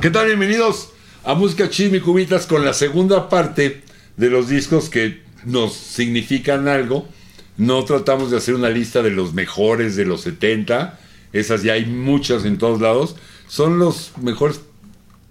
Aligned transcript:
¿Qué 0.00 0.10
tal? 0.10 0.26
Bienvenidos 0.26 0.90
a 1.24 1.34
Música 1.34 1.70
Chisme 1.70 2.02
Cubitas 2.02 2.44
con 2.44 2.62
la 2.66 2.74
segunda 2.74 3.30
parte 3.30 3.80
de 4.18 4.28
los 4.28 4.46
discos 4.46 4.90
que 4.90 5.22
nos 5.46 5.72
significan 5.72 6.68
algo. 6.68 7.08
No 7.56 7.82
tratamos 7.86 8.30
de 8.30 8.36
hacer 8.36 8.54
una 8.54 8.68
lista 8.68 9.02
de 9.02 9.10
los 9.10 9.32
mejores 9.32 9.96
de 9.96 10.04
los 10.04 10.20
70. 10.20 11.00
Esas 11.32 11.62
ya 11.62 11.72
hay 11.72 11.86
muchas 11.86 12.44
en 12.44 12.58
todos 12.58 12.82
lados. 12.82 13.16
Son 13.48 13.78
los 13.78 14.12
mejores, 14.20 14.60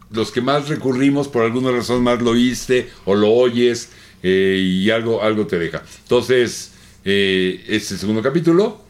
los 0.09 0.32
que 0.32 0.41
más 0.41 0.68
recurrimos, 0.68 1.27
por 1.27 1.43
alguna 1.43 1.70
razón 1.70 2.02
más 2.02 2.23
lo 2.23 2.32
oíste 2.32 2.89
o 3.05 3.13
lo 3.13 3.29
oyes 3.29 3.89
eh, 4.23 4.59
y 4.59 4.89
algo, 4.89 5.21
algo 5.21 5.45
te 5.45 5.59
deja. 5.59 5.84
Entonces, 6.02 6.71
eh, 7.05 7.63
este 7.68 7.97
segundo 7.97 8.23
capítulo, 8.23 8.82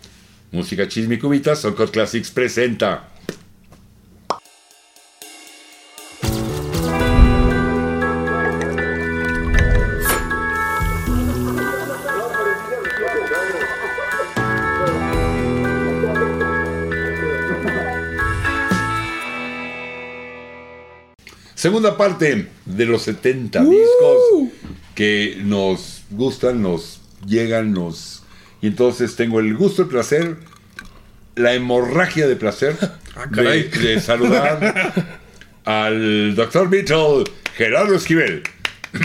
Música 0.54 0.88
Chisme 0.88 1.20
Cubitas, 1.20 1.60
Soundcore 1.60 1.92
Classics 1.92 2.32
presenta. 2.32 3.10
Segunda 21.66 21.98
parte 21.98 22.46
de 22.66 22.86
los 22.86 23.02
70 23.02 23.64
discos 23.64 24.52
que 24.94 25.40
nos 25.44 26.04
gustan, 26.12 26.62
nos 26.62 27.02
llegan, 27.26 27.72
nos... 27.72 28.22
Y 28.62 28.68
entonces 28.68 29.16
tengo 29.16 29.40
el 29.40 29.56
gusto, 29.56 29.82
el 29.82 29.88
placer, 29.88 30.36
la 31.34 31.56
hemorragia 31.56 32.28
de 32.28 32.36
placer 32.36 32.78
de, 33.32 33.64
de 33.64 34.00
saludar 34.00 34.94
al 35.66 36.36
doctor 36.36 36.70
Beatle, 36.70 37.24
Gerardo 37.58 37.96
Esquivel. 37.96 38.44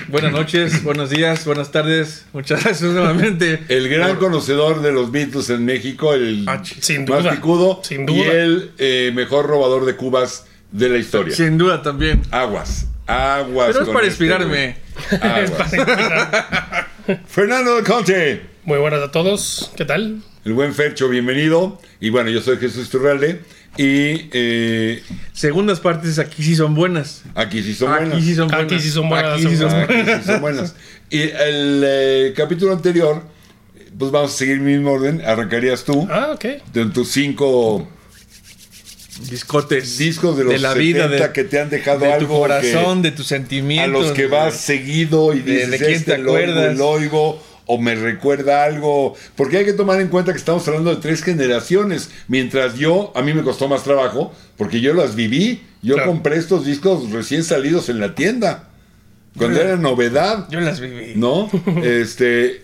Buenas 0.09 0.33
noches, 0.33 0.85
buenos 0.85 1.09
días, 1.09 1.47
buenas 1.47 1.73
tardes. 1.73 2.27
Muchas 2.35 2.63
gracias 2.63 2.93
nuevamente. 2.93 3.61
El 3.69 3.89
gran 3.89 4.17
conocedor 4.17 4.83
de 4.83 4.93
los 4.93 5.11
Beatles 5.11 5.49
en 5.49 5.65
México, 5.65 6.13
el 6.13 6.45
Ah, 6.47 6.63
sin 6.63 7.07
más 7.07 7.23
duda, 7.23 7.33
picudo 7.37 7.81
sin 7.83 8.07
y 8.07 8.21
el 8.21 8.73
eh, 8.77 9.13
mejor 9.15 9.47
robador 9.47 9.87
de 9.87 9.97
cubas 9.97 10.45
de 10.73 10.89
la 10.89 10.99
historia. 10.99 11.35
Sin 11.35 11.59
duda 11.59 11.83
también. 11.83 12.23
Aguas, 12.31 12.87
aguas. 13.07 13.69
Pero 13.69 13.81
es 13.81 13.85
con 13.87 13.95
para 13.95 14.07
este, 14.07 14.25
inspirarme. 14.25 14.47
güey. 14.49 15.23
Aguas. 15.23 15.71
Fernando 17.27 17.77
del 17.77 17.85
Conte, 17.85 18.43
Muy 18.65 18.79
buenas 18.79 19.03
a 19.03 19.11
todos, 19.11 19.73
¿qué 19.77 19.85
tal? 19.85 20.23
el 20.45 20.53
buen 20.55 20.75
Fercho, 20.75 21.09
bienvenido. 21.09 21.81
Y 22.01 22.11
bueno, 22.11 22.31
yo 22.31 22.41
soy 22.41 22.57
Jesús 22.59 22.89
Turralde 22.89 23.43
y 23.77 24.29
eh, 24.33 25.03
Segundas 25.33 25.81
partes 25.81 26.19
aquí 26.19 26.43
sí 26.43 26.57
son 26.57 26.75
buenas. 26.75 27.23
aquí 27.35 27.63
sí 27.63 27.75
son 27.75 27.91
buenas. 27.91 28.15
Aquí 28.17 28.23
sí 28.25 28.35
son 28.35 28.49
buenas. 28.49 28.73
Aquí 28.73 28.81
sí 28.81 28.91
son 28.91 29.09
buenas, 29.09 29.33
Aquí 29.35 29.43
sí 29.49 29.57
son 29.57 29.71
son 29.71 29.87
buenas. 29.87 30.09
Aquí 30.09 30.21
sí 30.23 30.27
son 30.27 30.41
buenas. 30.41 30.75
Y 31.11 31.21
el 31.23 31.83
eh, 31.85 32.35
capítulo 32.37 32.73
anterior, 32.73 33.23
pues 33.99 34.11
vamos 34.11 34.33
a 34.33 34.37
seguir 34.37 34.55
el 34.55 34.61
mismo 34.61 34.93
orden. 34.93 35.21
Arrancarías 35.27 35.85
tú 35.85 36.09
Ah, 36.11 36.31
ok. 36.35 36.45
de 36.73 36.87
tus 36.87 37.11
cinco 37.11 37.87
Discotes. 39.29 39.99
discos 39.99 40.37
de 40.39 40.45
los 40.45 40.61
la 40.61 40.73
70 40.73 40.79
vida, 40.79 41.09
de, 41.09 41.33
que 41.33 41.45
te 41.45 41.61
han 41.61 41.69
dejado 41.71 42.01
de 42.01 42.13
algo 42.13 42.35
tu 42.35 42.41
corazón, 42.41 43.03
de 43.03 43.11
tus 43.13 43.27
a 43.27 43.29
sentimientos. 43.37 44.03
los 44.07 44.13
que 44.13 44.23
de- 44.23 44.29
vas 44.29 44.55
seguido 44.57 45.35
y 45.35 45.41
de- 45.41 45.53
dices 45.53 45.71
de 45.73 45.79
quién 45.79 45.91
este 45.93 46.13
te 46.13 46.19
lo 46.19 46.33
oigo, 46.33 46.51
acuerdas". 46.53 46.77
lo 46.79 46.89
oigo 46.89 47.43
o 47.67 47.79
me 47.79 47.95
recuerda 47.95 48.65
algo 48.65 49.15
porque 49.37 49.59
hay 49.59 49.65
que 49.65 49.73
tomar 49.75 50.01
en 50.01 50.09
cuenta 50.09 50.33
que 50.33 50.39
estamos 50.39 50.67
hablando 50.67 50.91
de 50.95 51.01
tres 51.01 51.23
generaciones 51.23 52.11
mientras 52.27 52.75
yo 52.77 53.13
a 53.15 53.23
mí 53.23 53.33
me 53.33 53.43
costó 53.43 53.69
más 53.69 53.85
trabajo 53.85 54.35
porque 54.57 54.81
yo 54.81 54.93
las 54.95 55.15
viví 55.15 55.63
yo 55.83 55.95
Claro. 55.95 56.11
compré 56.11 56.37
estos 56.37 56.65
discos 56.67 57.11
recién 57.13 57.45
salidos 57.45 57.89
en 57.89 58.01
la 58.01 58.15
tienda 58.17 58.71
cuando 59.37 59.61
era 59.61 59.77
novedad 59.77 60.49
Yo 60.51 60.61
las 60.61 60.81
viví. 60.81 61.13
no 61.15 61.49
este 61.85 62.63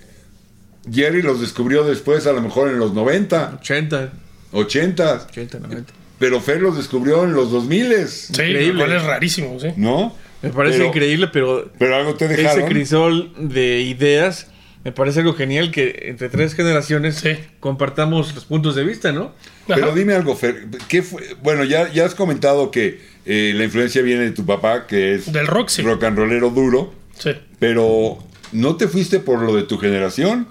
Jerry 0.93 1.23
los 1.23 1.41
descubrió 1.41 1.85
después 1.85 2.27
a 2.27 2.33
lo 2.33 2.41
mejor 2.43 2.69
en 2.69 2.79
los 2.81 2.93
90 2.93 3.59
80, 3.61 4.13
80 4.53 5.27
80, 5.31 5.59
90. 5.61 5.93
Pero 6.19 6.41
Fer 6.41 6.61
los 6.61 6.77
descubrió 6.77 7.25
en 7.25 7.33
los 7.35 7.51
2000 7.51 8.07
Sí, 8.09 8.33
Increíble. 8.33 8.73
lo 8.73 8.79
cual 8.87 8.93
es 8.97 9.03
rarísimo, 9.05 9.59
sí. 9.61 9.69
¿no? 9.77 10.15
Me 10.43 10.51
parece 10.51 10.79
Pero- 10.79 10.89
increíble, 10.89 11.29
pero 11.33 11.71
Pero 11.79 11.97
algo 11.97 12.15
te 12.15 12.27
ese 12.27 12.37
dejaron. 12.37 12.69
crisol 12.69 13.33
de 13.39 13.81
ideas 13.83 14.49
me 14.85 14.93
parece 14.93 15.19
algo 15.19 15.35
genial 15.35 15.73
que 15.73 16.05
entre 16.05 16.29
tres 16.29 16.55
generaciones 16.55 17.17
Sí. 17.17 17.31
compartamos 17.59 18.33
los 18.37 18.45
puntos 18.45 18.77
de 18.77 18.85
vista, 18.85 19.11
¿no? 19.11 19.33
Pero 19.67 19.87
Ajá. 19.87 19.95
dime 19.97 20.15
algo, 20.15 20.37
Fer. 20.37 20.67
¿qué 20.89 21.03
fue? 21.03 21.35
Bueno, 21.43 21.65
ya, 21.65 21.93
ya 21.93 22.05
has 22.05 22.15
comentado 22.15 22.71
que 22.71 23.01
eh, 23.29 23.53
la 23.57 23.65
influencia 23.65 24.01
viene 24.03 24.23
de 24.23 24.31
tu 24.31 24.47
papá, 24.47 24.87
que 24.87 25.15
es 25.17 25.33
Del 25.33 25.49
rock, 25.49 25.69
sí. 25.71 25.83
rock 25.83 26.05
and 26.05 26.17
rollero 26.17 26.51
duro, 26.51 26.95
Sí. 27.19 27.33
pero 27.59 28.19
¿no 28.53 28.77
te 28.77 28.87
fuiste 28.87 29.19
por 29.19 29.41
lo 29.43 29.57
de 29.57 29.65
tu 29.65 29.79
generación? 29.79 30.47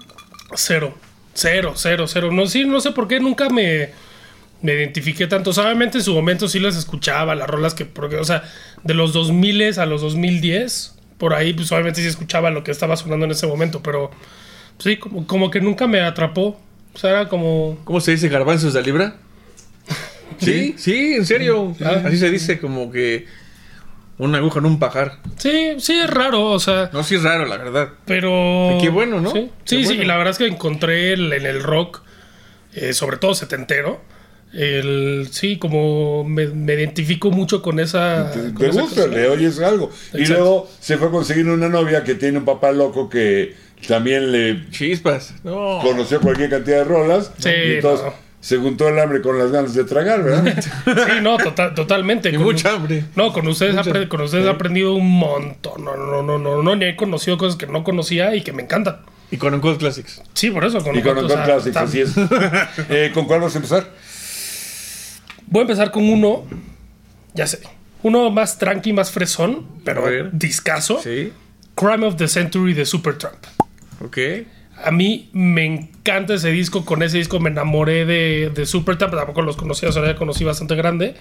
Cero. 0.54 0.94
Cero, 1.32 1.72
cero, 1.74 2.06
cero. 2.06 2.30
No, 2.30 2.46
sí, 2.46 2.66
no 2.66 2.80
sé 2.80 2.90
por 2.92 3.08
qué 3.08 3.18
nunca 3.20 3.48
me, 3.48 3.90
me 4.62 4.72
identifiqué 4.74 5.26
tanto. 5.26 5.50
O 5.50 5.52
sea, 5.52 5.64
obviamente 5.64 5.98
en 5.98 6.04
su 6.04 6.14
momento 6.14 6.48
sí 6.48 6.58
las 6.58 6.76
escuchaba, 6.76 7.34
las 7.34 7.48
rolas 7.48 7.74
que, 7.74 7.84
porque, 7.84 8.16
o 8.16 8.24
sea, 8.24 8.42
de 8.84 8.94
los 8.94 9.12
2000 9.12 9.78
a 9.78 9.86
los 9.86 10.00
2010, 10.02 10.94
por 11.18 11.34
ahí, 11.34 11.52
pues 11.54 11.70
obviamente 11.72 12.00
sí 12.02 12.06
escuchaba 12.08 12.50
lo 12.50 12.62
que 12.64 12.70
estaba 12.70 12.96
sonando 12.96 13.24
en 13.26 13.32
ese 13.32 13.46
momento, 13.46 13.82
pero 13.82 14.10
sí, 14.78 14.96
como, 14.98 15.26
como 15.26 15.50
que 15.50 15.60
nunca 15.60 15.86
me 15.86 16.00
atrapó. 16.00 16.60
O 16.94 16.98
sea, 16.98 17.10
era 17.10 17.28
como. 17.28 17.78
¿Cómo 17.84 18.00
se 18.00 18.12
dice 18.12 18.28
garbanzos 18.28 18.72
de 18.74 18.82
libra? 18.82 19.16
Sí, 20.38 20.74
sí, 20.76 21.14
en 21.14 21.24
serio. 21.24 21.74
Ah. 21.82 22.02
Así 22.04 22.18
se 22.18 22.30
dice 22.30 22.58
como 22.58 22.90
que 22.90 23.26
una 24.18 24.38
aguja 24.38 24.58
en 24.58 24.66
un 24.66 24.78
pajar. 24.78 25.18
Sí, 25.38 25.76
sí, 25.78 25.92
es 25.98 26.10
raro, 26.10 26.44
o 26.50 26.58
sea. 26.58 26.90
No, 26.92 27.02
sí 27.04 27.14
es 27.14 27.22
raro, 27.22 27.46
la 27.46 27.56
verdad. 27.56 27.90
Pero. 28.04 28.76
Y 28.76 28.82
qué 28.82 28.88
bueno, 28.90 29.20
¿no? 29.20 29.30
Sí, 29.30 29.50
Qué 29.64 29.76
sí, 29.82 29.84
bueno. 29.84 30.04
la 30.04 30.16
verdad 30.18 30.32
es 30.32 30.38
que 30.38 30.46
encontré 30.46 31.12
el- 31.14 31.32
en 31.32 31.46
el 31.46 31.62
rock, 31.62 32.02
eh, 32.74 32.92
sobre 32.92 33.16
todo 33.16 33.34
setentero, 33.34 34.02
el, 34.56 35.28
sí, 35.30 35.58
como 35.58 36.24
me, 36.24 36.46
me 36.46 36.74
identifico 36.74 37.30
mucho 37.30 37.60
con 37.62 37.78
esa. 37.78 38.30
¿Te, 38.32 38.40
con 38.40 38.54
te 38.56 38.68
esa 38.68 38.80
gusta? 38.82 39.02
cosa. 39.02 39.14
Le 39.14 39.28
oyes 39.28 39.60
algo. 39.60 39.90
Y 40.14 40.24
luego 40.26 40.68
se 40.80 40.96
fue 40.96 41.08
a 41.08 41.10
conseguir 41.10 41.46
una 41.48 41.68
novia 41.68 42.02
que 42.04 42.14
tiene 42.14 42.38
un 42.38 42.44
papá 42.44 42.72
loco 42.72 43.08
que 43.10 43.54
también 43.86 44.32
le 44.32 44.68
Chispas. 44.70 45.34
No. 45.44 45.80
conoció 45.82 46.20
cualquier 46.20 46.50
cantidad 46.50 46.78
de 46.78 46.84
rolas. 46.84 47.30
Sí, 47.38 47.50
y 47.50 47.72
entonces 47.74 48.06
no. 48.06 48.14
se 48.40 48.56
juntó 48.56 48.88
el 48.88 48.98
hambre 48.98 49.20
con 49.20 49.38
las 49.38 49.52
ganas 49.52 49.74
de 49.74 49.84
tragar, 49.84 50.22
¿verdad? 50.24 50.64
Sí, 50.86 51.20
no, 51.22 51.36
tota- 51.36 51.74
totalmente. 51.74 52.30
Y 52.30 52.34
Con- 52.36 52.44
mucha 52.44 52.72
hambre. 52.72 53.04
No, 53.14 53.32
con 53.34 53.46
ustedes, 53.48 53.74
Mucha- 53.74 54.08
con 54.08 54.22
ustedes 54.22 54.46
he 54.46 54.48
aprendido 54.50 54.94
un 54.94 55.10
montón. 55.18 55.84
No, 55.84 55.94
no, 55.96 56.22
no, 56.22 56.38
no, 56.38 56.62
no, 56.62 56.76
ni 56.76 56.86
he 56.86 56.96
conocido 56.96 57.36
cosas 57.36 57.56
que 57.56 57.66
no 57.66 57.84
conocía 57.84 58.34
y 58.34 58.40
que 58.42 58.52
me 58.52 58.62
encantan. 58.62 59.00
Y 59.30 59.38
con 59.38 59.52
Uncut 59.52 59.76
Classics. 59.78 60.22
Sí, 60.34 60.50
por 60.50 60.64
eso. 60.64 60.80
Con 60.82 60.96
y 60.96 61.02
con 61.02 61.18
o 61.18 61.20
Uncut 61.22 61.34
sea, 61.34 61.44
Classics, 61.44 61.76
así 61.76 62.00
es. 62.00 62.12
Eh, 62.88 63.10
¿Con 63.12 63.24
cuál 63.26 63.40
vas 63.40 63.54
a 63.54 63.58
empezar? 63.58 63.90
Voy 65.46 65.60
a 65.60 65.62
empezar 65.62 65.90
con 65.90 66.08
uno, 66.08 66.44
ya 67.34 67.46
sé, 67.46 67.60
uno 68.02 68.30
más 68.30 68.58
tranqui, 68.58 68.92
más 68.92 69.10
fresón, 69.10 69.66
pero 69.84 70.30
discaso. 70.32 71.00
Sí. 71.02 71.32
Crime 71.74 72.06
of 72.06 72.16
the 72.16 72.28
Century 72.28 72.72
de 72.72 72.86
Supertramp. 72.86 73.36
Ok. 74.00 74.18
A 74.84 74.90
mí 74.90 75.30
me 75.32 75.64
encanta 75.64 76.34
ese 76.34 76.50
disco. 76.50 76.84
Con 76.84 77.02
ese 77.02 77.18
disco 77.18 77.40
me 77.40 77.50
enamoré 77.50 78.04
de, 78.06 78.50
de 78.54 78.66
Supertramp. 78.66 79.14
Tampoco 79.14 79.42
los 79.42 79.56
conocía, 79.56 79.92
solo 79.92 80.06
ya 80.06 80.16
conocí 80.16 80.44
bastante 80.44 80.74
grande. 80.74 81.14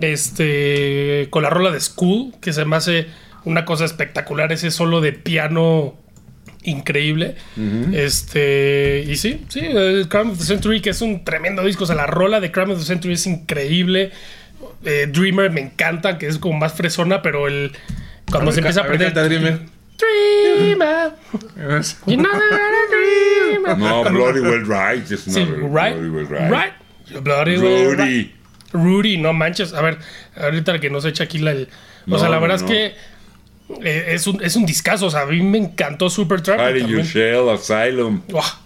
Este, 0.00 1.28
con 1.30 1.42
la 1.42 1.50
rola 1.50 1.70
de 1.70 1.80
School, 1.80 2.34
que 2.40 2.52
se 2.52 2.64
me 2.64 2.76
hace 2.76 3.06
una 3.44 3.64
cosa 3.64 3.84
espectacular. 3.84 4.52
Ese 4.52 4.70
solo 4.70 5.00
de 5.00 5.12
piano 5.12 5.94
increíble. 6.66 7.36
Este, 7.92 9.04
y 9.06 9.16
sí, 9.16 9.44
sí, 9.48 9.60
el 9.60 10.08
Crime 10.08 10.32
of 10.32 10.38
the 10.38 10.44
Century, 10.44 10.80
que 10.80 10.90
es 10.90 11.00
un 11.00 11.24
tremendo 11.24 11.62
disco. 11.64 11.84
O 11.84 11.86
sea, 11.86 11.96
la 11.96 12.06
rola 12.06 12.40
de 12.40 12.50
Crime 12.52 12.72
of 12.72 12.78
the 12.78 12.84
Century 12.84 13.14
es 13.14 13.26
increíble. 13.26 14.12
Eh, 14.84 15.08
Dreamer 15.10 15.50
me 15.50 15.60
encanta, 15.60 16.18
que 16.18 16.26
es 16.26 16.38
como 16.38 16.58
más 16.58 16.74
fresona, 16.74 17.22
pero 17.22 17.46
el. 17.48 17.72
Cuando 18.30 18.52
se 18.52 18.58
empieza 18.60 18.82
a 18.82 18.86
canta 18.86 19.22
Dreamer. 19.24 19.60
Dreamer. 19.98 21.12
You 22.06 22.16
know 22.16 22.30
dreamer. 22.90 23.78
No, 23.78 24.04
Bloody 24.04 24.40
Well 24.40 24.64
Right. 24.66 25.10
es 25.10 25.20
Sí, 25.20 25.44
right, 25.44 25.96
Bloody 25.96 26.08
Well 26.10 26.26
right, 26.50 26.72
You 27.06 27.20
bloody 27.20 27.56
well 27.58 27.90
right. 27.96 27.98
Rudy. 27.98 28.32
Rudy, 28.72 29.16
no 29.16 29.32
manches. 29.32 29.72
A 29.72 29.80
ver, 29.80 29.98
ahorita 30.36 30.78
que 30.80 30.90
nos 30.90 31.04
echa 31.04 31.24
aquí 31.24 31.38
la. 31.38 31.52
el- 31.52 31.68
o 32.10 32.18
sea, 32.18 32.28
la 32.28 32.36
no, 32.36 32.42
verdad 32.42 32.60
no. 32.60 32.66
es 32.66 32.70
que 32.70 32.94
eh, 33.82 34.04
es 34.14 34.26
un, 34.26 34.42
es 34.42 34.56
un 34.56 34.64
discazo. 34.66 35.06
O 35.06 35.10
sea, 35.10 35.22
a 35.22 35.26
mí 35.26 35.40
me 35.42 35.58
encantó 35.58 36.08
Supertramp. 36.10 36.60
Hide 36.60 36.80
in 36.80 36.88
Your. 36.88 37.02
Shell, 37.04 37.48
Asylum. 37.50 38.22
Uah, 38.32 38.60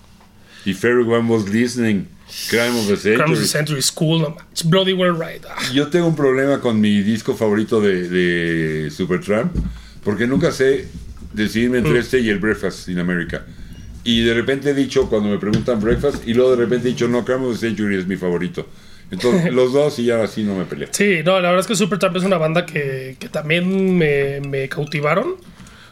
If 0.64 0.84
Everyone 0.84 1.28
Was 1.28 1.48
Listening. 1.48 2.06
Crime 2.48 2.78
of 2.78 2.86
the 2.86 2.94
Crime 3.16 3.32
of 3.32 3.38
Century. 3.38 3.38
the 3.40 3.46
Century 3.48 3.82
School, 3.82 4.20
no. 4.20 4.36
Bloody 4.66 4.92
well 4.92 5.10
right. 5.12 5.44
Ah, 5.48 5.60
Yo 5.72 5.88
tengo 5.88 6.06
un 6.06 6.14
problema 6.14 6.60
con 6.60 6.80
mi 6.80 7.02
disco 7.02 7.34
favorito 7.34 7.80
de, 7.80 8.08
de 8.08 8.90
Supertramp, 8.92 9.52
porque 10.04 10.28
nunca 10.28 10.52
sé 10.52 10.86
decidirme 11.32 11.80
Mm. 11.80 11.86
entre 11.86 11.98
este 11.98 12.20
y 12.20 12.28
el 12.28 12.38
Breakfast 12.38 12.88
in 12.88 13.00
America. 13.00 13.44
Y 14.04 14.22
de 14.22 14.32
repente 14.34 14.70
he 14.70 14.74
dicho, 14.74 15.08
cuando 15.08 15.28
me 15.28 15.38
preguntan 15.38 15.80
Breakfast, 15.80 16.26
y 16.28 16.34
luego 16.34 16.52
de 16.52 16.56
repente 16.58 16.86
he 16.88 16.92
dicho, 16.92 17.08
no, 17.08 17.24
Crime 17.24 17.46
of 17.46 17.54
the 17.58 17.66
Century 17.66 17.96
es 17.96 18.06
mi 18.06 18.14
favorito. 18.16 18.68
Entonces, 19.10 19.52
los 19.52 19.72
dos 19.72 19.98
y 19.98 20.04
ya 20.06 20.22
así 20.22 20.42
no 20.42 20.54
me 20.54 20.64
peleé. 20.64 20.88
Sí, 20.92 21.18
no, 21.24 21.34
la 21.40 21.48
verdad 21.50 21.60
es 21.60 21.66
que 21.66 21.76
Supertramp 21.76 22.16
es 22.16 22.22
una 22.24 22.38
banda 22.38 22.64
que, 22.66 23.16
que 23.18 23.28
también 23.28 23.96
me, 23.98 24.40
me 24.40 24.68
cautivaron. 24.68 25.36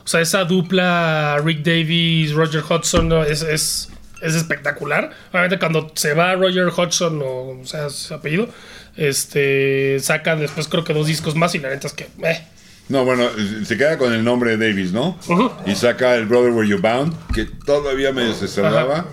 O 0.04 0.06
sea, 0.10 0.20
esa 0.20 0.44
dupla 0.44 1.38
Rick 1.44 1.62
Davies, 1.64 2.32
Roger 2.32 2.62
Hodgson 2.66 3.12
es, 3.26 3.42
es, 3.42 3.90
es 4.22 4.34
espectacular. 4.34 5.10
Obviamente 5.30 5.58
cuando 5.58 5.92
se 5.94 6.14
va 6.14 6.34
Roger 6.34 6.68
Hodgson, 6.74 7.20
o, 7.22 7.58
o 7.60 7.66
sea, 7.66 7.90
su 7.90 8.14
apellido, 8.14 8.48
este, 8.96 9.98
sacan 10.00 10.40
después 10.40 10.68
creo 10.68 10.84
que 10.84 10.92
dos 10.94 11.06
discos 11.06 11.34
más 11.34 11.54
y 11.54 11.58
la 11.58 11.70
neta 11.70 11.86
es 11.86 11.92
que... 11.92 12.08
eh. 12.22 12.42
No, 12.88 13.04
bueno, 13.04 13.28
se 13.66 13.76
queda 13.76 13.98
con 13.98 14.14
el 14.14 14.24
nombre 14.24 14.56
de 14.56 14.68
Davis, 14.70 14.92
¿no? 14.92 15.18
Ujú. 15.28 15.50
Y 15.66 15.74
saca 15.74 16.14
el 16.14 16.24
Brother 16.24 16.52
Where 16.52 16.66
You 16.66 16.78
Bound, 16.80 17.12
que 17.34 17.44
todavía 17.44 18.12
me 18.12 18.22
desestabilizaba. 18.24 19.04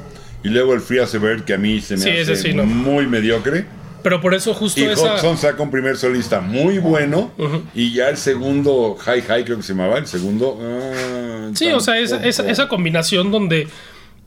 Y 0.46 0.48
luego 0.48 0.74
el 0.74 0.80
Free 0.80 1.00
as 1.00 1.14
a 1.14 1.18
Bird, 1.18 1.44
que 1.44 1.56
a 1.56 1.58
mí 1.58 1.82
se 1.82 1.98
me 1.98 2.04
Sí, 2.04 2.10
hace 2.12 2.36
sí, 2.38 2.54
no. 2.54 2.64
muy 2.64 3.06
mediocre. 3.06 3.66
Pero 4.06 4.22
por 4.22 4.36
eso 4.36 4.54
justo 4.54 4.80
Y 4.80 4.84
esa... 4.84 5.16
Hudson 5.16 5.36
saca 5.36 5.64
un 5.64 5.72
primer 5.72 5.98
solista 5.98 6.40
muy 6.40 6.78
bueno. 6.78 7.32
Y 7.74 7.92
ya 7.92 8.10
el 8.10 8.18
segundo, 8.18 8.96
High 9.00 9.24
High 9.24 9.46
creo 9.46 9.58
que 9.58 9.64
se 9.64 9.74
llamaba, 9.74 9.98
el 9.98 10.06
segundo... 10.06 10.60
ah, 10.62 11.50
Sí, 11.56 11.72
o 11.72 11.80
sea, 11.80 11.98
esa, 11.98 12.24
esa, 12.24 12.48
esa 12.48 12.68
combinación 12.68 13.32
donde 13.32 13.68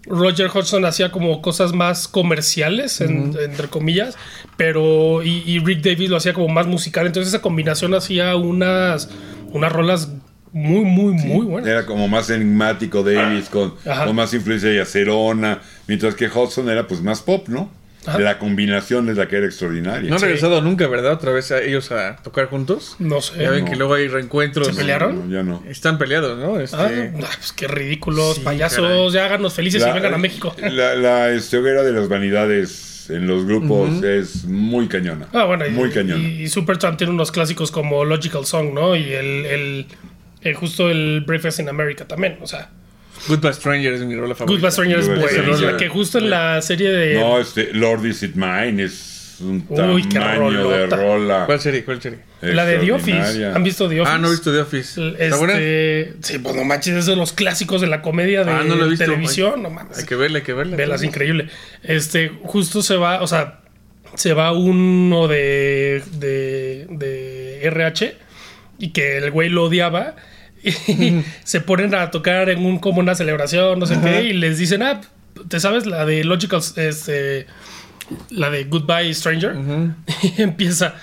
Roger 0.04 0.48
Hodgson 0.52 0.84
hacía 0.84 1.12
como 1.12 1.40
cosas 1.42 1.72
más 1.74 2.08
comerciales, 2.08 3.00
en- 3.00 3.36
entre 3.40 3.68
comillas, 3.68 4.16
pero 4.56 5.22
y, 5.22 5.44
y 5.46 5.60
Rick 5.60 5.82
Davis 5.82 6.10
lo 6.10 6.16
hacía 6.16 6.32
como 6.32 6.48
más 6.48 6.66
musical. 6.66 7.06
Entonces 7.06 7.32
esa 7.32 7.40
combinación 7.40 7.94
hacía 7.94 8.34
unas, 8.34 9.10
unas 9.52 9.70
rolas 9.70 10.08
muy, 10.52 10.84
muy, 10.84 11.12
muy 11.12 11.46
buenas. 11.46 11.70
Era 11.70 11.86
como 11.86 12.08
más 12.08 12.30
enigmático 12.30 13.04
Davis, 13.04 13.48
con, 13.48 13.74
con 14.06 14.16
más 14.16 14.34
influencia 14.34 14.70
de 14.70 14.80
Acerona, 14.80 15.60
mientras 15.86 16.16
que 16.16 16.26
Hudson 16.26 16.68
era 16.68 16.88
pues 16.88 17.00
más 17.00 17.20
pop, 17.22 17.46
¿no? 17.48 17.70
Ajá. 18.06 18.18
La 18.20 18.38
combinación 18.38 19.08
es 19.10 19.16
la 19.16 19.28
que 19.28 19.36
era 19.36 19.46
extraordinaria. 19.46 20.08
No 20.08 20.14
han 20.16 20.20
Sí. 20.20 20.26
regresado 20.26 20.62
nunca, 20.62 20.86
¿verdad? 20.86 21.12
Otra 21.12 21.32
vez 21.32 21.50
a 21.52 21.60
ellos 21.60 21.90
a 21.92 22.16
tocar 22.16 22.46
juntos. 22.46 22.96
No 22.98 23.20
sé. 23.20 23.42
Ya 23.42 23.50
ven 23.50 23.64
no. 23.64 23.70
que 23.70 23.76
luego 23.76 23.94
hay 23.94 24.08
reencuentros. 24.08 24.68
¿Se 24.68 24.74
pelearon? 24.74 25.28
No, 25.28 25.34
ya 25.36 25.42
no. 25.42 25.62
Están 25.68 25.98
peleados, 25.98 26.38
¿no? 26.38 26.58
Este, 26.60 26.76
Ah, 26.76 26.88
nah, 27.14 27.26
pues 27.36 27.52
qué 27.52 27.66
ridículos, 27.68 28.36
Sí, 28.36 28.40
payasos, 28.42 28.80
caray. 28.86 29.10
ya 29.10 29.24
háganos 29.26 29.52
felices 29.54 29.82
y 29.82 29.84
La- 29.84 29.92
vengan 29.92 30.14
a 30.14 30.18
México. 30.18 30.54
La, 30.70 30.94
la 30.94 31.30
este, 31.30 31.58
hoguera 31.58 31.82
de 31.82 31.92
las 31.92 32.08
vanidades 32.08 33.10
en 33.10 33.26
los 33.26 33.44
grupos 33.46 34.02
es 34.04 34.44
muy 34.44 34.86
cañona. 34.88 35.26
Ah, 35.32 35.44
bueno, 35.44 35.66
y, 35.66 35.70
muy 35.70 35.90
cañona. 35.90 36.22
y, 36.22 36.42
y 36.42 36.48
Supertramp 36.48 36.96
tiene 36.98 37.12
unos 37.12 37.30
clásicos 37.32 37.70
como 37.70 38.04
Logical 38.04 38.46
Song, 38.46 38.72
¿no? 38.72 38.96
Y 38.96 39.12
el, 39.12 39.44
el, 39.46 39.86
el- 40.42 40.54
justo 40.54 40.88
el 40.90 41.22
Breakfast 41.26 41.60
in 41.60 41.68
America 41.68 42.06
también, 42.06 42.38
o 42.40 42.46
sea. 42.46 42.70
Goodbye 43.26 43.52
Stranger 43.52 43.92
es 43.94 44.00
mi 44.02 44.14
rola 44.14 44.34
favorita. 44.34 44.60
Goodbye 44.60 44.70
Stranger 44.72 44.98
es 45.00 45.06
buenísima, 45.08 45.42
Stranger. 45.56 45.76
que 45.76 45.88
justo 45.88 46.18
en 46.18 46.30
la 46.30 46.62
serie 46.62 46.90
de... 46.90 47.14
no, 47.14 47.38
este, 47.40 47.72
Lord 47.74 48.06
Is 48.06 48.22
It 48.22 48.34
Mine 48.36 48.84
es 48.84 49.36
un 49.40 49.64
Uy, 49.68 50.02
qué 50.08 50.18
tamaño 50.18 50.68
de 50.68 50.86
rola. 50.86 51.46
¿Cuál 51.46 51.60
serie? 51.60 51.84
¿Cuál 51.84 52.00
serie? 52.02 52.18
La 52.40 52.64
de 52.64 52.78
The 52.78 52.92
Office. 52.92 53.46
¿Han 53.46 53.64
visto 53.64 53.88
The 53.88 54.00
Office? 54.00 54.14
Ah, 54.14 54.18
no 54.18 54.28
he 54.28 54.30
visto 54.30 54.52
The 54.52 54.60
Office. 54.60 55.14
¿Está 55.18 55.36
buena? 55.36 55.54
Este, 55.54 56.14
sí, 56.20 56.38
pues 56.38 56.54
no 56.54 56.64
manches, 56.64 56.94
es 56.94 57.06
de 57.06 57.16
los 57.16 57.32
clásicos 57.32 57.80
de 57.80 57.86
la 57.88 58.00
comedia 58.02 58.44
de 58.44 58.50
Ah, 58.52 58.62
no 58.66 58.76
lo 58.76 58.86
he 58.86 58.90
visto. 58.90 59.04
televisión, 59.04 59.62
no 59.62 59.70
mames. 59.70 59.98
Hay 59.98 60.04
que 60.06 60.14
verla, 60.16 60.38
hay 60.38 60.44
que 60.44 60.52
verla. 60.54 60.76
Velas, 60.76 61.02
increíble. 61.02 61.48
Este, 61.82 62.30
justo 62.42 62.82
se 62.82 62.96
va, 62.96 63.22
o 63.22 63.26
sea, 63.26 63.60
se 64.14 64.32
va 64.34 64.52
uno 64.52 65.28
de, 65.28 66.02
de, 66.12 66.86
de 66.90 67.60
RH 67.66 68.16
y 68.78 68.90
que 68.90 69.18
el 69.18 69.30
güey 69.30 69.48
lo 69.48 69.64
odiaba. 69.64 70.14
Y 70.62 71.22
se 71.44 71.60
ponen 71.60 71.94
a 71.94 72.10
tocar 72.10 72.48
en 72.50 72.64
un 72.64 72.78
como 72.78 73.00
una 73.00 73.14
celebración, 73.14 73.78
no 73.78 73.86
sé 73.86 73.98
qué, 74.02 74.22
y 74.24 74.32
les 74.32 74.58
dicen, 74.58 74.82
ah, 74.82 75.00
¿te 75.48 75.60
sabes 75.60 75.86
la 75.86 76.04
de 76.04 76.24
Logical, 76.24 76.60
este, 76.76 77.46
la 78.30 78.50
de 78.50 78.64
Goodbye 78.64 79.12
Stranger? 79.14 79.54
Y 80.22 80.42
empieza, 80.42 80.94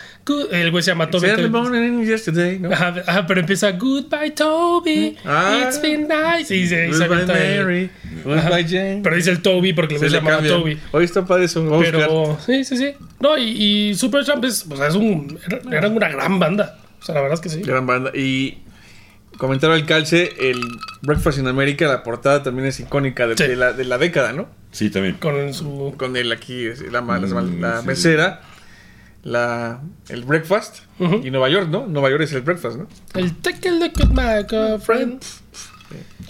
el 0.51 0.71
güey 0.71 0.83
se 0.83 0.91
llama 0.91 1.09
Toby. 1.09 1.27
Yesterday, 2.05 2.59
¿no? 2.59 2.71
Ajá, 2.71 2.95
ajá, 3.05 3.27
pero 3.27 3.39
empieza 3.39 3.71
Goodbye 3.71 4.31
Toby, 4.31 5.15
Ah. 5.25 5.63
it's 5.65 5.81
been 5.81 6.07
nice. 6.07 6.53
Y 6.55 6.67
se, 6.67 6.87
Goodbye 6.87 7.25
Mary, 7.25 7.89
goodbye 8.23 8.65
Jane. 8.67 9.01
pero 9.03 9.15
dice 9.15 9.29
el 9.31 9.41
Toby 9.41 9.73
porque 9.73 9.95
el 9.95 9.99
güey 9.99 10.09
se 10.11 10.19
le 10.19 10.21
llama. 10.23 10.45
Toby. 10.47 10.77
Hoy 10.91 11.05
está 11.05 11.25
padre. 11.25 11.47
Vamos 11.55 11.71
a 11.71 11.75
buscar. 11.77 11.91
Pero 11.93 12.37
sí, 12.45 12.63
sí, 12.65 12.75
sí. 12.77 12.93
No, 13.19 13.37
y, 13.37 13.89
y 13.89 13.95
Supertramp 13.95 14.43
es, 14.45 14.65
o 14.69 14.75
sea, 14.75 14.87
es 14.87 14.95
un, 14.95 15.39
era, 15.47 15.77
era 15.77 15.87
una 15.89 16.09
gran 16.09 16.39
banda. 16.39 16.79
O 17.01 17.05
sea, 17.05 17.13
la 17.15 17.21
verdad 17.21 17.35
es 17.35 17.41
que 17.41 17.49
sí. 17.49 17.61
Gran 17.61 17.85
banda. 17.85 18.11
Y 18.17 18.57
comentar 19.37 19.71
al 19.71 19.85
calce, 19.85 20.33
el 20.49 20.59
Breakfast 21.01 21.39
in 21.39 21.47
America, 21.47 21.87
la 21.87 22.03
portada 22.03 22.43
también 22.43 22.67
es 22.67 22.79
icónica 22.79 23.27
de, 23.27 23.37
Sí. 23.37 23.43
de 23.47 23.55
la, 23.55 23.73
de 23.73 23.85
la 23.85 23.97
década, 23.97 24.33
¿no? 24.33 24.47
Sí, 24.71 24.89
también. 24.89 25.15
Con 25.15 25.53
su. 25.53 25.93
Con 25.97 26.15
el 26.17 26.31
aquí, 26.31 26.67
la, 26.91 27.01
Mm, 27.01 27.59
la 27.61 27.81
sí. 27.81 27.87
mesera, 27.87 28.41
la, 29.23 29.81
el 30.09 30.23
breakfast 30.23 30.79
y 30.99 31.31
Nueva 31.31 31.49
York, 31.49 31.67
¿no? 31.69 31.87
Nueva 31.87 32.09
York 32.09 32.23
es 32.23 32.33
el 32.33 32.41
breakfast, 32.41 32.77
¿no? 32.77 32.87
El 33.13 33.35
Take 33.37 33.69
a 33.69 33.71
Look 33.71 33.93
at 34.01 34.09
My 34.09 34.45
Girlfriend. 34.49 35.21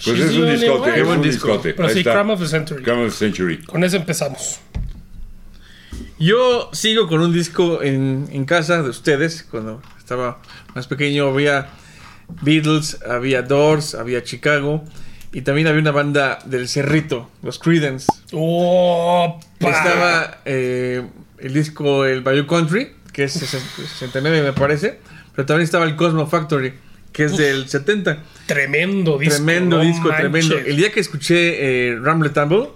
Pues 0.04 0.18
She's 0.18 0.20
es 0.20 0.38
un 0.38 0.50
discote, 0.50 1.00
es 1.02 1.08
un 1.08 1.22
disco. 1.22 1.48
discote. 1.48 1.74
Pero 1.74 1.88
Ahí 1.88 1.94
sí. 1.96 2.04
Crime 2.04 2.34
of 2.34 2.40
the 2.42 2.48
Century. 2.48 2.84
Crime 2.84 3.06
of 3.06 3.12
the 3.12 3.18
Century. 3.18 3.64
Con 3.64 3.84
eso 3.84 3.96
empezamos. 3.98 4.60
Yo 6.20 6.70
sigo 6.74 7.08
con 7.08 7.22
un 7.22 7.34
disco 7.34 7.82
en, 7.82 8.28
en 8.32 8.46
casa 8.46 8.82
de 8.82 8.90
ustedes. 8.90 9.44
Cuando 9.50 9.82
estaba 9.98 10.42
más 10.74 10.88
pequeño 10.88 11.28
había 11.28 11.70
Beatles, 12.42 13.00
había 13.08 13.42
Doors, 13.42 13.96
había 13.96 14.24
Chicago. 14.24 14.84
Y 15.32 15.42
también 15.42 15.68
había 15.68 15.82
una 15.82 15.92
banda 15.92 16.40
del 16.46 16.70
Cerrito, 16.70 17.30
los 17.44 17.60
Creedence. 17.60 18.08
¡Oh! 18.32 19.38
Estaba 19.60 20.40
eh, 20.46 21.04
el 21.40 21.54
disco 21.54 22.06
El 22.06 22.22
Bayou 22.22 22.48
Country, 22.48 22.94
que 23.12 23.26
es 23.26 23.34
69 23.34 24.42
me 24.44 24.54
parece. 24.54 25.00
Pero 25.36 25.46
también 25.46 25.66
estaba 25.66 25.84
el 25.84 25.98
Cosmo 25.98 26.26
Factory, 26.28 26.74
que 27.12 27.26
es 27.26 27.36
del 27.36 27.68
70. 27.68 28.24
Tremendo 28.46 29.18
disco. 29.18 29.36
Tremendo 29.36 29.78
no 29.80 29.84
disco, 29.84 30.08
manches. 30.08 30.22
tremendo. 30.22 30.58
El 30.58 30.78
día 30.78 30.92
que 30.94 31.02
escuché 31.02 31.90
eh, 31.90 31.96
Rumble 31.96 32.30
Tumble, 32.30 32.70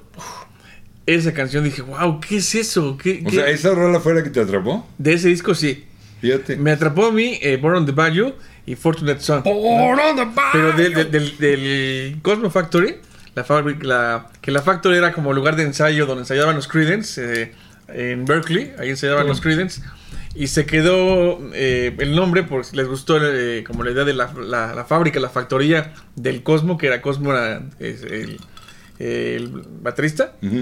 esa 1.05 1.33
canción 1.33 1.63
dije, 1.63 1.81
wow, 1.81 2.19
¿qué 2.19 2.37
es 2.37 2.55
eso? 2.55 2.97
¿Qué, 2.97 3.23
O 3.25 3.29
qué-" 3.29 3.35
sea, 3.37 3.49
¿esa 3.49 3.73
rola 3.73 4.01
fue 4.01 4.13
la 4.13 4.23
que 4.23 4.29
te 4.29 4.41
atrapó? 4.41 4.85
De 4.97 5.13
ese 5.13 5.29
disco 5.29 5.55
sí. 5.55 5.85
Fíjate. 6.19 6.57
Me 6.57 6.71
atrapó 6.71 7.05
a 7.05 7.11
mí 7.13 7.39
eh, 7.41 7.55
Born 7.55 7.77
on 7.77 7.85
the 7.85 7.93
Bayou 7.93 8.33
y 8.65 8.75
Fortunate 8.75 9.19
Son. 9.21 9.41
On 9.45 10.15
the 10.15 10.25
Bayou. 10.25 10.51
Pero 10.51 10.71
de- 10.73 10.89
de- 10.89 11.05
del, 11.05 11.37
del 11.37 12.19
Cosmo 12.21 12.49
Factory, 12.49 12.95
la, 13.35 13.43
fábrica- 13.43 13.85
la- 13.87 14.27
que 14.41 14.51
la 14.51 14.61
Factory 14.61 14.97
era 14.97 15.11
como 15.13 15.33
lugar 15.33 15.55
de 15.55 15.63
ensayo 15.63 16.05
donde 16.05 16.21
ensayaban 16.23 16.55
los 16.55 16.67
Creedence 16.67 17.43
eh, 17.43 17.51
en 17.87 18.25
Berkeley, 18.25 18.73
ahí 18.77 18.89
ensayaban 18.89 19.27
los 19.27 19.41
Creedence. 19.41 19.81
Y 20.35 20.47
se 20.47 20.65
quedó 20.67 21.39
eh, 21.53 21.95
el 21.97 22.15
nombre 22.15 22.43
porque 22.43 22.75
les 22.77 22.87
gustó 22.87 23.17
eh, 23.19 23.63
como 23.65 23.83
la 23.83 23.91
idea 23.91 24.03
de 24.05 24.13
la, 24.13 24.31
la- 24.33 24.75
la 24.75 24.85
fábrica, 24.85 25.19
la 25.19 25.29
factoría 25.29 25.93
del 26.15 26.43
Cosmo, 26.43 26.77
que 26.77 26.87
era 26.87 27.01
Cosmo 27.01 27.31
era, 27.31 27.63
es 27.79 28.03
el, 28.03 28.39
el 28.99 29.49
baterista. 29.81 30.33
¿Mm? 30.41 30.61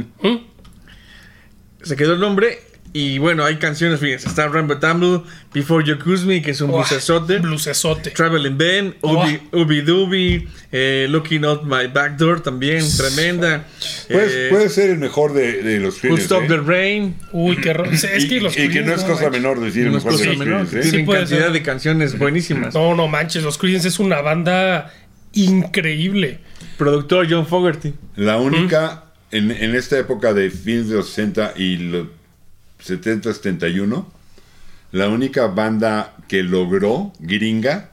Se 1.84 1.96
quedó 1.96 2.14
el 2.14 2.20
nombre. 2.20 2.60
Y 2.94 3.18
bueno, 3.20 3.44
hay 3.44 3.58
canciones, 3.58 4.00
fíjense, 4.00 4.28
está 4.28 4.48
Rumble 4.48 4.78
Tumble, 4.78 5.22
Before 5.54 5.86
You 5.86 5.96
Accuse 5.96 6.26
Me, 6.26 6.42
que 6.42 6.52
es 6.52 6.62
un 6.62 6.72
Uah, 6.72 6.86
bluesote. 6.88 7.38
Blucesote. 7.40 8.10
Traveling 8.12 8.58
Ben, 8.58 8.96
Ubi, 9.02 9.40
Ubi 9.52 9.82
Dubi, 9.82 10.48
eh, 10.72 11.06
Looking 11.10 11.46
Out 11.46 11.64
My 11.64 11.88
Back 11.94 12.18
Door 12.18 12.42
también, 12.42 12.84
tremenda. 12.98 13.66
Puede, 14.10 14.48
Eh, 14.48 14.50
puede 14.50 14.70
ser 14.70 14.90
el 14.92 14.98
mejor 14.98 15.34
de, 15.34 15.62
de 15.62 15.80
los 15.80 15.96
Could 15.96 16.02
Creedence, 16.16 16.24
Stop 16.24 16.44
¿eh? 16.44 16.48
the 16.48 16.58
Rain. 16.58 17.16
Uy, 17.34 17.58
qué 17.58 17.74
ro- 17.74 17.86
Es 17.86 18.04
Y, 18.24 18.28
que 18.30 18.42
los 18.42 18.58
y 18.58 18.70
que 18.70 18.82
no 18.82 18.94
es 18.94 19.04
cosa 19.04 19.30
menor 19.30 19.60
decir 19.60 19.84
el 19.86 19.92
No 19.92 19.98
mejor 19.98 20.18
de 20.18 20.26
los 20.26 20.38
menor, 20.38 20.68
Creedence, 20.68 20.80
¿eh? 20.80 20.92
Tienen 20.92 21.06
cantidad 21.12 21.40
ser. 21.44 21.52
de 21.52 21.62
canciones 21.62 22.18
buenísimas. 22.18 22.74
No, 22.74 22.96
no 22.96 23.08
manches, 23.08 23.44
los 23.44 23.58
Creedence 23.58 23.90
es 23.90 24.00
una 24.00 24.22
banda 24.22 24.92
increíble. 25.34 26.40
Productor 26.78 27.28
John 27.30 27.46
Fogerty. 27.48 27.94
La 28.16 28.38
única, 28.38 29.06
en, 29.32 29.52
en 29.52 29.76
esta 29.76 29.98
época 30.00 30.34
de 30.34 30.50
fines 30.50 30.90
de 30.90 30.96
los 30.96 31.10
60 31.10 31.54
y 31.58 31.78
los 31.78 32.08
70, 32.88 33.34
71, 33.34 34.12
la 34.92 35.10
única 35.10 35.48
banda 35.48 36.16
que 36.28 36.44
logró, 36.44 37.14
gringa, 37.20 37.92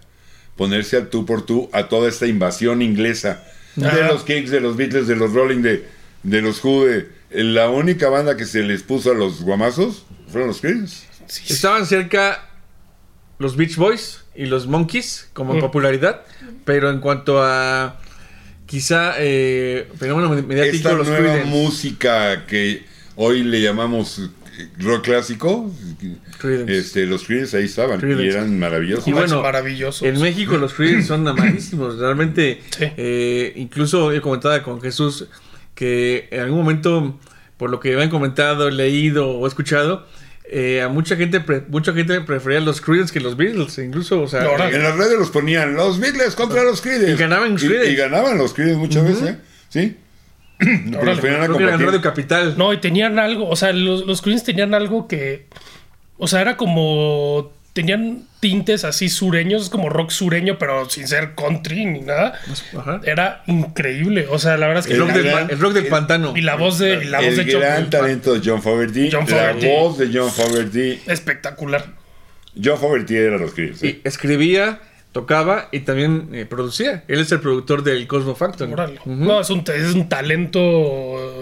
ponerse 0.56 0.96
al 0.96 1.08
tú 1.10 1.26
por 1.26 1.44
tú 1.44 1.68
a 1.72 1.88
toda 1.88 2.08
esta 2.08 2.26
invasión 2.26 2.80
inglesa. 2.82 3.42
De 3.76 4.04
los 4.04 4.22
Kings, 4.22 4.50
de 4.50 4.60
los 4.60 4.76
Beatles, 4.76 5.08
de 5.08 5.16
los 5.16 5.32
Rolling, 5.32 5.62
de, 5.62 5.84
de 6.22 6.40
los 6.42 6.64
Who. 6.64 6.84
de- 6.86 7.08
la 7.30 7.68
única 7.68 8.08
banda 8.08 8.36
que 8.36 8.44
se 8.46 8.62
les 8.62 8.84
puso 8.84 9.10
a 9.10 9.14
los 9.14 9.42
guamazos 9.42 10.04
fueron 10.28 10.48
los 10.48 10.60
Creedence. 10.60 11.06
Estaban 11.48 11.84
cerca 11.86 12.48
los 13.40 13.56
Beach 13.56 13.74
Boys 13.76 14.20
y 14.36 14.46
los 14.46 14.68
Monkeys 14.68 15.28
como 15.32 15.52
en 15.54 15.58
Mm. 15.58 15.62
popularidad, 15.62 16.22
pero 16.64 16.90
en 16.90 17.00
cuanto 17.00 17.42
a 17.42 17.98
quizá 18.66 19.14
eh, 19.18 19.88
fenómeno 19.98 20.28
mediático, 20.30 20.76
Esta 20.76 20.92
los 20.92 21.08
nueva 21.08 21.22
Creedence. 21.32 21.50
música 21.50 22.46
que 22.46 22.84
hoy 23.16 23.42
le 23.42 23.60
llamamos 23.60 24.30
rock 24.78 25.04
clásico, 25.04 25.70
Creedence. 26.38 26.76
este, 26.78 27.06
los 27.06 27.25
Creedence 27.25 27.56
ahí 27.56 27.64
estaban 27.64 28.00
Creedence. 28.00 28.25
y 28.25 28.28
eran 28.28 28.58
maravillosos. 28.58 29.06
Y 29.08 29.12
bueno, 29.12 29.42
maravillosos. 29.42 30.02
En 30.06 30.20
México 30.20 30.56
los 30.56 30.75
Creedence 30.75 31.08
son 31.08 31.26
amadísimos, 31.26 31.99
realmente. 31.99 32.61
Sí. 32.76 32.84
eh, 32.96 33.52
incluso 33.56 34.12
yo 34.12 34.23
comentaba 34.23 34.62
con 34.62 34.80
Jesús 34.80 35.26
que 35.75 36.28
en 36.30 36.40
algún 36.40 36.58
momento, 36.61 37.18
por 37.56 37.70
lo 37.70 37.80
que 37.80 37.96
me 37.96 38.02
han 38.02 38.11
comentado, 38.11 38.70
leído 38.70 39.28
o 39.30 39.46
escuchado, 39.46 40.06
eh, 40.50 40.82
a 40.82 40.88
mucha 40.88 41.16
gente 41.16 41.40
pre- 41.40 41.64
mucha 41.68 41.92
gente 41.94 42.20
prefería 42.20 42.61
los 42.61 42.80
Creedence 42.80 43.12
que 43.12 43.18
los 43.20 43.37
Beatles, 43.37 43.78
incluso, 43.78 44.20
o 44.23 44.28
sea, 44.28 44.44
eh, 44.44 44.75
En 44.76 44.82
las 44.82 44.96
redes 44.96 45.18
los 45.18 45.30
ponían 45.30 45.75
los 45.75 45.99
Beatles 45.99 46.34
contra 46.34 46.62
los 46.62 46.80
Creedence. 46.80 47.12
Y 47.12 47.16
ganaban 47.16 47.52
los 47.52 47.62
Creedence. 47.64 47.92
Y, 47.92 47.96
ganaban 47.96 48.38
los 48.38 48.52
Creedence 48.52 48.78
muchas 48.78 49.04
veces, 49.04 49.28
¿eh? 49.30 49.38
¿Sí? 49.70 49.96
Pero 50.58 51.00
Órale. 51.00 51.20
creo 51.20 51.56
que 51.56 51.62
era 51.64 51.75
en. 51.75 51.80
Radio 51.87 52.00
Capital. 52.00 52.54
No, 52.56 52.73
y 52.73 52.78
tenían 52.78 53.18
algo, 53.18 53.49
o 53.49 53.56
sea, 53.56 53.73
los, 53.73 54.06
los 54.06 54.23
Queens 54.23 54.44
tenían 54.44 54.75
algo 54.75 55.08
que, 55.08 55.46
o 56.18 56.26
sea, 56.28 56.40
era 56.40 56.56
como, 56.56 57.52
tenían 57.73 58.23
tintes 58.40 58.84
así 58.84 59.08
sureños, 59.08 59.68
como 59.68 59.88
rock 59.88 60.11
sureño, 60.11 60.58
pero 60.58 60.88
sin 60.88 61.08
ser 61.08 61.34
country 61.34 61.87
ni 61.87 62.00
nada. 62.02 62.38
Ajá. 62.78 63.00
Era 63.04 63.42
increíble, 63.46 64.26
o 64.30 64.38
sea, 64.38 64.56
la 64.56 64.68
verdad 64.68 64.80
es 64.82 64.87
que... 64.87 64.92
El 64.94 65.00
rock, 65.00 65.11
del, 65.12 65.25
gran- 65.25 65.46
pa- 65.49 65.52
el 65.52 65.58
rock 65.58 65.73
del 65.73 65.84
el- 65.84 65.90
pantano. 65.90 66.32
y 66.37 66.40
la 66.42 66.54
voz 66.54 66.78
de, 66.78 67.04
y 67.04 67.08
la 67.08 67.18
voz 67.20 67.26
el 67.38 67.46
de 67.46 67.52
gran 67.52 67.80
John, 67.82 67.90
talento 67.90 68.34
de 68.34 68.40
John 68.49 68.62
Fogerty, 68.62 69.11
John 69.11 69.26
la 69.28 69.52
voz 69.54 69.99
de 69.99 70.11
John 70.12 70.30
Fogerty. 70.30 71.00
espectacular. 71.06 71.84
John 72.62 72.78
Fogerty 72.78 73.16
era 73.16 73.37
los 73.38 73.52
Creedence. 73.54 73.87
¿eh? 73.88 74.00
Y 74.04 74.08
escribía, 74.08 74.78
tocaba 75.14 75.68
y 75.71 75.80
también 75.80 76.30
eh, 76.33 76.44
producía. 76.44 77.04
Él 77.06 77.21
es 77.21 77.30
el 77.30 77.38
productor 77.38 77.85
del 77.85 78.04
Cosmo. 78.09 78.37
Órale. 78.37 78.99
Ujú. 79.06 79.12
No, 79.14 79.40
es 79.40 79.49
un, 79.49 79.62
es 79.73 79.94
un 79.94 80.09
talento 80.09 80.61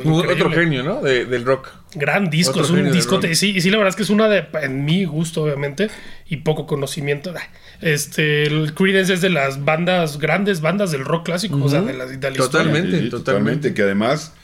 Un- 0.05 0.29
Otro 0.29 0.51
genio, 0.51 0.83
¿no? 0.83 1.01
De- 1.01 1.25
del 1.25 1.43
rock. 1.47 1.71
Gran 1.95 2.29
disco, 2.29 2.51
Otro 2.61 2.65
es 2.65 2.71
un 2.71 2.93
discote. 2.93 3.35
sí, 3.35 3.55
y 3.57 3.63
sí, 3.63 3.71
la 3.71 3.79
verdad 3.79 3.89
es 3.89 3.97
que 3.97 4.03
es 4.03 4.11
una 4.11 4.29
de, 4.29 4.45
en 4.61 4.85
mi 4.85 5.07
gusto, 5.07 5.45
obviamente, 5.45 5.89
y 6.29 6.37
poco 6.39 6.67
conocimiento. 6.67 7.33
Este, 7.81 8.43
el 8.43 8.75
Creedence 8.75 9.15
es 9.15 9.23
de 9.23 9.31
las 9.31 9.65
bandas, 9.65 10.19
grandes 10.19 10.61
bandas 10.61 10.93
del 10.93 11.07
rock 11.07 11.25
clásico, 11.25 11.57
o 11.65 11.69
sea, 11.71 11.81
de 11.81 11.95
la, 11.95 12.05
de 12.05 12.13
la 12.13 12.29
historia. 12.31 12.37
Totalmente. 12.37 12.99
Sí, 12.99 13.05
sí, 13.05 13.11
totalmente. 13.11 13.73
Que 13.73 13.83
además 13.83 14.35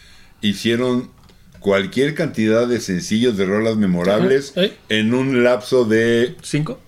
hicieron 0.40 1.10
cualquier 1.60 2.14
cantidad 2.14 2.66
de 2.66 2.80
sencillos 2.80 3.36
de 3.36 3.44
rolas 3.44 3.76
memorables 3.76 4.54
¿eh? 4.56 4.72
en 4.88 5.12
un 5.12 5.44
lapso 5.44 5.84
de 5.84 6.34
¿Cinco? 6.42 6.80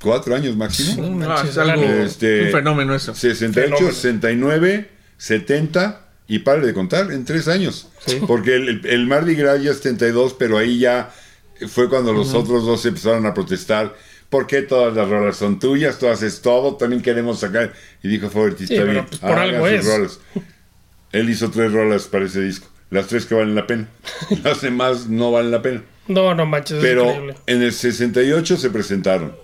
Cuatro 0.00 0.34
años 0.34 0.56
máximo. 0.56 1.02
No 1.08 1.28
manches, 1.28 1.50
es 1.50 1.58
algo. 1.58 1.82
Este- 1.82 2.46
un 2.46 2.52
fenómeno 2.52 2.94
eso. 2.94 3.14
68, 3.14 3.68
Fenómeno. 3.76 3.92
69, 3.94 4.88
70 5.16 6.06
y 6.28 6.40
pare 6.40 6.66
de 6.66 6.74
contar 6.74 7.10
en 7.12 7.24
tres 7.24 7.48
años. 7.48 7.88
Sí. 8.06 8.20
Porque 8.26 8.56
el, 8.56 8.68
el- 8.68 8.86
el 8.86 9.06
Mardi 9.06 9.34
Gras 9.34 9.62
ya 9.62 9.70
es 9.70 9.78
72, 9.78 10.34
pero 10.38 10.58
ahí 10.58 10.78
ya 10.78 11.10
fue 11.68 11.88
cuando 11.88 12.12
los 12.12 12.34
otros 12.34 12.64
dos 12.66 12.84
empezaron 12.86 13.26
a 13.26 13.34
protestar. 13.34 13.94
¿Por 14.30 14.46
qué 14.46 14.60
todas 14.60 14.94
las 14.94 15.08
rolas 15.08 15.36
son 15.36 15.58
tuyas? 15.58 15.98
Tú 15.98 16.06
haces 16.06 16.42
todo, 16.42 16.76
también 16.76 17.00
queremos 17.00 17.40
sacar. 17.40 17.72
Y 18.02 18.08
dijo 18.08 18.28
Fogerty, 18.28 18.64
está 18.64 18.84
bien. 18.84 19.06
pues 19.06 19.20
por 19.20 19.30
hagan 19.30 19.54
algo 19.54 19.66
sus 19.66 19.74
es. 19.74 19.86
rolas". 19.86 20.20
Él 21.12 21.30
hizo 21.30 21.50
tres 21.50 21.72
rolas 21.72 22.04
para 22.08 22.26
ese 22.26 22.42
disco. 22.42 22.68
Las 22.90 23.06
tres 23.06 23.24
que 23.24 23.34
valen 23.34 23.54
la 23.54 23.66
pena. 23.66 23.88
Las 24.44 24.60
demás 24.60 25.08
no 25.08 25.32
valen 25.32 25.50
la 25.50 25.62
pena. 25.62 25.82
No, 26.08 26.34
no 26.34 26.44
manches, 26.46 26.76
es 26.78 26.82
Pero 26.82 27.04
increíble. 27.06 27.34
en 27.46 27.62
el 27.62 27.72
68 27.72 28.56
se 28.58 28.70
presentaron. 28.70 29.34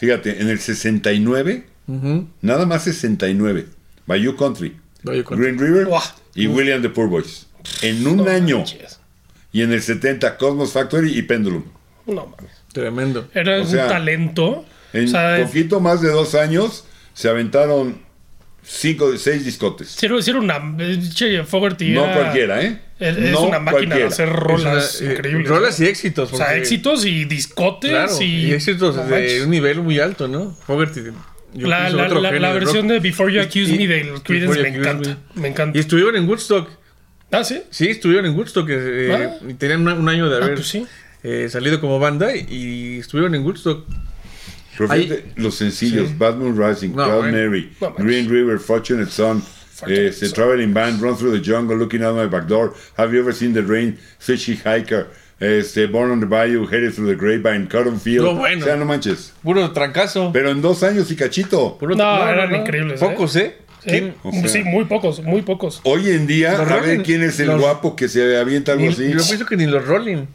Fíjate, 0.00 0.40
en 0.40 0.48
el 0.48 0.58
69, 0.58 1.64
Ujú. 1.86 2.26
nada 2.42 2.66
más 2.66 2.82
69. 2.84 3.66
Bayou 4.06 4.34
Country, 4.36 4.76
Bayou 5.02 5.22
Country. 5.24 5.46
Green 5.46 5.58
River 5.60 5.88
y 6.34 6.46
William 6.48 6.82
the 6.82 6.88
Poor 6.88 7.08
Boys. 7.08 7.46
En 7.82 8.06
un 8.06 8.16
No 8.18 8.30
año. 8.30 8.56
manches. 8.58 8.98
Y 9.52 9.62
en 9.62 9.72
el 9.72 9.82
70, 9.82 10.36
Cosmos 10.38 10.72
Factory 10.72 11.16
y 11.18 11.22
Pendulum. 11.22 11.64
No 12.06 12.26
mames. 12.26 12.50
Tremendo. 12.72 13.28
O 13.34 13.38
Era 13.38 13.60
un 13.60 13.66
sea, 13.66 13.88
talento. 13.88 14.64
En 14.92 15.04
o 15.04 15.08
sea, 15.08 15.38
es- 15.38 15.46
poquito 15.46 15.80
más 15.80 16.00
de 16.00 16.08
dos 16.10 16.34
años 16.34 16.84
se 17.14 17.28
aventaron 17.28 17.98
cinco, 18.72 19.16
seis 19.18 19.44
discotes. 19.44 19.88
sí 19.88 20.06
era- 20.06 20.38
una. 20.38 20.76
Che, 21.14 21.44
Fogerty 21.44 21.90
No 21.90 22.04
era- 22.04 22.14
cualquiera, 22.14 22.62
¿eh? 22.62 22.80
Es, 22.98 23.16
es 23.16 23.30
no 23.32 23.42
una 23.42 23.58
máquina 23.58 23.96
de 23.96 24.04
hacer 24.04 24.28
rolas 24.30 25.00
una- 25.00 25.10
eh, 25.10 25.12
increíbles. 25.14 25.48
Rolas 25.48 25.80
¿eh? 25.80 25.84
y 25.84 25.88
éxitos. 25.88 26.32
O 26.32 26.36
sea, 26.36 26.54
éxitos 26.56 27.04
y 27.06 27.24
discotes 27.24 27.90
Claro, 27.90 28.12
y. 28.20 28.24
y, 28.24 28.52
éxitos 28.52 28.94
No 28.96 29.04
de 29.04 29.10
manches. 29.10 29.42
un 29.44 29.50
nivel 29.50 29.80
muy 29.82 29.98
alto, 29.98 30.28
¿no? 30.28 30.54
Fogerty. 30.66 31.00
La, 31.54 31.88
la, 31.90 32.08
la- 32.08 32.30
del 32.30 32.42
versión 32.42 32.86
de 32.86 33.00
Before 33.00 33.32
You 33.32 33.40
Accuse 33.40 33.74
y- 33.74 33.78
Me 33.78 33.86
de 33.88 34.02
Before 34.04 34.22
Creedence 34.22 34.62
me 34.62 34.68
encanta. 34.68 35.18
Me. 35.34 35.42
Me 35.42 35.48
encanta. 35.48 35.76
Y 35.78 35.80
estuvieron 35.80 36.14
en 36.16 36.28
Woodstock. 36.28 36.68
Ah, 37.32 37.42
sí. 37.44 37.62
Sí, 37.70 37.88
estuvieron 37.88 38.26
en 38.26 38.36
Woodstock. 38.36 38.68
eh, 38.70 39.10
Ah. 39.30 39.44
y 39.48 39.54
tenían 39.54 39.86
un, 39.86 39.92
un 39.94 40.08
año 40.08 40.28
de 40.28 40.36
Ah, 40.36 40.44
haber 40.44 40.54
pues 40.56 40.68
sí. 40.68 40.86
eh, 41.22 41.48
salido 41.50 41.80
como 41.80 41.98
banda 41.98 42.34
y, 42.36 42.46
y 42.48 42.98
estuvieron 42.98 43.34
en 43.34 43.42
Woodstock. 43.44 43.86
Pero 44.88 44.92
Ahí- 45.00 45.24
los 45.36 45.54
sencillos, 45.54 46.08
Sí. 46.08 46.14
Bad 46.18 46.36
Moon 46.36 46.56
Rising, 46.56 46.90
No, 46.94 47.06
Proud. 47.06 47.30
Mary, 47.32 47.72
No. 47.80 47.94
Green 47.98 48.28
River, 48.28 48.58
Fortunate 48.58 49.10
Son, 49.10 49.42
Fortunate 49.42 50.06
este, 50.08 50.26
Son. 50.26 50.34
Traveling 50.34 50.72
Band, 50.74 51.00
Run 51.02 51.16
Through 51.16 51.40
the 51.40 51.50
Jungle, 51.50 51.76
Looking 51.76 52.02
Out 52.02 52.16
My 52.16 52.26
Back 52.26 52.46
Door, 52.46 52.74
Have 52.96 53.12
You 53.12 53.20
Ever 53.20 53.32
Seen 53.34 53.52
the 53.54 53.62
Rain, 53.62 53.98
Fishy 54.18 54.56
Hiker, 54.56 55.08
este, 55.38 55.86
Born 55.86 56.10
on 56.10 56.20
the 56.20 56.26
Bayou, 56.26 56.66
Headed 56.66 56.92
Through 56.94 57.08
the 57.08 57.16
Grapevine, 57.16 57.66
Cotton 57.68 57.98
Field. 58.00 58.24
No, 58.24 58.34
bueno. 58.34 58.62
O 58.62 58.66
sea, 58.66 58.76
no 58.76 58.84
manches. 58.84 59.32
Puro 59.42 59.70
trancazo. 59.72 60.30
Pero 60.32 60.50
en 60.50 60.60
dos 60.60 60.82
años 60.82 61.10
y 61.10 61.16
cachito. 61.16 61.78
Puro- 61.78 61.94
No, 61.94 62.28
eran 62.28 62.54
increíbles, 62.54 63.00
¿eh? 63.00 63.04
Pocos, 63.06 63.36
¿eh? 63.36 63.56
Sí, 63.82 63.88
¿Quién? 63.88 64.14
O 64.22 64.30
sea- 64.30 64.48
sí, 64.48 64.62
muy 64.62 64.84
pocos, 64.84 65.22
muy 65.22 65.40
pocos. 65.40 65.80
Hoy 65.84 66.10
en 66.10 66.26
día, 66.26 66.52
Los 66.58 66.70
a 66.70 66.80
ver 66.80 67.02
quién 67.02 67.22
es 67.22 67.40
el 67.40 67.46
los- 67.46 67.60
guapo 67.62 67.96
que 67.96 68.08
se 68.10 68.36
avienta 68.36 68.72
algo 68.72 68.84
Ni- 68.84 68.90
así. 68.92 69.04
yo 69.10 69.16
pienso 69.26 69.46
que 69.46 69.56
ni 69.56 69.64
los 69.66 69.86
Rolling. 69.86 70.26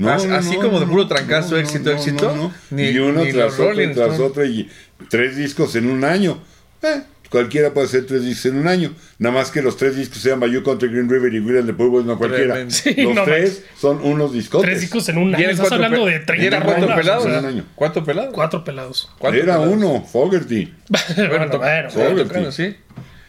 No, 0.00 0.10
As- 0.12 0.24
no, 0.26 0.34
así 0.34 0.56
no, 0.56 0.62
como 0.62 0.80
de 0.80 0.86
puro 0.86 1.06
trancazo, 1.06 1.52
no, 1.52 1.56
éxito, 1.58 1.90
no, 1.90 1.96
éxito. 1.96 2.28
no, 2.34 2.42
no. 2.44 2.54
Ni- 2.70 2.88
y 2.88 2.98
uno 2.98 3.22
ni 3.24 3.32
tras 3.32 3.52
otro, 3.54 3.66
Rolling 3.70 3.90
y 3.90 3.94
tras 3.94 4.18
otro, 4.18 4.44
y 4.44 4.68
tres 5.08 5.36
discos 5.36 5.76
en 5.76 5.90
un 5.90 6.04
año. 6.04 6.42
Eh, 6.82 7.02
cualquiera 7.30 7.72
puede 7.74 7.86
hacer 7.86 8.06
tres 8.06 8.24
discos 8.24 8.46
en 8.46 8.56
un 8.58 8.66
año. 8.66 8.92
Nada 9.18 9.34
más 9.34 9.50
que 9.50 9.60
los 9.62 9.76
tres 9.76 9.96
discos 9.96 10.18
sean 10.18 10.40
Bayou 10.40 10.62
Country, 10.62 10.88
Green 10.88 11.08
River 11.08 11.32
y 11.34 11.40
William 11.40 11.66
the 11.66 11.74
Poor 11.74 11.90
Boys, 11.90 12.06
no 12.06 12.16
cualquiera. 12.18 12.68
Sí, 12.70 12.94
los 12.96 13.14
no 13.14 13.24
tres 13.24 13.42
manches. 13.60 13.64
son 13.80 14.00
unos 14.02 14.32
discotes. 14.32 14.68
Tres 14.68 14.80
discos 14.80 15.08
en 15.10 15.18
un 15.18 15.34
año. 15.34 15.44
Estás 15.50 15.68
cuatro 15.68 15.84
hablando 15.84 16.06
de 16.06 16.16
y 16.16 16.24
30 16.24 16.46
eran 16.46 16.62
cuatro 16.62 16.82
rolas, 16.82 16.96
pelados. 16.98 17.24
o 17.24 17.28
sea, 17.28 17.38
en 17.38 17.44
un 17.44 17.50
año. 17.50 17.64
¿Cuatro 17.74 18.04
pelados? 18.04 18.34
Cuatro 18.34 18.64
pelados. 18.64 19.10
Cuatro 19.18 19.38
Era 19.42 19.54
pelados. 19.58 19.74
uno, 19.76 20.02
Fogerty. 20.10 20.72
Bueno, 20.88 21.28
bueno, 21.28 21.50
Sí. 21.52 21.58
bueno, 21.58 21.90
Fogerty. 21.90 22.24
tocando, 22.28 22.52
sí. 22.52 22.76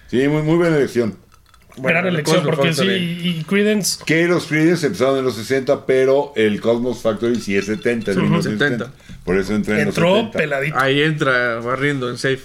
Sí, 0.07 0.27
muy, 0.27 0.41
muy 0.41 0.55
buena 0.57 0.77
elección. 0.77 1.17
Gran 1.77 1.83
Bueno, 1.83 2.07
elección, 2.09 2.37
Cosmo 2.37 2.51
porque 2.51 2.73
sí, 2.73 2.79
Factory. 2.79 3.21
y 3.39 3.43
Creedence. 3.43 4.03
Que 4.05 4.27
los 4.27 4.45
Creedence 4.47 4.85
empezaron 4.87 5.17
en 5.19 5.25
los 5.25 5.35
60, 5.35 5.85
pero 5.85 6.33
el 6.35 6.59
Cosmos 6.61 7.01
Factory 7.01 7.35
sí 7.39 7.55
es 7.55 7.65
70. 7.65 8.11
en 8.11 8.17
Ujú. 8.17 8.27
1970. 8.27 8.91
Por 9.23 9.37
eso 9.37 9.53
entré 9.55 9.73
en 9.79 9.85
los 9.87 9.95
Entró 9.95 10.15
70. 10.15 10.37
peladito. 10.37 10.77
Ahí 10.79 11.01
entra 11.01 11.55
barriendo 11.59 12.09
en 12.09 12.17
safe. 12.17 12.41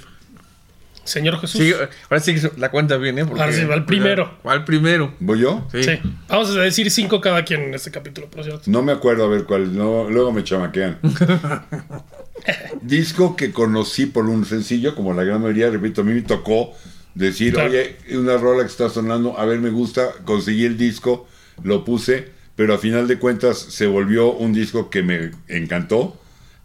Señor 1.05 1.39
Jesús. 1.41 1.61
Sí, 1.61 1.73
ahora 2.11 2.19
sí 2.21 2.35
que 2.35 2.51
la 2.57 2.69
cuenta 2.73 2.97
bien, 2.97 3.17
¿eh? 3.21 3.25
Porque- 3.25 3.41
Ahora 3.41 3.53
sí, 3.53 3.65
va 3.65 3.77
el 3.77 3.85
primero. 3.85 4.39
Va 4.45 4.55
el 4.55 4.65
primero. 4.65 5.15
¿Voy 5.21 5.39
yo? 5.39 5.65
Sí. 5.71 5.85
Sí. 5.85 6.01
Vamos 6.29 6.51
a 6.51 6.61
decir 6.61 6.91
cinco 6.91 7.21
cada 7.21 7.45
quien 7.45 7.63
en 7.63 7.75
este 7.75 7.93
capítulo, 7.93 8.29
por 8.29 8.43
cierto. 8.43 8.63
No 8.67 8.83
me 8.83 8.91
acuerdo 8.91 9.25
a 9.25 9.29
ver 9.29 9.45
cuál, 9.45 9.77
no, 9.77 10.11
luego 10.11 10.33
me 10.33 10.43
chamaquean. 10.43 10.99
Disco 12.83 13.37
que 13.37 13.53
conocí 13.53 14.07
por 14.07 14.27
un 14.27 14.45
sencillo, 14.45 14.95
como 14.95 15.13
la 15.15 15.25
gran 15.25 15.41
mayoría, 15.41 15.71
repito, 15.71 16.01
a 16.03 16.05
mí 16.05 16.13
me 16.15 16.23
tocó 16.23 16.73
decir, 17.17 17.55
Claro. 17.55 17.71
oye, 17.71 17.97
una 18.13 18.37
rola 18.37 18.63
que 18.63 18.71
está 18.71 18.89
sonando, 18.89 19.39
a 19.39 19.45
ver, 19.47 19.59
me 19.59 19.71
gusta, 19.71 20.13
conseguí 20.25 20.65
el 20.65 20.77
disco, 20.77 21.27
lo 21.65 21.85
puse, 21.85 22.29
pero 22.55 22.75
a 22.75 22.79
final 22.79 23.09
de 23.09 23.19
cuentas 23.19 23.59
se 23.59 23.87
volvió 23.87 24.33
un 24.33 24.53
disco 24.53 24.91
que 24.91 25.03
me 25.03 25.33
encantó 25.49 26.17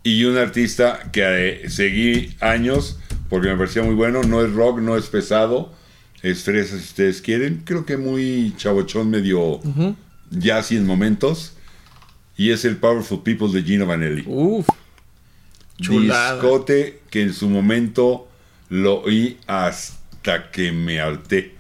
y 0.04 0.26
un 0.26 0.38
artista 0.38 1.10
que 1.12 1.24
eh, 1.66 1.70
seguí 1.70 2.36
años 2.40 2.98
porque 3.30 3.48
me 3.48 3.56
parecía 3.56 3.82
muy 3.84 3.96
bueno, 3.96 4.24
no 4.24 4.44
es 4.44 4.52
rock, 4.52 4.80
no 4.80 4.98
es 4.98 5.06
pesado, 5.06 5.74
es 6.22 6.44
fresa 6.44 6.78
si 6.78 6.84
ustedes 6.84 7.22
quieren, 7.22 7.62
creo 7.64 7.86
que 7.86 7.96
muy 7.96 8.54
chavochón, 8.58 9.10
medio 9.10 9.62
jazzy 10.32 10.76
en 10.76 10.86
momentos, 10.86 11.54
y 12.36 12.52
es 12.52 12.66
el 12.66 12.76
Powerful 12.76 13.24
People 13.24 13.50
de 13.54 13.64
Gino 13.64 13.86
Vanelli. 13.86 14.24
Uf. 14.28 14.68
Chulada. 15.80 16.34
Discote 16.34 17.00
que 17.10 17.22
en 17.22 17.34
su 17.34 17.50
momento 17.50 18.28
lo 18.70 19.02
oí 19.02 19.38
hasta 19.48 20.01
que 20.52 20.72
me 20.72 21.00
harté. 21.00 21.56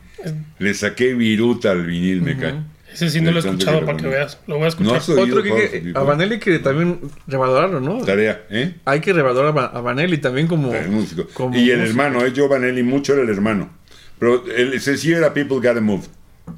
Le 0.60 0.74
saqué 0.74 1.14
viruta 1.14 1.72
al 1.72 1.86
vinil, 1.86 2.22
me 2.22 2.38
cae. 2.38 2.56
Ese 2.94 3.10
sí 3.10 3.22
no 3.22 3.32
lo 3.32 3.38
he 3.38 3.40
escuchado 3.40 3.80
que 3.80 3.86
para 3.86 3.98
que 3.98 4.08
veas. 4.08 4.40
Lo 4.48 4.56
voy 4.56 4.64
a 4.64 4.66
No 4.66 4.68
escuchar. 4.70 4.96
has 4.98 5.10
oído 5.10 5.38
Otro 5.40 5.44
que, 5.44 5.50
que- 5.84 5.92
a 5.96 6.02
Vanelli 6.02 6.40
que 6.40 6.60
también 6.60 7.00
revalorarlo, 7.26 7.80
¿no? 7.80 8.04
Tarea, 8.04 8.44
¿eh? 8.50 8.76
Hay 8.86 9.00
que 9.00 9.14
revalorar 9.14 9.48
a 9.48 9.52
Va- 9.52 9.66
a 9.68 9.80
Vanelli 9.82 10.18
también 10.18 10.48
como, 10.48 10.74
El 10.74 10.90
músico. 10.90 11.26
como 11.34 11.56
y 11.56 11.72
el 11.72 11.80
músico. 11.80 12.02
hermano, 12.02 12.26
¿eh? 12.26 12.34
Joe 12.36 12.50
Vanelli, 12.50 12.84
mucho 12.84 13.14
era 13.14 13.22
el 13.24 13.30
hermano. 13.30 13.72
Pero 14.20 14.46
el 14.46 14.80
sencillo 14.82 15.18
era 15.18 15.34
People 15.34 15.56
Gotta 15.58 15.80
Move. 15.82 16.04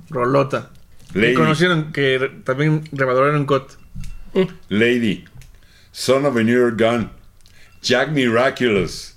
Rolota. 0.10 0.72
Lady. 1.14 1.34
Y 1.34 1.36
conocieron 1.36 1.92
que 1.94 2.18
re- 2.18 2.30
también 2.44 2.82
revaloraron 2.92 3.46
Cot. 3.46 3.78
Lady, 4.70 5.26
Son 5.92 6.26
of 6.26 6.36
a 6.36 6.42
New 6.44 6.58
York 6.60 6.80
Gun, 6.82 7.12
Jack 7.84 8.10
Miraculous, 8.10 9.16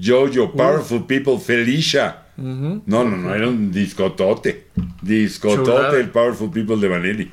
Jojo, 0.00 0.52
Powerful 0.52 1.06
People, 1.08 1.38
Felicia. 1.44 2.21
No, 2.42 3.04
no, 3.04 3.16
no, 3.16 3.34
era 3.34 3.48
un 3.48 3.70
discotote. 3.70 4.66
Discotote 5.00 5.64
Chulada. 5.64 5.98
el 5.98 6.10
Powerful 6.10 6.50
People 6.50 6.76
de 6.76 6.88
Vanelli. 6.88 7.30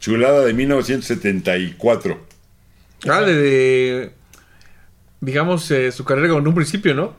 Chulada 0.00 0.44
de 0.44 0.54
1974. 0.54 2.18
Ah, 3.08 3.20
de, 3.20 3.34
de, 3.34 4.12
digamos, 5.20 5.70
eh, 5.70 5.92
su 5.92 6.04
carrera 6.04 6.28
con 6.30 6.46
un 6.46 6.54
principio, 6.54 6.94
¿no? 6.94 7.16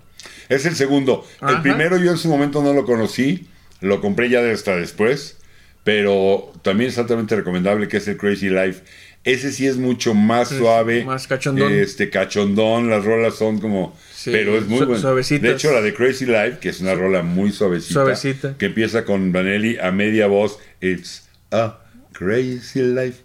Es 0.50 0.66
el 0.66 0.76
segundo. 0.76 1.26
El 1.48 1.62
primero 1.62 1.98
yo 1.98 2.12
en 2.12 2.18
su 2.18 2.28
momento 2.28 2.64
no 2.64 2.74
lo 2.74 2.86
conocí, 2.86 3.48
lo 3.82 4.02
compré 4.02 4.30
ya 4.30 4.40
hasta 4.52 4.76
después, 4.76 5.38
pero 5.84 6.52
también 6.64 6.90
es 6.90 6.98
altamente 6.98 7.36
recomendable 7.36 7.88
que 7.88 7.98
es 7.98 8.08
el 8.08 8.18
Crazy 8.18 8.50
Life. 8.50 8.84
Ese 9.26 9.52
sí 9.52 9.68
es 9.68 9.78
mucho 9.78 10.14
más 10.14 10.50
suave. 10.50 11.04
más 11.04 11.28
cachondón. 11.28 11.72
Este, 11.74 12.10
cachondón. 12.10 12.90
Las 12.90 13.04
rolas 13.04 13.36
son 13.36 13.60
como. 13.60 13.96
Sí, 14.14 14.32
pero 14.32 14.58
es 14.58 14.66
muy 14.68 14.80
su- 14.80 14.86
bueno. 14.86 15.02
suavecitas. 15.02 15.42
De 15.44 15.52
hecho, 15.54 15.72
la 15.74 15.82
de 15.82 15.94
Crazy 15.94 16.26
Life, 16.26 16.58
que 16.62 16.70
es 16.70 16.80
una 16.82 16.96
rola 16.96 17.22
muy 17.22 17.52
suavecita. 17.52 17.94
Suavecita. 17.94 18.58
Que 18.58 18.68
empieza 18.68 19.04
con 19.06 19.32
Vanelli 19.32 19.78
a 19.78 19.92
media 19.92 20.28
voz. 20.28 20.58
It's 20.82 21.28
a 21.52 21.80
crazy 22.14 22.82
life. 22.82 23.20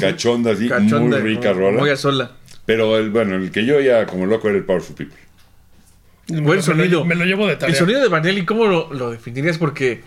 Cachonda, 0.00 0.52
así. 0.52 0.68
Cachonda, 0.68 1.18
muy 1.20 1.34
rica 1.36 1.52
rola. 1.52 1.78
Muy 1.78 1.90
a 1.90 1.96
sola. 1.96 2.32
Pero 2.66 2.96
el, 2.98 3.10
bueno, 3.10 3.36
el 3.36 3.50
que 3.50 3.64
yo 3.64 3.80
ya 3.80 4.06
como 4.06 4.26
loco 4.26 4.48
era 4.48 4.58
el 4.58 4.64
Powerful 4.64 4.94
People. 4.96 5.16
Buen 6.28 6.44
Me 6.44 6.54
lo- 6.56 6.62
sonido. 6.62 7.04
Me 7.04 7.14
lo 7.14 7.24
llevo 7.24 7.46
de 7.46 7.56
tarea. 7.56 7.72
El 7.74 7.78
sonido 7.78 8.00
de 8.00 8.08
Vanelli, 8.08 8.44
¿cómo 8.44 8.66
lo, 8.66 8.92
lo 8.92 9.10
definirías? 9.10 9.58
Porque 9.58 10.02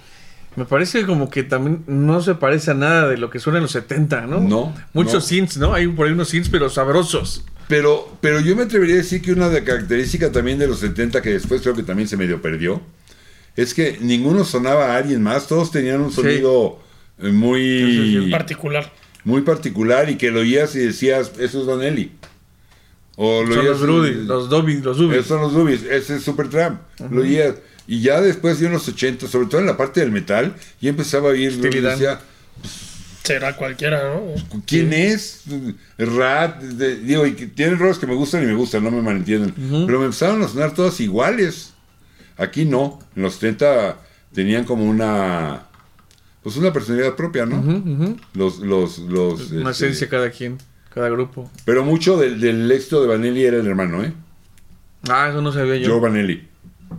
me 0.56 0.66
parece 0.66 1.06
como 1.06 1.30
que 1.30 1.44
también 1.44 1.84
no 1.88 2.22
se 2.22 2.36
parece 2.36 2.72
a 2.72 2.74
nada 2.74 3.08
de 3.10 3.18
lo 3.18 3.30
que 3.30 3.40
suena 3.40 3.58
en 3.60 3.64
los 3.64 3.72
70, 3.72 4.22
¿no? 4.28 4.40
No, 4.40 4.74
Muchos 4.94 5.14
no. 5.16 5.22
synths, 5.22 5.58
¿no? 5.58 5.74
Hay 5.74 5.88
por 5.88 6.08
ahí 6.08 6.14
unos 6.14 6.30
synths, 6.30 6.50
pero 6.50 6.70
sabrosos. 6.70 7.44
Pero, 7.68 8.16
pero 8.22 8.40
yo 8.40 8.56
me 8.56 8.64
atrevería 8.64 8.96
a 8.96 8.98
decir 9.00 9.22
que 9.22 9.32
una 9.32 9.50
de 9.50 9.64
característica 9.64 10.32
también 10.32 10.60
de 10.60 10.68
los 10.68 10.80
70, 10.80 11.22
que 11.22 11.32
después 11.32 11.62
creo 11.62 11.74
que 11.74 11.84
también 11.84 12.08
se 12.08 12.16
medio 12.18 12.42
perdió, 12.42 12.82
es 13.56 13.74
que 13.74 13.98
ninguno 14.02 14.44
sonaba 14.46 14.94
a 14.94 14.98
alguien 14.98 15.24
más, 15.24 15.48
todos 15.48 15.72
tenían 15.72 16.02
un 16.02 16.12
Sí. 16.12 16.18
sonido 16.22 16.80
eh, 17.20 17.30
muy, 17.32 18.30
particular. 18.32 18.92
muy 19.24 19.42
particular 19.42 20.10
y 20.10 20.16
que 20.18 20.30
lo 20.32 20.42
oías 20.42 20.76
y 20.76 20.80
decías, 20.80 21.32
eso 21.40 21.62
es 21.62 21.66
Vanelli. 21.66 22.12
O 23.18 23.44
lo 23.44 23.54
Son 23.56 23.60
oías 23.66 23.80
los 23.80 23.90
Rudy, 23.90 24.14
los 24.26 24.50
Dobby, 24.50 24.82
los. 24.82 25.00
Esos 25.00 25.26
son 25.28 25.42
los 25.42 25.54
Dubis, 25.54 25.84
ese 25.84 26.18
es 26.18 26.24
Supertramp. 26.24 26.82
Lo 27.10 27.22
oías. 27.22 27.56
Y 27.88 28.02
ya 28.02 28.22
después 28.22 28.60
de 28.60 28.68
unos 28.68 28.88
80, 28.88 29.28
sobre 29.28 29.48
todo 29.48 29.62
en 29.62 29.68
la 29.68 29.78
parte 29.78 30.00
del 30.00 30.12
metal, 30.12 30.56
ya 30.82 30.90
empezaba 30.90 31.30
a 31.30 31.34
Dan. 31.34 31.60
decía, 31.62 32.20
Será 33.24 33.56
cualquiera, 33.56 34.14
¿no? 34.16 34.62
¿Quién 34.68 34.94
es? 34.94 35.44
Rat, 35.98 36.62
de- 36.62 36.98
digo, 36.98 37.26
y 37.26 37.34
que 37.34 37.48
tienen 37.48 37.80
roles 37.80 37.98
que 37.98 38.06
me 38.06 38.14
gustan 38.14 38.44
y 38.44 38.46
me 38.46 38.54
gustan, 38.54 38.84
no 38.84 38.92
me 38.92 39.02
malentiendan. 39.02 39.54
Pero 39.86 40.00
me 40.00 40.06
empezaron 40.06 40.44
a 40.44 40.48
sonar 40.48 40.74
todas 40.76 41.00
iguales. 41.00 41.74
Aquí 42.38 42.66
no. 42.66 43.00
En 43.16 43.24
los 43.24 43.34
70 43.36 43.98
tenían 44.34 44.64
como 44.66 44.86
una. 44.86 45.64
Pues 46.44 46.58
una 46.58 46.72
personalidad 46.72 47.16
propia, 47.16 47.48
¿no? 47.48 48.18
Los, 48.36 48.60
los, 48.60 49.00
los. 49.00 49.50
Una 49.52 49.72
este, 49.72 49.86
esencia 49.88 50.08
cada 50.10 50.30
quien, 50.30 50.60
cada 50.94 51.10
grupo. 51.10 51.50
pero 51.66 51.84
mucho 51.84 52.18
del, 52.18 52.40
del 52.40 52.72
éxito 52.72 53.02
de 53.02 53.08
Vanelli 53.08 53.44
era 53.44 53.58
el 53.58 53.66
hermano, 53.66 54.04
¿eh? 54.04 54.14
Ah, 55.10 55.30
eso 55.30 55.42
no 55.42 55.52
sabía 55.52 55.78
yo. 55.78 55.90
Joe 55.90 56.00
Vanelli. 56.00 56.48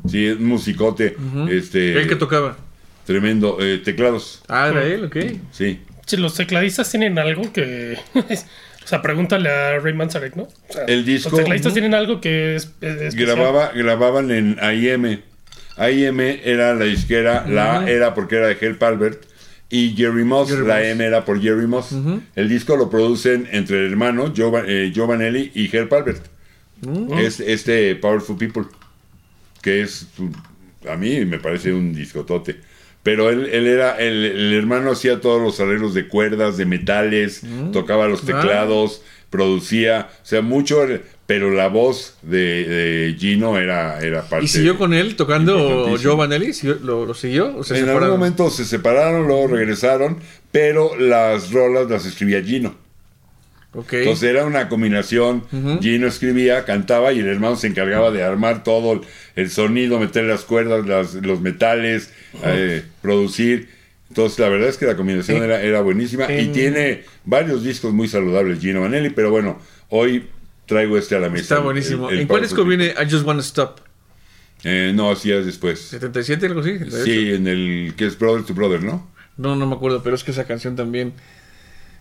Sí, 0.08 0.26
es 0.26 0.38
musicote. 0.40 1.16
Este. 1.50 2.00
¿El 2.00 2.08
que 2.08 2.16
tocaba? 2.16 2.56
Tremendo. 3.04 3.58
Eh, 3.60 3.78
teclados. 3.84 4.42
Ah, 4.48 4.68
era 4.70 4.84
él, 4.84 5.04
ok. 5.04 5.16
Sí. 5.52 5.80
Si 6.06 6.16
los 6.16 6.34
tecladistas 6.34 6.90
tienen 6.90 7.18
algo 7.18 7.52
que. 7.52 7.98
o 8.14 8.86
sea, 8.88 9.02
pregúntale 9.02 9.48
a 9.48 9.78
Ray 9.78 9.94
Manzarek, 9.94 10.36
¿no? 10.36 10.44
O 10.44 10.72
sea, 10.72 10.84
El 10.84 11.04
disco- 11.04 11.30
Los 11.30 11.38
tecladistas 11.40 11.72
tienen 11.72 11.94
algo 11.94 12.20
que 12.20 12.56
es. 12.56 12.70
es 12.80 13.14
grababa, 13.14 13.72
grababan 13.74 14.30
en 14.30 14.56
AIM. 14.60 15.20
AIM 15.76 16.20
era 16.20 16.74
la 16.74 16.84
disquera, 16.84 17.44
la 17.48 17.80
A 17.80 17.90
era 17.90 18.14
porque 18.14 18.36
era 18.36 18.46
de 18.46 18.56
Help 18.60 18.82
Albert, 18.82 19.24
y 19.68 19.94
Jerry 19.96 20.24
Moss, 20.24 20.48
Jerry 20.48 20.66
la 20.66 20.76
Moss. 20.76 20.84
M 20.84 21.04
era 21.04 21.24
por 21.24 21.40
Jerry 21.42 21.66
Moss. 21.66 21.88
El 22.34 22.48
disco 22.48 22.76
lo 22.76 22.88
producen 22.88 23.46
entre 23.52 23.84
el 23.84 23.90
hermano 23.90 24.32
Joe, 24.34 24.50
Va- 24.50 24.64
eh, 24.66 24.92
Joe 24.94 25.06
Vanelli 25.06 25.50
y 25.54 25.74
Help 25.76 25.92
Albert. 25.92 26.22
Es 27.18 27.40
este 27.40 27.94
Powerful 27.96 28.36
People, 28.38 28.64
que 29.62 29.82
es, 29.82 30.06
a 30.88 30.96
mí 30.96 31.24
me 31.24 31.38
parece 31.38 31.72
un 31.72 31.94
discotote. 31.94 32.56
Pero 33.02 33.30
él, 33.30 33.48
él 33.52 33.66
era, 33.66 33.96
el, 33.98 34.24
el 34.24 34.52
hermano 34.54 34.90
hacía 34.90 35.20
todos 35.20 35.40
los 35.40 35.60
arreglos 35.60 35.94
de 35.94 36.08
cuerdas, 36.08 36.56
de 36.56 36.66
metales, 36.66 37.42
tocaba 37.72 38.08
los 38.08 38.22
Ah. 38.22 38.26
teclados, 38.26 39.02
producía, 39.30 40.08
o 40.22 40.26
sea, 40.26 40.42
mucho, 40.42 40.84
pero 41.26 41.50
la 41.52 41.68
voz 41.68 42.16
de, 42.22 42.64
de 42.66 43.16
Gino 43.18 43.58
era, 43.58 44.00
era 44.00 44.22
parte. 44.28 44.46
¿Y 44.46 44.48
siguió 44.48 44.76
con 44.76 44.92
él 44.92 45.14
tocando. 45.14 45.96
Joe 46.02 46.16
Vanelli? 46.16 46.52
¿Siguió- 46.52 46.78
¿Lo, 46.82 47.06
lo 47.06 47.14
siguió? 47.14 47.56
¿O 47.56 47.62
se 47.64 47.78
En 47.78 47.88
algún 47.88 48.08
momento 48.10 48.50
se 48.50 48.64
separaron, 48.64 49.26
luego 49.28 49.48
regresaron, 49.48 50.18
pero 50.50 50.96
las 50.98 51.52
rolas 51.52 51.88
las 51.88 52.06
escribía 52.06 52.42
Gino. 52.42 52.76
Entonces 54.00 54.22
era 54.30 54.44
una 54.46 54.68
combinación. 54.68 55.44
Gino 55.82 56.06
escribía, 56.06 56.64
cantaba 56.64 57.12
y 57.12 57.18
el 57.20 57.26
hermano 57.28 57.56
se 57.56 57.66
encargaba 57.66 58.10
de 58.10 58.22
armar 58.22 58.64
todo 58.64 59.02
el, 59.34 59.50
sonido, 59.50 59.98
meter 60.00 60.24
las 60.24 60.42
cuerdas, 60.44 60.86
las- 60.86 61.14
los 61.14 61.40
metales, 61.40 62.10
eh, 62.44 62.82
producir. 63.02 63.68
Entonces 64.08 64.38
la 64.38 64.48
verdad 64.48 64.68
es 64.68 64.76
que 64.78 64.86
la 64.86 64.96
combinación 64.96 65.42
era, 65.42 65.60
era 65.60 65.80
buenísima 65.82 66.32
y 66.32 66.38
en- 66.46 66.52
tiene 66.52 67.02
varios 67.24 67.62
discos 67.64 67.92
muy 67.92 68.08
saludables 68.08 68.60
Gino 68.60 68.80
Vanelli, 68.80 69.10
pero 69.10 69.30
bueno, 69.30 69.58
hoy 69.90 70.26
traigo 70.66 70.96
este 70.96 71.16
a 71.16 71.20
la 71.20 71.28
mesa. 71.28 71.42
Está 71.42 71.58
buenísimo. 71.58 72.08
el- 72.08 72.14
el 72.16 72.20
¿En 72.22 72.26
cuál 72.28 72.42
disco 72.42 72.64
viene 72.64 72.86
I 73.00 73.10
Just 73.10 73.26
Wanna 73.26 73.40
Stop? 73.40 73.80
Eh, 74.64 74.92
no, 74.94 75.10
así 75.10 75.30
es 75.30 75.44
después. 75.44 75.92
¿77 75.92 76.46
algo 76.46 76.60
así? 76.60 76.78
Sí, 77.04 77.30
en 77.34 77.46
el 77.46 77.92
que 77.96 78.06
es 78.06 78.18
Brother 78.18 78.42
to 78.44 78.54
Brother, 78.54 78.82
¿no? 78.82 79.06
No, 79.36 79.54
no 79.54 79.66
me 79.66 79.74
acuerdo, 79.74 80.02
pero 80.02 80.16
es 80.16 80.24
que 80.24 80.30
esa 80.30 80.44
canción 80.44 80.76
también 80.76 81.12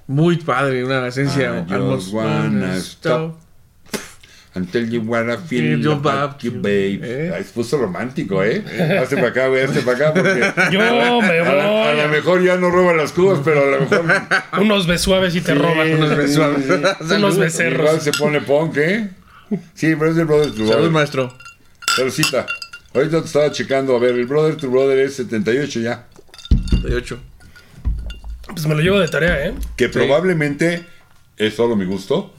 muy 0.08 0.38
padre, 0.38 0.84
una 0.84 1.08
esencia. 1.08 1.66
I 1.70 1.74
almost 1.74 2.04
just 2.06 2.14
wanna 2.14 2.40
wanna 2.44 2.76
stop. 2.78 3.38
Until 4.58 4.90
you 4.90 5.02
wanna 5.02 5.38
feel 5.38 5.64
Feel 5.76 5.82
your 5.82 5.94
about 5.96 6.40
you, 6.42 6.50
babe. 6.52 7.02
¿Eh? 7.04 7.32
Ay, 7.36 7.44
se 7.44 7.52
puso 7.52 7.78
romántico, 7.78 8.42
¿eh? 8.42 8.64
Hazte 9.02 9.18
para 9.18 9.28
acá, 9.28 9.48
güey, 9.50 9.64
hazte 9.64 9.82
para 9.82 9.98
acá. 9.98 10.14
Porque 10.14 10.40
Yo 10.72 10.80
me 10.80 10.86
a, 10.88 10.92
la- 10.94 11.08
a 11.08 11.12
voy. 11.94 12.02
lo 12.02 12.08
mejor 12.08 12.42
ya 12.42 12.56
no 12.56 12.70
roba 12.70 12.94
las 12.94 13.12
cubas, 13.12 13.40
pero 13.44 13.64
a 13.64 13.72
lo 13.72 13.80
mejor. 13.82 14.06
Unos 14.62 14.88
besuaves 14.88 15.36
y 15.36 15.42
te 15.42 15.52
Sí, 15.52 15.58
roban. 15.60 15.94
Unos 15.96 16.16
besuaves. 16.16 16.64
sí. 16.66 16.72
Unos 16.72 17.34
Igual 17.34 17.38
becerros. 17.38 18.02
se 18.04 18.12
pone 18.14 18.40
punk, 18.40 18.78
¿eh? 18.78 19.10
Sí, 19.74 19.94
pero 20.00 20.12
es 20.12 20.18
el 20.18 20.26
Brother 20.26 20.52
to 20.52 20.56
Salud, 20.58 20.70
Brother. 20.72 20.92
maestro. 20.92 21.34
Saludcita. 21.98 22.46
Ahorita 22.94 23.20
te 23.20 23.26
estaba 23.28 23.52
checando. 23.52 23.94
A 23.94 24.00
ver, 24.00 24.12
el 24.16 24.26
Brother 24.26 24.56
to 24.56 24.70
Brother 24.70 25.00
es 25.00 25.16
78 25.18 25.82
ya. 25.82 26.06
78. 26.70 27.20
Pues 28.48 28.66
me 28.68 28.76
lo 28.76 28.82
llevo 28.82 29.00
de 29.00 29.08
tarea, 29.08 29.48
¿eh? 29.48 29.54
Que 29.76 29.90
probablemente 29.90 30.86
es 31.38 31.54
solo 31.56 31.76
mi 31.76 31.86
gusto. 31.86 32.34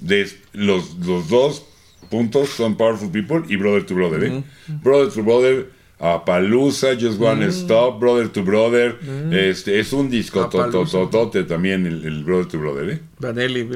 de 0.00 0.28
los, 0.52 0.94
los 0.98 1.28
dos 1.28 1.64
puntos 2.10 2.50
son 2.50 2.76
Powerful 2.76 3.10
People 3.10 3.42
y 3.48 3.56
Brother 3.56 3.86
to 3.86 3.94
Brother. 3.94 4.24
¿eh? 4.24 4.42
Brother 4.82 5.12
to 5.12 5.22
Brother, 5.22 5.70
Apalooza, 5.98 6.94
Just 7.00 7.18
Wanna 7.20 7.46
Stop, 7.46 8.00
Brother 8.00 8.28
to 8.28 8.42
Brother. 8.42 8.98
este 9.32 9.78
Es 9.80 9.92
un 9.92 10.10
disco 10.10 10.42
Apalooza. 10.42 10.90
tototote 10.98 11.44
también 11.44 11.86
el, 11.86 12.04
el 12.04 12.24
Brother 12.24 12.46
to 12.48 12.58
Brother. 12.58 12.90
¿eh? 12.90 13.00
Vanelli, 13.18 13.68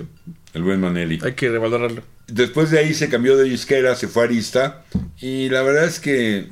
El 0.55 0.63
buen 0.63 0.81
Manelli. 0.81 1.21
hay 1.23 1.33
que 1.33 1.49
revalorarlo. 1.49 2.03
Después 2.27 2.71
de 2.73 2.81
ahí 2.81 2.93
se 2.93 3.09
cambió 3.09 3.37
de 3.37 3.45
disquera, 3.45 3.95
se 3.95 4.09
fue 4.09 4.25
a 4.25 4.27
Arista. 4.27 4.85
Y 5.21 5.49
la 5.49 5.63
verdad 5.63 5.85
es 5.85 6.01
que 6.01 6.49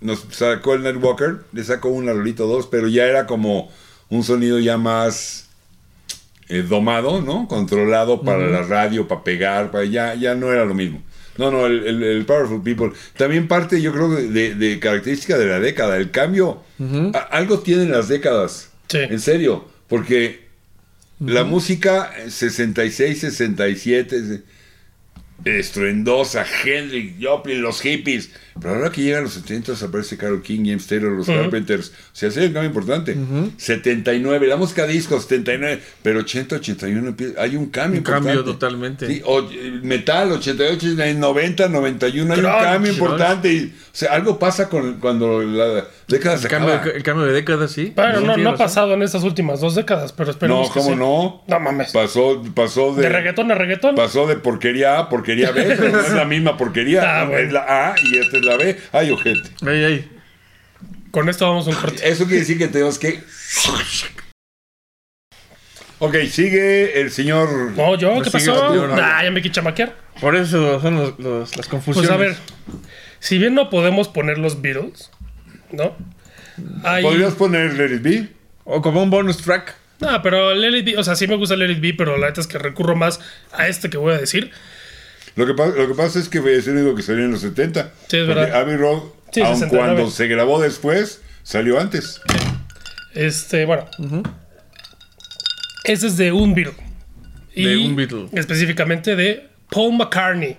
nos 0.00 0.26
sacó 0.30 0.74
el 0.74 0.82
Nightwalker, 0.82 1.42
le 1.52 1.62
sacó 1.64 1.88
un 1.90 2.06
Lolito 2.06 2.46
2, 2.46 2.66
pero 2.66 2.88
ya 2.88 3.04
era 3.06 3.26
como 3.26 3.70
un 4.10 4.22
sonido 4.24 4.58
ya 4.58 4.76
más 4.76 5.48
eh, 6.48 6.62
domado, 6.62 7.22
¿no? 7.22 7.46
Controlado 7.48 8.22
para 8.22 8.46
la 8.46 8.62
radio, 8.62 9.06
para 9.08 9.22
pegar, 9.24 9.70
para, 9.70 9.84
ya, 9.84 10.14
ya 10.14 10.34
no 10.34 10.52
era 10.52 10.64
lo 10.64 10.74
mismo. 10.74 11.02
No, 11.38 11.50
no, 11.50 11.66
el, 11.66 11.86
el- 11.86 12.02
el 12.02 12.24
Powerful 12.26 12.62
People. 12.62 12.90
También 13.16 13.48
parte, 13.48 13.80
yo 13.80 13.92
creo, 13.92 14.08
de, 14.10 14.54
de 14.54 14.78
característica 14.80 15.38
de 15.38 15.46
la 15.46 15.60
década. 15.60 15.96
El 15.96 16.10
cambio, 16.10 16.62
a- 17.14 17.18
algo 17.18 17.60
tienen 17.60 17.90
las 17.92 18.08
décadas. 18.08 18.70
Sí. 18.88 18.98
En 18.98 19.20
serio, 19.20 19.64
porque 19.88 20.48
la 21.20 21.44
música 21.44 22.10
eh, 22.18 22.30
66, 22.30 23.20
67, 23.20 24.16
eh, 24.18 24.40
estruendosa, 25.44 26.44
Hendrix, 26.64 27.14
Joplin, 27.24 27.62
los 27.62 27.80
hippies. 27.80 28.30
Pero 28.60 28.74
ahora 28.74 28.90
que 28.90 29.00
llegan 29.02 29.22
los 29.24 29.32
70 29.34 29.72
aparece 29.84 30.18
Carol 30.18 30.42
King, 30.42 30.64
James 30.66 30.86
Taylor, 30.86 31.12
los 31.12 31.26
Carpenters. 31.26 31.88
O 31.88 31.92
sea, 32.12 32.28
hace 32.28 32.40
un 32.46 32.52
cambio 32.52 32.68
importante. 32.68 33.16
79, 33.56 34.46
la 34.48 34.56
música 34.56 34.86
disco 34.86 35.18
79, 35.20 35.80
pero 36.02 36.20
80, 36.20 36.56
81 36.56 37.10
empie- 37.16 37.34
hay 37.38 37.56
un 37.56 37.66
cambio 37.66 38.00
Un 38.00 38.04
cambio 38.04 38.32
importante. 38.32 38.52
totalmente. 38.52 39.06
Sí, 39.06 39.22
o- 39.24 39.48
metal 39.82 40.32
88, 40.32 40.86
90, 41.16 41.68
91, 41.68 42.34
hay 42.34 42.40
un 42.40 42.44
cambio 42.46 42.92
importante. 42.92 43.52
Y, 43.52 43.64
o 43.66 43.88
sea, 43.92 44.12
algo 44.12 44.38
pasa 44.38 44.68
con 44.68 44.94
cuando 45.00 45.40
la 45.42 45.84
década 46.06 46.36
se 46.36 46.44
El 46.44 46.50
cambio, 46.50 46.74
acaba. 46.74 46.90
el 46.92 47.02
cambio 47.02 47.26
de 47.26 47.32
década, 47.32 47.66
sí. 47.68 47.92
Bueno, 47.96 48.18
Sí, 48.20 48.24
no, 48.26 48.36
no 48.36 48.50
ha 48.50 48.56
pasado 48.56 48.92
en 48.94 49.02
estas 49.02 49.22
últimas 49.22 49.60
dos 49.60 49.74
décadas, 49.74 50.12
pero 50.12 50.32
esperemos 50.32 50.68
No, 50.68 50.74
que 50.74 50.80
¿cómo 50.80 50.92
sí. 50.92 50.96
no? 50.98 51.42
No 51.46 51.60
mames. 51.60 51.92
Pasó, 51.92 52.42
pasó 52.54 52.94
de, 52.94 53.02
De 53.02 53.08
reggaetón 53.08 53.50
a 53.50 53.54
reggaetón. 53.54 53.94
pasó 53.94 54.26
de 54.26 54.36
porquería 54.36 54.96
A 54.96 55.00
a 55.00 55.08
porquería 55.36 55.50
B, 55.52 55.76
pero 55.76 55.92
no 55.92 56.00
es 56.00 56.12
la 56.12 56.24
misma 56.24 56.56
porquería. 56.56 57.02
Ah. 57.22 57.30
Es 57.32 57.52
la 57.52 57.90
A 57.90 57.94
y 58.02 58.18
esta 58.18 58.36
es 58.38 58.44
la 58.44 58.56
B. 58.56 58.78
Ay, 58.92 59.10
ojete. 59.10 59.50
Ay, 59.66 59.84
ay. 59.84 60.10
Con 61.10 61.28
esto 61.28 61.46
vamos 61.48 61.66
a 61.66 61.70
un 61.70 61.76
corte. 61.76 62.08
Eso 62.08 62.24
quiere 62.24 62.40
decir 62.40 62.56
que 62.58 62.68
tenemos 62.68 62.98
que. 62.98 63.20
Ok, 65.98 66.16
sigue 66.30 67.00
el 67.00 67.10
señor. 67.10 67.72
No, 67.76 67.96
yo, 67.96 68.22
¿qué 68.22 68.30
pasó? 68.30 68.86
Nah, 68.88 69.22
ya 69.22 69.30
me 69.30 69.42
quise 69.42 69.54
chamaquear. 69.54 69.94
Por 70.20 70.34
eso 70.34 70.80
son 70.80 70.96
los- 70.96 71.18
los- 71.18 71.56
las 71.56 71.66
confusiones. 71.68 72.10
Pues 72.10 72.20
a 72.20 72.22
ver, 72.22 72.36
si 73.18 73.36
bien 73.38 73.54
no 73.54 73.68
podemos 73.68 74.08
poner 74.08 74.38
los 74.38 74.62
Beatles, 74.62 75.10
¿no? 75.72 75.94
Hay, 76.84 77.02
¿Podrías 77.02 77.34
poner 77.34 77.74
Let 77.74 77.96
It 77.96 78.02
Be? 78.02 78.28
O 78.64 78.80
como 78.80 79.02
un 79.02 79.10
bonus 79.10 79.38
track. 79.38 79.74
No, 80.00 80.22
pero 80.22 80.54
Let 80.54 80.78
It 80.78 80.84
Be, 80.86 80.96
o 80.96 81.04
sea, 81.04 81.16
sí 81.16 81.26
me 81.26 81.36
gusta 81.36 81.54
Let 81.56 81.70
It 81.70 81.80
Be, 81.80 81.92
pero 81.92 82.16
la 82.16 82.28
neta 82.28 82.40
es 82.40 82.46
que 82.46 82.56
recurro 82.58 82.96
más 82.96 83.20
a 83.52 83.68
este 83.68 83.90
que 83.90 83.98
voy 83.98 84.14
a 84.14 84.18
decir. 84.18 84.50
Lo 85.36 85.46
que, 85.46 85.54
pasa, 85.54 85.76
lo 85.76 85.88
que 85.88 85.94
pasa 85.94 86.18
es 86.18 86.28
que 86.28 86.38
es 86.56 86.66
el 86.66 86.76
único 86.76 86.94
que 86.96 87.02
salió 87.02 87.24
en 87.24 87.30
los 87.32 87.40
70. 87.40 87.92
Sí, 88.08 88.16
es 88.18 88.26
verdad. 88.26 88.54
Abbey 88.54 88.76
Road, 88.76 89.02
Sí, 89.32 89.40
aun 89.42 89.54
69. 89.56 89.94
cuando 89.94 90.10
se 90.10 90.26
grabó 90.26 90.60
después, 90.60 91.20
salió 91.42 91.78
antes. 91.80 92.20
Este, 93.14 93.64
bueno. 93.64 93.86
Este 95.84 96.06
es 96.06 96.16
de 96.16 96.32
un 96.32 96.54
Beatle. 96.54 96.74
De 97.54 97.62
Y 97.62 97.86
un 97.86 97.96
Beatle. 97.96 98.28
Específicamente 98.32 99.16
de 99.16 99.48
Paul 99.70 99.96
McCartney, 99.96 100.56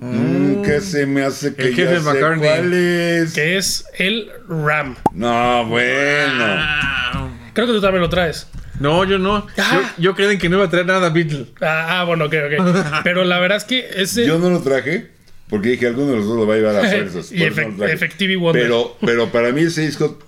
Mm, 0.00 0.62
¿Qué 0.62 0.80
se 0.80 1.06
me 1.06 1.22
hace 1.22 1.54
que 1.54 1.68
El 1.68 1.74
jefe 1.76 1.94
ya 1.94 2.00
sé 2.00 2.18
cuál 2.20 2.72
es? 2.74 3.32
que 3.34 3.56
es 3.56 3.84
el 3.98 4.28
Ram. 4.48 4.96
No, 5.14 5.64
bueno. 5.66 6.44
Ah. 6.44 7.28
Creo 7.52 7.68
que 7.68 7.72
tú 7.74 7.80
también 7.80 8.00
lo 8.02 8.08
traes. 8.08 8.48
No, 8.82 9.04
yo 9.04 9.18
no. 9.18 9.46
Ah. 9.58 9.94
Yo, 9.96 10.02
yo 10.02 10.14
creen 10.14 10.38
que 10.38 10.48
no 10.48 10.56
iba 10.56 10.66
a 10.66 10.70
traer 10.70 10.86
nada 10.86 11.08
Beatle. 11.10 11.46
Ah, 11.60 12.00
ah, 12.00 12.04
bueno, 12.04 12.26
ok, 12.26 12.34
ok. 12.46 12.84
Pero 13.04 13.24
la 13.24 13.38
verdad 13.38 13.58
es 13.58 13.64
que 13.64 13.88
ese. 13.96 14.26
Yo 14.26 14.38
no 14.38 14.50
lo 14.50 14.60
traje 14.60 15.10
porque 15.48 15.68
dije 15.68 15.86
alguno 15.86 16.12
de 16.12 16.16
los 16.16 16.26
dos 16.26 16.36
lo 16.36 16.46
va 16.46 16.54
a 16.54 16.56
llevar 16.56 16.76
a 16.76 16.80
fuerzas. 16.90 17.30
Y 17.30 17.40
efect- 17.40 17.76
no. 17.76 17.84
Effective 17.84 18.36
Wonder. 18.36 18.62
Pero, 18.62 18.96
pero 19.00 19.28
para 19.30 19.52
mí 19.52 19.60
ese 19.62 19.82
disco, 19.82 20.18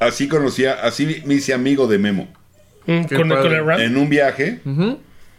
así 0.00 0.28
conocía, 0.28 0.74
así 0.74 1.22
me 1.24 1.34
hice 1.34 1.52
amigo 1.52 1.86
de 1.86 1.98
Memo. 1.98 2.32
Mm, 2.86 3.02
con, 3.04 3.32
el. 3.32 3.80
En 3.80 3.96
un 3.96 4.08
viaje, 4.08 4.60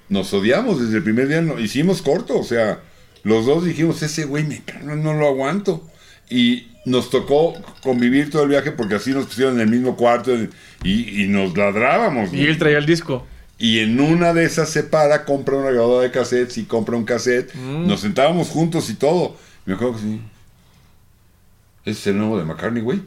nos 0.10 0.34
odiamos 0.34 0.82
desde 0.82 0.98
el 0.98 1.04
primer 1.04 1.28
día, 1.28 1.42
lo 1.42 1.60
hicimos 1.60 2.02
corto, 2.02 2.38
o 2.38 2.44
sea, 2.44 2.82
los 3.24 3.46
dos 3.46 3.66
dijimos, 3.66 4.04
ese 4.04 4.26
güey 4.26 4.44
me 4.44 4.62
cago, 4.64 4.96
no 4.96 5.14
lo 5.14 5.28
aguanto. 5.28 5.90
Y 6.30 6.68
nos 6.86 7.10
tocó 7.10 7.54
convivir 7.84 8.30
todo 8.32 8.44
el 8.44 8.50
viaje 8.50 8.72
porque 8.72 8.96
así 8.96 9.12
nos 9.12 9.26
pusieron 9.26 9.56
en 9.56 9.62
el 9.62 9.70
mismo 9.70 9.96
cuarto 9.96 10.32
y, 10.84 11.24
y 11.24 11.28
nos 11.28 11.56
ladrábamos. 11.58 12.34
Y 12.34 12.46
él 12.48 12.58
traía 12.58 12.78
el 12.78 12.86
disco. 12.86 13.26
Y 13.58 13.80
en 13.80 14.00
una 14.00 14.34
de 14.34 14.46
esas 14.46 14.70
se 14.70 14.84
para, 14.84 15.26
compra 15.26 15.58
una 15.58 15.72
grabadora 15.72 16.04
de 16.04 16.12
cassettes 16.12 16.58
y 16.58 16.64
compra 16.64 16.96
un 16.96 17.04
cassette. 17.04 17.54
Mm. 17.56 17.88
Nos 17.88 18.00
sentábamos 18.00 18.48
juntos 18.48 18.90
y 18.90 18.94
todo. 18.96 19.36
Me 19.66 19.74
acuerdo 19.74 19.96
que 19.96 20.02
sí. 20.02 20.22
¿Ese 21.86 22.00
es 22.00 22.08
el 22.08 22.18
nuevo 22.18 22.38
de 22.38 22.46
McCartney, 22.46 22.82
güey? 22.82 23.02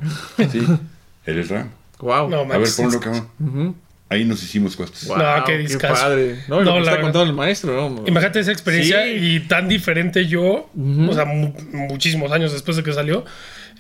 Sí, 0.51 0.61
él 1.27 1.39
es 1.39 1.49
Ram. 1.49 1.71
Wow. 2.01 2.29
No, 2.29 2.41
A 2.41 2.59
ver, 2.59 2.69
ponlo, 2.77 3.01
cabrón. 3.01 3.77
Ahí 4.09 4.27
nos 4.27 4.43
hicimos 4.43 4.77
cuestas. 4.77 5.07
Wow, 5.07 5.17
No, 5.17 5.45
qué 5.47 5.65
qué, 5.67 5.79
padre. 5.79 6.39
No, 6.49 6.63
No, 6.63 6.79
lo 6.79 6.85
está 6.85 7.01
contando 7.01 7.23
el 7.23 7.33
maestro, 7.33 7.89
¿no? 7.89 8.07
Imagínate 8.07 8.41
esa 8.41 8.53
experiencia 8.53 9.05
Sí. 9.05 9.11
y 9.17 9.41
tan 9.49 9.69
diferente 9.69 10.27
yo, 10.27 10.69
o 11.09 11.13
sea, 11.15 11.25
mu- 11.25 11.55
muchísimos 11.73 12.31
años 12.31 12.53
después 12.53 12.77
de 12.77 12.83
que 12.83 12.93
salió. 12.93 13.25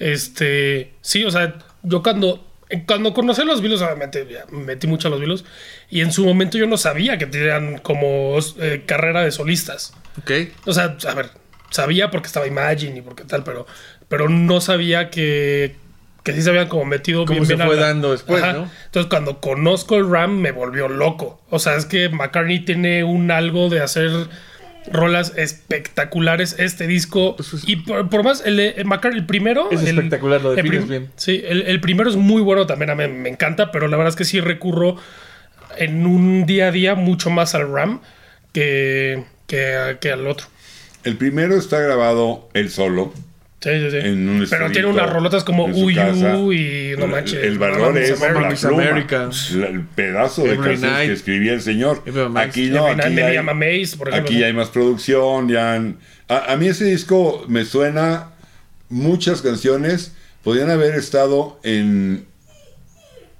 Este, 0.02 0.94
sí, 1.00 1.22
o 1.24 1.30
sea, 1.30 1.54
yo 1.84 2.02
cuando, 2.02 2.44
cuando 2.86 3.14
conocí 3.14 3.42
a 3.42 3.44
los 3.44 3.60
Beatles, 3.60 3.82
obviamente 3.82 4.26
metí 4.50 4.88
mucho 4.88 5.06
a 5.06 5.10
los 5.12 5.20
Beatles, 5.20 5.44
y 5.90 6.00
en 6.00 6.10
su 6.10 6.24
momento 6.24 6.58
yo 6.58 6.66
no 6.66 6.76
sabía 6.76 7.18
que 7.18 7.26
tenían 7.26 7.78
como 7.78 8.36
eh, 8.60 8.82
carrera 8.84 9.22
de 9.22 9.30
solistas. 9.30 9.94
Ok. 10.18 10.30
O 10.66 10.72
sea, 10.72 10.96
a 11.08 11.14
ver, 11.14 11.30
sabía 11.70 12.10
porque 12.10 12.26
estaba 12.26 12.46
Imagine 12.48 12.98
y 12.98 13.02
porque 13.02 13.22
tal, 13.24 13.44
pero, 13.44 13.64
pero 14.08 14.28
no 14.28 14.60
sabía 14.60 15.08
que, 15.08 15.76
que 16.24 16.32
sí 16.32 16.42
se 16.42 16.50
habían 16.50 16.68
como 16.68 16.84
metido 16.84 17.24
Cómo 17.24 17.38
bien, 17.40 17.46
se 17.46 17.54
bien 17.54 17.66
fue 17.68 17.76
la- 17.76 17.86
dando 17.86 18.10
después, 18.10 18.42
Ajá. 18.42 18.52
¿no? 18.54 18.70
Entonces, 18.86 19.08
cuando 19.08 19.40
conozco 19.40 19.96
el 19.96 20.10
Ram, 20.10 20.36
me 20.40 20.50
volvió 20.50 20.88
loco. 20.88 21.40
O 21.48 21.60
sea, 21.60 21.76
es 21.76 21.86
que 21.86 22.08
McCartney 22.08 22.64
tiene 22.64 23.04
un 23.04 23.30
algo 23.30 23.68
de 23.68 23.80
hacer 23.82 24.10
rolas 24.90 25.32
espectaculares. 25.36 26.56
Este 26.58 26.86
disco. 26.86 27.36
Pues 27.36 27.52
es- 27.54 27.68
y 27.68 27.76
por, 27.76 28.08
por 28.08 28.24
más, 28.24 28.42
el, 28.44 28.56
de- 28.56 28.70
el 28.76 28.84
McCartney, 28.84 29.20
el 29.20 29.26
primero. 29.26 29.70
Es 29.70 29.80
el- 29.82 29.88
espectacular, 29.98 30.40
lo 30.42 30.50
el 30.50 30.56
defines 30.56 30.80
prim- 30.86 30.88
bien. 30.90 31.10
Sí, 31.16 31.42
el, 31.46 31.62
el 31.62 31.80
primero 31.80 32.10
es 32.10 32.16
muy 32.16 32.42
bueno 32.42 32.66
también. 32.66 32.90
A 32.90 32.94
mí 32.94 33.06
me 33.08 33.28
encanta, 33.28 33.70
pero 33.72 33.88
la 33.88 33.96
verdad 33.96 34.10
es 34.10 34.16
que 34.16 34.24
sí 34.24 34.40
recurro 34.40 34.96
en 35.78 36.06
un 36.06 36.44
día 36.46 36.68
a 36.68 36.70
día 36.72 36.94
mucho 36.94 37.30
más 37.30 37.54
al 37.54 37.72
Ram 37.72 38.00
que, 38.52 39.24
que, 39.46 39.96
que 40.00 40.10
al 40.12 40.26
otro. 40.26 40.46
El 41.04 41.16
primero 41.16 41.56
está 41.56 41.80
grabado 41.80 42.48
él 42.54 42.70
solo. 42.70 43.12
Sí, 43.62 43.70
sí, 43.80 43.90
sí. 43.92 43.96
En 43.98 44.28
un 44.28 44.46
Pero 44.50 44.70
tiene 44.72 44.88
unas 44.88 45.08
rolotas 45.08 45.44
como 45.44 45.66
Uyu 45.66 46.52
y 46.52 46.94
no 46.98 47.04
El- 47.04 47.10
manches. 47.10 47.44
El 47.44 47.58
valor 47.58 47.80
Mama's 47.94 47.96
es 48.10 48.20
America. 48.20 48.40
la 48.40 48.50
Miss 48.50 48.60
pluma, 48.60 48.82
America. 48.82 49.30
la- 49.54 49.66
el 49.68 49.80
pedazo 49.82 50.42
de 50.42 50.48
Every 50.54 50.62
canciones 50.70 50.92
night. 50.92 51.06
que 51.08 51.12
escribía 51.14 51.52
el 51.52 51.60
señor. 51.60 52.02
Aquí 52.36 52.70
no, 52.70 52.88
Every 52.88 53.00
aquí 53.00 53.20
hay, 53.22 53.38
por 53.96 54.08
ejemplo. 54.08 54.30
aquí 54.30 54.40
ya 54.40 54.46
hay 54.46 54.52
más 54.52 54.68
producción. 54.68 55.48
Ya 55.48 55.74
han- 55.74 55.98
a, 56.28 56.52
a 56.52 56.56
mí 56.56 56.66
ese 56.66 56.86
disco 56.86 57.44
me 57.48 57.64
suena 57.64 58.30
muchas 58.88 59.42
canciones. 59.42 60.12
Podían 60.42 60.70
haber 60.70 60.94
estado 60.96 61.60
en 61.62 62.26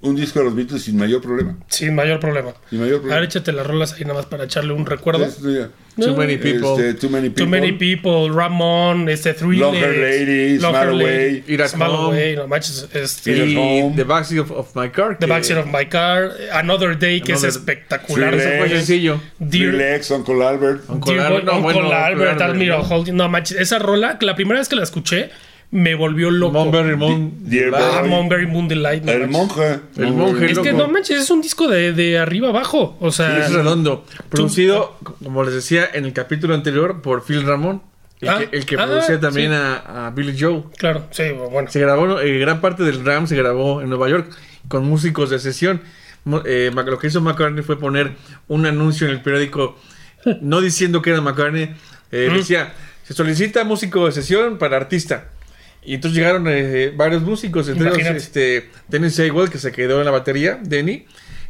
un 0.02 0.16
disco 0.16 0.40
de 0.40 0.44
los 0.46 0.54
Beatles 0.54 0.82
sin 0.82 0.96
mayor 0.96 1.22
problema. 1.22 1.56
Sin 1.68 1.94
mayor 1.94 2.20
problema. 2.20 2.52
Sin 2.68 2.80
mayor 2.80 3.00
problema. 3.00 3.24
échate 3.24 3.52
las 3.52 3.66
rolas 3.66 3.94
ahí 3.94 4.02
nada 4.02 4.14
más 4.14 4.26
para 4.26 4.44
echarle 4.44 4.72
un 4.72 4.84
recuerdo. 4.84 5.24
Este. 5.24 5.68
Too 5.96 6.16
many 6.16 6.38
people. 6.38 6.70
Este, 6.72 6.94
too 6.94 7.10
many 7.10 7.28
people. 7.28 7.44
Too 7.44 7.50
Many 7.50 7.72
People, 7.72 8.30
Ramon, 8.34 9.08
este 9.10 9.34
Three 9.34 9.58
Long 9.58 9.74
Hair 9.74 9.90
Legs, 9.98 10.20
Lady, 10.20 10.58
Lady, 10.58 10.64
Away. 10.64 11.44
It 11.46 11.60
at. 11.60 11.74
Away, 11.80 12.36
no 12.36 12.48
manches, 12.48 12.88
este, 12.94 13.32
Y 13.32 13.56
Home. 13.56 13.94
The 13.94 14.04
Backseat 14.04 14.40
of, 14.40 14.50
of 14.52 14.74
My 14.74 14.88
Car. 14.88 15.18
The 15.18 15.26
Backseat 15.26 15.58
of 15.58 15.66
My 15.66 15.86
Car, 15.86 16.32
Another 16.52 16.98
Day, 16.98 17.20
que 17.20 17.32
es 17.32 17.42
Another- 17.42 17.48
espectacular. 17.58 18.30
Three 18.30 18.40
Ese 18.42 18.58
fue 18.58 18.68
sencillo. 18.70 19.20
Dear, 19.38 19.74
Legs, 19.74 20.10
Uncle 20.10 20.42
Albert. 20.42 20.88
Uncle 20.88 21.20
Albert, 21.20 21.44
no, 21.44 21.56
Uncle 21.58 21.72
bueno, 21.74 21.92
Albert, 21.92 22.40
Admiral 22.40 22.78
¿no? 22.80 22.88
Holding. 22.88 23.14
No 23.16 23.28
manches, 23.28 23.58
esa 23.58 23.78
rola, 23.78 24.16
la 24.20 24.34
primera 24.34 24.60
vez 24.60 24.68
que 24.70 24.76
la 24.76 24.84
escuché, 24.84 25.30
me 25.72 25.94
volvió 25.96 26.30
loco. 26.30 26.52
Monberry 26.52 26.96
Moon. 26.96 27.32
Ah. 27.74 28.04
Monberry 28.06 28.46
Moon 28.46 28.68
Delight. 28.68 29.02
no 29.02 29.10
El 29.10 29.28
manches. 29.28 29.36
monje. 29.56 29.80
El 29.96 30.12
monje, 30.12 30.52
Es 30.52 30.58
que 30.60 30.72
no 30.72 30.86
manches, 30.86 31.22
es 31.22 31.30
un 31.30 31.40
disco 31.42 31.66
de, 31.66 31.92
de 31.92 32.18
arriba 32.18 32.50
abajo. 32.50 32.96
O 33.00 33.10
sea, 33.10 33.38
Es 33.44 33.52
redondo. 33.52 34.04
Producido, 34.28 34.96
como 35.24 35.42
les 35.42 35.54
decía 35.54 35.88
en 35.92 36.04
el 36.04 36.12
capítulo 36.12 36.54
anterior, 36.54 37.02
por 37.02 37.24
Phil 37.24 37.42
Ramón. 37.42 37.82
El 38.20 38.28
Ah, 38.28 38.38
que, 38.38 38.56
el 38.56 38.64
que 38.66 38.76
ah, 38.76 38.84
producía 38.86 39.18
también 39.18 39.50
sí. 39.50 39.56
a, 39.56 40.06
a 40.06 40.10
Billy 40.10 40.36
Joe. 40.38 40.62
claro, 40.76 41.08
sí, 41.10 41.24
bueno. 41.50 41.68
Se 41.68 41.80
grabó, 41.80 42.20
eh, 42.20 42.38
gran 42.38 42.60
parte 42.60 42.84
del 42.84 43.04
RAM 43.04 43.26
se 43.26 43.34
grabó 43.34 43.80
en 43.82 43.88
Nueva 43.88 44.08
York 44.08 44.30
con 44.68 44.84
músicos 44.86 45.28
de 45.30 45.40
sesión. 45.40 45.80
Eh, 46.44 46.70
lo 46.72 46.98
que 47.00 47.08
hizo 47.08 47.20
McCartney 47.20 47.64
fue 47.64 47.80
poner 47.80 48.12
un 48.46 48.64
anuncio 48.66 49.08
en 49.08 49.14
el 49.14 49.22
periódico, 49.22 49.76
no 50.40 50.60
diciendo 50.60 51.02
que 51.02 51.10
era 51.10 51.20
McCartney, 51.20 51.74
eh, 52.12 52.30
decía, 52.32 52.74
se 53.02 53.12
solicita 53.14 53.64
músico 53.64 54.06
de 54.06 54.12
sesión 54.12 54.56
para 54.58 54.76
artista. 54.76 55.30
Y 55.84 55.94
entonces 55.94 56.16
llegaron 56.18 56.44
eh, 56.48 56.92
varios 56.94 57.22
músicos, 57.22 57.68
entre 57.68 57.88
ellos 57.88 58.16
este, 58.16 58.70
Dennis 58.88 59.14
Seiwell, 59.16 59.50
que 59.50 59.58
se 59.58 59.72
quedó 59.72 59.98
en 59.98 60.04
la 60.04 60.10
batería, 60.12 60.58
Denny. 60.62 61.06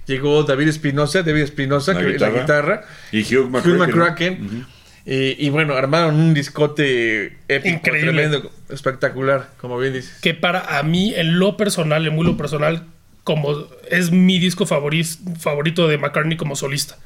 Llegó 0.06 0.42
David 0.42 0.68
Espinosa, 0.68 1.22
David 1.22 1.42
Espinosa, 1.42 1.92
La 1.92 2.00
que 2.00 2.12
guitarra. 2.12 2.32
la 2.34 2.40
guitarra. 2.40 2.84
Y 3.12 3.20
Hugh 3.22 3.44
Hugh 3.44 3.50
McCracken. 3.50 3.78
McCracken. 3.78 4.66
y, 5.06 5.46
y 5.46 5.50
bueno, 5.50 5.74
armaron 5.74 6.14
un 6.16 6.32
discote 6.34 7.36
épico, 7.48 7.76
Increíble. 7.76 8.12
tremendo, 8.12 8.50
espectacular, 8.70 9.50
como 9.60 9.78
bien 9.78 9.92
dices. 9.92 10.18
que 10.20 10.32
para 10.34 10.78
a 10.78 10.82
mí, 10.82 11.12
en 11.14 11.38
lo 11.38 11.56
personal, 11.56 12.06
en 12.06 12.14
muy 12.14 12.24
lo 12.26 12.36
personal, 12.36 12.84
como 13.24 13.66
es 13.90 14.10
mi 14.10 14.38
disco 14.40 14.66
favori- 14.66 15.04
favorito 15.38 15.86
de 15.88 15.98
McCartney 15.98 16.36
como 16.36 16.56
solista. 16.56 16.98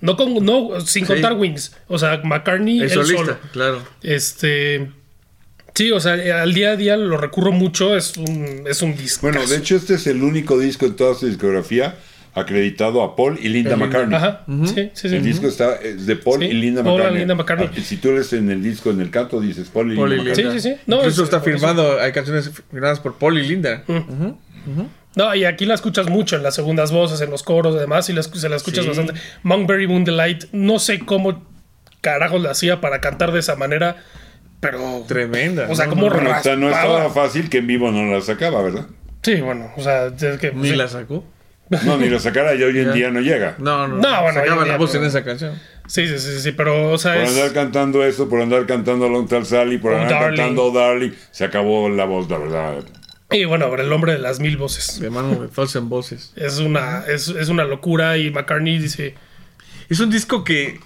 No, 0.00 0.16
con, 0.16 0.34
no 0.44 0.80
sin 0.82 1.06
Sí. 1.06 1.12
contar 1.12 1.32
Wings. 1.32 1.74
O 1.88 1.98
sea, 1.98 2.20
McCartney 2.22 2.76
El 2.78 2.84
él 2.84 2.90
solista, 2.90 3.16
solo. 3.24 3.38
claro. 3.52 3.82
Este. 4.02 4.90
Sí, 5.74 5.90
o 5.90 5.98
sea, 6.00 6.12
al 6.42 6.54
día 6.54 6.70
a 6.72 6.76
día 6.76 6.96
lo 6.96 7.16
recurro 7.16 7.50
mucho. 7.52 7.96
Es 7.96 8.16
un, 8.16 8.62
es 8.68 8.80
un 8.82 8.96
disco. 8.96 9.26
Bueno, 9.26 9.44
de 9.46 9.56
hecho, 9.56 9.76
este 9.76 9.94
es 9.94 10.06
el 10.06 10.22
único 10.22 10.58
disco 10.58 10.86
en 10.86 10.94
toda 10.96 11.14
su 11.14 11.26
discografía 11.26 11.96
acreditado 12.36 13.02
a 13.02 13.14
Paul 13.16 13.38
y 13.40 13.48
Linda 13.48 13.72
El. 13.74 13.78
McCartney. 13.78 14.16
Ajá. 14.16 14.44
Sí, 14.66 14.90
sí, 14.94 15.08
sí. 15.08 15.16
El 15.16 15.24
disco 15.24 15.46
está 15.46 15.76
es 15.76 16.06
de 16.06 16.16
Paul 16.16 16.40
Sí, 16.40 16.46
y 16.46 16.52
Linda 16.52 16.82
Paul 16.82 16.96
McCartney. 16.98 17.18
Linda 17.20 17.34
McCartney. 17.34 17.70
Ah, 17.72 17.80
si 17.84 17.96
tú 17.96 18.12
lees 18.12 18.32
en 18.32 18.50
el 18.50 18.62
disco, 18.62 18.90
en 18.90 19.00
el 19.00 19.10
canto, 19.10 19.40
dices 19.40 19.68
Paul 19.68 19.92
y 19.92 19.96
Paul 19.96 20.12
y 20.12 20.16
Linda. 20.16 20.34
Sí, 20.34 20.44
sí, 20.52 20.60
sí. 20.60 20.74
No, 20.86 20.96
Incluso 20.98 21.22
es- 21.22 21.28
está 21.28 21.40
firmado, 21.40 22.00
hay 22.00 22.12
canciones 22.12 22.50
firmadas 22.70 23.00
por 23.00 23.14
Paul 23.18 23.38
y 23.38 23.46
Linda. 23.46 23.82
No, 25.16 25.34
y 25.34 25.44
aquí 25.44 25.64
la 25.66 25.74
escuchas 25.74 26.08
mucho 26.08 26.34
en 26.36 26.42
las 26.42 26.54
segundas 26.56 26.90
voces, 26.90 27.20
en 27.20 27.30
los 27.30 27.42
coros, 27.44 27.76
además, 27.76 28.08
y 28.10 28.12
la, 28.14 28.22
se 28.24 28.48
la 28.48 28.56
escuchas 28.56 28.82
Sí. 28.84 28.88
bastante. 28.88 29.14
Monkberry 29.44 29.86
Moon 29.86 30.04
Delight, 30.04 30.44
no 30.52 30.78
sé 30.80 30.98
cómo 31.00 31.44
carajos 32.00 32.42
la 32.42 32.50
hacía 32.50 32.80
para 32.80 33.00
cantar 33.00 33.30
de 33.30 33.38
esa 33.40 33.54
manera, 33.54 33.96
pero. 34.70 35.04
Tremenda. 35.06 35.66
O 35.70 35.74
sea, 35.74 35.86
¿no? 35.86 35.90
como 35.90 36.10
No, 36.10 36.20
no, 36.20 36.30
o 36.38 36.42
sea, 36.42 36.56
no 36.56 36.68
estaba 36.70 37.10
fácil 37.10 37.48
que 37.50 37.58
en 37.58 37.66
vivo 37.66 37.90
no 37.90 38.04
la 38.12 38.20
sacaba, 38.20 38.62
¿verdad? 38.62 38.86
Sí, 39.22 39.40
bueno, 39.40 39.70
o 39.76 39.82
sea, 39.82 40.06
es 40.06 40.38
que. 40.38 40.52
Ni 40.52 40.70
sí. 40.70 40.76
la 40.76 40.88
sacó. 40.88 41.24
No, 41.84 41.96
ni 41.96 42.08
la 42.10 42.18
sacara 42.18 42.54
y 42.54 42.62
hoy 42.62 42.78
en 42.78 42.92
día 42.94 43.10
no 43.10 43.20
llega. 43.20 43.56
No, 43.58 43.88
no. 43.88 43.96
No, 43.96 44.22
bueno, 44.22 44.40
Sacaba 44.40 44.62
en 44.62 44.68
la 44.68 44.76
voz 44.76 44.94
no. 44.94 45.00
en 45.00 45.06
esa 45.06 45.24
canción. 45.24 45.58
Sí, 45.86 46.06
sí, 46.06 46.18
sí, 46.18 46.40
sí, 46.40 46.52
pero, 46.52 46.90
o 46.92 46.98
sea, 46.98 47.14
Por 47.14 47.22
es. 47.24 47.30
andar 47.30 47.52
cantando 47.52 48.04
eso, 48.04 48.28
por 48.28 48.40
andar 48.40 48.66
cantando 48.66 49.08
Long 49.08 49.28
Tall 49.28 49.44
Sally, 49.46 49.78
por 49.78 49.92
Oh, 49.92 49.96
andar 49.96 50.20
Darling. 50.22 50.36
cantando 50.36 50.70
Darling, 50.72 51.10
se 51.30 51.44
acabó 51.44 51.88
la 51.88 52.04
voz, 52.04 52.28
la 52.30 52.38
verdad. 52.38 52.84
Y 53.30 53.44
bueno, 53.46 53.74
el 53.74 53.92
hombre 53.92 54.12
de 54.12 54.18
las 54.18 54.40
mil 54.40 54.56
voces. 54.56 55.00
De 55.00 55.10
mano 55.10 55.34
de 55.34 55.48
Falsen 55.48 55.88
Voces. 55.88 56.32
Es 56.36 56.58
una, 56.58 57.04
es, 57.08 57.28
es 57.28 57.48
una 57.48 57.64
locura 57.64 58.16
y 58.18 58.30
McCartney 58.30 58.78
dice. 58.78 59.14
Es 59.88 60.00
un 60.00 60.10
disco 60.10 60.44
que 60.44 60.78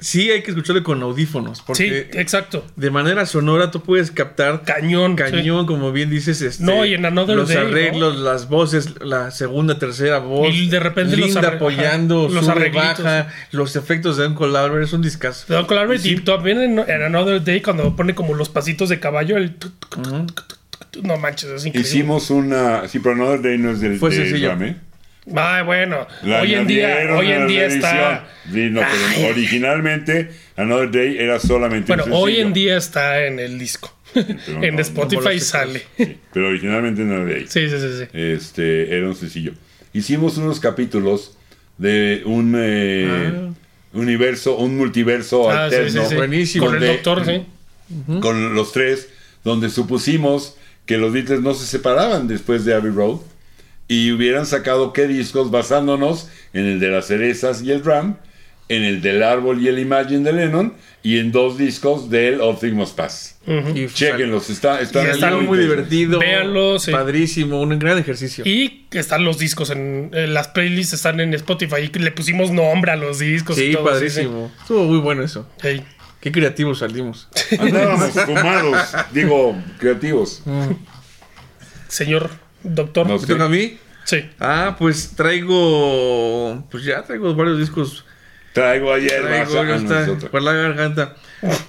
sí 0.00 0.30
hay 0.30 0.42
que 0.42 0.50
escucharlo 0.52 0.82
con 0.84 1.02
audífonos. 1.02 1.58
Sí, 1.58 1.64
Porque 1.66 2.10
exacto. 2.14 2.64
de 2.76 2.90
manera 2.90 3.26
sonora 3.26 3.70
tú 3.70 3.82
puedes 3.82 4.10
captar 4.10 4.62
Cañón. 4.62 5.16
cañón, 5.16 5.66
como 5.66 5.90
bien 5.92 6.08
dices. 6.10 6.40
Este, 6.42 6.62
No, 6.64 6.84
y 6.84 6.94
en 6.94 7.04
Another 7.04 7.36
los 7.36 7.48
Day, 7.48 7.56
¿no? 7.58 7.62
arreglos, 7.68 8.16
las 8.18 8.48
voces, 8.48 8.94
la 9.02 9.30
segunda, 9.30 9.78
tercera 9.78 10.18
voz. 10.18 10.54
Y 10.54 10.68
de 10.68 10.80
repente 10.80 11.16
los 11.16 11.26
Linda 11.26 11.42
arre- 11.42 11.56
apoyando, 11.56 12.26
ajá, 12.26 12.34
los 12.34 12.44
sube, 12.44 12.52
arreglitos. 12.52 13.02
baja, 13.04 13.28
los 13.50 13.76
efectos 13.76 14.16
de 14.16 14.26
Uncle 14.28 14.56
Albert, 14.56 14.84
es 14.84 14.92
un 14.92 15.02
discazo. 15.02 15.52
De 15.52 15.58
Uncle 15.60 15.78
Albert 15.78 16.02
Sí. 16.02 16.10
y 16.12 16.20
también 16.20 16.60
en, 16.60 16.78
en 16.78 17.02
Another 17.02 17.42
Day 17.42 17.60
cuando 17.60 17.96
pone 17.96 18.14
como 18.14 18.34
los 18.34 18.48
pasitos 18.48 18.88
de 18.88 19.00
caballo, 19.00 19.36
el... 19.36 19.54
tuc, 19.56 19.72
tuc, 19.78 19.90
tuc, 20.02 20.04
tuc, 20.04 20.26
tuc, 20.26 20.46
tuc. 20.92 21.04
No 21.04 21.16
manches, 21.16 21.50
es 21.50 21.66
increíble. 21.66 21.88
Hicimos 21.88 22.30
una. 22.30 22.88
Sí, 22.88 22.98
pero 22.98 23.14
Another 23.14 23.42
Day 23.42 23.58
no 23.58 23.70
es 23.70 23.80
del. 23.80 23.98
Fue 23.98 24.10
de 24.10 24.16
sencillo. 24.16 24.48
Ram, 24.50 24.62
¿eh? 24.62 24.76
Ay, 25.36 25.64
bueno, 25.64 26.06
La 26.22 26.42
hoy 26.42 26.54
en 26.54 26.66
día, 26.66 27.06
hoy 27.16 27.30
en 27.30 27.46
día 27.46 27.66
está... 27.66 27.90
edición. 27.90 28.20
Sí, 28.52 28.70
no, 28.70 28.80
pero 28.80 29.28
originalmente 29.30 30.30
Another 30.56 30.90
Day 30.90 31.18
era 31.18 31.38
solamente 31.38 31.86
Bueno, 31.88 32.04
un 32.06 32.12
hoy 32.14 32.36
en 32.38 32.52
día 32.52 32.76
está 32.78 33.24
en 33.26 33.38
el 33.38 33.58
disco. 33.58 33.94
pero 34.14 34.26
en 34.62 34.74
no, 34.74 34.80
Spotify 34.80 35.38
sale. 35.38 35.82
Sí, 35.96 36.18
pero 36.32 36.48
originalmente 36.48 37.04
de 37.04 37.34
ahí. 37.34 37.46
Sí, 37.48 37.68
sí, 37.68 37.76
sí, 37.78 37.88
sí. 37.98 38.04
Este, 38.12 38.96
era 38.96 39.06
un 39.06 39.14
sencillo. 39.14 39.52
Hicimos 39.92 40.38
unos 40.38 40.60
capítulos 40.60 41.36
de 41.76 42.22
un 42.24 42.54
eh, 42.58 43.50
universo, 43.92 44.56
un 44.56 44.76
multiverso 44.76 45.50
Ah, 45.50 45.64
alterno 45.64 46.02
sí, 46.02 46.08
sí. 46.08 46.14
Buenísimo. 46.14 46.66
Con 46.66 46.82
el 46.82 46.86
doctor, 46.86 47.24
sí. 47.24 47.46
con 48.20 48.54
los 48.54 48.72
tres, 48.72 49.08
donde 49.44 49.68
supusimos 49.70 50.56
que 50.86 50.96
los 50.96 51.12
Beatles 51.12 51.40
no 51.42 51.54
se 51.54 51.66
separaban 51.66 52.28
después 52.28 52.64
de 52.64 52.74
Abbey 52.74 52.90
Road 52.92 53.20
y 53.88 54.12
hubieran 54.12 54.46
sacado 54.46 54.92
qué 54.92 55.06
discos 55.08 55.50
basándonos 55.50 56.28
en 56.52 56.66
el 56.66 56.78
de 56.80 56.88
las 56.88 57.06
cerezas 57.06 57.62
y 57.62 57.72
el 57.72 57.82
drum, 57.82 58.16
en 58.68 58.84
el 58.84 59.00
del 59.00 59.22
árbol 59.22 59.62
y 59.62 59.68
el 59.68 59.78
Imagine 59.78 60.22
de 60.24 60.32
Lennon 60.34 60.74
y 61.02 61.18
en 61.18 61.32
dos 61.32 61.56
discos 61.56 62.10
del 62.10 62.40
All 62.42 62.58
Things 62.58 62.74
Must 62.74 62.96
Pass. 62.96 63.38
Y 63.74 63.86
Chequenlos, 63.86 64.50
está, 64.50 64.80
están 64.82 65.06
Y 65.06 65.10
están 65.10 65.14
Está 65.14 65.30
muy 65.30 65.40
interesantes. 65.58 65.88
divertido. 65.90 66.18
Véanlo, 66.18 66.78
sí. 66.78 66.90
Padrísimo, 66.90 67.62
un 67.62 67.78
gran 67.78 67.96
ejercicio. 67.96 68.44
Y 68.46 68.84
están 68.90 69.24
los 69.24 69.38
discos 69.38 69.70
en, 69.70 70.10
en 70.12 70.34
las 70.34 70.48
playlists 70.48 70.92
están 70.92 71.20
en 71.20 71.32
Spotify 71.32 71.90
y 71.94 71.98
le 71.98 72.10
pusimos 72.10 72.50
nombre 72.50 72.92
a 72.92 72.96
los 72.96 73.20
discos. 73.20 73.56
y 73.56 73.68
sí, 73.68 73.72
todo, 73.72 73.84
padrísimo. 73.84 74.52
Estuvo 74.60 74.84
muy 74.84 74.98
bueno 74.98 75.22
eso. 75.22 75.46
sí, 75.62 75.78
sí. 75.78 75.82
Qué 76.20 76.32
creativos 76.32 76.80
salimos. 76.80 77.28
Andábamos 77.58 78.10
fumados, 78.10 78.76
digo, 79.12 79.56
creativos. 79.78 80.42
Señor 81.86 82.28
doctor. 82.62 83.06
¿Me 83.06 83.18
toca 83.18 83.44
a 83.44 83.48
mí? 83.48 83.78
Sí. 84.04 84.24
Ah, 84.40 84.76
pues 84.78 85.14
traigo. 85.16 86.64
Pues 86.70 86.84
ya 86.84 87.02
traigo 87.02 87.34
varios 87.34 87.58
discos. 87.58 88.04
Traigo 88.52 88.92
ayer, 88.92 89.22
Traigo, 89.22 89.60
ah, 89.60 89.64
no, 89.64 89.74
está, 89.74 90.30
por 90.30 90.42
la 90.42 90.52
garganta. 90.52 91.14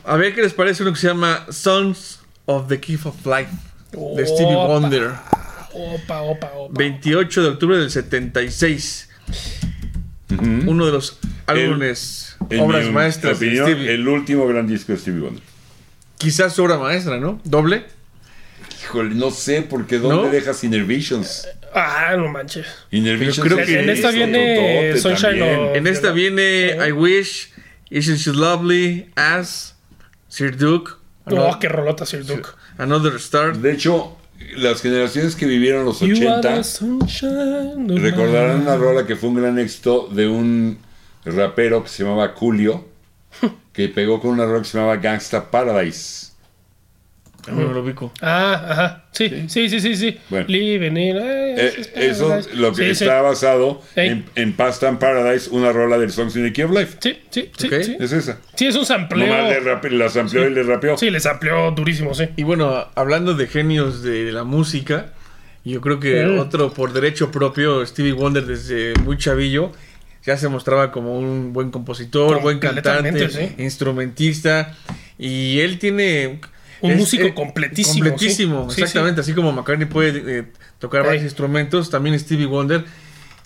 A 0.06 0.16
ver 0.16 0.34
qué 0.34 0.42
les 0.42 0.54
parece 0.54 0.84
uno 0.84 0.94
que 0.94 1.00
se 1.00 1.08
llama 1.08 1.46
Sons 1.50 2.22
of 2.46 2.68
the 2.68 2.80
Key 2.80 2.98
of 3.04 3.26
Life 3.26 3.52
de 3.92 4.26
Stevie 4.26 4.56
Opa. 4.56 4.68
Wonder. 4.68 5.12
Opa, 5.74 6.22
opa, 6.22 6.52
opa. 6.56 6.74
28 6.78 7.44
de 7.44 7.50
octubre 7.50 7.78
del 7.78 7.92
76. 7.92 9.10
Uno 10.66 10.86
de 10.86 10.92
los 10.92 11.20
álbumes, 11.46 12.38
obras 12.60 12.86
mi 12.86 12.92
maestras 12.92 13.40
de 13.40 13.56
Stevie. 13.56 13.94
el 13.94 14.08
último 14.08 14.48
gran 14.48 14.68
disco 14.68 14.94
de 14.94 14.98
Stevie 14.98 15.22
Wonder. 15.22 15.44
Quizás 16.18 16.54
su 16.54 16.64
obra 16.64 16.78
maestra, 16.78 17.20
¿no? 17.20 17.40
Doble. 17.44 17.86
Híjole, 18.90 19.14
no 19.14 19.30
sé, 19.30 19.62
porque 19.62 20.00
¿dónde 20.00 20.24
¿No? 20.28 20.32
dejas 20.32 20.64
Inner 20.64 20.84
Visions? 20.84 21.48
Ah, 21.76 22.16
no 22.18 22.28
manches. 22.28 22.66
Inner 22.90 23.20
Pero 23.20 23.30
Visions 23.30 23.54
creo 23.54 23.66
que 23.66 23.80
en 23.80 23.90
esta 23.90 24.10
viene 24.10 24.98
Sunshine 24.98 25.76
En 25.76 25.86
esta 25.86 26.12
viene. 26.12 26.76
I 26.88 26.92
Wish, 26.92 27.50
Isn't 27.92 28.18
She 28.18 28.32
Lovely, 28.32 29.12
As, 29.16 29.76
Sir 30.28 30.58
Duke, 30.58 30.94
Oh, 31.26 31.58
qué 31.60 31.70
rolota, 31.70 32.08
Sir 32.08 32.26
Duke. 32.26 32.50
Another 32.80 33.16
Star. 33.18 33.56
De 33.56 33.74
hecho, 33.74 34.18
las 34.56 34.82
generaciones 34.82 35.36
que 35.36 35.46
vivieron 35.46 35.86
los 35.86 36.00
You 36.00 36.16
are 36.28 36.40
80 36.40 36.56
the 36.56 36.64
sunshine 36.64 37.92
of 37.92 38.00
recordarán 38.02 38.62
una 38.62 38.76
rola 38.76 39.06
que 39.06 39.16
fue 39.16 39.30
un 39.30 39.36
gran 39.36 39.60
éxito 39.60 40.08
de 40.12 40.28
un 40.28 40.80
rapero 41.26 41.84
que 41.84 41.90
se 41.90 42.04
llamaba 42.04 42.30
Julio, 42.36 42.88
que 43.74 43.90
pegó 43.90 44.20
con 44.20 44.32
una 44.32 44.46
rola 44.46 44.60
que 44.64 44.68
se 44.68 44.78
llamaba 44.80 44.98
Gangsta 44.98 45.52
Paradise. 45.52 46.29
No 47.48 47.74
lo 47.74 47.82
ubico. 47.82 48.12
Ah, 48.22 48.66
ajá. 48.70 49.04
Sí, 49.12 49.46
sí, 49.48 49.70
sí, 49.70 49.80
sí, 49.80 49.96
sí. 49.96 50.18
Bueno. 50.30 50.46
Living 50.50 50.92
in- 50.98 51.18
eh, 51.18 51.56
Eh, 51.58 51.74
es 51.78 51.90
eso 51.96 52.40
lo 52.54 52.74
que 52.74 52.90
Sí, 52.90 52.96
sí. 52.96 53.04
está 53.06 53.22
basado 53.22 53.82
en, 53.96 54.26
en 54.36 54.54
Past 54.54 54.84
and 54.84 55.00
Paradise, 55.00 55.50
una 55.52 55.72
rola 55.72 55.98
del 55.98 56.12
Songs 56.12 56.36
in 56.36 56.44
the 56.44 56.54
Key 56.54 56.64
of 56.64 56.72
Life. 56.72 56.98
Sí, 57.00 57.18
sí, 57.30 57.50
sí, 57.58 57.68
sí. 57.84 57.98
Es 58.00 58.12
esa. 58.12 58.38
Sí, 58.56 58.68
es 58.68 58.76
un 58.76 58.86
sampleo. 58.86 59.26
Nomás 59.28 59.50
le 59.50 59.60
rape- 59.62 59.90
las 59.90 60.16
amplió 60.18 60.48
y 60.48 60.54
le 60.54 60.64
rapeó. 60.64 60.98
Sí, 60.98 61.10
les 61.10 61.26
amplió 61.26 61.72
durísimo, 61.72 62.14
sí. 62.14 62.26
Y 62.36 62.44
bueno, 62.44 62.88
hablando 62.96 63.34
de 63.34 63.48
genios 63.48 64.04
de 64.04 64.32
la 64.32 64.44
música, 64.44 65.14
yo 65.66 65.82
creo 65.82 66.00
que 66.00 66.24
Mm. 66.26 66.40
otro 66.40 66.72
por 66.74 66.94
derecho 66.94 67.32
propio, 67.32 67.86
Stevie 67.86 68.14
Wonder 68.14 68.46
desde 68.46 68.94
muy 69.04 69.18
chavillo, 69.18 69.72
ya 70.26 70.38
se 70.38 70.48
mostraba 70.50 70.92
como 70.92 71.18
un 71.18 71.54
buen 71.54 71.72
compositor, 71.72 72.42
buen 72.42 72.60
cantante, 72.60 73.30
sí. 73.30 73.56
instrumentista, 73.58 74.76
y 75.18 75.60
él 75.62 75.80
tiene... 75.80 76.40
Un 76.82 76.92
es- 76.92 76.98
músico 76.98 77.24
eh, 77.26 77.34
completísimo, 77.34 78.10
Completísimo, 78.10 78.70
sí. 78.70 78.76
Sí, 78.76 78.82
exactamente. 78.82 79.22
Así 79.22 79.34
como 79.34 79.52
McCartney 79.52 79.88
puede 79.88 80.40
eh, 80.40 80.46
tocar 80.80 81.06
varios 81.06 81.24
instrumentos, 81.24 81.90
también 81.90 82.18
Stevie 82.20 82.46
Wonder. 82.46 82.86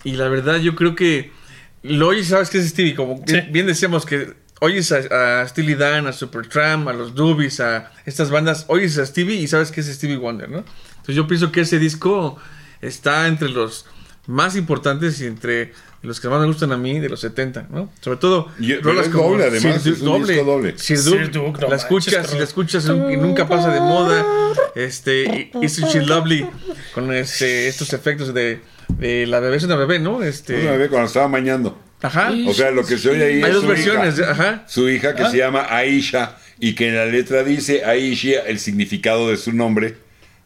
Y 0.04 0.12
la 0.12 0.28
verdad, 0.28 0.58
yo 0.58 0.74
creo 0.74 0.94
que 0.94 1.32
lo 1.82 2.08
oyes, 2.08 2.28
sabes 2.28 2.50
que 2.50 2.58
es 2.58 2.68
Stevie. 2.68 2.94
Como 2.94 3.22
bien 3.50 3.66
decíamos 3.66 4.06
que 4.06 4.34
oyes 4.60 4.92
a, 4.92 5.40
a 5.42 5.48
Steely 5.48 5.74
Dan, 5.74 6.06
a 6.06 6.12
Supertramp, 6.12 6.88
a 6.88 6.92
los 6.92 7.14
Doobies, 7.14 7.60
a 7.60 7.90
estas 8.06 8.30
bandas, 8.30 8.64
oyes 8.68 8.96
a 8.98 9.06
Stevie 9.06 9.36
y 9.36 9.46
sabes 9.46 9.70
que 9.70 9.80
es 9.80 9.86
Stevie 9.86 10.16
Wonder, 10.16 10.48
¿no? 10.48 10.58
Entonces 10.90 11.16
yo 11.16 11.26
pienso 11.26 11.52
que 11.52 11.62
ese 11.62 11.78
disco 11.78 12.38
está 12.80 13.26
entre 13.26 13.48
los 13.50 13.86
más 14.26 14.56
importantes 14.56 15.20
y 15.20 15.26
entre 15.26 15.72
los 16.04 16.20
que 16.20 16.28
más 16.28 16.40
me 16.40 16.46
gustan 16.46 16.70
a 16.72 16.76
mí 16.76 17.00
de 17.00 17.08
los 17.08 17.20
70, 17.20 17.66
¿no? 17.70 17.90
Sobre 18.00 18.18
todo 18.18 18.48
Y- 18.58 18.74
pero 18.74 19.00
es 19.00 19.10
doble, 19.10 19.44
además, 19.44 19.82
Sir 19.82 19.92
es 19.94 20.00
un 20.02 20.24
disco 20.26 20.44
doble. 20.44 20.74
Sir 20.78 20.98
Sir 20.98 21.30
Duke, 21.30 21.60
no 21.60 21.68
la 21.68 21.76
escuchas 21.76 22.32
y 22.34 22.38
la 22.38 22.44
escuchas 22.44 22.84
y 22.86 23.16
nunca 23.16 23.48
pasa 23.48 23.72
de 23.72 23.80
moda. 23.80 24.24
Este, 24.74 25.50
y- 25.60 25.64
Isn't 25.64 25.88
She 25.90 26.00
Lovely 26.02 26.46
con 26.94 27.12
este, 27.12 27.68
estos 27.68 27.92
efectos 27.92 28.32
de, 28.34 28.60
de 28.98 29.26
la 29.26 29.40
bebé 29.40 29.56
es 29.56 29.64
una 29.64 29.76
bebé, 29.76 29.98
¿no? 29.98 30.16
Una 30.16 30.26
Este, 30.26 30.54
bebé 30.54 30.88
cuando 30.88 31.06
estaba 31.08 31.28
mañando. 31.28 31.78
ajá. 32.02 32.32
O 32.46 32.52
sea, 32.54 32.70
lo 32.70 32.84
que 32.84 32.98
se 32.98 33.08
oye 33.10 33.24
ahí 33.24 33.34
Hay 33.42 33.44
es 33.50 33.52
dos 33.54 33.62
su 33.62 33.68
versiones, 33.68 34.18
hija. 34.18 34.30
ajá. 34.30 34.64
Su 34.68 34.88
hija 34.90 35.14
que 35.14 35.22
Ah. 35.22 35.30
se 35.30 35.38
llama 35.38 35.66
Aisha 35.70 36.36
y 36.60 36.74
que 36.74 36.88
en 36.88 36.96
la 36.96 37.06
letra 37.06 37.42
dice 37.44 37.84
Aisha 37.84 38.40
el 38.46 38.58
significado 38.58 39.30
de 39.30 39.36
su 39.36 39.52
nombre, 39.52 39.96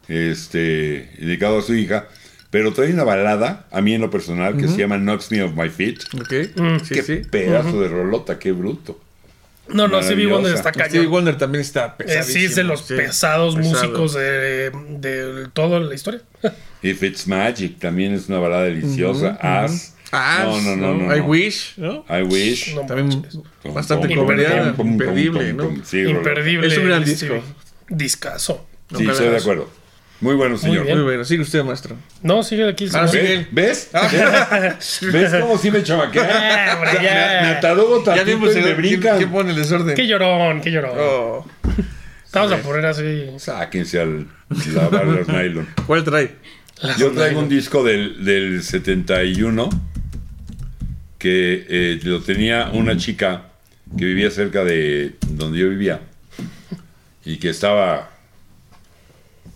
este, 0.07 1.09
dedicado 1.19 1.59
a 1.59 1.61
su 1.61 1.75
hija. 1.75 2.07
Pero 2.51 2.73
trae 2.73 2.91
una 2.91 3.03
balada, 3.03 3.67
a 3.71 3.79
mí 3.81 3.93
en 3.93 4.01
lo 4.01 4.09
personal, 4.09 4.57
que 4.57 4.67
se 4.67 4.77
llama 4.77 4.97
Knocks 4.97 5.31
Me 5.31 5.43
Off 5.43 5.53
My 5.55 5.69
Feet. 5.69 5.99
Ok, 6.19 6.33
Mm. 6.59 6.79
sí, 6.83 6.95
qué 6.95 7.03
sí. 7.03 7.15
pedazo 7.29 7.79
de 7.81 7.87
rolota, 7.89 8.39
qué 8.39 8.51
bruto. 8.51 8.99
No, 9.67 9.87
no, 9.87 10.01
Stevie 10.01 10.25
Wonder 10.25 10.55
está 10.55 10.71
Stevie 10.73 10.89
cañón. 10.89 11.11
Wonder 11.11 11.37
también 11.37 11.61
está 11.61 11.95
Eh, 11.99 12.03
pesadísimo. 12.03 12.39
sí, 12.39 12.45
es 12.45 12.55
de 12.55 12.63
los 12.63 12.81
sí, 12.85 12.95
pesados 12.95 13.55
pesado. 13.55 13.69
músicos 13.75 14.13
de, 14.15 14.71
de 14.99 15.47
toda 15.53 15.79
la 15.79 15.93
historia. 15.93 16.21
If 16.81 17.03
It's 17.03 17.27
Magic 17.27 17.77
también 17.77 18.13
es 18.15 18.29
una 18.29 18.39
balada 18.39 18.63
deliciosa. 18.63 19.37
As. 19.41 19.95
Ah, 20.11 20.41
no, 20.43 20.59
no, 20.61 20.75
no, 20.75 20.93
no, 21.05 21.15
I 21.15 21.19
no. 21.19 21.25
Wish, 21.25 21.73
¿no? 21.77 22.03
I 22.09 22.23
Wish. 22.23 22.73
No 22.73 22.81
También 22.87 23.23
bastante 23.75 24.07
pum, 24.07 24.93
imperdible, 24.93 25.53
¿no? 25.53 25.71
Sí. 25.83 25.99
Imperdible. 25.99 26.65
Es 26.65 26.77
un 26.79 26.85
gran 26.85 27.05
Stevie. 27.05 27.35
disco. 27.35 27.53
Discazo. 27.89 28.65
Sí, 28.97 29.07
estoy 29.07 29.27
de 29.29 29.37
acuerdo. 29.37 29.69
Muy 30.21 30.35
bueno, 30.35 30.57
señor. 30.57 30.85
Muy 30.85 31.01
bueno, 31.03 31.23
sigue 31.23 31.41
usted, 31.43 31.63
maestro. 31.63 31.95
No, 32.21 32.43
sigue 32.43 32.67
aquí. 32.67 32.85
el 32.85 32.95
Ah, 32.95 33.07
señor. 33.07 33.25
sí. 33.25 33.47
¿Ves? 33.51 33.89
¿Ves? 33.93 35.01
¿Ves? 35.01 35.13
¿Ves 35.13 35.33
cómo 35.41 35.57
sí 35.57 35.71
me 35.71 35.81
chamaquea? 35.83 36.23
Ah, 36.71 36.75
hombre, 36.75 36.91
ya. 37.03 37.39
me 37.41 37.47
atadugo 37.57 37.99
Ya 37.99 38.15
tantito 38.15 38.25
vimos 38.37 38.51
y 38.51 38.53
me 38.55 38.59
el, 38.59 38.63
¿quién, 38.65 38.77
brincan. 38.77 39.17
quién 39.17 39.31
pone 39.31 39.49
el 39.51 39.55
desorden. 39.55 39.95
Qué 39.95 40.07
llorón, 40.07 40.59
qué 40.61 40.71
llorón. 40.71 40.91
Oh. 40.97 41.47
Vamos 42.33 42.51
a 42.51 42.57
poner 42.57 42.85
así. 42.85 43.27
Sáquense 43.37 43.99
al 44.01 44.27
lavar 44.73 45.05
los 45.07 45.27
nylon. 45.27 45.67
¿Cuál 45.87 46.03
trae? 46.03 46.35
Yo 46.97 47.11
traigo 47.11 47.39
un 47.39 47.49
disco 47.49 47.83
del, 47.83 48.23
del 48.23 48.61
71 48.63 49.69
que 51.17 51.65
eh, 51.69 51.99
lo 52.03 52.21
tenía 52.21 52.69
una 52.73 52.95
chica 52.97 53.45
que 53.97 54.05
vivía 54.05 54.31
cerca 54.31 54.63
de 54.63 55.15
donde 55.27 55.59
yo 55.59 55.69
vivía 55.69 56.01
y 57.25 57.37
que 57.37 57.49
estaba 57.49 58.09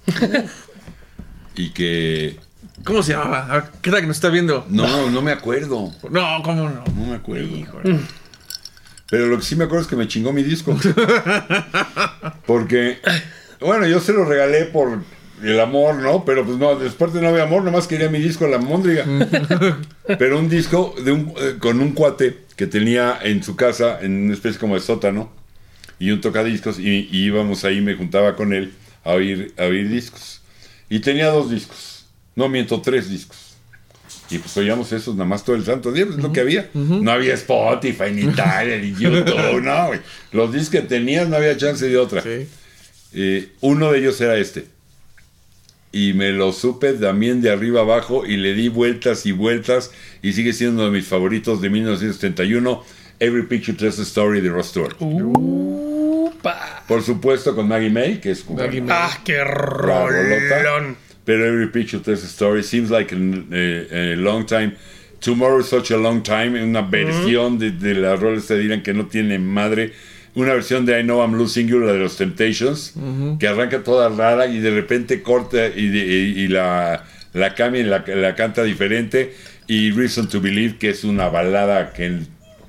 y 1.56 1.70
que 1.72 2.38
¿Cómo 2.84 3.02
se 3.04 3.14
llamaba? 3.14 3.72
¿Qué 3.82 3.92
tal 3.92 4.02
que 4.02 4.08
nos 4.08 4.18
está 4.18 4.30
viendo? 4.30 4.66
no 4.70 5.10
no 5.10 5.22
me 5.22 5.32
acuerdo 5.32 5.92
No, 6.10 6.42
¿cómo 6.44 6.70
no? 6.70 6.84
no 6.96 7.06
me 7.06 7.16
acuerdo 7.16 7.56
Híjole. 7.56 8.00
pero 9.10 9.28
lo 9.28 9.38
que 9.38 9.44
sí 9.44 9.56
me 9.56 9.66
acuerdo 9.66 9.84
es 9.84 9.88
que 9.88 9.96
me 9.96 10.08
chingó 10.08 10.34
mi 10.34 10.44
disco 10.44 10.78
porque 12.46 13.00
bueno 13.60 13.88
yo 13.88 14.00
se 14.00 14.14
lo 14.14 14.26
regalé 14.26 14.66
por 14.66 15.00
el 15.42 15.60
amor, 15.60 15.96
¿no? 15.96 16.24
Pero 16.24 16.46
pues 16.46 16.58
no, 16.58 16.76
después 16.78 17.12
de 17.12 17.20
no 17.22 17.28
había 17.28 17.44
amor, 17.44 17.66
nomás 17.66 17.86
quería 17.86 18.08
mi 18.10 18.20
disco 18.20 18.48
La 18.48 18.60
Móndriga. 18.60 19.04
Pero 20.18 20.40
un 20.40 20.48
disco 20.48 20.96
de 21.04 21.12
un, 21.12 21.34
eh, 21.38 21.56
con 21.60 21.82
un 21.82 21.92
cuate 21.92 22.46
que 22.56 22.66
tenía 22.66 23.20
en 23.22 23.44
su 23.44 23.58
casa, 23.58 24.00
en 24.02 24.24
una 24.24 24.34
especie 24.36 24.58
como 24.58 24.76
de 24.76 24.80
sótano, 24.80 25.34
y 26.00 26.12
un 26.12 26.22
tocadiscos, 26.22 26.80
y, 26.80 27.10
y 27.12 27.26
íbamos 27.26 27.66
ahí, 27.66 27.82
me 27.82 27.94
juntaba 27.96 28.38
con 28.38 28.54
él 28.54 28.72
a 29.04 29.12
oír, 29.12 29.54
a 29.58 29.64
oír 29.66 29.90
discos. 29.90 30.42
Y 30.90 31.00
tenía 31.00 31.28
dos 31.28 31.50
discos, 31.50 32.06
no 32.36 32.50
miento, 32.50 32.82
tres 32.82 33.10
discos. 33.10 33.38
Y 34.30 34.40
pues 34.40 34.56
oíamos 34.58 34.92
esos 34.92 35.16
nada 35.16 35.28
más 35.28 35.44
todo 35.44 35.56
el 35.56 35.66
santo 35.66 35.92
día, 35.92 36.06
pues 36.06 36.18
es 36.18 36.24
lo 36.24 36.32
que 36.32 36.40
había. 36.40 36.70
No 36.74 37.12
había 37.12 37.34
Spotify, 37.34 38.12
ni 38.12 38.26
tal, 38.36 38.82
ni 38.82 38.94
YouTube, 38.94 39.62
no, 39.62 39.88
güey. 39.88 40.00
Los 40.32 40.54
discos 40.54 40.70
que 40.70 40.82
tenías 40.82 41.28
no 41.28 41.36
había 41.36 41.56
chance 41.58 41.88
de 41.88 41.98
otra. 41.98 42.22
Sí. 42.22 42.48
Eh, 43.14 43.50
uno 43.62 43.92
de 43.92 44.00
ellos 44.00 44.20
era 44.22 44.38
este. 44.38 44.66
Y 45.92 46.14
me 46.14 46.32
lo 46.32 46.52
supe 46.54 46.94
también 46.94 47.42
de 47.42 47.52
arriba 47.52 47.82
abajo 47.82 48.26
y 48.26 48.38
le 48.38 48.56
di 48.56 48.68
vueltas 48.68 49.28
y 49.28 49.32
vueltas 49.32 49.92
y 50.24 50.34
sigue 50.34 50.54
siendo 50.54 50.82
uno 50.82 50.92
de 50.92 50.98
mis 50.98 51.08
favoritos 51.08 51.62
de 51.62 51.70
1971, 51.70 52.84
Every 53.20 53.46
Picture 53.46 53.78
Tells 53.78 54.00
a 54.00 54.02
Story 54.02 54.42
de 54.42 54.50
Ross 54.50 54.70
Stewart. 54.70 54.96
Por 56.88 57.02
supuesto 57.02 57.56
con 57.56 57.68
Maggie 57.68 57.90
May, 57.90 58.20
que 58.20 58.32
es 58.32 58.48
Maggie 58.50 58.82
May. 58.82 58.90
Ah, 58.92 59.20
qué 59.24 59.44
rolón. 59.44 60.98
pero 61.26 61.46
Every 61.46 61.68
Picture 61.72 62.04
Tells 62.04 62.24
a 62.24 62.28
Story 62.28 62.64
seems 62.64 62.90
like 62.90 63.14
a, 63.16 63.18
a- 63.18 64.14
a 64.14 64.16
long 64.18 64.46
time. 64.46 64.74
Tomorrow 65.22 65.62
is 65.62 65.68
such 65.68 65.92
a 65.92 65.98
long 65.98 66.22
time, 66.22 66.62
una 66.62 66.82
versión 66.82 67.58
de, 67.58 67.72
de 67.72 67.94
la 67.94 68.18
rola 68.18 68.38
esta 68.38 68.56
dirán 68.56 68.84
que 68.84 68.94
no 68.94 69.06
tiene 69.08 69.40
madre. 69.40 69.94
Una 70.36 70.54
versión 70.54 70.86
de 70.86 71.00
I 71.00 71.04
Know 71.04 71.22
I'm 71.22 71.36
Losing 71.38 71.68
You, 71.68 71.80
la 71.80 71.94
de 71.94 72.00
los 72.00 72.18
Temptations, 72.18 72.94
que 73.40 73.48
arranca 73.48 73.84
toda 73.84 74.10
rara 74.10 74.48
y 74.48 74.60
de 74.60 74.72
repente 74.72 75.22
corta 75.22 75.68
y, 75.68 75.88
de- 75.88 76.06
y- 76.06 76.40
y 76.42 76.48
la, 76.50 77.06
la 77.34 77.54
cambia 77.56 77.82
y 77.82 77.84
la, 77.86 78.04
la 78.06 78.36
canta 78.36 78.64
diferente. 78.64 79.34
Y 79.68 79.92
Reason 79.92 80.28
to 80.28 80.42
Believe, 80.42 80.78
que 80.78 80.90
es 80.90 81.06
una 81.06 81.30
balada 81.30 81.94
que 81.94 82.20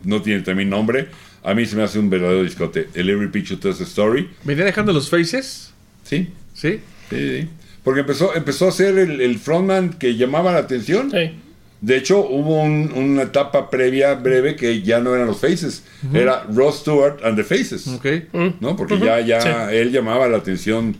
no 0.05 0.23
tiene 0.23 0.43
también 0.43 0.71
nombre. 0.71 1.09
A 1.45 1.55
mí 1.55 1.67
se 1.67 1.77
me 1.77 1.83
hace 1.83 1.99
un 1.99 2.09
verdadero 2.11 2.43
discote. 2.43 2.89
El 2.95 3.09
Every 3.11 3.29
Picture 3.29 3.61
Tells 3.61 3.81
a 3.81 3.85
Story. 3.85 4.31
¿Venía 4.45 4.65
dejando 4.65 4.93
los 4.93 5.09
faces? 5.11 5.73
Sí, 6.03 6.29
Sí. 6.55 6.81
Sí, 7.11 7.41
sí. 7.41 7.49
Porque 7.83 8.01
empezó, 8.01 8.35
empezó 8.35 8.67
a 8.69 8.73
ser 8.73 8.97
el, 8.99 9.21
el 9.21 9.39
frontman 9.39 9.91
que 9.91 10.17
llamaba 10.17 10.53
la 10.53 10.59
atención. 10.61 11.11
Sí. 11.11 11.33
De 11.83 11.97
hecho, 11.99 12.21
hubo 12.27 12.63
un- 12.63 12.93
una 12.95 13.23
etapa 13.25 13.69
previa, 13.69 14.15
breve, 14.15 14.57
que 14.57 14.81
ya 14.81 15.01
no 15.01 15.15
eran 15.15 15.27
los 15.27 15.39
Faces. 15.41 15.85
Era 16.15 16.45
Ross 16.51 16.79
Stewart 16.81 17.19
and 17.23 17.37
the 17.37 17.45
Faces. 17.45 17.87
Ok. 17.89 18.07
¿No? 18.61 18.75
Porque 18.75 18.99
ya, 18.99 19.21
ya 19.21 19.41
Sí. 19.43 19.49
él 19.77 19.93
llamaba 19.93 20.27
la 20.29 20.39
atención 20.39 20.97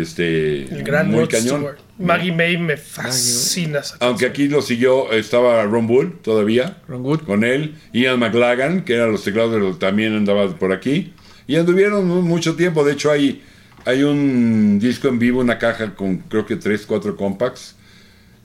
este, 0.00 0.64
El 0.64 0.82
gran 0.82 1.10
muy 1.10 1.20
Rod 1.20 1.28
cañón. 1.30 1.46
Stewart. 1.60 1.78
Maggie 1.98 2.32
May 2.32 2.58
me 2.58 2.76
fascina 2.76 3.78
esa 3.78 3.96
Aunque 4.00 4.26
canción. 4.26 4.30
aquí 4.30 4.48
lo 4.48 4.62
siguió, 4.62 5.12
estaba 5.12 5.64
Ron 5.64 5.88
Wood 5.88 6.06
todavía. 6.22 6.78
Ron 6.88 7.02
Wood. 7.04 7.20
Con 7.20 7.42
él. 7.44 7.74
Ian 7.92 8.18
McLagan, 8.18 8.84
que 8.84 8.94
eran 8.94 9.10
los 9.12 9.24
teclados, 9.24 9.52
de 9.52 9.60
los- 9.60 9.78
también 9.78 10.14
andaba 10.14 10.46
por 10.56 10.72
aquí. 10.72 11.12
Y 11.46 11.56
anduvieron 11.56 12.06
mu- 12.06 12.22
mucho 12.22 12.54
tiempo. 12.56 12.84
De 12.84 12.92
hecho, 12.92 13.10
hay, 13.10 13.42
hay 13.84 14.02
un 14.02 14.78
disco 14.78 15.08
en 15.08 15.18
vivo, 15.18 15.40
una 15.40 15.58
caja 15.58 15.94
con 15.94 16.18
creo 16.18 16.44
que 16.44 16.56
tres, 16.56 16.84
cuatro 16.86 17.16
compacts. 17.16 17.76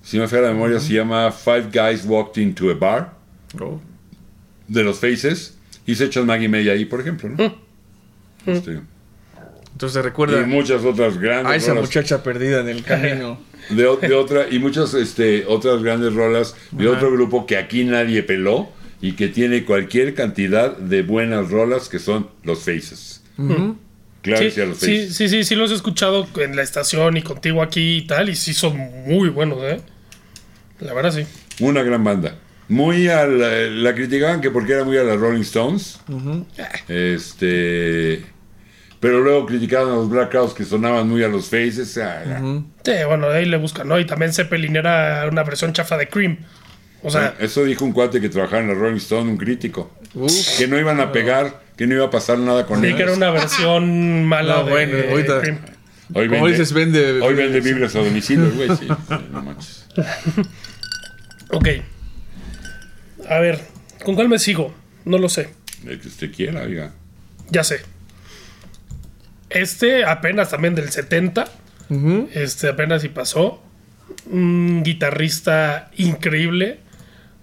Si 0.04 0.18
me 0.18 0.28
falla 0.28 0.44
la 0.44 0.54
memoria, 0.54 0.80
se 0.80 0.94
llama 0.94 1.32
Five 1.32 1.68
Guys 1.74 2.06
Walked 2.06 2.42
into 2.42 2.70
a 2.72 2.74
Bar, 2.74 3.14
Oh. 3.60 3.80
de 4.68 4.84
los 4.84 5.00
Faces. 5.00 5.58
Y 5.86 5.96
se 5.96 6.06
echan 6.06 6.26
Maggie 6.26 6.48
May 6.48 6.70
ahí, 6.70 6.86
por 6.86 7.02
ejemplo. 7.02 7.30
¿no? 7.30 7.56
Este, 8.46 8.80
Entonces 9.82 10.04
recuerda 10.06 10.39
y 10.41 10.46
muchas 10.46 10.84
otras 10.86 11.17
grandes 11.17 11.52
a 11.52 11.56
esa 11.56 11.70
rolas. 11.72 11.86
muchacha 11.86 12.22
perdida 12.22 12.60
en 12.62 12.70
el 12.70 12.84
camino. 12.86 13.39
de, 13.72 13.88
otra 13.88 14.46
y 14.48 14.60
muchas 14.60 14.94
este, 14.94 15.44
otras 15.48 15.82
grandes 15.82 16.13
rolas 16.13 16.56
de 16.70 16.86
Ajá. 16.88 16.98
otro 16.98 17.12
grupo 17.12 17.48
que 17.48 17.58
aquí 17.58 17.84
nadie 17.84 18.22
peló 18.22 18.70
y 19.02 19.13
que 19.13 19.28
tiene 19.28 19.65
cualquier 19.65 20.13
cantidad 20.13 20.78
de 20.78 21.02
buenas 21.02 21.50
rolas 21.50 21.89
que 21.89 21.98
son 21.98 22.30
los 22.44 22.60
Faces. 22.60 23.24
Claro, 24.22 24.44
Sí, 24.44 24.52
sí, 24.52 24.62
a 24.62 24.65
los 24.65 24.78
sí, 24.78 24.86
Faces. 24.86 25.15
sí, 25.15 25.30
sí, 25.30 25.44
sí, 25.44 25.56
los 25.56 25.72
he 25.72 25.74
escuchado 25.74 26.28
en 26.38 26.56
la 26.56 26.62
estación 26.62 27.17
y 27.17 27.24
contigo 27.24 27.63
aquí 27.63 27.98
y 27.98 28.02
tal, 28.06 28.30
y 28.30 28.36
sí 28.36 28.54
son 28.54 28.78
muy 29.08 29.30
buenos, 29.30 29.58
¿eh? 29.63 29.82
La 30.80 30.94
verdad 30.94 31.12
sí. 31.12 31.26
Una 31.60 31.82
gran 31.82 32.04
banda. 32.04 32.36
Muy 32.67 33.08
a 33.08 33.26
la, 33.26 33.50
la 33.67 33.96
criticaban 33.96 34.41
que 34.41 34.52
porque 34.52 34.74
era 34.74 34.84
muy 34.84 34.98
a 34.98 35.04
las 35.04 35.20
Rolling 35.20 35.41
Stones. 35.41 36.00
Este. 36.88 38.24
Pero 39.02 39.20
luego 39.20 39.46
criticaban 39.48 39.92
a 39.92 39.96
los 39.96 40.10
Black 40.10 40.30
Crowes 40.30 40.54
que 40.54 40.64
sonaban 40.64 41.10
muy 41.10 41.22
a 41.24 41.28
los 41.28 41.46
Faces. 41.50 41.98
ah, 41.98 42.24
Sí, 42.86 42.92
bueno, 43.08 43.28
ahí 43.30 43.46
le 43.46 43.58
buscan, 43.58 43.88
¿no? 43.88 44.00
Y 44.00 44.06
también 44.06 44.32
Zeppelin 44.32 44.76
era 44.78 45.28
una 45.30 45.44
versión 45.44 45.74
chafa 45.74 45.98
de 45.98 46.08
Cream. 46.08 46.38
O 47.04 47.10
sea, 47.10 47.34
Eso 47.40 47.66
dijo 47.66 47.84
un 47.84 47.92
cuate 47.94 48.22
que 48.22 48.30
trabajaba 48.30 48.62
en 48.62 48.68
la 48.70 48.76
Rolling 48.76 48.98
Stone, 48.98 49.30
un 49.32 49.38
crítico. 49.38 49.92
Uf. 50.14 50.32
Que 50.58 50.68
no 50.68 50.78
iban 50.80 51.00
a 51.00 51.12
pegar, 51.12 51.62
que 51.76 51.88
no 51.88 51.96
iba 51.96 52.06
a 52.06 52.10
pasar 52.12 52.38
nada 52.38 52.66
con 52.68 52.80
sí 52.80 52.86
ellos. 52.88 52.98
que 52.98 53.04
era 53.04 53.14
una 53.14 53.32
versión 53.32 54.24
mala 54.28 54.58
No, 54.58 54.64
de, 54.66 54.72
bueno, 54.72 54.96
de 54.98 55.10
ahorita- 55.12 55.42
Cream. 55.42 55.58
Hoy 56.14 56.52
dices, 56.52 56.74
vende- 56.74 57.22
Hoy 57.22 57.34
vende 57.34 57.60
Biblias 57.62 57.96
a 57.96 58.00
domicilio, 58.00 58.52
güey. 58.52 58.70
Sí, 58.70 58.86
sí, 59.08 59.16
no 59.32 59.42
manches. 59.42 59.88
Ok. 61.52 61.68
A 63.30 63.40
ver, 63.40 63.60
¿con 64.04 64.16
cuál 64.16 64.30
me 64.30 64.38
sigo? 64.38 64.74
No 65.06 65.18
lo 65.18 65.28
sé. 65.30 65.50
El 65.88 66.00
que 66.00 66.08
usted 66.08 66.32
quiera, 66.32 66.62
oiga. 66.64 66.92
Ya 67.50 67.64
sé. 67.64 67.82
Este 69.54 70.06
apenas 70.06 70.50
también 70.50 70.76
del 70.76 70.90
70. 70.90 71.46
Este 72.34 72.70
apenas 72.70 73.04
y 73.04 73.10
pasó. 73.10 73.62
Un 74.30 74.82
guitarrista 74.84 75.90
increíble. 75.98 76.80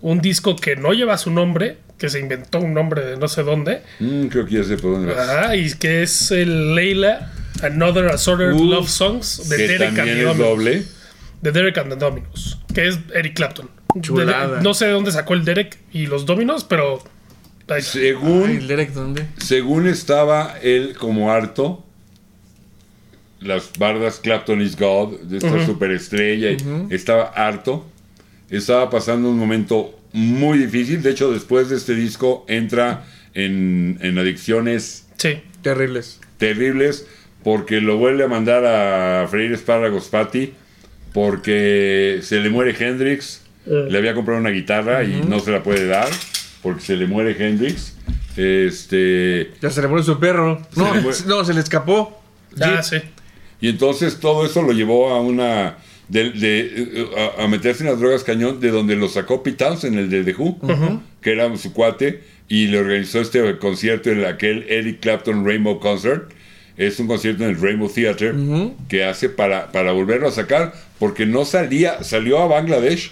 Un 0.00 0.20
disco 0.20 0.56
que 0.56 0.76
no 0.76 0.92
lleva 0.92 1.18
su 1.18 1.30
nombre. 1.30 1.78
Que 1.98 2.08
se 2.08 2.20
inventó 2.20 2.60
un 2.60 2.74
nombre 2.74 3.04
de 3.04 3.16
no 3.16 3.26
sé 3.26 3.42
dónde. 3.42 3.82
Mm, 3.98 4.26
creo 4.28 4.46
que 4.46 4.54
ya 4.54 4.64
sé 4.64 4.76
por 4.76 4.92
dónde 4.92 5.12
vas. 5.12 5.28
Ajá, 5.28 5.56
y 5.56 5.72
que 5.74 6.02
es 6.02 6.30
el 6.30 6.74
Leila. 6.76 7.32
Another 7.60 8.06
Assorted 8.06 8.52
Uh, 8.52 8.64
Love 8.70 8.88
Songs 8.88 9.48
de 9.48 9.56
que 9.56 9.66
Derek 9.66 9.98
and 9.98 10.08
the 10.14 10.24
doble. 10.24 10.82
De 11.42 11.50
Derek 11.52 11.76
and 11.78 11.90
the 11.90 11.96
Dominos. 11.96 12.60
Que 12.72 12.86
es 12.86 13.00
Eric 13.12 13.34
Clapton. 13.34 13.68
Chulada. 14.00 14.58
De- 14.58 14.62
no 14.62 14.74
sé 14.74 14.86
de 14.86 14.92
dónde 14.92 15.10
sacó 15.10 15.34
el 15.34 15.44
Derek 15.44 15.76
y 15.92 16.06
los 16.06 16.24
Dominos, 16.24 16.62
pero. 16.62 17.02
ahí- 17.68 17.82
Según, 17.82 18.44
Ay, 18.48 18.56
¿el 18.58 18.68
Derek 18.68 18.92
dónde? 18.92 19.26
según 19.38 19.88
estaba 19.88 20.54
él 20.62 20.94
como 20.96 21.32
harto, 21.32 21.84
las 23.40 23.70
bardas 23.78 24.18
Clapton 24.20 24.60
is 24.62 24.76
God, 24.76 25.20
de 25.20 25.38
esta 25.38 25.64
superestrella, 25.66 26.50
y 26.52 26.58
estaba 26.94 27.24
harto. 27.34 27.86
Estaba 28.50 28.88
pasando 28.90 29.28
un 29.30 29.38
momento 29.38 29.94
muy 30.12 30.58
difícil. 30.58 31.02
De 31.02 31.10
hecho, 31.10 31.30
después 31.32 31.68
de 31.68 31.76
este 31.76 31.94
disco 31.94 32.44
entra 32.48 33.04
en, 33.34 33.98
en 34.00 34.18
adicciones 34.18 35.06
Sí. 35.18 35.40
Terribles. 35.62 36.20
terribles 36.38 37.06
porque 37.44 37.80
lo 37.80 37.96
vuelve 37.98 38.24
a 38.24 38.28
mandar 38.28 38.64
a 38.64 39.26
freír 39.28 39.52
espárragos 39.52 40.08
Patty 40.08 40.52
porque 41.12 42.20
se 42.22 42.40
le 42.40 42.50
muere 42.50 42.74
Hendrix. 42.78 43.42
Le 43.66 43.98
había 43.98 44.14
comprado 44.14 44.40
una 44.40 44.50
guitarra 44.50 45.04
y 45.04 45.22
no 45.28 45.40
se 45.40 45.50
la 45.50 45.62
puede 45.62 45.86
dar 45.86 46.08
porque 46.62 46.80
se 46.80 46.96
le 46.96 47.06
muere 47.06 47.36
Hendrix. 47.38 47.94
Este, 48.36 49.50
Ya 49.60 49.70
se 49.70 49.82
le 49.82 49.88
murió 49.88 50.02
su 50.04 50.18
perro. 50.18 50.62
No, 50.76 50.94
le 50.94 51.00
muere. 51.02 51.18
no, 51.26 51.44
se 51.44 51.52
le 51.54 51.60
escapó. 51.60 52.22
Ah, 52.60 52.80
Jeep. 52.80 53.02
sí. 53.02 53.08
Y 53.60 53.68
entonces 53.68 54.20
todo 54.20 54.44
eso 54.46 54.62
lo 54.62 54.72
llevó 54.72 55.10
a 55.10 55.20
una. 55.20 55.78
De, 56.08 56.30
de- 56.30 57.06
a, 57.38 57.44
a 57.44 57.48
meterse 57.48 57.84
en 57.84 57.90
las 57.90 58.00
drogas 58.00 58.24
cañón, 58.24 58.60
de 58.60 58.70
donde 58.70 58.96
lo 58.96 59.08
sacó 59.10 59.42
Pete 59.42 59.58
Townsend, 59.64 59.98
el 59.98 60.08
de 60.08 60.24
The 60.24 60.34
Who, 60.40 60.58
que 61.20 61.32
era 61.32 61.54
su 61.58 61.74
cuate, 61.74 62.22
y 62.48 62.68
le 62.68 62.78
organizó 62.78 63.20
este 63.20 63.58
concierto 63.58 64.08
en 64.10 64.24
aquel 64.24 64.64
Eric 64.70 65.00
Clapton 65.00 65.44
Rainbow 65.44 65.78
Concert. 65.80 66.30
Es 66.78 66.98
un 66.98 67.08
concierto 67.08 67.44
en 67.44 67.50
el 67.50 67.60
Rainbow 67.60 67.90
Theater 67.90 68.34
que 68.88 69.04
hace 69.04 69.28
para, 69.28 69.70
para 69.70 69.92
volverlo 69.92 70.28
a 70.28 70.32
sacar, 70.32 70.72
porque 70.98 71.26
no 71.26 71.44
salía, 71.44 72.02
salió 72.04 72.38
a 72.38 72.46
Bangladesh 72.46 73.10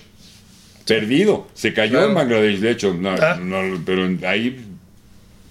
perdido, 0.86 1.48
se 1.52 1.74
cayó 1.74 1.92
Claro. 1.98 2.08
en 2.08 2.14
Bangladesh, 2.14 2.60
de 2.60 2.70
hecho, 2.70 2.94
no, 2.94 3.10
Ah. 3.10 3.38
no, 3.42 3.58
pero 3.84 4.06
en- 4.06 4.24
ahí 4.24 4.64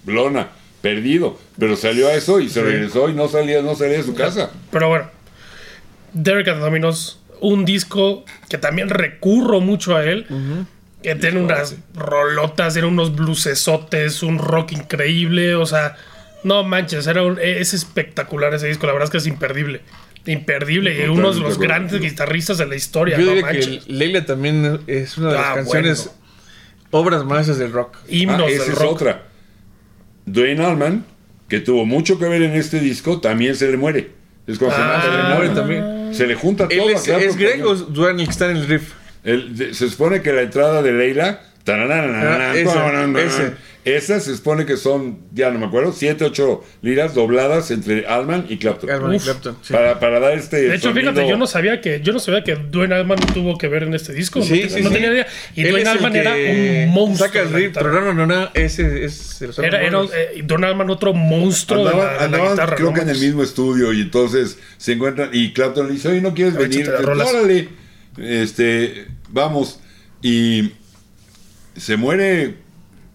lona, 0.07 0.47
perdido, 0.85 1.39
pero 1.57 1.75
salió 1.75 2.07
a 2.07 2.13
eso 2.13 2.39
y 2.39 2.47
se 2.47 2.61
regresó 2.61 3.09
y 3.09 3.13
no 3.13 3.27
salía, 3.27 3.63
no 3.63 3.73
salía 3.75 3.97
de 3.97 4.03
su 4.03 4.13
casa. 4.13 4.51
Pero 4.71 4.87
bueno, 4.89 5.09
Derek 6.13 6.47
and 6.47 6.57
the 6.59 6.63
Dominos, 6.63 7.19
un 7.41 7.65
disco 7.65 8.23
que 8.49 8.59
también 8.59 8.89
recurro 8.89 9.61
mucho 9.61 9.95
a 9.97 10.03
él. 10.05 10.27
Que 11.01 11.15
tiene 11.15 11.39
unas 11.39 11.75
rolotas, 11.95 12.73
tiene 12.73 12.87
unos 12.87 13.15
bluesesotes, 13.15 14.21
un 14.23 14.37
rock 14.37 14.73
increíble. 14.73 15.55
O 15.55 15.65
sea, 15.65 15.95
no 16.43 16.63
manches, 16.63 17.07
era 17.07 17.23
un- 17.23 17.39
es 17.41 17.73
espectacular 17.73 18.53
ese 18.53 18.67
disco. 18.67 18.85
La 18.85 18.93
verdad 18.93 19.05
es 19.07 19.11
que 19.11 19.17
es 19.17 19.27
imperdible. 19.27 19.81
Imperdible. 20.27 21.03
Y 21.03 21.07
uno 21.09 21.31
de 21.33 21.39
los 21.39 21.57
grandes 21.59 21.99
guitarristas 21.99 22.57
de 22.59 22.65
la 22.67 22.75
historia. 22.75 23.17
Yo 23.17 23.25
no 23.25 23.31
diría 23.31 23.45
manches. 23.45 23.85
que 23.85 23.91
Leila 23.91 24.23
también 24.25 24.81
es 24.87 25.17
una 25.17 25.29
de 25.29 25.33
las 25.35 25.45
Ah, 25.45 25.53
canciones, 25.55 26.05
bueno. 26.05 27.05
obras 27.07 27.25
maestras 27.25 27.57
del 27.57 27.71
rock. 27.71 27.97
Himnos 28.07 28.41
Ah, 28.41 28.45
del 28.45 28.53
esa 28.61 28.71
es 28.71 28.77
rock. 28.79 28.91
otra. 28.93 29.23
Dwayne 30.25 30.63
Allman, 30.63 31.05
que 31.47 31.59
tuvo 31.59 31.85
mucho 31.85 32.17
que 32.19 32.25
ver 32.25 32.41
en 32.41 32.53
este 32.53 32.79
disco, 32.79 33.19
también 33.21 33.55
se 33.55 33.69
le 33.69 33.77
muere. 33.77 34.11
Es 34.47 34.57
cuando 34.59 34.75
Ah. 34.77 34.79
se 34.79 34.85
mata 34.85 35.01
Se 35.01 35.07
le 35.23 35.23
Dwayne 35.23 35.35
muere 35.35 35.49
también. 35.55 36.13
Se 36.13 36.27
le 36.27 36.35
junta 36.35 36.67
todo. 36.67 36.89
Es, 36.89 37.07
acá, 37.09 37.17
es 37.19 37.35
griego, 37.35 37.73
el 37.73 38.25
que 38.25 38.31
está 38.31 38.49
en 38.51 38.57
el 38.57 38.67
riff. 38.67 38.93
el- 39.23 39.73
se 39.73 39.89
supone 39.89 40.21
que 40.21 40.31
la 40.33 40.41
entrada 40.43 40.81
de 40.83 40.91
Leila 40.93 41.41
Ah, 43.23 43.25
ese. 43.25 43.53
Esas 43.85 44.23
se 44.23 44.35
supone 44.35 44.65
que 44.65 44.77
son, 44.77 45.19
ya 45.31 45.51
no 45.51 45.59
me 45.59 45.67
acuerdo, 45.67 45.93
7, 45.93 46.25
8 46.25 46.63
liras 46.81 47.13
dobladas 47.13 47.69
entre 47.69 48.07
Allman 48.07 48.47
y 48.49 48.57
Clapton. 48.57 48.89
Allman 48.89 49.13
y. 49.13 49.19
Clapton, 49.19 49.57
sí. 49.61 49.73
Para, 49.73 49.99
para 49.99 50.19
dar 50.19 50.33
este. 50.33 50.57
De 50.57 50.75
hecho, 50.75 50.89
sonido- 50.89 51.11
fíjate, 51.11 51.29
yo 51.29 51.37
no 51.37 51.45
sabía 51.45 51.81
que 51.81 52.01
yo 52.01 52.11
no 52.11 52.17
sabía 52.17 52.43
que 52.43 52.55
Dwayne 52.55 52.95
Allman 52.95 53.19
tuvo 53.31 53.59
que 53.59 53.67
ver 53.67 53.83
en 53.83 53.93
este 53.93 54.11
disco. 54.13 54.41
Sí, 54.41 54.63
no, 54.63 54.69
sí, 54.69 54.81
no 54.81 54.89
sí. 54.89 54.95
tenía 54.95 55.11
idea. 55.13 55.27
Y 55.55 55.61
Él 55.61 55.69
Dwayne 55.69 55.91
el 55.91 56.11
que 56.11 56.17
era 56.17 56.33
un 56.33 56.93
monstruo. 56.95 57.27
Saca 57.27 57.41
el 57.43 57.51
de 57.51 57.57
riff, 57.59 57.71
pero 57.75 57.91
no, 57.91 58.13
no, 58.15 58.25
no, 58.25 58.49
ese 58.55 59.05
es 59.05 59.37
de 59.39 59.47
los 59.47 59.59
Era, 59.59 59.79
era, 59.83 59.99
Allman 59.99 60.09
eh, 60.15 60.41
Dwayne 60.43 60.65
Allman 60.65 60.89
otro 60.89 61.13
monstruo 61.13 61.83
de 61.85 61.91
Andaban, 61.91 62.15
la, 62.17 62.37
de 62.37 62.43
la 62.43 62.49
guitarra. 62.49 62.75
creo 62.77 62.89
¿no? 62.89 62.95
que 62.95 63.01
en 63.01 63.09
el 63.09 63.19
mismo 63.19 63.43
estudio 63.43 63.93
y 63.93 64.01
entonces 64.01 64.57
se 64.77 64.93
encuentran 64.93 65.29
y 65.31 65.53
Clapton 65.53 65.85
le 65.85 65.93
dice, 65.93 66.09
oye, 66.09 66.21
¿no 66.21 66.33
quieres 66.33 66.55
ver, 66.55 66.69
venir? 66.69 66.89
Órale, 66.89 67.69
este, 68.17 69.05
vamos. 69.29 69.79
Y 70.23 70.71
se 71.77 71.97
muere 71.97 72.64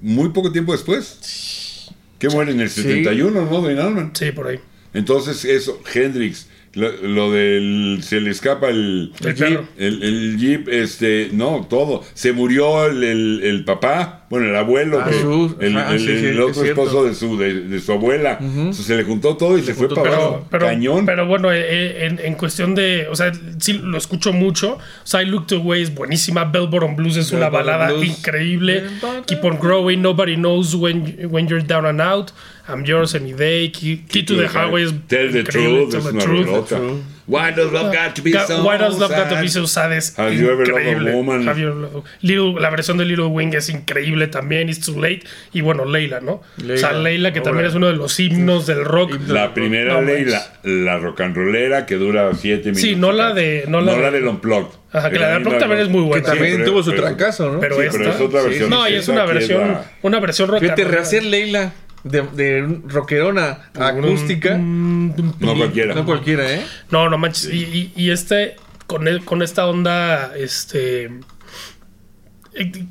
muy 0.00 0.30
poco 0.30 0.52
tiempo 0.52 0.72
después. 0.72 1.88
Que 2.18 2.28
muere 2.28 2.52
en 2.52 2.60
el 2.60 2.68
Sí. 2.70 2.82
71, 2.82 3.46
¿no? 3.46 3.60
Dwayne 3.60 3.80
Allman. 3.80 4.10
Sí, 4.14 4.30
por 4.32 4.48
ahí. 4.48 4.58
Entonces 4.92 5.44
eso, 5.44 5.80
Hendrix, 5.94 6.48
lo, 6.74 6.90
lo 7.02 7.30
del, 7.32 8.00
se 8.02 8.20
le 8.20 8.30
escapa 8.30 8.68
el, 8.68 9.12
El 9.24 9.34
carro. 9.34 9.68
el, 9.78 10.02
el 10.02 10.36
jeep, 10.38 10.68
este, 10.68 11.30
no, 11.32 11.66
todo. 11.68 12.04
Se 12.14 12.32
murió 12.32 12.86
el- 12.86 13.40
el 13.42 13.64
papá, 13.64 14.19
bueno, 14.30 14.46
el 14.48 14.54
abuelo, 14.56 15.00
Ah, 15.04 15.10
que- 15.10 15.20
su- 15.20 15.56
el, 15.60 15.76
ajá, 15.76 15.92
el- 15.92 15.98
sí, 16.00 16.06
sí, 16.06 16.26
el 16.26 16.38
es 16.38 16.40
otro 16.56 16.64
esposo 16.64 17.04
de 17.04 17.14
su, 17.14 17.36
de, 17.36 17.52
de 17.62 17.80
su 17.80 17.92
abuela. 17.92 18.38
Entonces, 18.40 18.86
se 18.86 18.96
le 18.96 19.02
juntó 19.04 19.36
todo 19.36 19.58
y 19.58 19.62
se, 19.62 19.74
fue 19.74 19.88
para 19.88 20.02
todo. 20.02 20.14
abajo. 20.14 20.46
Pero, 20.50 20.66
Cañón. 20.66 21.04
pero 21.04 21.26
bueno, 21.26 21.52
eh, 21.52 22.06
en, 22.06 22.18
en 22.20 22.34
cuestión 22.36 22.74
de. 22.76 23.08
O 23.10 23.16
sea, 23.16 23.32
sí 23.58 23.74
lo 23.82 23.98
escucho 23.98 24.32
mucho. 24.32 24.74
O 24.74 24.80
sea, 25.06 25.20
I 25.22 25.26
Looked 25.26 25.56
Away 25.56 25.82
es 25.82 25.92
buenísima. 25.94 26.44
Bell 26.44 26.68
Bottom 26.68 26.94
Blues 26.96 27.16
es 27.16 27.32
una 27.32 27.50
Bell 27.50 27.64
balada 27.64 27.88
Blues. 27.90 28.06
increíble. 28.06 28.84
Bell 29.02 29.24
Keep 29.26 29.44
on 29.44 29.58
Growing, 29.58 30.00
Nobody 30.00 30.36
Knows 30.36 30.74
When, 30.76 31.26
when 31.28 31.48
You're 31.48 31.66
Down 31.66 31.84
and 31.86 32.00
Out. 32.00 32.30
I'm 32.68 32.84
Yours 32.84 33.16
Any 33.16 33.32
Day. 33.32 33.72
Key, 33.72 34.04
Key 34.08 34.22
to 34.22 34.36
the 34.36 34.46
Highway 34.46 34.84
es 34.84 34.94
Tell 35.08 35.32
the 35.32 35.40
increíble, 35.40 35.88
truth, 35.88 35.90
Tell 35.90 35.98
es 35.98 36.04
the 36.04 36.10
una 36.10 36.64
Truth. 36.64 37.02
Why 37.30 37.52
does 37.54 37.72
love 37.72 37.94
got 37.94 38.14
to 38.16 38.22
be 38.22 38.32
so 38.32 38.64
Why 38.64 38.76
Does 38.76 38.98
Love 38.98 39.10
Got 39.14 39.28
to 39.28 39.34
sad? 39.36 39.42
Be 39.42 39.48
So 39.48 39.66
Sad 39.66 39.92
es 39.92 40.18
Have 40.18 40.34
you 40.34 40.50
ever 40.50 40.66
loved 40.66 40.86
a 40.86 40.90
increíble. 40.90 41.12
woman? 41.14 41.46
Have 41.48 41.60
you 41.60 41.68
loved- 41.70 42.04
Little- 42.22 42.60
la 42.60 42.70
versión 42.70 42.96
de 42.98 43.04
Little 43.04 43.26
Wing 43.26 43.54
es 43.54 43.68
increíble 43.68 44.26
también. 44.26 44.68
It's 44.68 44.80
Too 44.84 45.00
Late. 45.00 45.22
Y 45.52 45.60
bueno, 45.60 45.84
Leila, 45.84 46.20
¿no? 46.20 46.32
O 46.32 46.42
sea, 46.76 46.92
Leila. 46.92 47.02
Leila, 47.10 47.32
que 47.32 47.40
también 47.40 47.66
es 47.66 47.74
uno 47.74 47.86
de 47.86 47.94
los 47.94 48.18
himnos 48.18 48.66
del 48.66 48.84
rock. 48.84 49.16
La 49.28 49.54
primera 49.54 49.94
No 49.94 50.02
manches. 50.02 50.32
la, 50.32 50.44
la 50.64 50.98
rock 50.98 51.20
and 51.20 51.36
rollera 51.36 51.86
que 51.86 51.94
dura 51.96 52.30
siete 52.34 52.64
minutos. 52.70 52.82
Sí, 52.82 52.96
no 52.96 53.12
la 53.12 53.32
de- 53.32 53.64
no 53.68 53.80
la 53.80 53.94
de- 53.94 54.10
del 54.10 54.26
Unplugged. 54.26 54.74
Ajá, 54.92 55.08
que 55.10 55.18
la 55.20 55.28
de 55.30 55.36
Unplugged 55.36 55.58
también 55.60 55.80
es 55.82 55.88
muy 55.88 56.02
Que 56.02 56.08
buena. 56.08 56.24
también 56.26 56.52
pero- 56.56 56.64
tuvo 56.70 56.82
su 56.82 56.90
pero- 56.90 57.02
trancazo, 57.02 57.52
¿no? 57.52 57.60
Pero 57.60 57.76
Sí, 57.76 57.82
esta. 57.82 57.98
pero 57.98 58.10
es 58.10 58.20
otra 58.20 58.40
sí, 58.40 58.46
versión. 58.48 58.70
No, 58.70 58.88
y 58.88 58.94
es 58.94 59.08
una 59.08 59.24
versión, 59.24 59.68
la- 59.68 59.84
una 60.02 60.18
versión 60.20 60.48
rock. 60.48 60.60
Fíjate, 60.60 60.84
rehacer 60.84 61.22
Leila 61.24 61.72
de, 62.04 62.22
de 62.22 62.80
rockerona 62.86 63.70
a 63.78 63.88
acústica. 63.88 64.56
No 64.58 65.54
cualquiera. 65.56 65.94
No 65.94 66.04
cualquiera, 66.04 66.50
¿eh? 66.52 66.62
No, 66.90 67.08
no 67.08 67.18
manches. 67.18 67.52
Y, 67.52 67.58
y- 67.64 67.92
y 67.96 68.10
este, 68.10 68.56
con, 68.86 69.06
el- 69.08 69.24
con 69.24 69.42
esta 69.42 69.66
onda, 69.66 70.32
este. 70.36 71.10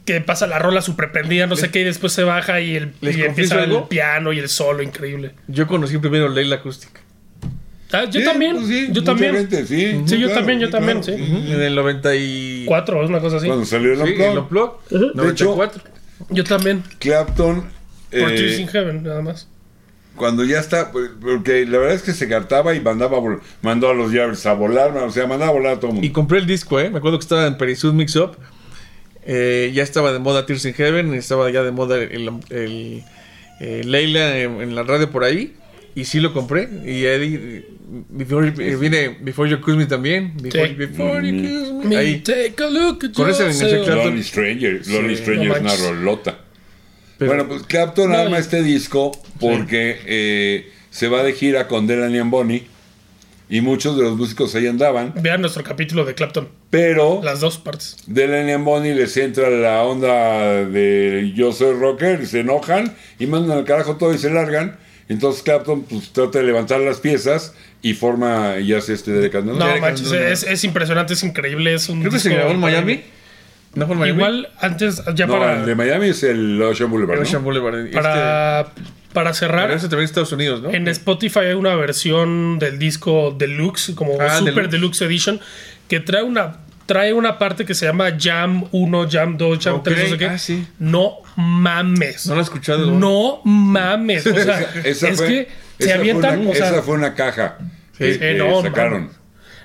Que 0.05 0.21
pasa 0.21 0.47
la 0.47 0.57
rola 0.57 0.81
super 0.81 1.11
prendida, 1.11 1.45
no 1.45 1.57
sé 1.57 1.69
qué, 1.69 1.81
y 1.81 1.83
después 1.83 2.13
se 2.13 2.23
baja 2.23 2.61
y, 2.61 2.77
el, 2.77 2.93
¿Les 3.01 3.17
y 3.17 3.23
empieza 3.23 3.61
el 3.63 3.83
piano 3.89 4.31
y 4.31 4.39
el 4.39 4.47
solo, 4.47 4.81
increíble. 4.81 5.33
Yo 5.47 5.67
conocí 5.67 5.97
primero 5.97 6.29
Leila 6.29 6.55
acústica. 6.57 7.01
Ah, 7.91 8.05
yo 8.05 8.19
Sí, 8.21 8.25
también, 8.25 8.55
pues 8.55 8.67
sí, 8.67 8.87
yo 8.91 9.03
también. 9.03 9.33
gente, 9.35 9.65
sí, 9.65 10.01
Sí, 10.05 10.17
yo 10.17 10.27
claro, 10.27 10.33
también, 10.35 10.59
yo 10.61 10.69
también, 10.69 11.01
claro. 11.01 11.17
sí. 11.17 11.51
En 11.51 11.61
el 11.61 11.75
90 11.75 12.15
y... 12.15 12.63
Cuatro, 12.67 13.03
es 13.03 13.09
una 13.09 13.19
cosa 13.19 13.37
así. 13.37 13.47
Cuando 13.47 13.65
salió 13.65 13.91
el 13.93 14.07
Sí, 14.07 14.21
Unplugged, 14.21 14.71
el 14.91 15.03
hecho, 15.31 15.45
94. 15.45 15.81
Yo 16.29 16.43
también. 16.45 16.83
Clapton, 16.99 17.65
Por 18.11 18.31
eh, 18.31 18.35
Tears 18.35 18.59
in 18.59 18.67
Heaven, 18.67 19.03
nada 19.03 19.21
más. 19.21 19.47
cuando 20.15 20.43
ya 20.43 20.59
está, 20.59 20.91
pues, 20.91 21.09
porque 21.21 21.65
la 21.65 21.77
verdad 21.77 21.95
es 21.95 22.01
que 22.01 22.13
se 22.13 22.27
cartaba 22.27 22.73
y 22.75 22.79
mandaba, 22.81 23.17
a 23.19 23.37
mandó 23.61 23.89
a 23.89 23.93
los 23.93 24.11
Jarvis 24.11 24.45
a 24.45 24.53
volar, 24.53 24.95
o 24.97 25.11
sea, 25.11 25.27
mandaba 25.27 25.51
a 25.51 25.53
volar 25.53 25.73
a 25.73 25.75
todo 25.79 25.87
el 25.87 25.93
mundo. 25.93 26.07
Y 26.07 26.11
compré 26.11 26.39
el 26.39 26.45
disco, 26.47 26.79
¿eh? 26.79 26.89
Me 26.89 26.97
acuerdo 26.97 27.17
que 27.19 27.23
estaba 27.23 27.45
en 27.47 27.57
Perisud 27.57 27.93
Mix 27.93 28.15
Up. 28.15 28.35
Eh, 29.25 29.71
ya 29.73 29.83
estaba 29.83 30.11
de 30.11 30.19
moda 30.19 30.45
Tears 30.45 30.65
in 30.65 30.73
Heaven. 30.73 31.13
Estaba 31.13 31.49
ya 31.51 31.61
de 31.63 31.71
moda 31.71 31.97
el, 31.97 32.31
el- 32.49 33.03
eh, 33.61 33.81
Leila 33.85 34.39
en, 34.39 34.61
en 34.61 34.73
la 34.75 34.83
radio 34.83 35.09
por 35.11 35.23
ahí. 35.23 35.53
Y 35.95 36.05
sí 36.05 36.19
lo 36.19 36.33
compré. 36.33 36.67
Y 36.85 37.05
ahí 37.05 37.65
before, 38.09 38.47
eh, 38.57 38.75
viene 38.77 39.17
Before 39.21 39.49
You 39.49 39.61
Kiss 39.61 39.75
Me 39.75 39.85
también. 39.85 40.33
Before, 40.41 40.67
Sí. 40.69 40.73
Before 40.75 41.27
You 41.27 41.41
Kiss 41.41 41.85
Me. 41.85 41.97
Ahí. 41.97 42.19
take 42.21 42.55
a 42.63 42.69
look 42.69 43.03
at 43.05 43.11
Con 43.13 43.29
ese. 43.29 43.43
Lonely 43.85 44.23
Stranger, 44.23 44.81
Lonely 44.87 45.15
Sí, 45.15 45.21
Stranger 45.21 45.47
no 45.47 45.55
es 45.55 45.61
una 45.81 45.89
rolota. 45.91 46.39
Pero- 47.19 47.31
bueno, 47.31 47.47
pues 47.47 47.63
Clapton 47.63 48.11
No, 48.11 48.17
arma 48.17 48.37
y- 48.37 48.41
este 48.41 48.63
disco 48.63 49.11
porque 49.39 49.99
eh, 50.05 50.71
se 50.89 51.07
va 51.09 51.21
de 51.21 51.33
gira 51.33 51.67
con 51.67 51.85
Delaney 51.85 52.19
and 52.19 52.31
Bonnie 52.31 52.63
y 53.51 53.61
muchos 53.61 53.97
de 53.97 54.03
los 54.03 54.15
músicos 54.15 54.53
ahí 54.55 54.67
andaban, 54.67 55.13
Vean 55.21 55.41
nuestro 55.41 55.63
capítulo 55.63 56.05
de 56.05 56.13
Clapton. 56.15 56.47
pero 56.69 57.19
Las 57.23 57.39
dos 57.41 57.57
partes. 57.57 57.97
Delaney 58.07 58.53
and 58.53 58.63
Bonnie 58.63 58.93
les 58.95 59.15
entra 59.17 59.49
la 59.49 59.83
onda 59.83 60.65
de 60.65 61.31
yo 61.35 61.51
soy 61.51 61.73
rocker 61.77 62.21
y 62.21 62.25
se 62.25 62.39
enojan 62.41 62.95
y 63.19 63.25
mandan 63.27 63.57
al 63.59 63.65
carajo 63.65 63.97
todo 63.97 64.13
y 64.13 64.17
se 64.17 64.29
largan. 64.29 64.77
Entonces 65.09 65.41
Clapton 65.41 65.81
pues 65.83 66.09
trata 66.13 66.37
de 66.39 66.45
levantar 66.45 66.79
las 66.81 66.99
piezas 66.99 67.53
y 67.81 67.95
forma 67.95 68.59
y 68.59 68.73
hace 68.73 68.93
este 68.93 69.11
de 69.11 69.41
No, 69.41 69.55
manches, 69.81 70.11
es, 70.11 70.43
es 70.43 70.63
impresionante, 70.63 71.13
es 71.13 71.23
increíble. 71.23 71.73
Es 71.73 71.89
un 71.89 72.01
Creo 72.01 72.11
que 72.11 72.19
se 72.19 72.29
grabó 72.29 72.51
en 72.51 72.59
Miami. 72.59 73.01
¿No 73.75 73.85
fue 73.87 73.95
Miami? 73.95 74.17
Igual, 74.17 74.49
antes, 74.59 75.01
ya 75.15 75.27
No, 75.27 75.33
para, 75.39 75.59
el 75.59 75.65
de 75.65 75.75
Miami 75.75 76.07
es 76.07 76.23
el 76.23 76.61
Ocean 76.61 76.89
Boulevard, 76.89 77.17
¿no? 77.17 77.21
Ocean 77.23 77.43
Boulevard. 77.43 77.75
Este, 77.79 77.91
para, 77.93 78.63
para 79.13 79.29
pero 79.31 79.33
cerrar, 79.33 79.71
ese 79.71 79.87
también 79.89 80.05
Estados 80.05 80.31
Unidos, 80.31 80.61
¿no? 80.61 80.71
en 80.71 80.87
Spotify 80.87 81.39
hay 81.39 81.53
una 81.53 81.75
versión 81.75 82.57
del 82.59 82.79
disco 82.79 83.35
Deluxe, 83.37 83.91
como 83.95 84.13
Ah, 84.19 84.37
Super 84.39 84.69
Deluxe. 84.69 84.71
Deluxe 84.71 85.01
Edition, 85.03 85.39
que 85.87 85.99
trae 85.99 86.23
una, 86.23 86.57
trae 86.87 87.13
una 87.13 87.37
parte 87.37 87.63
que 87.65 87.75
se 87.75 87.85
llama 87.85 88.09
Jam 88.19 88.65
1, 88.71 89.07
Jam 89.09 89.37
2, 89.37 89.59
Jam 89.63 89.75
Ok, 89.75 89.83
3, 89.83 89.97
no 90.03 90.09
sé 90.09 90.17
qué. 90.17 90.25
ah, 90.25 90.37
sí. 90.39 90.67
No 90.79 91.17
mames. 91.35 92.25
No 92.25 92.33
lo 92.35 92.41
he 92.41 92.43
escuchado. 92.43 92.89
No 92.91 93.41
mames. 93.45 94.25
O 94.25 94.33
sea, 94.35 94.59
Esa 94.83 95.09
es 95.09 95.17
fue- 95.17 95.27
que 95.27 95.47
se 95.77 95.89
esa 95.91 95.99
avientan, 95.99 96.39
una- 96.41 96.49
o 96.49 96.55
sea, 96.55 96.69
esa 96.71 96.81
fue 96.81 96.95
una 96.95 97.13
caja 97.13 97.57
que, 97.97 98.13
Sí, 98.13 98.19
que 98.19 98.33
no, 98.33 98.61
sacaron. 98.63 99.01
mames. 99.03 99.18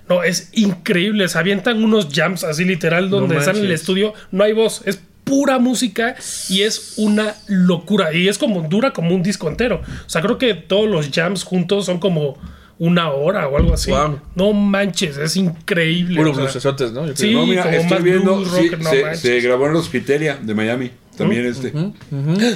No, 0.09 0.23
es 0.23 0.51
increíble. 0.53 1.29
Se 1.29 1.39
avientan 1.39 1.83
unos 1.83 2.09
jams 2.13 2.45
así 2.45 2.65
literal 2.65 3.11
donde 3.11 3.37
están 3.37 3.57
en 3.57 3.65
el 3.65 3.73
estudio. 3.73 4.13
No 4.31 4.45
hay 4.45 4.53
voz. 4.53 4.83
Es 4.85 5.01
pura 5.25 5.59
música 5.59 6.15
y 6.49 6.63
es 6.63 6.95
una 6.97 7.35
locura. 7.49 8.13
Y 8.13 8.29
es 8.29 8.39
como, 8.39 8.63
dura 8.69 8.93
como 8.93 9.15
un 9.15 9.23
disco 9.23 9.49
entero. 9.49 9.81
O 10.07 10.09
sea, 10.09 10.23
creo 10.23 10.39
que 10.39 10.55
todos 10.55 10.89
los 10.89 11.11
jams 11.11 11.45
juntos 11.45 11.87
son 11.87 11.99
como 11.99 12.39
una 12.79 13.11
hora 13.11 13.49
o 13.49 13.57
algo 13.57 13.75
así. 13.75 13.91
Wow. 13.91 14.21
No 14.35 14.53
manches, 14.53 15.17
es 15.17 15.37
increíble. 15.37 16.17
Puros 16.17 16.33
o 16.33 16.35
sea. 16.35 16.43
bluesesotes, 16.43 16.93
¿no? 16.93 17.07
Yo 17.07 17.15
creo. 17.15 17.17
Sí, 17.17 17.33
No, 17.33 17.47
mira, 17.47 17.63
como 17.63 17.77
estoy 17.77 17.91
más 17.91 18.03
viendo, 18.03 18.37
blues, 18.37 18.49
sí, 18.53 18.69
rock, 18.69 18.81
no 18.81 19.15
se, 19.17 19.41
grabó 19.41 19.67
en 19.67 19.73
los 19.73 19.85
Hospiteria 19.85 20.37
de 20.37 20.55
Miami, 20.55 20.91
también 21.17 21.47
este. 21.47 21.73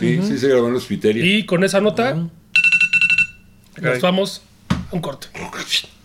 sí, 0.00 0.20
sí 0.22 0.38
se 0.38 0.48
grabó 0.48 0.66
en 0.66 0.74
los 0.74 0.82
Hospiteria. 0.82 1.24
Y 1.24 1.46
con 1.46 1.64
esa 1.64 1.80
nota, 1.80 2.14
nos 3.80 4.00
vamos 4.00 4.42
a 4.68 4.94
un 4.94 5.00
corte. 5.00 5.28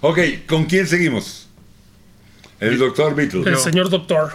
Ok, 0.00 0.18
¿con 0.46 0.64
quién 0.64 0.86
seguimos? 0.86 1.48
El 2.58 2.78
Doctor 2.78 3.14
Beatles. 3.14 3.46
El 3.46 3.56
señor 3.56 3.88
doctor. 3.90 4.32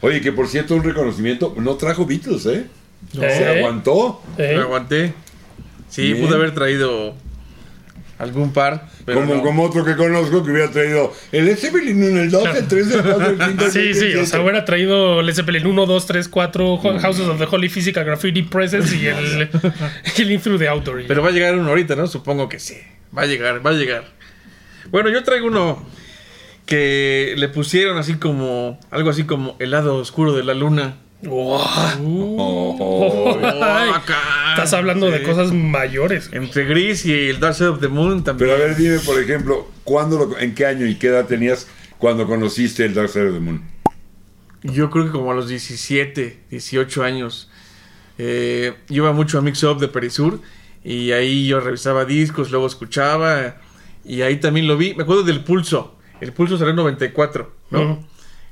Oye, 0.00 0.20
que 0.20 0.32
por 0.32 0.48
cierto, 0.48 0.74
un 0.74 0.84
reconocimiento, 0.84 1.54
no 1.58 1.74
trajo 1.76 2.06
Beatles, 2.06 2.46
¿eh? 2.46 2.66
Se 3.12 3.24
Eh, 3.24 3.58
aguantó. 3.58 4.22
eh. 4.36 4.54
Me 4.56 4.62
aguanté. 4.62 5.14
Sí, 5.88 6.12
Bien. 6.12 6.24
pude 6.26 6.34
haber 6.36 6.54
traído 6.54 7.14
algún 8.18 8.52
par. 8.52 8.88
Pero 9.06 9.20
Como, 9.20 9.36
no. 9.36 9.42
como 9.42 9.62
otro 9.64 9.84
que 9.84 9.96
conozco 9.96 10.44
que 10.44 10.50
hubiera 10.50 10.70
traído 10.70 11.12
el 11.32 11.56
Zeppelin 11.56 12.02
1, 12.02 12.20
el 12.20 12.30
2, 12.30 12.56
el 12.56 12.68
3, 12.68 12.90
el 12.92 13.02
4, 13.02 13.26
el 13.30 13.38
5, 13.38 13.64
el 13.64 13.70
Sí, 13.70 13.80
6, 13.94 13.98
sí, 13.98 14.04
el 14.06 14.10
o 14.10 14.18
sea, 14.18 14.26
7. 14.26 14.38
hubiera 14.42 14.64
traído 14.64 15.22
Led 15.22 15.34
Zeppelin 15.34 15.66
1, 15.66 15.86
2, 15.86 16.06
3, 16.06 16.28
4, 16.28 16.76
Houses 17.00 17.26
of 17.26 17.38
the 17.38 17.46
Holy 17.50 17.68
Physical 17.68 18.04
Graffiti 18.04 18.42
Presence 18.42 18.94
y 18.96 19.06
el, 19.06 19.48
el 20.18 20.30
In 20.30 20.40
Through 20.40 20.58
the 20.58 20.68
Outdoor. 20.68 21.04
Pero 21.06 21.22
va 21.22 21.28
a 21.28 21.32
llegar 21.32 21.56
uno 21.56 21.68
ahorita, 21.70 21.96
¿no? 21.96 22.06
Supongo 22.06 22.48
que 22.48 22.58
sí. 22.58 22.76
Va 23.16 23.22
a 23.22 23.26
llegar, 23.26 23.64
va 23.64 23.70
a 23.70 23.74
llegar. 23.74 24.04
Bueno, 24.90 25.08
yo 25.10 25.22
traigo 25.22 25.46
uno 25.48 25.82
que 26.66 27.34
le 27.36 27.48
pusieron 27.48 27.98
así 27.98 28.14
como. 28.14 28.78
Algo 28.90 29.10
así 29.10 29.24
como 29.24 29.56
el 29.58 29.70
lado 29.70 29.96
oscuro 29.96 30.32
de 30.34 30.44
la 30.44 30.54
luna. 30.54 30.96
Wow. 31.22 31.58
Oh, 32.38 33.38
Ay, 33.62 33.90
acá. 33.94 34.16
Estás 34.50 34.72
hablando 34.72 35.10
de 35.10 35.22
cosas 35.22 35.52
mayores. 35.52 36.30
Entre 36.32 36.64
Gris 36.64 37.04
y 37.06 37.28
el 37.30 37.40
Dark 37.40 37.54
Side 37.54 37.68
of 37.68 37.80
the 37.80 37.88
Moon 37.88 38.22
también. 38.24 38.50
Pero 38.50 38.62
a 38.62 38.66
ver, 38.66 38.76
dime, 38.76 38.98
por 39.00 39.20
ejemplo, 39.20 39.68
¿cuándo 39.84 40.18
lo- 40.18 40.38
¿en 40.38 40.54
qué 40.54 40.66
año 40.66 40.86
y 40.86 40.94
qué 40.96 41.08
edad 41.08 41.26
tenías 41.26 41.66
cuando 41.98 42.26
conociste 42.26 42.84
el 42.84 42.94
Dark 42.94 43.08
Side 43.08 43.28
of 43.28 43.34
the 43.34 43.40
Moon? 43.40 43.62
Yo 44.62 44.90
creo 44.90 45.06
que 45.06 45.10
como 45.12 45.32
a 45.32 45.34
los 45.34 45.48
17, 45.48 46.38
18 46.50 47.02
años. 47.04 47.50
Eh, 48.18 48.74
yo 48.88 49.04
iba 49.04 49.12
mucho 49.12 49.38
a 49.38 49.42
Mix 49.42 49.62
Up 49.64 49.78
de 49.80 49.88
Perisur. 49.88 50.40
Y 50.84 51.10
ahí 51.12 51.46
yo 51.48 51.60
revisaba 51.60 52.04
discos, 52.04 52.50
luego 52.50 52.66
escuchaba. 52.66 53.56
Y 54.04 54.22
ahí 54.22 54.36
también 54.36 54.66
lo 54.66 54.76
vi. 54.76 54.94
Me 54.94 55.02
acuerdo 55.02 55.22
del 55.22 55.44
Pulso. 55.44 55.96
El 56.20 56.32
Pulso 56.32 56.56
salió 56.58 56.70
en 56.70 56.76
94, 56.76 57.52
¿no? 57.70 57.82
Ujú. 57.82 58.06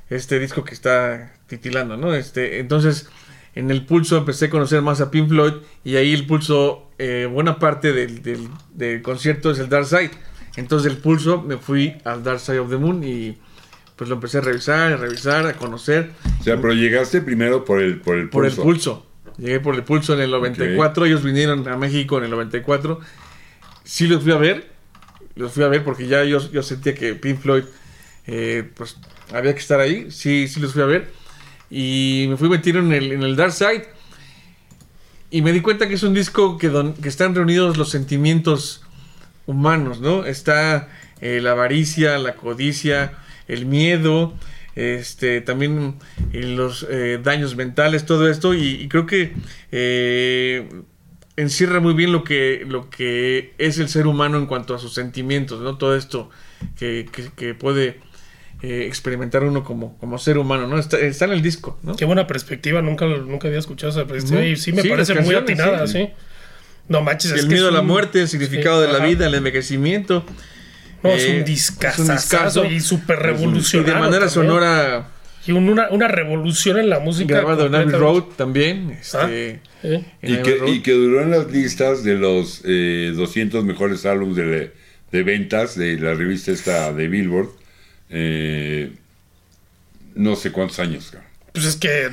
este 0.09 0.39
disco 0.39 0.63
que 0.63 0.73
está 0.73 1.33
titilando, 1.47 1.97
¿no? 1.97 2.13
Este, 2.13 2.59
entonces, 2.59 3.09
en 3.55 3.71
el 3.71 3.85
pulso 3.85 4.15
empecé 4.17 4.45
a 4.45 4.49
conocer 4.49 4.81
más 4.81 5.01
a 5.01 5.11
Pink 5.11 5.27
Floyd 5.27 5.53
y 5.83 5.95
ahí 5.97 6.13
el 6.13 6.25
pulso, 6.25 6.89
eh, 6.97 7.27
buena 7.29 7.59
parte 7.59 7.91
del, 7.91 8.21
del- 8.23 8.47
del 8.73 9.01
concierto 9.01 9.51
es 9.51 9.59
el 9.59 9.67
Dark 9.67 9.85
Side. 9.85 10.11
Entonces, 10.55 10.89
el 10.91 10.97
pulso 10.99 11.41
me 11.41 11.57
fui 11.57 11.95
al 12.05 12.23
Dark 12.23 12.39
Side 12.39 12.59
of 12.59 12.69
the 12.69 12.77
Moon 12.77 13.03
y 13.03 13.37
pues 13.97 14.09
lo 14.09 14.15
empecé 14.15 14.37
a 14.37 14.41
revisar, 14.41 14.93
a 14.93 14.97
revisar, 14.97 15.45
a 15.47 15.53
conocer 15.53 16.11
O 16.39 16.43
sea, 16.43 16.55
pero 16.61 16.73
llegaste 16.73 17.19
primero 17.19 17.65
por 17.65 17.81
el, 17.81 17.99
por 17.99 18.15
el 18.17 18.29
por 18.29 18.43
pulso. 18.43 18.61
el 18.61 18.65
pulso. 18.65 19.07
Llegué 19.39 19.59
por 19.59 19.75
el 19.75 19.83
pulso 19.83 20.13
en 20.13 20.21
el 20.21 20.31
94, 20.31 21.05
ellos 21.05 21.21
vinieron 21.23 21.67
a 21.67 21.75
México 21.77 22.17
en 22.19 22.23
el 22.25 22.29
94. 22.31 22.99
Sí 23.83 24.07
los 24.07 24.23
fui 24.23 24.31
a 24.31 24.37
ver, 24.37 24.71
los 25.37 25.51
fui 25.51 25.63
a 25.63 25.67
ver 25.67 25.83
porque 25.83 26.07
ya 26.07 26.23
yo, 26.23 26.51
yo 26.51 26.63
sentía 26.63 26.93
que 26.95 27.15
Pink 27.15 27.39
Floyd, 27.39 27.63
eh, 28.27 28.69
pues 28.75 28.97
había 29.33 29.53
que 29.53 29.59
estar 29.59 29.79
ahí. 29.79 30.11
Sí, 30.11 30.47
sí 30.47 30.59
los 30.59 30.73
fui 30.73 30.81
a 30.81 30.85
ver. 30.85 31.11
Y 31.69 32.25
me 32.29 32.37
fui 32.37 32.49
metido 32.49 32.79
en 32.79 32.91
el, 32.93 33.11
en 33.11 33.23
el 33.23 33.35
Dark 33.35 33.51
Side. 33.53 33.87
Y 35.29 35.41
me 35.41 35.51
di 35.51 35.61
cuenta 35.61 35.87
que 35.87 35.95
es 35.95 36.03
un 36.03 36.13
disco 36.13 36.57
que, 36.57 36.69
don- 36.69 36.93
que 36.93 37.09
están 37.09 37.35
reunidos 37.35 37.77
los 37.77 37.89
sentimientos 37.89 38.81
humanos, 39.45 39.99
¿no? 39.99 40.25
Está 40.25 40.89
eh, 41.19 41.39
la 41.41 41.51
avaricia, 41.51 42.17
la 42.17 42.35
codicia, 42.35 43.13
el 43.49 43.65
miedo, 43.65 44.33
este, 44.75 45.41
también 45.41 45.95
eh, 46.31 46.43
los 46.43 46.85
eh, 46.89 47.19
daños 47.21 47.55
mentales, 47.57 48.05
todo 48.05 48.29
esto, 48.29 48.53
y, 48.53 48.81
y 48.81 48.87
creo 48.87 49.05
que 49.05 49.33
eh, 49.71 50.69
encierra 51.37 51.79
muy 51.79 51.93
bien 51.93 52.11
lo 52.11 52.23
que, 52.23 52.65
lo 52.67 52.89
que 52.89 53.53
es 53.57 53.77
el 53.79 53.87
ser 53.89 54.07
humano 54.07 54.37
en 54.37 54.45
cuanto 54.47 54.75
a 54.75 54.79
sus 54.79 54.93
sentimientos, 54.93 55.61
¿no? 55.61 55.77
Todo 55.77 55.95
esto 55.95 56.29
que, 56.77 57.07
que- 57.11 57.29
que 57.35 57.53
puede 57.53 57.99
eh, 58.63 58.85
experimentar 58.87 59.43
uno 59.43 59.63
como, 59.63 59.97
como 59.99 60.17
ser 60.17 60.37
humano, 60.39 60.67
¿no? 60.67 60.79
Está, 60.79 60.97
está 60.99 61.25
en 61.25 61.31
el 61.31 61.41
disco, 61.43 61.79
¿no? 61.83 61.95
Qué 61.95 62.05
buena 62.05 62.25
perspectiva, 62.27 62.81
nunca, 62.81 63.05
nunca 63.05 63.47
había 63.47 63.59
escuchado 63.59 63.91
esa 63.91 64.05
perspectiva 64.05 64.43
y 64.43 64.55
sí 64.57 64.71
me 64.73 64.81
Sí, 64.81 64.89
parece 64.89 65.13
muy 65.21 65.35
atinada, 65.35 65.85
sí. 65.87 65.93
sí. 65.93 66.09
No 66.89 67.01
manches, 67.01 67.31
es 67.31 67.39
el 67.43 67.47
que 67.49 67.53
miedo 67.53 67.67
a 67.67 67.69
es 67.69 67.75
la 67.75 67.81
muerte, 67.83 68.21
el 68.21 68.27
significado 68.29 68.81
sí, 68.81 68.87
de 68.91 68.97
la 68.97 69.05
vida, 69.05 69.27
el 69.27 69.35
envejecimiento. 69.35 70.25
No, 71.03 71.11
es 71.11 71.23
Eh, 71.25 71.37
un 71.39 71.45
discazazo 71.45 72.01
es 72.03 72.09
un 72.09 72.15
discazo. 72.15 72.65
y 72.65 72.79
súper 72.79 73.19
Y 73.19 73.21
revolucionario. 73.23 73.93
de 73.93 73.99
manera 73.99 74.25
también. 74.25 74.29
sonora 74.29 75.07
Y 75.47 75.51
un- 75.53 75.69
una, 75.69 75.89
una 75.89 76.07
revolución 76.07 76.77
en 76.77 76.89
la 76.89 76.99
música. 76.99 77.35
grabado 77.35 77.65
en. 77.65 77.91
Road 77.91 78.23
también. 78.35 78.91
Este, 78.91 79.17
Ah, 79.17 79.29
¿eh? 79.83 80.03
Y 80.21 80.37
que, 80.43 80.55
Road. 80.57 80.67
y 80.73 80.81
que 80.81 80.91
duró 80.91 81.21
en 81.21 81.31
las 81.31 81.49
listas 81.51 82.03
de 82.03 82.15
los 82.15 82.61
eh, 82.65 83.13
200 83.15 83.63
mejores 83.63 84.05
álbumes 84.05 84.35
de, 84.35 84.71
de 85.11 85.23
ventas 85.23 85.77
de 85.77 85.97
la 85.99 86.13
revista 86.13 86.51
esta 86.51 86.91
de 86.93 87.07
Billboard. 87.07 87.49
eh, 88.09 88.91
no 90.15 90.35
sé 90.35 90.51
cuántos 90.51 90.79
años. 90.79 91.13
Pues 91.53 91.65
es 91.65 91.75
que. 91.75 92.09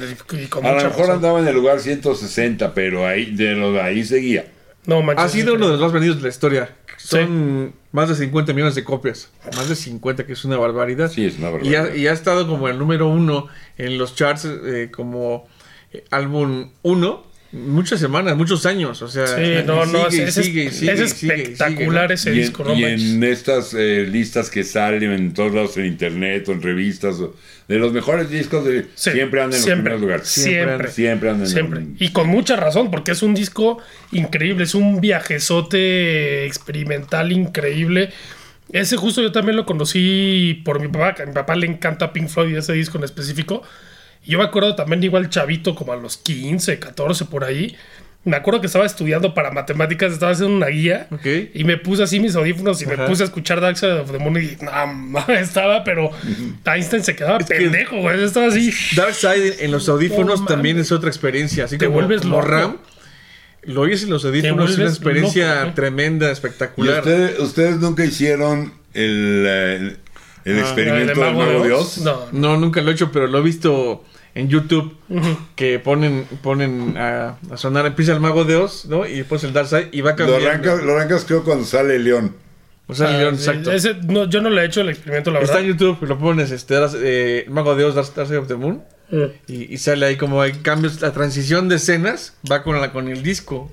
con 0.48 0.64
A 0.64 0.70
lo 0.72 0.76
mejor 0.76 0.90
razón. 1.00 1.10
andaba 1.16 1.40
en 1.40 1.48
el 1.48 1.54
lugar 1.54 1.80
160, 1.80 2.72
pero 2.74 3.06
ahí 3.06 3.26
de 3.34 3.54
lo 3.54 3.80
ahí 3.82 4.04
seguía. 4.04 4.46
No 4.86 5.02
manches. 5.02 5.24
Ha 5.24 5.28
sido 5.28 5.54
uno 5.54 5.66
de 5.66 5.72
los 5.72 5.80
más 5.80 5.92
vendidos 5.92 6.18
de 6.18 6.22
la 6.24 6.28
historia. 6.28 6.70
Son 6.96 7.74
más 7.92 8.08
de 8.08 8.14
50 8.14 8.52
millones 8.52 8.74
de 8.74 8.84
copias. 8.84 9.30
Más 9.56 9.68
de 9.68 9.76
50, 9.76 10.26
que 10.26 10.32
es 10.32 10.44
una 10.44 10.56
barbaridad. 10.56 11.10
Sí, 11.10 11.24
es 11.26 11.38
una 11.38 11.48
Y 11.48 11.50
ha, 11.50 11.52
barbaridad. 11.52 11.94
y 11.94 12.06
ha 12.08 12.12
estado 12.12 12.46
como 12.48 12.68
el 12.68 12.78
número 12.78 13.08
uno 13.08 13.46
en 13.78 13.98
los 13.98 14.14
charts 14.14 14.44
eh, 14.46 14.90
como 14.94 15.46
eh, 15.92 16.04
álbum 16.10 16.70
uno. 16.82 17.24
Muchas 17.54 18.00
semanas, 18.00 18.36
muchos 18.36 18.66
años. 18.66 19.00
O 19.02 19.08
sea, 19.08 19.26
Sí, 19.28 19.62
no, 19.64 19.86
no, 19.86 20.10
sigue, 20.10 20.24
es, 20.24 20.34
sigue, 20.34 20.66
es 20.66 20.82
espectacular 20.82 22.08
sigue, 22.08 22.14
ese 22.14 22.30
y 22.30 22.32
en, 22.32 22.38
disco, 22.40 22.64
no 22.64 22.74
y 22.74 22.82
manches. 22.82 23.10
en 23.12 23.22
estas 23.24 23.74
eh, 23.74 24.06
listas 24.10 24.50
que 24.50 24.64
salen 24.64 25.04
en 25.12 25.32
todos 25.34 25.54
lados 25.54 25.76
en 25.76 25.86
internet 25.86 26.48
o 26.48 26.52
en 26.52 26.62
revistas, 26.62 27.20
o- 27.20 27.34
de 27.68 27.78
los 27.78 27.92
mejores 27.92 28.28
discos, 28.28 28.64
de- 28.64 28.86
Sí, 28.94 29.10
siempre 29.12 29.40
andan 29.40 29.58
en 29.60 29.64
los 29.66 29.74
primeros 29.74 30.00
lugares. 30.00 30.28
Siempre. 30.28 30.90
Siempre 30.90 31.30
andan 31.30 31.46
en 31.46 31.52
Siempre. 31.52 31.80
en- 31.80 31.96
Y 31.98 32.10
con 32.10 32.28
mucha 32.28 32.56
razón, 32.56 32.90
porque 32.90 33.12
es 33.12 33.22
un 33.22 33.34
disco 33.34 33.78
increíble, 34.12 34.64
es 34.64 34.74
un 34.74 35.00
viajezote 35.00 36.46
experimental 36.46 37.32
increíble. 37.32 38.10
Ese 38.72 38.96
justo 38.96 39.22
yo 39.22 39.30
también 39.32 39.56
lo 39.56 39.66
conocí 39.66 40.60
por 40.64 40.80
mi 40.80 40.88
papá, 40.88 41.14
que 41.14 41.22
a 41.22 41.26
mi 41.26 41.32
papá 41.32 41.54
le 41.54 41.66
encanta 41.66 42.12
Pink 42.12 42.28
Floyd 42.28 42.54
y 42.54 42.56
ese 42.56 42.72
disco 42.72 42.98
en 42.98 43.04
específico. 43.04 43.62
Y 44.24 44.32
yo 44.32 44.38
me 44.38 44.44
acuerdo 44.44 44.74
también 44.74 45.02
igual 45.02 45.28
chavito, 45.30 45.74
como 45.74 45.92
a 45.92 45.96
los 45.96 46.16
15, 46.16 46.78
14 46.78 47.26
por 47.26 47.44
ahí. 47.44 47.76
Me 48.26 48.36
acuerdo 48.36 48.62
que 48.62 48.68
estaba 48.68 48.86
estudiando 48.86 49.34
para 49.34 49.50
matemáticas, 49.50 50.10
estaba 50.14 50.32
haciendo 50.32 50.56
una 50.56 50.68
guía. 50.68 51.08
Ok. 51.10 51.26
Y 51.52 51.64
me 51.64 51.76
puse 51.76 52.04
así 52.04 52.20
mis 52.20 52.34
audífonos 52.34 52.80
y 52.80 52.86
Ajá. 52.86 52.96
me 53.02 53.06
puse 53.06 53.22
a 53.22 53.26
escuchar 53.26 53.60
Dark 53.60 53.76
Side 53.76 54.00
of 54.00 54.10
the 54.12 54.18
Moon 54.18 54.38
y 54.42 54.56
no, 54.64 54.86
mames, 54.86 55.40
estaba, 55.48 55.84
pero 55.84 56.10
Einstein 56.64 57.04
se 57.04 57.14
quedaba 57.14 57.36
que- 57.38 57.44
pendejo, 57.44 57.98
güey. 58.00 58.22
Estaba 58.24 58.46
así. 58.46 58.72
Dark 58.96 59.12
Side 59.14 59.62
en 59.62 59.70
los 59.70 59.86
audífonos 59.90 60.40
No 60.40 60.46
también 60.46 60.78
es 60.78 60.90
otra 60.90 61.10
experiencia. 61.10 61.64
Así 61.66 61.76
Te 61.76 61.84
como, 61.84 61.98
vuelves 61.98 62.22
como 62.22 62.36
loco. 62.36 62.48
RAM. 62.48 62.76
Lo 63.64 63.82
oyes 63.82 64.02
en 64.04 64.10
los 64.10 64.24
audífonos, 64.24 64.70
es 64.70 64.78
una 64.78 64.88
experiencia 64.88 65.54
loco, 65.56 65.68
¿eh? 65.68 65.72
tremenda, 65.74 66.28
¿Y 66.28 66.32
espectacular. 66.32 66.98
ustedes, 67.00 67.38
ustedes 67.40 67.76
nunca 67.76 68.04
hicieron 68.06 68.72
el, 68.94 69.46
el 70.46 70.56
Ah, 70.58 70.60
experimento 70.60 71.12
¿El 71.12 71.18
de 71.18 71.24
del 71.24 71.34
Mago 71.34 71.64
Dios? 71.64 71.98
No, 71.98 72.26
No, 72.32 72.56
nunca 72.58 72.80
lo 72.82 72.90
he 72.90 72.94
hecho, 72.94 73.10
pero 73.12 73.26
lo 73.26 73.38
he 73.38 73.42
visto 73.42 74.04
en 74.34 74.48
YouTube 74.48 74.96
que 75.56 75.78
ponen 75.78 76.24
ponen 76.42 76.96
a, 76.96 77.36
a 77.50 77.56
sonar, 77.56 77.86
empieza 77.86 78.12
el 78.12 78.20
Mago 78.20 78.44
de 78.44 78.56
Oz, 78.56 78.86
¿no? 78.86 79.06
Y 79.06 79.18
después 79.18 79.44
el 79.44 79.52
Dark 79.52 79.68
Side 79.68 79.88
y 79.92 80.00
va 80.00 80.10
Lo 80.10 80.16
cambiando. 80.16 80.48
arrancas, 80.48 80.82
lo 80.82 80.92
arrancas 80.96 81.24
creo 81.24 81.44
cuando 81.44 81.64
sale 81.64 81.96
el 81.96 82.04
león. 82.04 82.36
O 82.86 82.94
sea, 82.94 83.08
Ah, 83.08 83.18
león, 83.18 83.38
sí, 83.38 83.48
exacto. 83.48 83.72
ese- 83.72 83.94
no, 84.06 84.28
yo 84.28 84.42
no 84.42 84.50
le 84.50 84.60
he 84.62 84.66
hecho 84.66 84.80
el 84.82 84.90
experimento, 84.90 85.30
la 85.30 85.40
Está 85.40 85.54
verdad. 85.54 85.70
en 85.70 85.76
YouTube, 85.78 86.06
lo 86.06 86.18
pones, 86.18 86.50
este, 86.50 86.74
eh, 86.96 87.46
Mago 87.48 87.74
de 87.76 87.84
Oz, 87.84 87.94
Dark, 87.94 88.08
Dark 88.14 88.26
Side 88.28 88.38
of 88.38 88.48
the 88.48 88.56
Moon, 88.56 88.82
Mm. 89.10 89.22
y, 89.48 89.72
y 89.74 89.78
sale 89.78 90.04
ahí 90.06 90.16
como 90.16 90.40
hay 90.42 90.52
cambios, 90.52 91.00
la 91.00 91.12
transición 91.12 91.68
de 91.68 91.76
escenas 91.76 92.36
va 92.50 92.62
con, 92.62 92.80
la, 92.80 92.90
con 92.92 93.08
el 93.08 93.22
disco. 93.22 93.70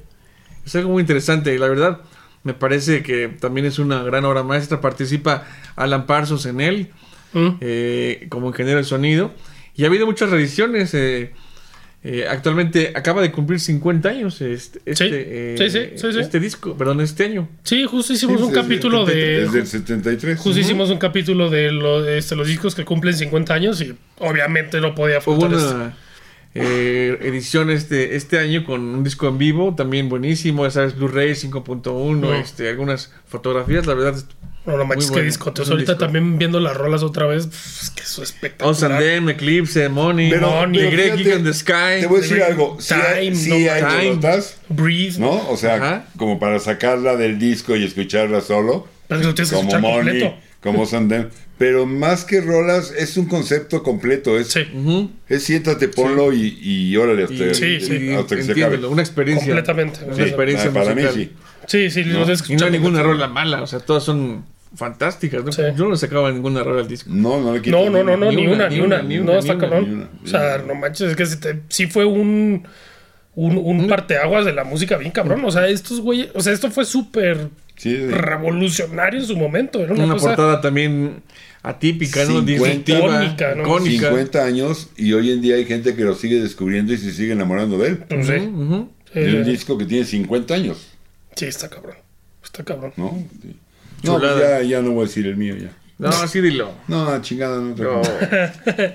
Es 0.66 0.76
algo 0.76 0.92
muy 0.92 1.02
interesante 1.02 1.54
y 1.54 1.58
la 1.58 1.68
verdad 1.68 2.02
me 2.44 2.54
parece 2.54 3.02
que 3.04 3.30
también 3.30 3.66
es 3.66 3.80
una 3.80 4.04
gran 4.04 4.24
obra 4.26 4.44
maestra. 4.44 4.80
Participa 4.82 5.46
Alan 5.76 6.06
Parsons 6.06 6.46
en 6.46 6.62
él. 6.62 6.92
Mm. 7.34 7.48
eh, 7.62 8.26
como 8.30 8.48
ingeniero 8.50 8.78
de 8.80 8.84
sonido. 8.84 9.32
Y 9.76 9.84
ha 9.84 9.88
habido 9.88 10.06
muchas 10.06 10.30
reediciones. 10.30 10.94
eh, 10.94 11.32
eh, 12.04 12.26
actualmente 12.28 12.94
acaba 12.96 13.22
de 13.22 13.32
cumplir 13.32 13.60
50 13.60 14.10
años 14.10 14.42
este, 14.42 14.80
este, 14.88 14.96
Sí, 15.08 15.10
eh, 15.14 15.56
sí, 15.56 15.70
sí, 15.70 15.80
sí, 15.98 16.14
sí. 16.14 16.20
este 16.20 16.40
disco, 16.40 16.76
perdón, 16.76 17.00
este 17.02 17.26
año. 17.26 17.48
Sí, 17.64 17.86
justo 17.86 18.14
hicimos 18.14 18.38
Sí, 18.40 18.44
un 18.48 18.52
capítulo 18.54 19.06
70 19.06 19.14
de. 19.28 19.44
Es 19.44 19.52
del 19.52 19.68
73. 19.68 20.40
Justo 20.40 20.60
hicimos 20.60 20.90
un 20.90 20.98
capítulo 20.98 21.52
de 21.52 21.72
lo- 21.72 22.08
este, 22.10 22.36
los 22.36 22.48
discos 22.48 22.74
que 22.74 22.86
cumplen 22.86 23.14
50 23.16 23.54
años 23.54 23.80
y 23.82 23.94
obviamente 24.18 24.82
no 24.82 24.96
podía 24.96 25.20
Hubo 25.20 25.42
faltar 25.42 25.54
este. 25.60 25.76
una 25.76 25.98
eh, 26.54 27.18
edición 27.22 27.70
este, 27.70 28.16
este 28.16 28.38
año 28.40 28.66
con 28.66 28.82
un 28.82 29.04
disco 29.04 29.28
en 29.28 29.38
vivo, 29.38 29.74
también 29.76 30.10
buenísimo, 30.10 30.66
ya 30.66 30.72
sabes, 30.72 30.96
Blu-ray 30.98 31.34
5.1, 31.36 32.30
Mm. 32.30 32.34
este, 32.34 32.70
algunas 32.70 33.12
fotografías, 33.28 33.86
la 33.88 33.94
verdad. 33.94 34.22
No, 34.64 34.78
no 34.78 34.86
manches, 34.86 35.10
qué 35.10 35.24
disco. 35.24 35.52
es 35.56 35.60
un 35.68 35.72
ahorita 35.74 35.94
disco. 35.94 36.06
también 36.06 36.38
viendo 36.38 36.60
las 36.60 36.78
rolas 36.78 37.02
otra 37.02 37.26
vez, 37.26 37.46
es 37.82 37.90
que 37.90 38.04
eso 38.04 38.22
es 38.22 38.30
espectacular. 38.30 38.70
All 38.70 38.76
Sandem, 38.76 39.30
Eclipse, 39.30 39.90
Money, 39.90 40.30
Pero, 40.30 40.52
Money, 40.52 40.80
The 40.82 40.86
pero 40.90 40.98
Great 41.02 41.18
fíjate, 41.18 41.36
in 41.40 41.44
the 41.46 41.54
Sky. 41.54 42.02
Te 42.02 42.08
voy 42.08 42.18
a 42.20 42.22
decir 42.22 42.38
Time, 42.38 42.46
algo. 42.48 42.78
Sí 42.80 42.94
hay, 42.94 43.36
sí 43.36 43.50
no, 43.50 43.56
hay 43.72 43.82
Time. 43.82 44.16
notas, 44.16 44.58
Breathe. 44.70 45.18
¿no? 45.20 45.50
O 45.50 45.58
sea, 45.58 45.76
Ajá. 45.76 46.06
como 46.16 46.38
para 46.40 46.60
sacarla 46.60 47.16
del 47.16 47.40
disco 47.40 47.76
y 47.76 47.84
escucharla 47.86 48.42
solo. 48.42 48.88
Pero 49.08 49.22
lo 49.24 49.34
tienes 49.34 49.50
que 49.50 49.56
Como 49.56 49.70
escuchar 49.70 49.82
Money, 49.82 50.20
completo. 50.22 50.36
como 50.62 50.86
Sandem. 50.86 51.30
Pero 51.62 51.86
más 51.86 52.26
que 52.26 52.42
rolas, 52.42 52.92
es 52.98 53.18
un 53.18 53.26
concepto 53.28 53.84
completo. 53.84 54.36
Es, 54.40 54.48
Sí, 54.48 54.62
es 55.30 55.44
siéntate, 55.44 55.90
ponlo 55.90 56.34
y, 56.34 56.58
y 56.60 56.98
órale 56.98 57.26
hasta, 57.26 57.36
Y- 57.36 57.54
Sí, 57.54 57.80
sí. 57.80 58.12
hasta 58.14 58.36
que 58.36 58.42
se 58.42 58.52
acabe. 58.54 58.84
una 58.88 59.04
experiencia. 59.04 59.46
Completamente. 59.46 60.00
Una 60.06 60.16
Sí. 60.16 60.22
experiencia 60.24 60.70
Ah, 60.72 60.74
para 60.74 60.96
mí 60.96 61.04
sí. 61.14 61.32
sí, 61.68 61.90
sí, 61.92 62.04
que 62.04 62.10
Y 62.54 62.56
no 62.56 62.66
hay 62.66 62.72
ninguna 62.72 63.04
rola 63.04 63.28
mala, 63.28 63.62
o 63.62 63.68
sea, 63.68 63.80
todas 63.80 64.02
son 64.04 64.44
fantásticas. 64.76 65.44
¿no? 65.46 65.52
Sí. 65.52 65.62
Yo 65.78 65.84
no 65.86 65.92
le 65.92 65.98
sacaba 65.98 66.32
ninguna 66.32 66.64
rola 66.64 66.82
al 66.82 66.88
disco. 66.88 67.12
No, 67.14 67.40
no 67.40 67.54
le 67.56 67.62
No, 67.70 67.92
no, 67.92 68.04
no, 68.04 68.18
no, 68.18 68.32
Ni 68.32 68.38
ni, 68.38 68.48
una, 68.48 68.68
ni 68.68 68.80
una, 68.80 69.04
ni 69.04 69.18
no, 69.18 69.24
una, 69.24 69.38
está 69.38 69.54
ni 69.54 69.60
una, 69.60 69.70
cabrón. 69.70 70.10
o 70.24 70.28
sea, 70.28 70.64
no 70.66 70.74
manches, 70.74 71.12
es 71.12 71.16
que 71.16 71.26
sí, 71.28 71.40
te- 71.40 71.62
sí 71.70 71.86
fue 71.86 72.06
un, 72.06 72.64
un, 73.36 73.58
un 73.58 73.88
parteaguas 73.88 74.46
de 74.46 74.54
la 74.54 74.64
música 74.64 74.98
bien 74.98 75.12
cabrón. 75.12 75.46
O 75.46 75.52
sea, 75.52 75.68
estos 75.68 76.02
güeyes, 76.02 76.30
o 76.34 76.42
sea, 76.42 76.54
esto 76.54 76.72
fue 76.72 76.86
súper 76.86 77.50
Sí, 77.76 77.96
sí. 77.98 78.08
revolucionario 78.08 79.20
en 79.20 79.26
su 79.26 79.36
momento. 79.38 79.80
Era 79.84 79.94
una, 79.94 80.06
Una 80.06 80.14
cosa. 80.16 80.28
portada 80.30 80.62
también 80.62 81.22
atípica, 81.64 82.22
¿no? 82.26 82.40
50. 82.46 82.52
Disruptiva, 82.52 83.00
Icónica, 83.24 83.56
¿no? 83.56 83.64
icónica. 83.64 84.08
50 84.10 84.44
años 84.46 84.90
y 84.98 85.14
hoy 85.14 85.32
en 85.32 85.42
día 85.42 85.56
hay 85.56 85.66
gente 85.66 85.96
que 85.96 86.04
lo 86.04 86.16
sigue 86.16 86.42
descubriendo 86.42 86.94
y 86.94 86.98
se 86.98 87.12
sigue 87.14 87.34
enamorando 87.34 87.78
de 87.78 87.88
él. 87.90 87.98
Pues 88.10 88.28
ujú. 88.30 88.90
Sí, 89.14 89.20
De 89.20 89.38
un 89.38 89.44
disco 89.44 89.78
que 89.78 89.86
tiene 89.86 90.06
50 90.06 90.54
años, 90.54 90.88
sí, 91.36 91.46
está 91.46 91.70
cabrón. 91.70 91.96
Está 92.44 92.64
cabrón. 92.64 92.94
¿no? 92.98 93.24
Sí. 93.42 93.56
No, 94.04 94.18
pues 94.20 94.32
ya, 94.40 94.62
ya 94.64 94.82
no 94.82 94.92
voy 94.92 95.04
a 95.06 95.08
decir 95.08 95.28
el 95.28 95.38
mío 95.38 95.56
ya. 95.58 95.72
No, 96.00 96.10
así 96.10 96.42
dilo. 96.42 96.72
No, 96.88 97.22
chingada, 97.22 97.62
no. 97.62 97.76
te 97.76 97.84
No. 97.84 98.02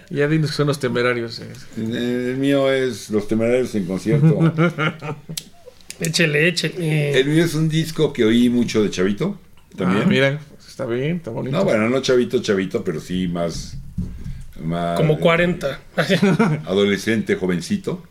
ya 0.11 0.27
dinos 0.27 0.51
que 0.51 0.57
son 0.57 0.67
los 0.67 0.81
temerarios. 0.81 1.39
eh. 1.39 1.45
El, 1.77 1.95
el 2.31 2.37
mío 2.37 2.73
es 2.73 3.11
Los 3.11 3.29
Temerarios 3.29 3.73
en 3.77 3.85
concierto. 3.87 4.53
Échele, 6.01 6.49
échele. 6.49 7.19
el 7.21 7.27
mío 7.29 7.45
es 7.45 7.55
un 7.55 7.69
disco 7.69 8.12
que 8.12 8.25
oí 8.25 8.51
mucho 8.51 8.83
de 8.83 8.91
Chavito. 8.91 9.39
También. 9.77 10.03
Ah, 10.05 10.07
mira, 10.09 10.41
está 10.77 10.85
bien, 10.85 11.16
está 11.16 11.31
bonito. 11.31 11.57
no, 11.57 11.64
bueno, 11.64 11.89
no 11.89 12.03
Chavito, 12.03 12.43
Chavito, 12.43 12.85
pero 12.85 13.01
sí 13.01 13.29
más. 13.29 13.79
más, 14.62 14.99
Como 14.99 15.14
eh, 15.14 15.18
40. 15.22 15.81
adolescente, 16.66 17.37
jovencito. 17.37 18.03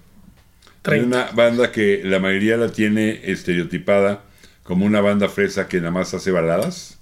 Hay 0.84 1.00
30. 1.02 1.06
una 1.08 1.26
banda 1.32 1.72
que 1.72 2.02
la 2.04 2.18
mayoría 2.18 2.58
la 2.58 2.70
tiene 2.70 3.22
estereotipada 3.32 4.24
como 4.64 4.84
una 4.88 5.00
banda 5.00 5.30
fresa 5.30 5.68
que 5.68 5.78
nada 5.78 5.92
más 5.92 6.16
hace 6.16 6.32
baladas. 6.32 6.98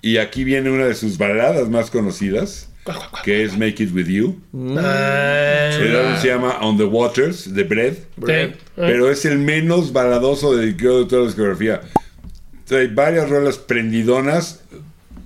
Y 0.00 0.18
aquí 0.18 0.44
viene 0.44 0.70
una 0.70 0.86
de 0.86 0.94
sus 0.94 1.18
baladas 1.18 1.68
más 1.68 1.90
conocidas, 1.90 2.68
que 3.24 3.42
es 3.42 3.58
Make 3.58 3.82
It 3.82 3.92
With 3.92 4.06
You. 4.06 4.40
Ah, 4.78 5.70
El 5.72 5.96
álbum 5.96 6.16
se 6.20 6.28
llama 6.28 6.58
On 6.60 6.76
the 6.78 6.84
Waters, 6.84 7.52
de 7.52 7.64
Bread. 7.64 7.94
sí. 7.94 8.54
Pero 8.76 9.10
es 9.10 9.24
el 9.24 9.38
menos 9.38 9.92
baladoso 9.92 10.54
de 10.56 10.72
toda 10.72 11.22
la 11.22 11.26
discografía. 11.26 11.80
Hay 12.70 12.86
varias 12.88 13.28
rolas 13.30 13.58
prendidonas. 13.58 14.60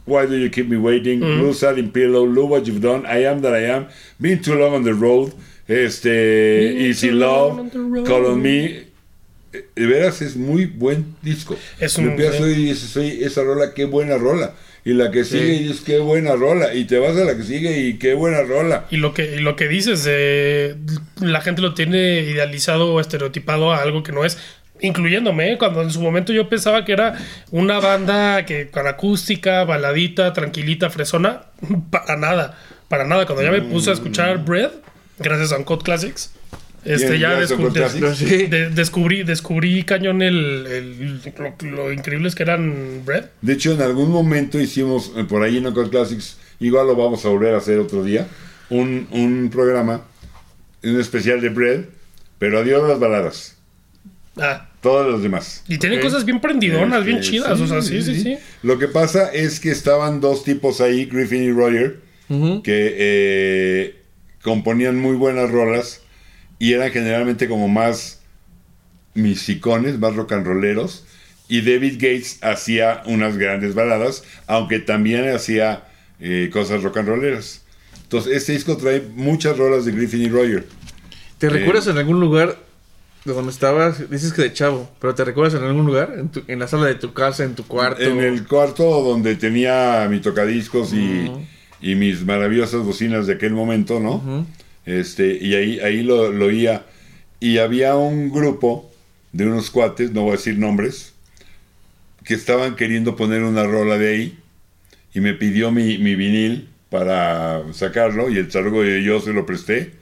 Why 0.06 0.26
Do 0.26 0.36
You 0.36 0.50
Keep 0.50 0.68
Me 0.68 0.76
Waiting? 0.78 1.20
Blue 1.20 1.54
Satin 1.54 1.90
Pillow, 1.92 2.26
Look 2.26 2.50
What 2.50 2.62
You've 2.64 2.80
Done, 2.80 3.04
I 3.06 3.24
Am 3.26 3.40
That 3.42 3.54
I 3.60 3.66
Am, 3.70 3.86
Been 4.18 4.40
Too 4.42 4.54
Long 4.56 4.74
on 4.74 4.84
the 4.84 4.92
Road, 4.92 5.32
este, 5.68 6.08
Been 6.10 6.86
Easy 6.90 7.10
Love. 7.10 7.70
Call 8.06 8.26
on 8.26 8.42
Me. 8.42 8.84
De 9.76 9.86
veras 9.86 10.22
es 10.22 10.34
muy 10.34 10.64
buen 10.66 11.14
disco. 11.22 11.56
Es 11.78 11.96
un- 11.98 12.16
sí. 12.16 12.42
oír 12.42 12.58
y 12.58 12.64
dices, 12.70 12.96
"Oye, 12.96 13.24
esa 13.24 13.42
rola, 13.42 13.74
qué 13.74 13.84
buena 13.84 14.16
rola. 14.16 14.54
Y 14.84 14.94
la 14.94 15.12
que 15.12 15.24
sigue, 15.24 15.54
y 15.54 15.58
dices, 15.64 15.82
qué 15.82 15.98
buena 15.98 16.34
rola. 16.34 16.74
Y 16.74 16.86
te 16.86 16.98
vas 16.98 17.16
a 17.16 17.24
la 17.24 17.36
que 17.36 17.44
sigue 17.44 17.78
y 17.82 17.98
qué 17.98 18.14
buena 18.14 18.42
rola. 18.42 18.86
Y 18.90 18.96
lo 18.96 19.14
que, 19.14 19.36
y 19.36 19.38
lo 19.40 19.54
que 19.54 19.68
dices, 19.68 20.04
eh, 20.08 20.74
la 21.20 21.40
gente 21.42 21.62
lo 21.62 21.74
tiene 21.74 22.22
idealizado 22.22 22.92
o 22.92 22.98
estereotipado 23.00 23.70
a 23.72 23.80
algo 23.82 24.02
que 24.02 24.10
no 24.10 24.24
es, 24.24 24.38
incluyéndome, 24.82 25.52
¿eh? 25.52 25.58
cuando 25.58 25.82
en 25.82 25.90
su 25.90 26.00
momento 26.00 26.32
yo 26.32 26.48
pensaba 26.48 26.84
que 26.84 26.92
era 26.92 27.18
una 27.50 27.80
banda 27.80 28.44
que 28.44 28.68
con 28.68 28.86
acústica, 28.86 29.64
baladita, 29.64 30.32
tranquilita, 30.32 30.90
fresona, 30.90 31.42
para 31.90 32.16
nada, 32.16 32.58
para 32.88 33.04
nada. 33.04 33.24
Cuando 33.26 33.42
ya 33.42 33.50
me 33.50 33.62
puse 33.62 33.90
a 33.90 33.92
escuchar 33.94 34.44
Bread, 34.44 34.70
gracias 35.18 35.52
a 35.52 35.58
Uncut 35.58 35.82
Classics, 35.82 36.32
este, 36.84 37.18
ya 37.20 37.38
Uncut 37.52 37.72
de- 37.74 38.70
descubrí, 38.70 39.22
descubrí 39.22 39.84
cañón 39.84 40.20
el, 40.20 40.66
el- 40.66 41.20
lo, 41.38 41.70
lo 41.70 41.92
increíbles 41.92 42.34
que 42.34 42.42
eran 42.42 43.02
Bread. 43.04 43.26
De 43.40 43.52
hecho, 43.52 43.72
en 43.72 43.82
algún 43.82 44.10
momento 44.10 44.58
hicimos 44.60 45.12
eh, 45.16 45.24
por 45.24 45.42
ahí 45.42 45.58
en 45.58 45.66
Uncle 45.68 45.88
Classics, 45.90 46.38
igual 46.60 46.88
lo 46.88 46.96
vamos 46.96 47.24
a 47.24 47.28
volver 47.28 47.54
a 47.54 47.58
hacer 47.58 47.78
otro 47.78 48.02
día, 48.02 48.26
un, 48.68 49.06
un 49.12 49.48
programa, 49.50 50.02
un 50.82 51.00
especial 51.00 51.40
de 51.40 51.50
Bread, 51.50 51.84
pero 52.40 52.58
adiós 52.58 52.88
las 52.88 52.98
baladas. 52.98 53.58
Ah, 54.38 54.68
Todos 54.80 55.10
los 55.10 55.22
demás. 55.22 55.62
y 55.68 55.76
tienen 55.78 56.00
cosas 56.00 56.24
bien 56.24 56.40
prendidonas, 56.40 57.04
bien 57.04 57.20
chidas, 57.20 57.60
o 57.60 57.66
sea, 57.66 57.82
sí, 57.82 58.02
sí, 58.02 58.20
sí. 58.22 58.38
Lo 58.62 58.78
que 58.78 58.88
pasa 58.88 59.30
es 59.32 59.60
que 59.60 59.70
estaban 59.70 60.20
dos 60.20 60.42
tipos 60.44 60.80
ahí, 60.80 61.04
Griffin 61.04 61.42
y 61.42 61.50
Roger, 61.52 62.00
que 62.28 62.94
eh, 62.96 63.96
componían 64.42 64.98
muy 64.98 65.16
buenas 65.16 65.50
rolas 65.50 66.00
y 66.58 66.72
eran 66.72 66.90
generalmente 66.90 67.46
como 67.46 67.68
más 67.68 68.20
musicones, 69.14 69.98
más 69.98 70.16
rock 70.16 70.32
and 70.32 70.46
rolleros. 70.46 71.04
Y 71.48 71.60
David 71.60 71.94
Gates 71.94 72.38
hacía 72.40 73.02
unas 73.04 73.36
grandes 73.36 73.74
baladas, 73.74 74.24
aunque 74.46 74.78
también 74.78 75.28
hacía 75.28 75.84
eh, 76.20 76.48
cosas 76.52 76.82
rock 76.82 76.98
and 76.98 77.08
rolleras. 77.08 77.62
Entonces, 78.04 78.32
este 78.34 78.52
disco 78.52 78.76
trae 78.78 79.02
muchas 79.14 79.58
rolas 79.58 79.84
de 79.84 79.92
Griffin 79.92 80.22
y 80.22 80.28
Roger. 80.28 80.64
¿Te 81.38 81.48
Eh. 81.48 81.50
recuerdas 81.50 81.86
en 81.88 81.98
algún 81.98 82.20
lugar 82.20 82.56
de 83.24 83.32
donde 83.32 83.52
estabas? 83.52 84.10
Dices 84.10 84.32
que 84.32 84.42
de 84.42 84.52
chavo, 84.52 84.90
pero 85.00 85.14
¿te 85.14 85.24
recuerdas 85.24 85.54
en 85.60 85.66
algún 85.66 85.86
lugar? 85.86 86.14
En, 86.18 86.28
tu- 86.30 86.42
en 86.48 86.58
la 86.58 86.66
sala 86.66 86.86
de 86.86 86.96
tu 86.96 87.12
casa, 87.12 87.44
en 87.44 87.54
tu 87.54 87.64
cuarto. 87.66 88.02
En 88.02 88.18
el 88.18 88.46
cuarto 88.46 88.84
donde 89.02 89.36
tenía 89.36 90.06
mi 90.10 90.20
tocadiscos 90.20 90.92
y, 90.92 91.30
y 91.80 91.94
mis 91.94 92.24
maravillosas 92.24 92.82
bocinas 92.84 93.26
de 93.26 93.34
aquel 93.34 93.52
momento, 93.52 94.00
¿no? 94.00 94.46
Este, 94.86 95.36
y 95.40 95.54
ahí, 95.54 95.78
ahí 95.80 96.02
lo, 96.02 96.32
lo 96.32 96.46
oía. 96.46 96.84
Y 97.38 97.58
había 97.58 97.94
un 97.96 98.30
grupo 98.32 98.90
de 99.32 99.46
unos 99.46 99.70
cuates, 99.70 100.10
no 100.12 100.22
voy 100.22 100.30
a 100.30 100.36
decir 100.36 100.58
nombres, 100.58 101.12
que 102.24 102.34
estaban 102.34 102.76
queriendo 102.76 103.16
poner 103.16 103.42
una 103.42 103.64
rola 103.64 103.98
de 103.98 104.08
ahí. 104.14 104.38
Y 105.14 105.20
me 105.20 105.34
pidió 105.34 105.70
mi, 105.70 105.98
mi 105.98 106.14
vinil 106.16 106.68
para 106.90 107.62
sacarlo. 107.72 108.30
Y 108.30 108.38
el 108.38 108.48
chargo 108.48 108.82
yo 108.84 109.20
se 109.20 109.32
lo 109.32 109.44
presté. 109.46 109.92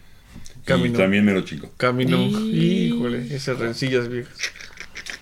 Y 0.63 0.67
Camino. 0.67 0.99
también 0.99 1.25
me 1.25 1.33
lo 1.33 1.41
chico. 1.43 1.73
Camino. 1.77 2.17
Y- 2.19 2.87
Híjole, 2.95 3.35
esas 3.35 3.59
rencillas 3.59 4.09
viejas. 4.09 4.35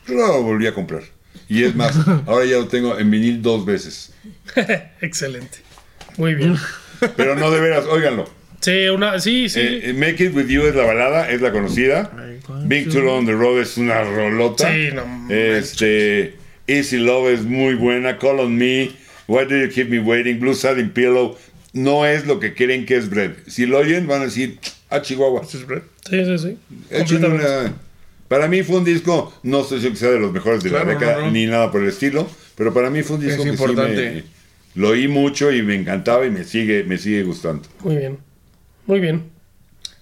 Lo 0.06 0.42
volví 0.42 0.66
a 0.66 0.74
comprar. 0.74 1.02
Y 1.48 1.64
es 1.64 1.74
más, 1.74 1.96
ahora 2.26 2.44
ya 2.44 2.56
lo 2.56 2.68
tengo 2.68 2.98
en 2.98 3.10
vinil 3.10 3.40
dos 3.42 3.64
veces. 3.64 4.12
Excelente. 5.00 5.58
Muy 6.16 6.34
bien. 6.34 6.56
Pero 7.16 7.36
no 7.36 7.50
de 7.50 7.60
veras, 7.60 7.84
óiganlo. 7.86 8.28
Sí, 8.60 8.88
una, 8.88 9.20
sí, 9.20 9.48
sí. 9.48 9.60
Eh, 9.60 9.90
eh, 9.90 9.92
Make 9.92 10.24
It 10.24 10.34
With 10.34 10.48
You 10.48 10.62
es 10.66 10.74
la 10.74 10.84
balada, 10.84 11.30
es 11.30 11.40
la 11.40 11.52
conocida. 11.52 12.10
Big 12.64 12.90
Too 12.90 13.00
Long 13.00 13.18
on 13.20 13.26
the 13.26 13.32
Road 13.32 13.60
es 13.60 13.76
una 13.78 14.02
rolota. 14.02 14.72
Sí, 14.72 14.88
no 14.92 15.28
Este, 15.32 16.34
Easy 16.66 16.96
Love 16.96 17.28
es 17.34 17.42
muy 17.42 17.74
buena. 17.74 18.18
Call 18.18 18.40
on 18.40 18.56
Me. 18.56 18.90
Why 19.28 19.44
Do 19.44 19.56
You 19.56 19.68
Keep 19.72 19.90
Me 19.90 20.00
Waiting? 20.00 20.40
Blue 20.40 20.54
Satin 20.54 20.90
Pillow. 20.90 21.38
No 21.72 22.04
es 22.04 22.26
lo 22.26 22.40
que 22.40 22.54
creen 22.54 22.84
que 22.84 22.96
es 22.96 23.08
Bread. 23.08 23.32
Si 23.46 23.64
lo 23.66 23.78
oyen, 23.78 24.08
van 24.08 24.22
a 24.22 24.24
decir, 24.24 24.58
ah, 24.90 25.02
Chihuahua. 25.02 25.42
¿Esto 25.42 25.58
es 25.58 25.66
Brett? 25.66 25.84
sí, 26.08 26.24
sí, 26.24 26.38
sí. 26.38 27.16
Una- 27.16 27.74
Para 28.28 28.46
mí 28.48 28.62
fue 28.62 28.76
un 28.78 28.84
disco, 28.84 29.32
no 29.42 29.64
sé 29.64 29.80
si 29.80 29.94
sea 29.96 30.10
de 30.10 30.18
los 30.18 30.32
mejores 30.32 30.62
de 30.62 30.70
la 30.70 30.84
década, 30.84 31.16
no, 31.20 31.26
no. 31.26 31.30
ni 31.30 31.46
nada 31.46 31.70
por 31.72 31.82
el 31.82 31.88
estilo, 31.88 32.28
pero 32.56 32.74
para 32.74 32.90
mí 32.90 33.02
fue 33.02 33.16
un 33.16 33.22
disco 33.22 33.38
Es 33.42 33.44
que 33.44 33.50
importante. 33.50 33.96
sí 34.20 34.24
me, 34.74 34.82
lo 34.82 34.90
oí 34.90 35.08
mucho 35.08 35.50
y 35.50 35.62
me 35.62 35.74
encantaba 35.74 36.26
y 36.26 36.30
me 36.30 36.44
sigue, 36.44 36.84
me 36.84 36.98
sigue 36.98 37.22
gustando. 37.22 37.66
Muy 37.80 37.96
bien. 37.96 38.18
Muy 38.86 39.00
bien. 39.00 39.30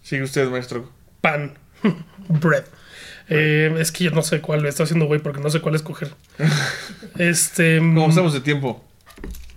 Sigue 0.03 0.23
usted, 0.25 0.49
maestro. 0.49 0.91
Pan. 1.21 1.55
Bread. 2.29 2.65
Eh, 3.29 3.75
es 3.79 3.91
que 3.91 4.05
yo 4.05 4.11
no 4.13 4.23
sé 4.23 4.41
cuál. 4.41 4.65
Estoy 4.67 4.85
haciendo 4.85 5.07
güey 5.07 5.21
porque 5.21 5.41
no 5.41 5.51
sé 5.51 5.61
cuál 5.61 5.75
escoger. 5.75 6.11
Este. 7.19 7.79
¿Cómo 7.79 8.09
estamos 8.09 8.33
de 8.35 8.41
tiempo? 8.41 8.85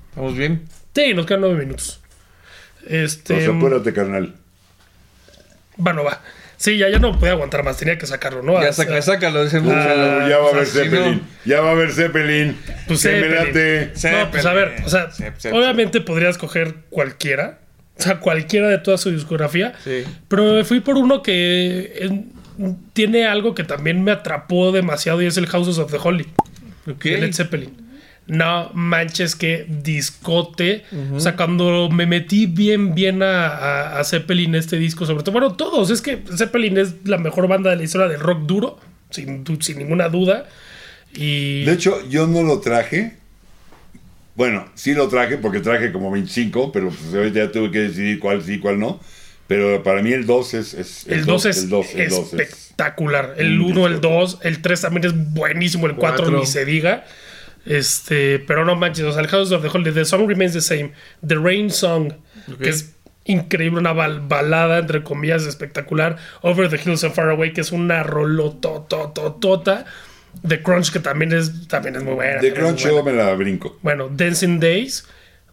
¿Estamos 0.10 0.36
bien? 0.38 0.64
Sí, 0.96 1.14
nos 1.14 1.26
quedan 1.26 1.42
nueve 1.42 1.58
minutos. 1.66 2.00
Este. 2.88 3.34
Entonces, 3.34 3.50
apúrate, 3.50 3.94
carnal. 3.94 4.36
Bueno, 5.80 6.04
va. 6.04 6.22
Sí, 6.58 6.78
ya, 6.78 6.90
ya 6.90 7.00
no 7.00 7.18
puede 7.18 7.32
aguantar 7.32 7.64
más. 7.64 7.78
Tenía 7.78 7.98
que 7.98 8.06
sacarlo, 8.06 8.42
¿no? 8.44 8.62
Ya 8.62 8.68
Ah, 8.70 8.74
saca, 8.74 8.98
ah, 8.98 9.02
sácalo 9.02 9.40
de 9.42 9.48
ese 9.48 9.60
Uh, 9.60 9.64
músico. 9.64 9.80
ya 10.30 10.38
va 10.40 10.48
a 10.48 10.52
haber 10.52 10.66
Zeppelin. 10.68 11.22
Ya 11.46 11.62
va 11.62 11.70
a 11.70 11.72
haber 11.72 11.92
Zeppelin. 11.94 12.58
Pues 12.88 13.00
Zeppelin. 13.02 13.92
No, 14.12 14.32
pues 14.32 14.46
a 14.46 14.54
ver, 14.54 14.76
o 14.86 14.90
sea, 14.90 15.10
obviamente 15.54 16.02
podría 16.02 16.30
escoger 16.30 16.76
cualquiera. 16.90 17.60
O 17.98 18.02
sea, 18.02 18.20
cualquiera 18.20 18.68
de 18.70 18.78
toda 18.78 18.98
su 18.98 19.10
discografía. 19.12 19.74
Sí. 19.84 20.04
Pero 20.28 20.54
me 20.54 20.64
fui 20.66 20.80
por 20.82 20.96
uno 20.98 21.22
que 21.24 22.12
tiene 22.94 23.26
algo 23.26 23.56
que 23.56 23.64
también 23.64 24.04
me 24.04 24.12
atrapó 24.12 24.72
demasiado 24.74 25.22
y 25.22 25.26
es 25.28 25.38
el 25.38 25.48
Houses 25.48 25.78
of 25.80 25.92
the 25.92 25.98
Holy 26.02 26.28
Ok. 26.90 27.04
de 27.04 27.18
Led 27.20 27.34
Zeppelin. 27.34 27.89
No 28.30 28.70
manches, 28.74 29.36
que 29.36 29.66
discote. 29.68 30.84
O 31.14 31.20
sea, 31.20 31.36
cuando 31.36 31.90
me 31.90 32.06
metí 32.06 32.46
bien, 32.46 32.94
bien 32.96 33.22
a, 33.24 33.48
a- 33.48 34.00
a 34.00 34.04
Zeppelin, 34.04 34.56
este 34.56 34.78
disco, 34.78 35.06
sobre 35.06 35.24
todo, 35.24 35.32
bueno, 35.34 35.56
todos, 35.56 35.90
es 35.90 36.02
que 36.02 36.20
Zeppelin 36.38 36.78
es 36.78 36.94
la 37.06 37.18
mejor 37.18 37.48
banda 37.48 37.72
de 37.72 37.76
la 37.78 37.84
historia 37.84 38.08
del 38.08 38.20
rock 38.20 38.42
duro, 38.44 38.80
sin, 39.10 39.44
sin 39.62 39.80
ninguna 39.80 40.10
duda. 40.10 40.46
Y. 41.14 41.64
De 41.66 41.74
hecho, 41.74 42.08
yo 42.08 42.28
no 42.28 42.44
lo 42.44 42.60
traje. 42.60 43.18
Bueno, 44.36 44.66
sí 44.76 44.94
lo 44.94 45.08
traje 45.10 45.38
porque 45.38 45.60
traje 45.60 45.92
como 45.92 46.12
25, 46.12 46.72
pero 46.72 46.90
pues 46.90 47.14
ahorita 47.14 47.40
ya 47.46 47.52
tuve 47.52 47.72
que 47.72 47.80
decidir 47.80 48.20
cuál 48.20 48.42
sí, 48.44 48.60
cuál 48.60 48.80
no. 48.80 49.00
Pero 49.48 49.82
para 49.84 50.02
mí 50.04 50.14
el 50.14 50.26
2 50.28 50.54
es, 50.54 50.74
es- 50.76 51.08
El 51.08 51.26
2 51.26 51.46
es 51.48 51.64
el 51.64 51.70
dos, 51.70 51.88
el 51.96 52.10
dos 52.10 52.34
es- 52.34 52.40
espectacular. 52.42 53.34
El 53.38 53.60
un 53.60 53.72
1, 53.72 53.88
el 53.88 53.94
disco. 53.94 54.08
2, 54.10 54.40
el 54.44 54.62
3 54.62 54.82
también 54.82 55.06
es 55.08 55.34
buenísimo. 55.34 55.88
El 55.88 55.96
4 55.96 56.18
Cuatro. 56.26 56.40
ni 56.40 56.46
se 56.46 56.64
diga. 56.66 57.06
Este, 57.66 58.40
pero 58.40 58.66
no 58.66 58.76
manches, 58.76 59.06
o 59.06 59.12
sea, 59.12 59.22
el 59.22 59.28
House 59.28 59.52
of 59.52 59.62
the 59.62 59.70
Holy, 59.70 59.92
The 59.92 60.06
Song 60.06 60.28
Remains 60.28 60.54
the 60.54 60.62
Same. 60.62 60.92
The 61.26 61.36
Rain 61.36 61.70
Song, 61.70 62.14
Ok. 62.52 62.60
que 62.62 62.70
es 62.70 62.96
increíble, 63.26 63.80
una 63.80 63.94
bal- 63.94 64.28
balada, 64.28 64.80
entre 64.80 65.04
comillas, 65.04 65.46
espectacular. 65.46 66.18
Over 66.42 66.70
the 66.70 66.78
Hills 66.78 67.04
and 67.04 67.14
Far 67.14 67.30
Away, 67.30 67.54
que 67.54 67.62
es 67.62 67.72
una 67.72 68.02
rolotototota. 68.04 69.86
The 70.48 70.62
Crunch, 70.62 70.92
que 70.92 71.00
también 71.00 71.34
es, 71.34 71.68
también 71.68 71.96
es 71.96 72.04
muy 72.04 72.14
buena. 72.14 72.40
De 72.42 72.50
es 72.50 72.54
Crunch 72.54 72.86
muy 72.86 72.92
yo 72.96 73.04
buena. 73.04 73.18
me 73.18 73.24
la 73.30 73.36
brinco. 73.36 73.78
Bueno, 73.82 74.10
Dancing 74.10 74.60
Days, 74.60 75.06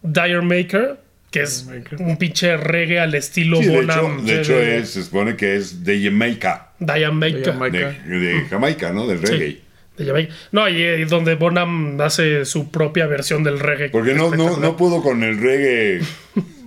Dire 0.03 0.43
Maker, 0.43 0.99
que 1.31 1.43
es 1.43 1.67
un 1.99 2.17
pinche 2.19 2.57
reggae 2.57 3.01
al 3.01 3.15
estilo 3.15 3.59
Sí, 3.59 3.67
de 3.67 3.77
Bonham. 3.77 4.21
hecho, 4.21 4.25
de 4.27 4.41
hecho 4.41 4.61
es, 4.61 4.91
se 4.91 5.03
supone 5.03 5.37
que 5.37 5.57
es 5.57 5.83
de 5.83 6.03
Jamaica. 6.05 6.73
Dire 6.79 7.11
Maker. 7.11 7.39
De 7.43 7.45
Jamaica. 7.53 7.97
De, 8.07 8.19
de 8.19 8.45
Jamaica, 8.49 8.93
¿no? 8.93 9.07
Del 9.07 9.21
reggae. 9.23 9.51
Sí, 9.51 9.63
de 9.97 10.05
Jamaica. 10.05 10.34
No, 10.53 10.68
y, 10.68 10.82
eh, 10.82 11.07
donde 11.07 11.34
Bonham 11.34 12.01
hace 12.01 12.44
su 12.44 12.70
propia 12.70 13.07
versión 13.07 13.42
del 13.44 13.59
reggae. 13.59 13.90
Porque 13.90 14.14
no, 14.14 14.34
no, 14.34 14.57
no 14.57 14.76
pudo 14.76 15.03
con 15.03 15.22
el 15.22 15.38
reggae 15.40 16.01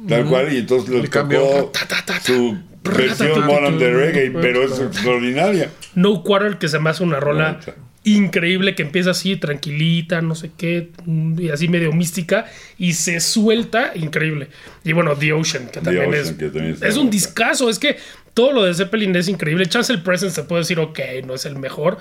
tal 0.08 0.26
cual 0.26 0.54
y 0.54 0.58
entonces 0.58 1.10
cambió. 1.10 1.42
tocó 1.42 1.72
Ta, 1.72 1.88
ta, 1.88 1.98
ta, 2.06 2.14
ta. 2.14 2.22
su 2.22 2.58
versión 2.84 3.46
Bonham 3.48 3.78
de 3.78 3.92
reggae, 3.92 4.32
pero 4.32 4.64
es 4.64 4.80
extraordinaria. 4.80 5.70
No 5.96 6.24
Quarter, 6.24 6.58
que 6.58 6.68
se 6.68 6.80
me 6.80 6.90
hace 6.90 7.04
una 7.04 7.20
rola 7.20 7.60
increíble 8.04 8.76
que 8.76 8.84
empieza 8.84 9.12
así 9.12 9.36
tranquilita, 9.36 10.22
no 10.22 10.34
sé 10.34 10.52
qué, 10.58 10.92
y 11.38 11.50
así 11.50 11.68
medio 11.68 11.92
mística, 11.92 12.46
y 12.78 12.94
se 12.94 13.20
suelta 13.20 13.92
increíble. 13.96 14.48
Y 14.84 14.94
bueno, 14.94 15.16
The 15.16 15.34
Ocean, 15.34 15.68
que 15.68 15.82
también, 15.82 16.10
Ocean, 16.10 16.26
es, 16.26 16.32
que 16.32 16.46
también 16.46 16.74
está 16.74 16.88
es 16.88 16.98
un 16.98 17.10
discazo, 17.10 17.70
es 17.70 17.78
que 17.78 17.98
todo 18.40 18.54
lo 18.54 18.64
de 18.64 18.74
Zeppelin 18.74 19.14
es 19.18 19.28
increíble. 19.28 19.66
Chance 19.66 19.92
el 19.92 20.02
Presence 20.02 20.34
se 20.34 20.44
puede 20.44 20.62
decir, 20.62 20.80
ok, 20.80 20.98
no 21.26 21.34
es 21.34 21.46
el 21.46 21.58
mejor, 21.58 21.98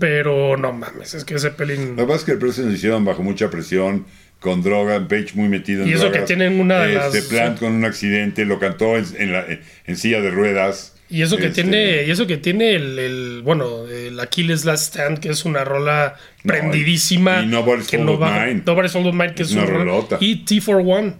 pero 0.00 0.56
no 0.56 0.72
mames, 0.72 1.12
es 1.12 1.24
que 1.26 1.38
Zeppelin... 1.38 1.90
Lo 1.90 1.96
que 1.96 2.02
pasa 2.04 2.16
es 2.20 2.24
que 2.24 2.32
el 2.32 2.38
precio 2.38 2.64
lo 2.64 2.72
hicieron 2.72 3.04
bajo 3.04 3.22
mucha 3.22 3.50
presión, 3.50 4.06
con 4.40 4.62
droga, 4.62 5.06
Page 5.08 5.32
muy 5.34 5.48
metido 5.48 5.82
en 5.82 5.88
Y 5.90 5.92
eso 5.92 6.10
que 6.10 6.20
tienen 6.20 6.58
una 6.58 6.78
de 6.80 6.94
este, 6.96 7.18
las- 7.18 7.26
Plant 7.26 7.58
con 7.58 7.72
un 7.74 7.84
accidente, 7.84 8.46
lo 8.46 8.58
cantó 8.58 8.96
en, 8.96 9.04
en 9.18 9.32
la- 9.32 9.44
en 9.86 9.96
silla 9.96 10.22
de 10.22 10.30
ruedas. 10.30 10.96
Y 11.10 11.20
eso 11.20 11.36
que 11.36 11.48
Este, 11.48 11.62
tiene, 11.62 12.04
y 12.06 12.10
eso 12.10 12.26
que 12.26 12.38
tiene 12.38 12.74
el, 12.74 12.98
el- 12.98 13.42
bueno, 13.44 13.86
el 13.86 14.18
Achilles 14.18 14.64
Last 14.64 14.94
Stand, 14.94 15.18
que 15.18 15.28
es 15.28 15.44
una 15.44 15.64
rola 15.64 16.16
No, 16.44 16.48
prendidísima. 16.54 17.42
y 17.42 17.46
Nobody's 17.46 17.88
que 17.88 17.98
no 17.98 18.16
Mine. 18.18 18.62
Nobody's 18.64 18.92
Fault 18.92 19.06
of 19.08 19.14
Mine, 19.14 19.34
que 19.34 19.42
es, 19.42 19.50
Es 19.50 19.54
una 19.56 19.66
rola- 19.66 19.84
rolota. 19.84 20.16
Y 20.20 20.44
T41. 20.46 21.14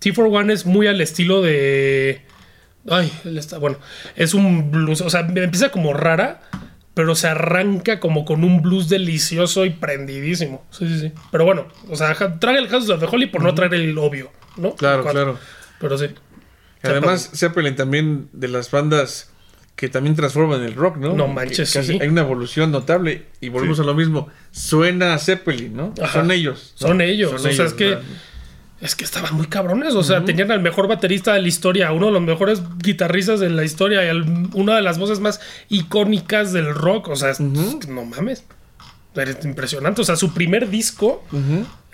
T41 0.00 0.50
es 0.52 0.64
muy 0.66 0.86
al 0.86 1.00
estilo 1.02 1.42
de. 1.42 2.22
Ay, 2.90 3.12
él 3.24 3.38
está. 3.38 3.58
Bueno, 3.58 3.78
es 4.16 4.34
un 4.34 4.70
blues. 4.70 5.00
O 5.00 5.10
sea, 5.10 5.20
empieza 5.20 5.70
como 5.70 5.92
rara, 5.94 6.40
pero 6.94 7.14
se 7.14 7.28
arranca 7.28 8.00
como 8.00 8.24
con 8.24 8.44
un 8.44 8.62
blues 8.62 8.88
delicioso 8.88 9.64
y 9.64 9.70
prendidísimo. 9.70 10.64
Sí, 10.70 10.88
sí, 10.88 11.00
sí. 11.00 11.12
Pero 11.30 11.44
bueno, 11.44 11.66
o 11.88 11.96
sea, 11.96 12.14
trae 12.38 12.58
el 12.58 12.68
House 12.68 12.88
of 12.90 13.00
the 13.00 13.06
Holy 13.06 13.26
por 13.26 13.42
no 13.42 13.54
traer 13.54 13.74
el 13.74 13.96
obvio, 13.98 14.30
¿no? 14.56 14.74
Claro, 14.74 15.02
Cuatro. 15.02 15.22
claro. 15.22 15.38
Pero 15.80 15.98
sí. 15.98 16.06
Además, 16.82 17.30
Zeppelin 17.34 17.74
también 17.76 18.28
de 18.32 18.48
las 18.48 18.70
bandas 18.70 19.30
que 19.76 19.88
también 19.88 20.16
transforman 20.16 20.62
el 20.64 20.74
rock, 20.74 20.96
¿no? 20.96 21.12
No 21.14 21.28
manches, 21.28 21.72
que 21.72 21.82
sí. 21.84 21.98
Hay 22.00 22.08
una 22.08 22.22
evolución 22.22 22.72
notable 22.72 23.26
y 23.40 23.48
volvemos 23.48 23.76
Sí. 23.76 23.82
a 23.84 23.86
lo 23.86 23.94
mismo. 23.94 24.28
Suena 24.50 25.14
a 25.14 25.18
Zeppelin, 25.18 25.76
¿no? 25.76 25.94
Ajá. 26.02 26.14
Son 26.14 26.30
ellos. 26.32 26.74
¿no? 26.80 26.88
Son 26.88 27.00
ellos. 27.00 27.32
o 27.32 27.38
sea, 27.38 27.64
es 27.64 27.74
que. 27.74 27.90
¿verdad? 27.90 28.02
Es 28.80 28.94
que 28.94 29.04
estaban 29.04 29.34
muy 29.34 29.46
cabrones. 29.48 29.94
O 29.94 30.02
sea, 30.04 30.24
tenían 30.24 30.52
al 30.52 30.60
mejor 30.62 30.86
baterista 30.86 31.32
de 31.34 31.42
la 31.42 31.48
historia, 31.48 31.90
uno 31.92 32.06
de 32.06 32.12
los 32.12 32.22
mejores 32.22 32.62
guitarristas 32.78 33.40
de 33.40 33.50
la 33.50 33.64
historia 33.64 34.04
y 34.04 34.08
al- 34.08 34.48
una 34.54 34.76
de 34.76 34.82
las 34.82 34.98
voces 34.98 35.18
más 35.20 35.40
icónicas 35.68 36.52
del 36.52 36.72
rock. 36.74 37.08
O 37.08 37.16
sea, 37.16 37.30
es- 37.30 37.40
no 37.88 38.04
mames. 38.04 38.44
Es 39.16 39.44
impresionante. 39.44 40.00
O 40.00 40.04
sea, 40.04 40.14
su 40.14 40.32
primer 40.32 40.70
disco, 40.70 41.24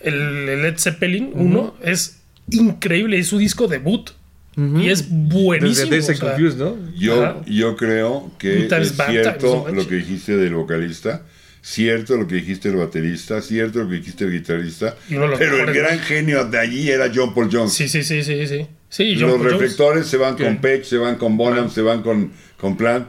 el, 0.01 0.15
el 0.49 0.63
Led 0.63 0.79
Zeppelin 0.79 1.31
1, 1.35 1.75
es 1.83 2.21
increíble. 2.51 3.19
Es 3.19 3.29
su 3.29 3.39
disco 3.39 3.67
debut. 3.67 4.11
Y 4.57 4.89
es 4.91 5.09
buenísimo. 5.11 5.69
Desde 5.69 5.91
Days 5.91 6.05
o 6.05 6.15
sea, 6.15 6.29
Confused, 6.37 6.59
¿no? 6.59 6.77
Yo, 6.97 7.43
yo 7.47 7.77
creo 7.77 8.31
que 8.39 8.67
es 8.83 8.93
cierto 9.11 9.65
lo 9.75 9.89
que 9.89 9.95
dijiste 9.97 10.37
del 10.37 10.55
vocalista, 10.55 11.23
cierto 11.67 12.19
lo 12.19 12.27
que 12.27 12.35
dijiste 12.35 12.69
del 12.69 12.77
baterista, 12.77 13.41
cierto 13.41 13.79
lo 13.79 13.89
que 13.89 13.97
dijiste 13.97 14.27
del 14.27 14.35
guitarrista, 14.35 14.95
pero 15.09 15.67
el 15.67 15.75
gran 15.75 15.99
genio 15.99 16.45
de 16.45 16.59
allí 16.59 16.91
era 16.91 17.11
John 17.13 17.33
Paul 17.33 17.49
Jones. 17.51 17.73
Sí, 17.73 17.89
sí, 17.89 18.05
sí, 18.05 18.23
sí, 18.23 18.47
sí. 18.47 18.67
Sí, 18.91 19.05
y 19.05 19.15
John 19.15 19.23
Los 19.23 19.31
Paul 19.39 19.45
Jones. 19.45 19.53
reflectores 19.61 20.07
se 20.07 20.19
van 20.19 20.37
con 20.37 20.59
Page, 20.59 20.85
se 20.85 20.99
van 20.99 21.17
con 21.17 21.39
Bonham, 21.39 21.71
se 21.71 21.81
van 21.81 22.03
con, 22.03 22.33
con 22.59 22.77
Plant. 22.77 23.09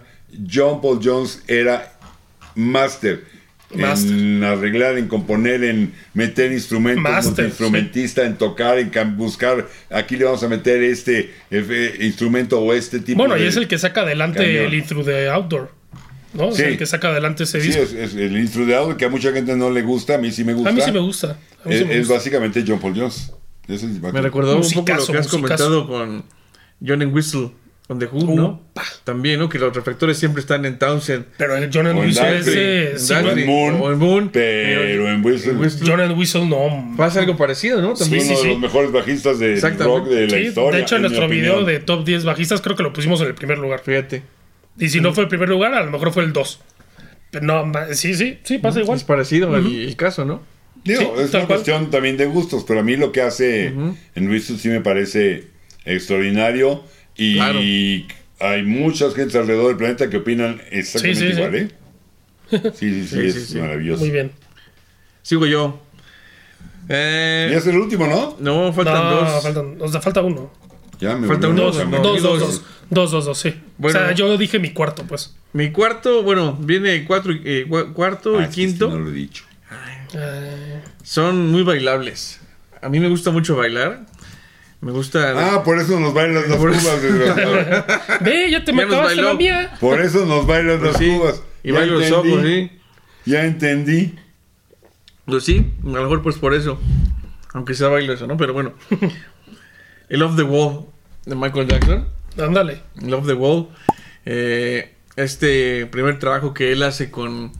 John 0.49 0.81
Paul 0.81 1.01
Jones 1.03 1.43
era 1.47 1.91
máster 2.55 3.23
en 3.73 4.43
arreglar, 4.43 4.97
en 4.97 5.07
componer, 5.07 5.63
en 5.63 5.91
meter 6.13 6.51
instrumentos, 6.53 7.03
Máster, 7.03 7.45
instrumentista, 7.45 8.23
en 8.23 8.37
tocar, 8.37 8.77
en 8.79 9.17
buscar. 9.17 9.67
Aquí 9.89 10.15
le 10.15 10.23
vamos 10.23 10.43
a 10.43 10.47
meter 10.47 10.81
este 10.81 11.31
instrumento 11.99 12.61
o 12.61 12.73
este 12.73 12.99
tipo 12.99 13.17
Bueno, 13.17 13.35
de. 13.35 13.43
y 13.43 13.47
es 13.47 13.57
el 13.57 13.67
que 13.67 13.77
saca 13.77 14.01
adelante 14.01 14.63
el 14.63 14.73
intro 14.73 15.03
de 15.03 15.29
Outdoor. 15.29 15.71
¿No? 16.35 16.49
Es 16.49 16.57
Sí. 16.57 16.63
el 16.63 16.77
que 16.77 16.85
saca 16.85 17.09
adelante 17.09 17.43
ese 17.43 17.61
Sí, 17.61 17.67
disco. 17.67 17.83
es, 17.83 17.93
es 17.93 18.13
el 18.15 18.37
intro 18.37 18.65
de 18.65 18.75
audio 18.75 18.97
que 18.97 19.05
a 19.05 19.09
mucha 19.09 19.31
gente 19.31 19.55
no 19.55 19.69
le 19.69 19.81
gusta, 19.81 20.15
a 20.15 20.17
mí 20.17 20.31
sí 20.31 20.43
me 20.43 20.53
gusta. 20.53 20.69
A 20.69 20.73
mí 20.73 20.81
sí 20.81 20.91
me 20.91 20.99
gusta. 20.99 21.37
A 21.63 21.69
mí 21.69 21.75
sí 21.75 21.81
Es, 21.81 21.87
me 21.87 21.93
es 21.93 21.99
gusta. 22.01 22.13
básicamente 22.15 22.63
John 22.67 22.79
Paul 22.79 22.93
Jones. 22.95 23.31
Es- 23.67 23.83
Me 23.83 24.21
recordó 24.21 24.57
un 24.57 24.61
poco 24.71 24.93
lo 24.93 25.05
que 25.07 25.17
has 25.17 25.27
comentado 25.27 25.87
con 25.87 26.23
John 26.85 27.01
and 27.01 27.15
Whistle, 27.15 27.49
con 27.87 27.97
The 27.99 28.05
Who, 28.07 28.35
¿no? 28.35 28.45
Upa. 28.71 28.83
También, 29.03 29.39
¿no? 29.39 29.47
Que 29.49 29.57
los 29.59 29.73
reflectores 29.75 30.17
siempre 30.17 30.41
están 30.41 30.65
en 30.65 30.77
Townsend. 30.77 31.25
Pero 31.37 31.55
el 31.55 31.69
John 31.73 31.87
and 31.87 31.97
O 31.97 32.01
en 32.03 32.07
Whistle 32.09 32.37
ese. 32.39 32.91
en 32.91 32.99
sí, 32.99 33.13
en 33.13 33.45
Moon, 33.47 33.79
o 33.81 33.91
en 33.91 33.97
Moon, 33.97 34.29
pero 34.31 35.07
en 35.09 35.23
Whistle. 35.25 35.53
John 35.87 35.99
and 36.01 36.17
Whistle 36.17 36.45
no. 36.47 36.93
Pasa 36.97 37.21
algo 37.21 37.37
parecido, 37.37 37.81
¿no? 37.81 37.93
También. 37.93 38.23
uno 38.25 38.35
sí, 38.35 38.35
de 38.35 38.41
sí. 38.41 38.47
los 38.49 38.59
mejores 38.59 38.91
bajistas 38.91 39.39
de 39.39 39.59
rock 39.79 40.07
de 40.09 40.27
la 40.27 40.37
Sí, 40.37 40.43
historia. 40.47 40.77
de 40.77 40.83
hecho, 40.83 40.95
en 40.97 41.01
mi 41.03 41.07
nuestro 41.07 41.27
video 41.29 41.53
opinión. 41.61 41.73
de 41.73 41.79
top 41.79 42.05
10 42.05 42.23
bajistas, 42.25 42.61
creo 42.61 42.75
que 42.75 42.83
lo 42.83 42.91
pusimos 42.93 43.21
en 43.21 43.27
el 43.27 43.35
primer 43.35 43.57
lugar. 43.57 43.81
Fíjate. 43.83 44.21
Y 44.77 44.89
si 44.89 44.99
no 44.99 45.13
fue 45.13 45.23
el 45.23 45.29
primer 45.29 45.47
lugar, 45.49 45.73
a 45.73 45.83
lo 45.83 45.91
mejor 45.91 46.11
fue 46.11 46.23
el 46.23 46.33
2. 46.33 46.59
Pero 47.31 47.45
no, 47.45 47.65
ma- 47.65 47.93
sí, 47.93 48.13
sí, 48.15 48.39
sí, 48.43 48.57
pasa 48.59 48.79
igual. 48.81 48.97
Es 48.97 49.03
parecido 49.03 49.55
el 49.55 49.95
caso, 49.95 50.25
¿no? 50.25 50.41
Digo, 50.83 50.99
Sí, 51.01 51.07
es 51.23 51.29
una 51.29 51.29
cual. 51.31 51.47
cuestión 51.47 51.89
también 51.89 52.17
de 52.17 52.25
gustos, 52.27 52.63
pero 52.67 52.81
a 52.81 52.83
mí 52.83 52.95
lo 52.95 53.11
que 53.11 53.21
hace 53.21 53.67
en 54.15 54.29
Whistle 54.29 54.57
sí 54.57 54.67
me 54.69 54.81
parece 54.81 55.47
extraordinario 55.85 56.83
y 57.15 57.35
Claro. 57.35 57.59
hay 58.39 58.63
muchas 58.63 59.15
gentes 59.15 59.35
alrededor 59.35 59.67
del 59.69 59.77
planeta 59.77 60.09
que 60.09 60.17
opinan 60.17 60.61
exactamente 60.71 61.21
Sí, 61.21 61.27
sí, 61.27 61.33
sí. 61.33 61.39
igual, 61.41 61.55
¿eh? 61.55 61.67
Sí, 62.75 63.03
sí, 63.03 63.07
sí, 63.07 63.31
Sí, 63.31 63.37
es 63.39 63.55
maravilloso. 63.55 64.01
Muy 64.01 64.11
bien. 64.11 64.31
Sigo 65.23 65.45
yo. 65.47 65.79
Eh, 66.89 67.47
Ya 67.51 67.57
es 67.57 67.65
el 67.67 67.77
último, 67.77 68.05
¿no? 68.05 68.37
no, 68.39 68.71
faltan 68.73 68.93
no, 69.03 69.11
dos. 69.21 69.43
Faltan, 69.43 69.77
o 69.81 69.87
sea, 69.87 70.01
falta 70.01 70.21
uno. 70.21 70.51
Ya 70.99 71.15
me 71.17 71.27
Falta 71.27 71.47
uno, 71.47 71.63
dos, 71.63 71.77
dos. 71.77 72.21
dos. 72.21 72.63
Dos, 72.91 73.11
dos, 73.11 73.25
dos, 73.25 73.37
sí. 73.39 73.53
Bueno. 73.77 73.99
o 73.99 74.01
sea, 74.03 74.11
yo 74.13 74.37
dije 74.37 74.59
mi 74.59 74.71
cuarto, 74.71 75.03
pues. 75.07 75.35
Mi 75.53 75.71
cuarto, 75.71 76.23
bueno, 76.23 76.53
viene 76.59 77.03
cuatro, 77.05 77.31
y- 77.33 77.41
eh, 77.43 77.65
cua- 77.67 77.91
cuarto 77.93 78.37
Ah, 78.37 78.41
y 78.41 78.43
es 78.43 78.49
que 78.49 78.55
quinto. 78.55 78.85
este 78.87 78.97
no 78.97 79.03
lo 79.05 79.09
he 79.11 79.13
dicho. 79.13 79.43
Son 81.03 81.51
muy 81.51 81.63
bailables. 81.63 82.39
A 82.81 82.89
mí 82.89 82.99
me 82.99 83.09
gusta 83.09 83.31
mucho 83.31 83.55
bailar. 83.55 84.05
Me 84.81 84.91
gusta. 84.91 85.33
Ah, 85.55 85.63
por 85.63 85.79
eso 85.79 85.99
nos 85.99 86.13
bailan 86.13 86.47
las 86.49 86.57
cubas, 86.57 87.01
desgraciado. 87.01 87.85
Ve, 88.21 88.51
ya 88.51 88.63
te 88.63 88.71
me 88.73 88.83
acabaste 88.83 89.21
la 89.21 89.33
mía. 89.33 89.71
Por 89.79 89.99
eso 89.99 90.25
nos 90.25 90.45
bailan 90.45 90.83
las 90.83 90.97
sí. 90.97 91.07
cubas. 91.17 91.41
Y 91.63 91.69
Ya 91.71 91.79
bailo 91.79 91.93
los 91.95 92.03
entendí, 92.05 92.31
ojos, 92.31 92.43
sí. 92.45 92.71
Ya 93.25 93.43
entendí. 93.45 94.15
Pues 95.25 95.43
sí, 95.43 95.73
a 95.83 95.87
lo 95.87 96.01
mejor 96.03 96.21
pues 96.21 96.37
por 96.37 96.53
eso. 96.53 96.79
Aunque 97.53 97.73
sea 97.73 97.87
bailo 97.87 98.13
eso, 98.13 98.27
¿no? 98.27 98.37
Pero 98.37 98.53
bueno. 98.53 98.73
El 100.09 100.21
Off 100.21 100.35
the 100.35 100.43
Wall 100.43 100.85
de 101.25 101.35
Michael 101.35 101.67
Jackson. 101.67 102.07
Ándale. 102.37 102.79
Off 103.13 103.25
the 103.27 103.33
Wall. 103.33 103.67
eh, 104.25 104.91
este 105.15 105.85
primer 105.85 106.19
trabajo 106.19 106.53
que 106.53 106.71
él 106.73 106.83
hace 106.83 107.09
con 107.09 107.51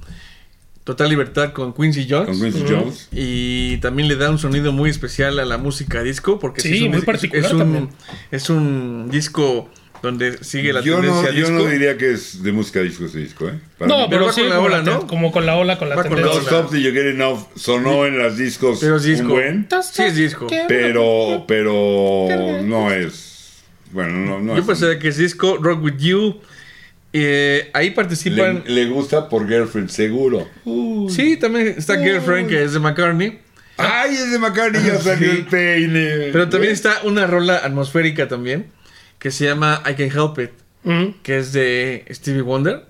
total 0.84 1.10
libertad 1.10 1.54
con 1.54 1.74
Quincy 1.74 2.06
Jones. 2.10 2.28
Con 2.28 2.40
Quincy 2.52 2.66
Jones. 2.68 3.08
Y 3.12 3.78
también 3.78 4.08
le 4.08 4.16
da 4.18 4.30
un 4.30 4.38
sonido 4.40 4.72
muy 4.72 4.90
especial 4.90 5.40
a 5.40 5.46
la 5.46 5.58
música 5.58 6.04
disco. 6.04 6.38
Porque 6.40 6.62
Sí, 6.62 6.76
es 6.78 6.82
un, 6.84 6.90
muy 6.90 7.00
es- 7.00 7.06
particular 7.06 7.46
es 7.46 7.52
un, 7.54 7.60
también. 7.60 7.90
es 8.32 8.50
un 8.50 9.08
disco 9.10 9.70
donde 10.02 10.44
sigue 10.44 10.72
la 10.74 10.82
Yo 10.82 10.98
no, 10.98 11.02
tendencia 11.02 11.32
yo 11.32 11.48
disco. 11.48 11.52
no 11.54 11.66
diría 11.72 11.98
que 11.98 12.12
es 12.12 12.44
de 12.44 12.52
música 12.52 12.82
disco 12.82 13.06
ese 13.06 13.20
disco, 13.20 13.48
¿eh? 13.48 13.58
Para 13.80 13.90
No, 13.90 14.00
mí. 14.02 14.08
pero, 14.10 14.26
va 14.28 14.34
sí, 14.34 14.42
con 14.42 14.50
la 14.52 14.60
ola, 14.60 14.82
¿no? 14.84 15.08
Como 15.08 15.32
con 15.32 15.46
la 15.48 15.56
ola, 15.56 15.80
con 15.80 15.90
la 15.90 15.96
Va 15.96 16.04
con 16.04 16.12
la 16.12 16.18
tendencia. 16.18 16.52
Don't 16.52 16.66
Stop 16.66 16.72
Till 16.72 16.84
You 16.84 16.92
Get 16.94 17.08
Enough 17.16 17.40
sonó 17.56 18.06
en 18.06 18.20
las 18.20 18.38
discos 18.38 18.80
Pero 18.82 18.98
es 18.98 19.04
disco. 19.04 19.24
un 19.28 19.30
buen, 19.30 19.68
Sí, 19.92 20.04
es 20.04 20.16
disco. 20.16 20.46
pero, 20.68 21.46
pero 21.48 22.62
no 22.64 22.92
es. 22.92 23.25
Bueno, 23.96 24.12
no, 24.12 24.40
no 24.42 24.54
Yo 24.56 24.60
es- 24.62 24.68
pensé 24.68 25.00
que 25.00 25.08
es 25.08 25.18
disco 25.18 25.58
Rock 25.58 25.82
With 25.84 25.98
You. 25.98 26.42
eh, 27.14 27.70
ahí 27.74 27.92
participan... 27.92 28.64
le, 28.68 28.86
le 28.86 28.86
gusta 28.92 29.30
por 29.30 29.48
Girlfriend, 29.48 29.88
seguro. 29.90 30.50
Sí, 31.10 31.38
también 31.38 31.68
está 31.78 31.98
Girlfriend, 31.98 32.50
que 32.50 32.62
es 32.64 32.74
de 32.74 32.80
McCartney. 32.80 33.40
¡Ay, 33.78 34.16
es 34.16 34.32
de 34.32 34.38
McCartney! 34.40 34.84
Ya 34.86 35.00
salió 35.00 35.32
Sí. 35.32 35.38
el 35.38 35.46
peine. 35.46 36.30
Pero 36.34 36.50
también 36.50 36.74
está 36.74 37.00
una 37.06 37.26
rola 37.26 37.56
atmosférica 37.58 38.28
también, 38.28 38.66
que 39.18 39.32
se 39.32 39.46
llama 39.46 39.82
I 39.90 39.94
Can 39.94 40.12
Help 40.12 40.40
It, 40.40 40.52
Mm. 40.84 41.22
que 41.24 41.38
es 41.40 41.54
de 41.54 42.04
Stevie 42.12 42.42
Wonder. 42.42 42.84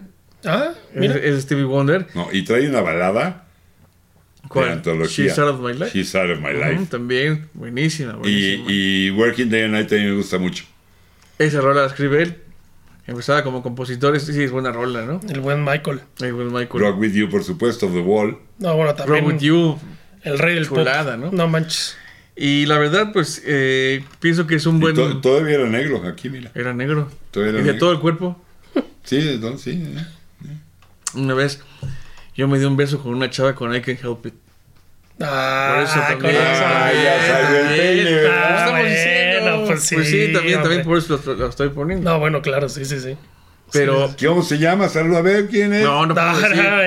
Ah, 0.44 0.72
Es, 0.94 1.00
mira. 1.00 1.16
es 1.16 1.36
de 1.36 1.42
Stevie 1.42 1.64
Wonder. 1.66 2.08
No, 2.16 2.28
y 2.32 2.44
trae 2.44 2.68
una 2.68 2.82
balada 2.82 3.46
de 4.44 4.50
¿Cuál? 4.50 4.70
antología. 4.74 5.26
She's 5.28 5.40
Out 5.40 5.54
of 5.56 5.60
My 5.62 5.74
Life. 5.74 5.92
She's 5.94 6.14
Out 6.16 6.32
of 6.32 6.40
My 6.40 6.52
Life. 6.54 6.88
también, 6.90 7.48
buenísima, 7.54 8.14
Y, 8.14 8.18
buenísima. 8.58 8.66
y 8.72 9.10
Working 9.12 9.50
Day 9.50 9.62
and 9.64 9.74
Night 9.74 9.88
también 9.90 10.10
me 10.12 10.18
gusta 10.18 10.38
mucho. 10.40 10.66
Esa 11.40 11.62
rola 11.62 11.82
la 11.82 11.88
escribe 11.88 12.22
él. 12.24 12.38
Empezaba 13.08 13.44
como 13.44 13.62
compositor, 13.62 14.20
sí, 14.20 14.42
es 14.42 14.52
buena 14.52 14.72
rola, 14.72 15.04
¿no? 15.04 15.20
El 15.30 15.40
buen 15.42 15.64
Michael. 15.64 16.02
Ahí 16.22 16.32
fue 16.32 16.46
Michael. 16.46 16.70
Rock 16.84 17.00
With 17.00 17.12
You, 17.14 17.30
por 17.30 17.44
supuesto, 17.44 17.88
The 17.88 18.00
Wall. 18.00 18.38
No, 18.58 18.76
bueno, 18.76 18.96
también. 18.96 19.24
Rock 19.24 19.34
With 19.34 19.42
You. 19.42 19.78
El 20.24 20.40
rey 20.40 20.56
del 20.56 20.68
Chulada, 20.68 21.16
pop. 21.18 21.26
¿no? 21.26 21.32
No 21.32 21.48
manches. 21.48 21.96
Y 22.36 22.66
la 22.66 22.80
verdad, 22.80 23.12
pues, 23.14 23.44
eh, 23.46 24.04
pienso 24.20 24.48
que 24.48 24.56
es 24.56 24.66
un 24.66 24.78
Y 24.78 24.80
buen... 24.80 24.96
to- 24.96 25.22
todavía 25.22 25.56
era 25.56 25.68
negro, 25.68 26.02
aquí 26.08 26.30
mira. 26.30 26.52
Era 26.56 26.74
negro. 26.74 27.10
Todavía 27.32 27.52
Y 27.52 27.56
era 27.58 27.64
de 27.64 27.72
negro. 27.74 27.80
todo 27.80 27.92
el 27.94 28.00
cuerpo. 28.00 28.42
Sí, 29.04 29.22
de 29.22 29.38
todo, 29.38 29.58
sí. 29.60 29.84
eh. 29.86 30.58
Una 31.14 31.34
vez 31.36 31.62
yo 32.36 32.48
me 32.48 32.58
di 32.58 32.66
un 32.66 32.76
beso 32.76 33.02
con 33.02 33.14
una 33.14 33.30
chava 33.30 33.54
con 33.56 33.74
I 33.74 33.82
Can 33.82 33.98
Help 34.02 34.26
It. 34.26 34.34
Ah, 35.22 35.76
Por 35.76 35.84
eso 35.84 35.94
con 35.94 36.08
también. 36.24 36.36
Ah, 36.44 36.92
ya 36.92 37.28
salió 37.28 37.60
el 37.60 37.78
peine, 37.78 38.12
¿verdad? 38.16 38.66
Pues 39.68 39.84
sí, 39.84 39.96
Pues 39.96 40.08
sí, 40.10 40.32
también, 40.34 40.56
hombre. 40.58 40.58
también 40.62 40.84
por 40.84 40.98
eso 40.98 41.20
lo, 41.26 41.34
lo 41.36 41.48
estoy 41.48 41.70
poniendo. 41.70 42.10
No, 42.12 42.20
bueno, 42.20 42.42
claro, 42.42 42.70
sí, 42.70 42.86
sí, 42.86 43.00
sí. 43.00 43.18
Pero. 43.72 44.14
¿Cómo 44.24 44.44
se 44.44 44.58
llama? 44.60 44.88
Saluda 44.90 45.18
a 45.20 45.22
ver 45.22 45.48
quién 45.48 45.74
es. 45.74 45.84
No, 45.84 46.06
no 46.06 46.14
No, 46.14 46.14
puedo 46.14 46.32
no, 46.34 46.40
decir. 46.40 46.64
No, 46.64 46.70
no, 46.70 46.78
no, 46.78 46.82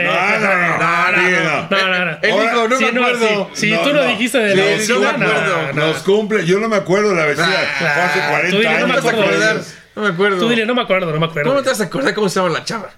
no, 0.79 1.69
no, 1.71 1.99
no, 1.99 2.05
no. 2.05 2.19
Él 2.23 2.35
dijo, 2.41 2.69
no 2.69 2.77
Sí, 2.79 2.85
me 2.85 2.93
no, 2.93 3.05
acuerdo. 3.07 3.51
sí, 3.53 3.61
sí, 3.67 3.73
No, 3.73 3.81
tú 3.81 3.89
lo 3.93 4.03
no. 4.05 4.09
dijiste 4.11 4.39
de 4.39 4.51
Sí, 4.53 4.57
la 4.57 4.63
sí, 4.65 4.93
vecina, 4.93 5.17
no. 5.17 5.73
Nos 5.73 5.99
cumple, 5.99 6.47
yo 6.47 6.61
no 6.61 6.69
me 6.69 6.77
acuerdo 6.77 7.15
la 7.15 7.27
vecina. 7.27 7.49
Fue 7.79 7.89
hace 7.89 8.21
Ah, 8.21 8.29
40 8.31 8.51
tú 8.51 8.57
dile, 8.59 8.69
no 8.69 8.77
años. 8.77 8.89
me 8.89 8.95
No 9.97 10.03
me 10.03 10.09
acuerdo. 10.09 10.39
Tú 10.39 10.49
dile, 10.49 10.67
no 10.67 10.75
me 10.77 10.83
acuerdo, 10.83 11.13
no 11.13 11.19
me 11.21 11.27
acuerdo. 11.27 11.51
¿Cómo 11.51 11.57
no 11.59 11.65
te 11.65 11.71
vas 11.71 11.81
a 11.81 11.85
acordar 11.85 12.15
cómo 12.15 12.29
se 12.29 12.41
llama 12.41 12.53
la 12.59 12.65
chava? 12.65 12.91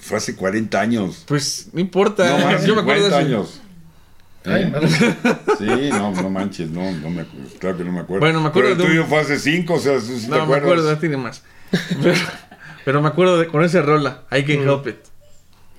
Fue 0.00 0.16
hace 0.18 0.36
40 0.36 0.80
años. 0.80 1.24
Pues 1.26 1.68
no 1.72 1.80
importa. 1.80 2.26
No 2.38 2.38
más, 2.46 2.64
Yo 2.64 2.74
me 2.76 2.82
acuerdo 2.82 3.04
de 3.08 3.10
50 3.10 3.20
eso. 3.20 3.36
años. 3.36 3.60
Ay, 4.44 4.70
madre. 4.70 4.88
Sí, 5.58 5.90
no, 5.90 6.10
no 6.12 6.30
manches, 6.30 6.70
no, 6.70 6.90
no 6.92 7.10
me 7.10 7.22
acuerdo. 7.22 7.48
Claro 7.58 7.76
que 7.78 7.84
no 7.84 7.92
me 7.92 8.00
acuerdo. 8.00 8.20
Bueno, 8.20 8.40
me 8.40 8.48
acuerdo 8.48 8.70
Pero 8.70 8.72
el 8.72 8.78
de 8.78 8.84
un- 8.84 8.90
tuyo 8.90 9.04
fue 9.06 9.20
hace 9.20 9.38
5, 9.38 9.74
o 9.74 9.78
sea, 9.80 10.00
si 10.00 10.22
te 10.22 10.28
No, 10.28 10.46
me 10.46 10.56
acuerdo, 10.56 10.92
ya 10.92 10.98
tiene 10.98 11.16
más. 11.16 11.42
Pero, 12.02 12.14
pero 12.84 13.02
me 13.02 13.08
acuerdo 13.08 13.38
de, 13.38 13.46
con 13.48 13.64
esa 13.64 13.82
rola, 13.82 14.22
I 14.32 14.44
Can 14.44 14.64
Mm. 14.64 14.68
Help 14.68 14.86
It. 14.88 14.96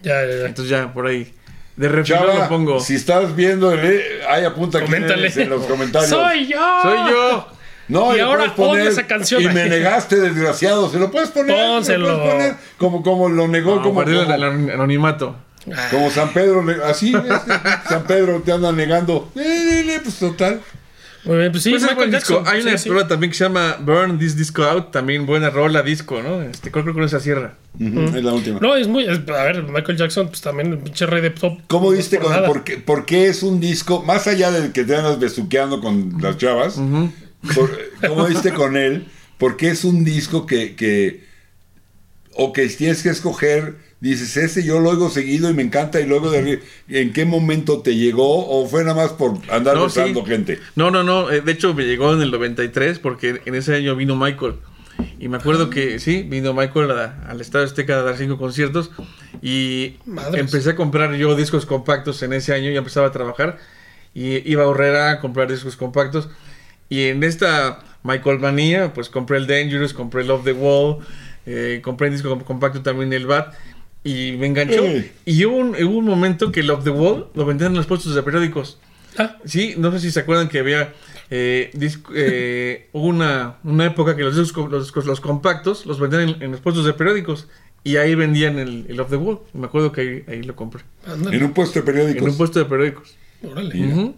Ya, 0.04 0.26
ya, 0.26 0.36
ya. 0.38 0.46
Entonces 0.48 0.70
ya, 0.70 0.94
por 0.94 1.08
ahí. 1.08 1.34
De 1.76 1.88
refilón 1.90 2.22
Chava, 2.22 2.34
lo 2.40 2.50
pongo. 2.50 2.80
si 2.80 2.96
estás 2.96 3.36
viendo, 3.36 3.72
eh, 3.74 4.22
ahí 4.30 4.44
apunta 4.46 4.80
eres 4.80 5.38
en 5.38 5.50
los 5.50 5.66
comentarios. 5.66 6.10
¡Soy 6.10 6.48
yo! 6.48 6.80
Soy 6.82 6.98
yo. 7.12 7.48
No, 7.88 8.16
Y 8.18 8.20
ahora 8.20 8.54
odio 8.58 8.84
esa 8.90 9.08
canción. 9.08 9.42
Y 9.42 9.48
me 9.48 9.70
negaste, 9.70 10.18
desgraciado. 10.18 10.90
Se 10.90 11.00
lo 11.00 11.10
puedes 11.10 11.30
poner. 11.30 11.56
se 11.56 11.62
lo 11.62 11.68
Pónselo. 11.76 12.06
puedes 12.18 12.34
poner 12.34 12.56
como, 12.78 13.02
como 13.04 13.30
lo 13.30 13.48
negó, 13.48 13.76
No, 13.76 13.84
como, 13.84 14.02
el, 14.02 14.14
como, 14.26 14.34
el 14.34 14.44
anonimato. 14.72 15.38
Ah, 15.76 15.88
como 15.92 16.10
San 16.12 16.34
Pedro. 16.34 16.64
le- 16.64 16.84
Así, 16.84 17.14
este, 17.14 17.52
San 17.90 18.04
Pedro 18.08 18.42
te 18.46 18.52
anda 18.52 18.72
negando. 18.72 19.32
Eh, 19.36 19.42
eh, 19.42 19.96
eh, 19.96 20.00
pues 20.04 20.18
total. 20.20 20.62
Muy 21.26 21.40
bien, 21.40 21.52
pues 21.52 21.64
sí, 21.64 21.72
Pues 21.72 21.82
es 21.84 21.90
Michael 21.90 22.10
buen 22.10 22.20
disco. 22.20 22.34
Jackson. 22.36 22.56
Hay 22.56 22.62
una 22.62 22.78
Sí, 22.78 22.88
rola 22.90 23.08
también 23.08 23.32
que 23.32 23.38
se 23.38 23.44
llama 23.44 23.76
Burn 23.82 24.18
This 24.18 24.38
Disco 24.38 24.64
Out. 24.64 24.92
También 24.92 25.26
buena 25.26 25.50
rola 25.50 25.82
disco, 25.82 26.22
¿no? 26.24 26.42
Este, 26.42 26.72
creo 26.72 26.86
que 26.86 26.94
con 26.94 27.04
esa 27.04 27.20
sierra. 27.20 27.56
Ujú, 27.80 28.16
Es 28.16 28.24
la 28.24 28.34
última. 28.34 28.60
No, 28.62 28.76
es 28.76 28.88
muy. 28.88 29.04
es- 29.04 29.20
a 29.28 29.44
ver, 29.44 29.64
Michael 29.64 29.98
Jackson, 29.98 30.30
pues 30.30 30.40
también 30.40 30.72
el 30.72 30.78
pinche 30.78 31.06
rey 31.06 31.22
de 31.22 31.32
pop. 31.32 31.60
¿Cómo 31.68 31.90
viste 31.92 32.18
por 32.20 32.32
con, 32.34 32.46
por, 32.46 32.64
qué, 32.64 32.78
por 32.78 33.06
qué 33.06 33.28
es 33.28 33.44
un 33.44 33.60
disco, 33.60 34.04
más 34.04 34.28
allá 34.28 34.52
del 34.52 34.72
que 34.72 34.86
te 34.86 34.96
andas 34.96 35.20
besuqueando 35.20 35.82
con 35.82 36.14
las 36.22 36.38
chavas, 36.38 36.80
por- 37.56 37.78
¿cómo 38.08 38.26
viste 38.28 38.54
con 38.54 38.78
él? 38.78 39.08
Porque 39.38 39.70
es 39.70 39.84
un 39.84 40.06
disco 40.06 40.46
que, 40.46 40.76
que, 40.78 41.26
o 42.36 42.54
que 42.54 42.68
tienes 42.70 43.04
que 43.04 43.10
escoger, 43.10 43.76
dices, 44.00 44.38
ese 44.38 44.64
yo 44.64 44.80
lo 44.80 44.90
oigo 44.92 45.10
seguido 45.10 45.50
y 45.50 45.54
me 45.54 45.64
encanta 45.64 46.00
y 46.00 46.06
luego 46.06 46.30
de 46.30 46.62
¿en 46.90 47.14
qué 47.14 47.26
momento 47.26 47.82
te 47.82 47.96
llegó 47.96 48.48
o 48.48 48.68
fue 48.68 48.84
nada 48.84 48.96
más 48.96 49.14
por 49.14 49.34
andar 49.52 49.76
No, 49.76 49.86
besando 49.86 50.22
sí. 50.24 50.28
gente? 50.32 50.60
No, 50.76 50.92
no, 50.92 51.04
no. 51.04 51.32
eh, 51.32 51.42
De 51.42 51.52
hecho, 51.52 51.74
me 51.74 51.84
llegó 51.86 52.14
en 52.14 52.22
el 52.22 52.32
93 52.32 53.00
porque 53.00 53.42
en 53.46 53.56
ese 53.56 53.76
año 53.76 53.96
vino 53.96 54.16
Michael. 54.16 54.56
Y 55.20 55.28
me 55.28 55.38
acuerdo 55.38 55.70
que 55.70 56.00
sí, 56.00 56.24
vino 56.24 56.54
Michael 56.54 56.90
a- 56.92 57.24
al 57.28 57.40
Estadio 57.42 57.66
Azteca 57.66 58.00
a 58.00 58.02
dar 58.04 58.18
cinco 58.18 58.38
conciertos. 58.38 58.90
Y 59.42 59.96
empecé 60.34 60.72
a 60.72 60.76
comprar 60.76 61.14
yo 61.16 61.36
discos 61.36 61.66
compactos 61.68 62.22
en 62.24 62.34
ese 62.34 62.54
año. 62.54 62.72
Ya 62.72 62.80
empezaba 62.80 63.08
a 63.08 63.12
trabajar. 63.12 63.58
Y 64.16 64.50
iba 64.50 64.64
a 64.64 64.68
Horrera 64.68 65.12
a 65.12 65.20
comprar 65.20 65.52
discos 65.52 65.76
compactos. 65.76 66.30
Y 66.90 67.04
en 67.06 67.24
esta 67.24 67.80
Michael 68.04 68.40
Manía, 68.40 68.94
pues 68.94 69.10
compré 69.10 69.38
el 69.38 69.46
Dangerous, 69.48 69.94
compré 69.94 70.22
el 70.24 70.32
Off 70.32 70.44
the 70.44 70.54
Wall. 70.54 71.00
eh, 71.50 71.80
compré 71.84 72.08
el 72.08 72.14
disco 72.14 72.30
com- 72.30 72.42
compacto 72.44 72.82
también 72.82 73.14
el 73.14 73.26
Bat. 73.26 73.54
Y 74.10 74.38
me 74.38 74.48
enganchó. 74.48 74.84
Ey. 74.86 75.12
Y 75.26 75.44
hubo 75.46 75.58
un, 75.58 75.70
hubo 75.70 75.98
un 75.98 76.06
momento 76.06 76.52
que 76.52 76.62
el 76.62 76.70
Off 76.70 76.84
the 76.84 76.90
Wall 76.92 77.28
lo 77.34 77.46
vendían 77.46 77.72
en 77.72 77.78
los 77.78 77.86
puestos 77.88 78.16
de 78.16 78.24
periódicos. 78.24 78.80
Ah, 79.18 79.38
Sí, 79.46 79.74
no 79.78 79.92
sé 79.92 80.00
si 80.00 80.12
se 80.12 80.20
acuerdan 80.20 80.48
que 80.48 80.60
había 80.60 80.94
eh, 81.30 81.72
disc- 81.74 82.12
eh, 82.16 82.88
hubo 82.94 83.08
una, 83.08 83.58
una 83.64 83.86
época 83.86 84.16
que 84.16 84.22
los 84.24 84.38
discos, 84.38 84.72
los, 84.72 84.88
discos- 84.88 85.06
los 85.06 85.20
compactos 85.20 85.86
los 85.86 86.00
vendían 86.00 86.30
en, 86.30 86.42
en 86.44 86.52
los 86.52 86.62
puestos 86.62 86.86
de 86.86 86.94
periódicos 86.94 87.48
y 87.84 87.98
ahí 87.98 88.16
vendían 88.16 88.60
el, 88.60 88.86
el 88.90 89.00
Off 89.00 89.10
the 89.10 89.16
Wall. 89.18 89.40
Me 89.54 89.66
acuerdo 89.66 89.92
que 89.92 90.02
ahí, 90.02 90.24
ahí 90.28 90.44
lo 90.44 90.56
compré. 90.56 90.84
En 91.32 91.44
un 91.44 91.54
puesto 91.54 91.74
de 91.74 91.80
En 91.80 91.86
periódicos. 91.86 92.30
un 92.30 92.38
puesto 92.38 92.60
de 92.60 92.66
periódicos. 92.66 93.16
Órale. 93.44 94.14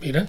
Mira. 0.00 0.28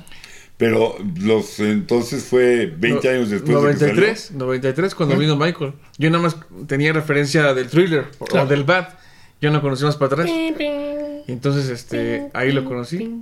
Pero 0.63 0.95
los 1.19 1.59
entonces 1.59 2.23
fue 2.23 2.65
20 2.77 3.09
años 3.09 3.29
después 3.29 3.49
de 3.49 3.55
que 3.55 3.85
93, 3.91 4.31
93 4.31 4.95
cuando 4.95 5.17
vino 5.17 5.35
Michael. 5.35 5.73
Yo 5.97 6.09
nada 6.09 6.23
más 6.23 6.37
tenía 6.67 6.93
referencia 6.93 7.53
del 7.53 7.67
thriller 7.67 8.05
o- 8.19 8.25
Claro. 8.25 8.45
o 8.45 8.49
del 8.49 8.63
Bat. 8.63 8.91
Yo 9.41 9.51
no 9.51 9.61
conocía 9.61 9.87
más 9.87 9.97
para 9.97 10.13
atrás. 10.13 10.29
Y 10.29 11.31
entonces 11.31 11.69
este 11.69 12.29
ahí 12.33 12.51
lo 12.53 12.63
conocí. 12.65 13.21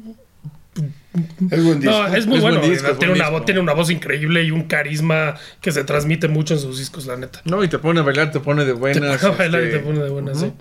Es 1.50 1.64
buen 1.64 1.80
disco. 1.80 1.92
No, 1.98 2.08
es 2.16 2.26
muy 2.28 2.38
Es 2.38 2.42
bueno. 2.44 2.60
buen 2.60 2.72
disco, 2.72 2.88
es 2.92 3.00
tiene, 3.00 3.14
buen 3.14 3.22
una, 3.22 3.26
disco. 3.26 3.32
voz- 3.40 3.46
tiene 3.46 3.60
una 3.60 3.74
voz 3.74 3.90
increíble 3.90 4.44
y 4.44 4.52
un 4.52 4.64
carisma 4.64 5.36
que 5.62 5.72
se 5.72 5.84
transmite 5.84 6.28
mucho 6.28 6.54
en 6.54 6.60
sus 6.60 6.78
discos, 6.80 7.06
la 7.08 7.18
neta. 7.18 7.42
No, 7.46 7.64
y 7.64 7.68
te 7.68 7.80
pone 7.80 8.00
a 8.00 8.04
bailar, 8.04 8.32
te 8.32 8.40
pone 8.40 8.64
de 8.66 8.74
Te 8.74 8.80
buenas. 8.80 9.20
pone 9.22 9.34
a 9.34 9.38
bailar 9.38 9.62
y 9.64 9.66
este, 9.66 9.80
te 9.80 9.84
pone 9.84 10.00
de 10.00 10.10
buenas, 10.10 10.40
sí. 10.40 10.54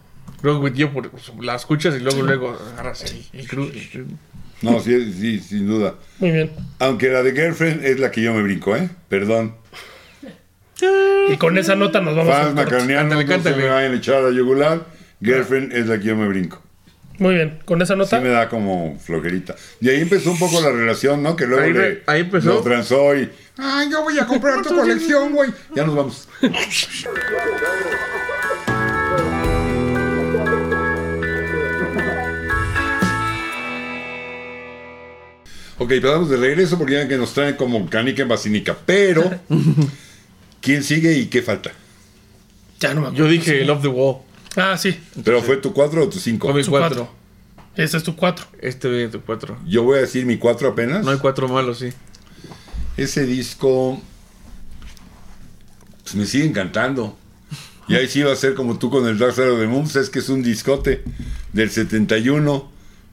Rock 0.42 0.62
with 0.62 0.72
You, 0.72 0.88
por- 0.88 1.10
la 1.44 1.54
escuchas 1.54 1.94
y 1.94 2.00
luego, 2.00 2.22
luego 2.22 2.56
agarras 2.72 3.04
el, 3.04 3.24
el 3.34 3.40
el 3.40 4.06
No, 4.62 4.80
sí, 4.80 5.12
sí, 5.12 5.38
sin 5.40 5.66
duda. 5.66 5.94
Muy 6.18 6.30
bien. 6.32 6.50
Aunque 6.78 7.08
la 7.08 7.22
de 7.22 7.32
Girlfriend 7.32 7.84
es 7.84 7.98
la 7.98 8.11
que 8.11 8.22
yo 8.22 8.34
me 8.34 8.42
brinco, 8.42 8.76
¿eh? 8.76 8.88
Perdón. 9.08 9.54
Y 11.30 11.36
con 11.36 11.56
esa 11.58 11.74
nota 11.76 12.00
nos 12.00 12.16
vamos 12.16 12.32
a 12.34 12.38
Fans 12.42 12.54
corte. 12.54 12.64
macaronianos, 12.64 13.24
no 13.26 13.42
se 13.42 13.54
me 13.56 13.68
vayan 13.68 13.92
a 13.92 13.96
echar 13.96 14.16
a 14.16 14.22
la 14.22 14.30
yugular. 14.30 14.86
Girlfriend 15.22 15.72
es 15.74 15.86
la 15.86 15.98
que 15.98 16.04
yo 16.06 16.16
me 16.16 16.26
brinco. 16.28 16.62
Muy 17.18 17.34
bien. 17.34 17.58
Con 17.66 17.82
esa 17.82 17.92
Sí 17.94 17.98
nota. 17.98 18.20
me 18.20 18.30
da 18.30 18.48
como 18.48 18.98
flojerita. 18.98 19.54
Y 19.80 19.90
ahí 19.90 20.00
empezó 20.00 20.30
un 20.30 20.38
poco 20.38 20.61
la 20.62 20.70
relación, 20.72 21.22
¿no? 21.22 21.36
Que 21.36 21.46
luego 21.46 21.62
Ahí 21.64 21.72
le, 21.74 22.02
ahí 22.06 22.20
empezó. 22.22 22.54
lo 22.54 22.62
transó 22.62 23.14
y... 23.14 23.28
¡Ay, 23.58 23.90
yo 23.90 24.02
voy 24.02 24.18
a 24.18 24.26
comprar 24.26 24.62
tu 24.62 24.70
colección, 24.76 25.32
güey! 25.34 25.50
Ya 25.74 25.84
nos 25.84 25.94
vamos. 25.96 26.28
Ok, 35.80 35.88
pero 35.88 36.12
vamos 36.12 36.28
de 36.28 36.36
regreso 36.36 36.76
porque 36.76 36.92
ya 36.92 37.08
que 37.08 37.16
nos 37.16 37.32
traen 37.32 37.56
como 37.56 37.88
canica 37.88 38.20
en 38.20 38.28
basinica. 38.28 38.76
Pero, 38.84 39.30
¿quién 40.60 40.84
sigue 40.84 41.16
y 41.16 41.26
qué 41.28 41.40
falta? 41.40 41.72
Ya 42.80 42.92
no 42.92 43.00
me 43.00 43.06
acuerdo. 43.06 43.24
Yo 43.24 43.30
dije 43.30 43.64
Love 43.64 43.80
the 43.80 43.88
Wall. 43.88 44.16
Ah, 44.56 44.76
sí. 44.76 44.94
¿Pero 45.24 45.42
fue 45.42 45.56
tu 45.56 45.72
4 45.72 46.04
o 46.04 46.08
tu 46.10 46.18
5? 46.18 46.46
Con 46.46 46.54
mi 46.54 46.62
Su 46.62 46.70
4. 46.70 46.88
cuatro. 46.96 47.14
Este 47.76 47.96
es 47.96 48.02
tu 48.02 48.14
4. 48.14 48.46
Este 48.60 48.90
viene 48.90 49.08
tu 49.08 49.22
4. 49.22 49.58
Yo 49.66 49.82
voy 49.82 49.96
a 49.96 50.00
decir 50.02 50.26
mi 50.26 50.36
4 50.36 50.68
apenas. 50.68 51.02
No 51.02 51.12
hay 51.12 51.18
4 51.18 51.48
malos, 51.48 51.78
sí. 51.78 51.88
Ese 52.98 53.24
disco 53.24 54.02
pues, 56.02 56.14
me 56.14 56.26
sigue 56.26 56.44
encantando. 56.44 57.16
Y 57.88 57.94
ahí 57.94 58.06
sí 58.06 58.22
va 58.22 58.34
a 58.34 58.36
ser 58.36 58.54
como 58.54 58.78
tú 58.78 58.90
con 58.90 59.08
el 59.08 59.18
Dark 59.18 59.32
Side 59.32 59.48
of 59.48 59.60
the 59.60 59.66
Moon, 59.66 59.84
pues, 59.84 59.96
es 59.96 60.10
que 60.10 60.18
es 60.18 60.28
un 60.28 60.42
discote 60.42 61.02
del 61.54 61.70
71, 61.70 62.70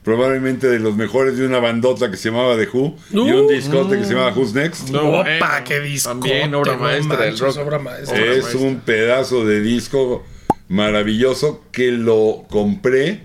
probablemente 0.08 0.68
de 0.68 0.78
los 0.78 0.96
mejores 0.96 1.36
de 1.36 1.46
una 1.46 1.58
bandota 1.58 2.10
que 2.10 2.16
se 2.16 2.30
llamaba 2.30 2.56
The 2.56 2.66
Who, 2.72 2.96
y 3.12 3.16
un 3.18 3.30
Uh. 3.44 3.50
discote 3.50 3.98
que 3.98 4.04
se 4.06 4.14
llama 4.14 4.32
Who's 4.34 4.54
Next. 4.54 4.88
No, 4.88 5.20
Opa, 5.20 5.62
qué 5.64 5.80
disco. 5.80 6.08
también 6.08 6.54
obra 6.54 6.78
maestra 6.78 7.18
del 7.26 7.38
rock. 7.38 7.58
Obra 7.58 7.78
maestra. 7.78 8.16
Obra 8.18 8.32
es 8.32 8.42
maestra. 8.44 8.60
un 8.66 8.80
pedazo 8.80 9.44
de 9.44 9.60
disco 9.60 10.24
maravilloso 10.68 11.62
que 11.72 11.92
lo 11.92 12.46
compré 12.48 13.20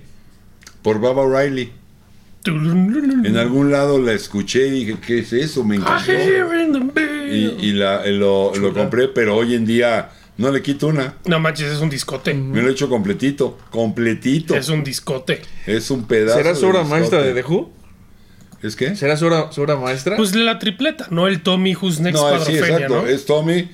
por 0.81 0.99
Baba 0.99 1.21
O'Reilly. 1.21 1.71
En 2.45 3.37
algún 3.37 3.71
lado 3.71 3.97
la 3.99 4.11
escuché 4.11 4.67
y 4.67 4.71
dije, 4.71 4.97
¿qué 5.07 5.19
es 5.19 5.31
eso? 5.31 5.63
Me 5.63 5.77
encantó. 5.77 6.11
Y, 6.11 7.55
y 7.61 7.71
la- 7.71 8.05
lo, 8.07 8.53
lo 8.55 8.73
compré, 8.73 9.07
pero 9.07 9.37
hoy 9.37 9.55
en 9.55 9.65
día 9.65 10.09
no 10.37 10.51
le 10.51 10.61
quito 10.61 10.87
una. 10.87 11.15
No 11.25 11.39
manches, 11.39 11.71
es 11.71 11.79
un 11.79 11.89
discote. 11.89 12.33
Me 12.33 12.61
lo 12.61 12.69
he 12.69 12.71
hecho 12.71 12.89
completito, 12.89 13.57
completito. 13.69 14.55
Es 14.55 14.69
un 14.69 14.83
discote. 14.83 15.41
Es 15.67 15.91
un 15.91 16.05
pedazo. 16.05 16.37
¿Será 16.37 16.55
su 16.55 16.65
obra 16.67 16.83
maestra 16.83 17.21
de 17.21 17.33
The 17.33 17.43
Who? 17.43 17.71
¿Es 18.63 18.75
qué? 18.75 18.95
¿Será 18.95 19.17
su 19.17 19.25
obra, 19.25 19.51
su 19.51 19.61
obra 19.61 19.75
maestra? 19.75 20.15
Pues 20.15 20.33
la 20.35 20.57
tripleta, 20.57 21.07
no 21.11 21.27
el 21.27 21.41
Tommy 21.41 21.75
Who's 21.75 21.99
Next 21.99 22.21
No, 22.21 22.43
sí, 22.45 22.53
exacto. 22.57 23.01
¿no? 23.03 23.07
Es 23.07 23.25
Tommy. 23.25 23.69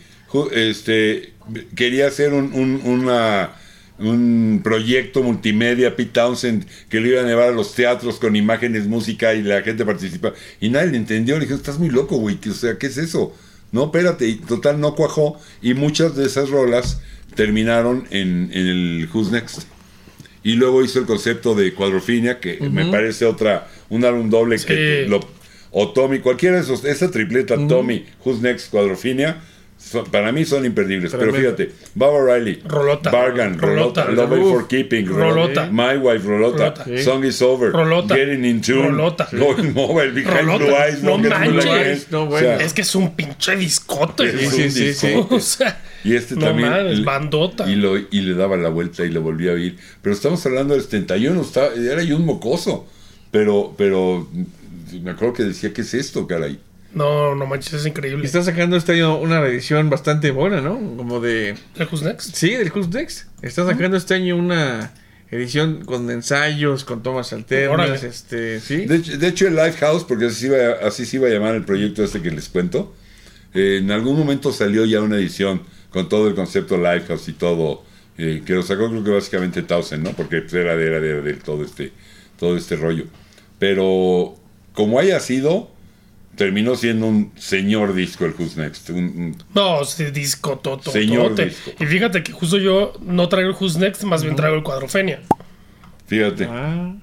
Este, 0.51 1.33
quería 1.75 2.07
hacer 2.07 2.33
un, 2.33 2.53
un- 2.53 2.81
una, 2.85 3.51
un 3.99 4.61
proyecto 4.63 5.23
multimedia, 5.23 5.95
Pete 5.95 6.11
Townsend, 6.13 6.65
que 6.89 6.99
lo 6.99 7.07
iban 7.07 7.25
a 7.25 7.27
llevar 7.29 7.49
a 7.49 7.51
los 7.51 7.73
teatros 7.73 8.19
con 8.19 8.35
imágenes, 8.35 8.87
música 8.87 9.33
y 9.33 9.41
la 9.43 9.61
gente 9.61 9.85
participa. 9.85 10.33
Y 10.59 10.69
nadie 10.69 10.91
le 10.91 10.97
entendió. 10.97 11.35
Le 11.35 11.41
dije, 11.45 11.55
estás 11.55 11.79
muy 11.79 11.89
loco, 11.89 12.17
güey. 12.17 12.37
que, 12.37 12.49
O 12.49 12.53
sea, 12.53 12.77
¿qué 12.77 12.87
es 12.87 12.97
eso? 12.97 13.35
No, 13.71 13.85
espérate. 13.85 14.27
Y 14.27 14.35
total, 14.35 14.79
no 14.79 14.95
cuajó. 14.95 15.39
Y 15.61 15.73
muchas 15.73 16.15
de 16.15 16.25
esas 16.25 16.49
rolas 16.49 17.01
terminaron 17.35 18.07
en, 18.11 18.49
en 18.53 18.67
el 18.67 19.09
Who's 19.13 19.31
Next. 19.31 19.63
Y 20.43 20.53
luego 20.53 20.83
hizo 20.83 20.99
el 20.99 21.05
concepto 21.05 21.53
de 21.53 21.73
Cuadrofinia, 21.73 22.39
que 22.39 22.59
me 22.71 22.85
parece 22.85 23.25
otra, 23.25 23.67
un 23.89 24.05
álbum 24.05 24.29
doble 24.29 24.57
Sí. 24.57 24.67
que 24.67 25.05
lo, 25.07 25.19
o 25.71 25.89
Tommy, 25.89 26.19
cualquiera 26.19 26.55
de 26.55 26.61
esos, 26.63 26.85
esa 26.85 27.11
tripleta, 27.11 27.55
Tommy, 27.67 28.05
Who's 28.23 28.41
Next, 28.41 28.69
Cuadrofinia, 28.71 29.41
son- 29.79 30.05
para 30.11 30.31
mí 30.31 30.45
son 30.45 30.65
imperdibles. 30.65 31.11
Pero 31.17 31.33
fíjate, 31.33 31.71
Baba 31.95 32.19
Riley, 32.35 32.61
Rolota. 32.65 33.09
Bargain, 33.09 33.57
Rolota, 33.57 34.03
Rolota. 34.05 34.35
Love 34.35 34.39
Uf. 34.45 34.51
for 34.51 34.67
Keeping, 34.67 35.07
Rolota. 35.07 35.69
My 35.71 35.97
Wife, 35.97 36.27
Rolota. 36.27 36.73
Sí. 36.85 36.99
Song 37.03 37.23
is 37.25 37.41
Over, 37.41 37.71
Rolota. 37.71 38.15
Getting 38.15 38.45
in 38.45 38.61
Tune, 38.61 38.89
Rolota. 38.89 39.27
Mobile, 39.73 40.11
Behind 40.11 40.47
Rolota. 40.47 40.57
Blue 40.65 40.75
Eyes, 40.75 41.03
No 41.03 41.17
manches. 41.17 42.11
No, 42.11 42.23
O 42.23 42.25
bueno. 42.27 42.45
sea, 42.47 42.57
Es 42.65 42.73
que 42.73 42.81
es 42.81 42.93
un 42.95 43.15
pinche 43.15 43.55
discote. 43.55 44.25
es 44.25 44.49
sí, 44.51 44.63
un 44.63 44.93
sí. 44.93 45.25
O 45.29 45.39
sea, 45.39 45.81
Y 46.03 46.15
este 46.15 46.35
No 46.35 46.45
también. 46.47 46.99
le- 46.99 47.03
bandota. 47.03 47.69
Y, 47.69 47.75
lo, 47.75 47.97
y 47.97 48.21
le 48.21 48.33
daba 48.33 48.55
la 48.57 48.69
vuelta 48.69 49.03
y 49.05 49.09
le 49.09 49.19
volvía 49.19 49.51
a 49.51 49.55
oír. 49.55 49.77
Pero 50.01 50.13
estamos 50.13 50.45
hablando 50.45 50.73
del 50.73 50.83
71, 50.83 51.41
estaba, 51.41 51.69
era 51.73 52.03
yo 52.03 52.15
un 52.15 52.25
mocoso. 52.25 52.87
Pero, 53.31 53.75
pero 53.77 54.27
me 55.03 55.11
acuerdo 55.11 55.33
que 55.35 55.43
decía, 55.43 55.71
¿qué 55.73 55.81
es 55.81 55.93
esto, 55.93 56.25
caray? 56.25 56.59
No, 56.93 57.35
no 57.35 57.45
manches, 57.45 57.73
es 57.73 57.85
Y 57.85 57.89
increíble. 57.89 58.25
están 58.25 58.43
sacando 58.43 58.75
este 58.75 58.93
año 58.93 59.17
una 59.19 59.39
edición 59.45 59.89
bastante 59.89 60.31
buena, 60.31 60.59
¿no? 60.61 60.73
Como 60.97 61.19
de... 61.19 61.49
¿El 61.75 61.87
Who's 61.91 62.01
Next? 62.01 62.35
Sí, 62.35 62.49
del 62.51 62.71
Who's 62.73 62.89
Next. 62.89 63.27
Están 63.43 63.67
sacando 63.67 63.95
este 63.95 64.15
año 64.15 64.35
una 64.35 64.91
edición 65.29 65.85
con 65.85 66.09
ensayos, 66.09 66.83
con 66.85 67.03
tomas 67.03 67.31
alternas, 67.33 67.73
Órale. 67.89 68.07
este... 68.07 68.59
Sí. 68.59 68.85
De, 68.87 68.95
hecho- 68.95 69.17
de 69.19 69.27
hecho, 69.27 69.47
el 69.47 69.55
Lifehouse, 69.55 70.03
porque 70.03 70.25
así 70.25 70.41
se, 70.41 70.47
iba, 70.47 70.57
a- 70.57 70.87
así 70.87 71.05
se 71.05 71.17
iba 71.17 71.27
a 71.27 71.31
llamar 71.31 71.53
el 71.53 71.63
proyecto 71.63 72.03
este 72.03 72.21
que 72.23 72.31
les 72.31 72.49
cuento, 72.49 72.95
eh, 73.53 73.77
en 73.81 73.91
algún 73.91 74.17
momento 74.17 74.51
salió 74.51 74.83
ya 74.85 75.01
una 75.01 75.17
edición 75.17 75.61
con 75.91 76.09
todo 76.09 76.27
el 76.27 76.33
concepto 76.33 76.77
Lifehouse 76.77 77.27
y 77.29 77.33
todo, 77.33 77.83
eh, 78.17 78.41
que 78.43 78.53
lo 78.53 78.63
sacó 78.63 78.89
creo 78.89 79.03
que 79.03 79.11
básicamente 79.11 79.61
Townsend, 79.61 80.03
¿no? 80.03 80.13
Porque 80.13 80.41
pues, 80.41 80.53
era 80.55 80.75
de, 80.75 80.87
era 80.87 80.99
de, 80.99 81.21
de 81.21 81.33
todo, 81.35 81.63
este, 81.63 81.91
todo 82.39 82.57
este 82.57 82.75
rollo. 82.75 83.05
Pero 83.59 84.35
como 84.73 84.99
haya 84.99 85.19
sido, 85.19 85.71
terminó 86.35 86.75
siendo 86.75 87.07
un 87.07 87.31
señor 87.37 87.93
disco 87.93 88.25
el 88.25 88.33
Who's 88.37 88.55
Next. 88.57 88.89
un- 88.91 88.97
un- 88.97 89.37
No, 89.53 89.81
ese 89.81 90.11
disco 90.11 90.57
toto. 90.59 90.91
Señor 90.91 91.35
disco. 91.35 91.71
Y 91.79 91.85
fíjate 91.85 92.23
que 92.23 92.31
justo 92.31 92.57
yo 92.57 92.93
no 93.01 93.27
traigo 93.29 93.49
el 93.49 93.55
Who's 93.59 93.77
Next, 93.77 94.03
más 94.03 94.23
bien 94.23 94.35
traigo 94.35 94.55
el 94.55 94.63
Cuadrofenia. 94.63 95.21
fíjate, 96.07 96.45
Ah, 96.49 96.93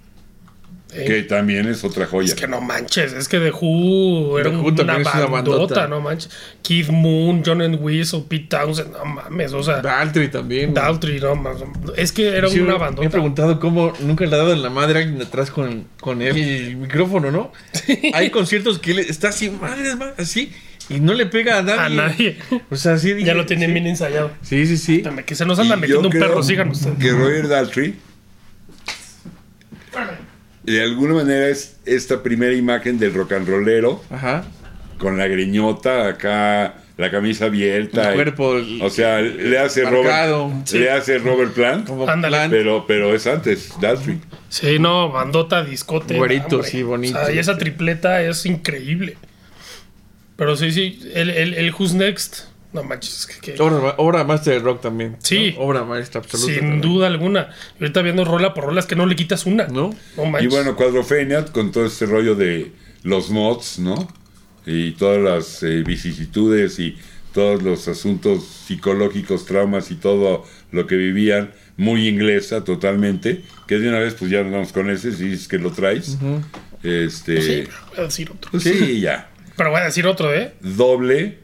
¿eh? 0.92 1.04
que 1.06 1.22
también 1.24 1.66
es 1.68 1.84
otra 1.84 2.06
joya. 2.06 2.28
Es 2.28 2.34
que 2.34 2.46
no 2.48 2.60
manches, 2.60 3.12
es 3.12 3.28
que 3.28 3.38
The 3.38 3.50
Who 3.50 4.38
era 4.38 4.50
The 4.50 4.56
Who 4.56 4.66
una 4.68 4.76
también 4.76 5.00
es 5.02 5.14
una 5.14 5.26
bandota, 5.26 5.58
bandota. 5.58 5.86
no 5.88 6.00
manches. 6.00 6.30
Keith 6.62 6.88
Moon, 6.88 7.42
John 7.44 7.60
and 7.62 7.78
Whistle, 7.80 8.24
Pete 8.28 8.46
Townsend, 8.48 8.92
no 8.92 9.04
mames, 9.04 9.52
o 9.52 9.62
sea, 9.62 9.80
Daltrey 9.82 10.28
también. 10.30 10.70
güey. 10.72 10.82
Daltrey, 10.84 11.20
no 11.20 11.34
mames. 11.36 11.62
Es 11.96 12.12
que 12.12 12.28
era 12.36 12.48
Sí, 12.48 12.60
una 12.60 12.72
Me 12.72 12.76
he 12.76 12.78
bandota. 12.78 13.10
preguntado 13.10 13.60
cómo 13.60 13.92
nunca 14.00 14.24
le 14.26 14.34
ha 14.34 14.38
dado 14.38 14.52
en 14.52 14.62
la 14.62 14.70
madre 14.70 14.98
a 15.00 15.02
alguien 15.02 15.20
atrás 15.22 15.50
con, 15.50 15.86
con 16.00 16.22
el 16.22 16.76
micrófono, 16.76 17.30
¿no? 17.30 17.52
Hay 18.14 18.30
conciertos 18.30 18.78
que 18.78 18.92
él 18.92 18.98
está 19.00 19.28
así, 19.28 19.50
madre, 19.50 19.94
madre, 19.96 20.14
así, 20.18 20.52
y 20.88 21.00
no 21.00 21.14
le 21.14 21.26
pega 21.26 21.58
a 21.58 21.62
nadie. 21.62 21.80
A 21.80 21.88
nadie. 21.88 22.38
O 22.70 22.76
sea, 22.76 22.96
sí. 22.96 23.08
Ya 23.10 23.14
dije, 23.16 23.34
lo 23.34 23.44
tienen 23.46 23.70
sí. 23.70 23.72
bien 23.74 23.86
ensayado. 23.88 24.30
Sí, 24.42 24.66
sí, 24.66 24.76
sí. 24.76 25.02
Que 25.26 25.34
se 25.34 25.44
nos 25.44 25.58
anda 25.58 25.76
Y 25.76 25.80
metiendo 25.80 26.08
un 26.08 26.12
perro, 26.14 26.42
sigan 26.44 26.68
ustedes. 26.70 26.96
Que 26.98 27.10
Roger 27.10 27.48
Daltrey, 27.48 27.94
de 30.66 30.82
alguna 30.82 31.14
manera, 31.14 31.48
es 31.48 31.76
esta 31.86 32.22
primera 32.22 32.52
imagen 32.52 32.98
del 32.98 33.14
rock 33.14 33.32
and 33.32 33.48
rollero, 33.48 34.02
Ajá. 34.10 34.44
con 34.98 35.16
la 35.16 35.26
greñota 35.28 36.08
acá, 36.08 36.74
la 36.96 37.10
camisa 37.10 37.46
abierta. 37.46 38.08
El 38.10 38.14
cuerpo. 38.14 38.56
o 38.82 38.90
sea, 38.90 39.20
le 39.20 39.58
hace 39.58 39.84
marcado. 39.84 40.48
Robert, 40.48 40.66
Sí. 40.66 40.78
le 40.78 40.90
hace 40.90 41.18
Robert 41.18 41.52
Plant, 41.52 41.86
como 41.86 42.06
pero, 42.50 42.84
pero 42.86 43.14
es 43.14 43.26
antes, 43.26 43.72
Daltrey. 43.80 44.18
Sí, 44.48 44.78
no, 44.78 45.10
bandota, 45.10 45.62
discote. 45.64 46.16
Güerito, 46.16 46.62
sí, 46.62 46.82
bonito. 46.82 47.18
O 47.20 47.24
sea, 47.26 47.34
y 47.34 47.38
esa 47.38 47.58
tripleta 47.58 48.22
es 48.22 48.44
increíble. 48.46 49.16
Pero 50.36 50.56
sí, 50.56 50.70
sí, 50.72 50.98
el, 51.14 51.30
el, 51.30 51.54
el 51.54 51.72
Who's 51.72 51.94
Next, 51.94 52.44
no 52.76 52.84
manches, 52.84 53.20
es 53.20 53.26
que, 53.26 53.54
que- 53.54 53.62
Obra, 53.62 53.94
obra 53.98 54.24
maestra 54.24 54.52
de 54.52 54.60
rock 54.60 54.80
también. 54.82 55.16
Sí. 55.20 55.54
¿no? 55.56 55.62
Obra 55.62 55.84
maestra 55.84 56.20
absoluta. 56.20 56.52
sin 56.52 56.60
también. 56.60 56.80
duda 56.80 57.06
alguna. 57.08 57.48
Y 57.78 57.82
ahorita 57.84 58.02
viendo 58.02 58.24
rola 58.24 58.54
por 58.54 58.64
rolas 58.64 58.86
que 58.86 58.94
no 58.96 59.06
le 59.06 59.16
quitas 59.16 59.46
una. 59.46 59.66
¿No? 59.66 59.90
No 60.16 60.40
Y 60.40 60.46
bueno, 60.46 60.76
Cuadrofenia, 60.76 61.44
con 61.46 61.72
todo 61.72 61.84
este 61.86 62.06
rollo 62.06 62.34
de 62.34 62.72
los 63.02 63.30
mods, 63.30 63.78
¿no? 63.80 64.08
Y 64.64 64.92
todas 64.92 65.18
las 65.20 65.62
eh, 65.62 65.82
vicisitudes 65.86 66.78
y 66.78 66.96
todos 67.32 67.62
los 67.62 67.86
asuntos 67.88 68.44
psicológicos, 68.66 69.44
traumas 69.46 69.90
y 69.90 69.94
todo 69.96 70.44
lo 70.72 70.86
que 70.86 70.96
vivían, 70.96 71.52
muy 71.76 72.08
inglesa 72.08 72.64
totalmente, 72.64 73.42
que 73.66 73.78
de 73.78 73.88
una 73.90 73.98
vez 73.98 74.14
pues 74.14 74.30
ya 74.30 74.42
nos 74.42 74.52
vamos 74.52 74.72
con 74.72 74.88
ese, 74.90 75.12
si 75.12 75.24
dices 75.28 75.46
que 75.46 75.58
lo 75.58 75.70
traes. 75.70 76.16
Este, 76.82 77.42
Sí, 77.42 77.64
pero 77.66 77.90
voy 77.90 77.98
a 77.98 78.02
decir 78.04 78.30
otro. 78.30 78.50
pues 78.50 78.62
sí, 78.62 79.00
ya. 79.00 79.28
Pero 79.56 79.70
voy 79.70 79.80
a 79.80 79.84
decir 79.84 80.06
otro, 80.06 80.34
¿eh? 80.34 80.54
Doble 80.60 81.38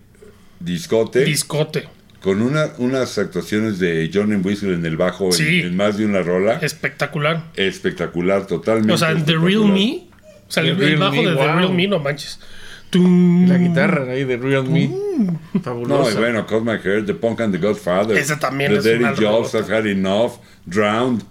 discote 0.64 1.24
Discote. 1.24 1.88
con 2.20 2.40
una, 2.42 2.70
unas 2.78 3.18
actuaciones 3.18 3.78
de 3.78 4.10
John 4.12 4.40
Whistle 4.44 4.74
en 4.74 4.84
el 4.86 4.96
bajo 4.96 5.26
en- 5.26 5.32
Sí. 5.32 5.60
en, 5.60 5.76
más 5.76 5.96
de 5.98 6.06
una 6.06 6.22
rola. 6.22 6.58
Espectacular. 6.62 7.44
espectacular, 7.56 8.46
totalmente. 8.46 8.92
O 8.92 8.98
sea, 8.98 9.14
The 9.14 9.36
Real. 9.36 9.64
Me. 9.66 10.06
O 10.48 10.50
sea, 10.52 10.62
el, 10.62 10.76
The 10.76 10.86
el 10.92 10.96
bajo 10.98 11.12
Me, 11.16 11.22
de 11.26 11.28
The 11.28 11.34
wow. 11.46 11.56
Real 11.56 11.72
Me, 11.74 11.86
no 11.88 11.98
manches. 11.98 12.38
Tum. 12.90 13.48
La 13.48 13.56
guitarra 13.56 14.12
ahí 14.12 14.24
de 14.24 14.36
Real 14.36 14.64
Me. 14.68 14.86
Mm. 14.88 15.26
No, 15.54 15.60
Fabulosa. 15.62 16.10
y 16.12 16.14
bueno, 16.16 16.46
Cut 16.46 16.62
My 16.62 16.72
Hair, 16.72 17.06
The 17.06 17.14
Punk 17.14 17.40
and 17.40 17.54
the 17.54 17.66
Godfather. 17.66 18.16
Esa 18.18 18.38
también 18.38 18.70
The 18.72 18.78
es 18.78 18.84
Dirty 18.84 18.98
una 19.04 19.14
Jobs. 19.14 19.54
I've 19.54 19.74
Had 19.74 19.86
Enough, 19.86 20.32
Drowned, 20.66 21.22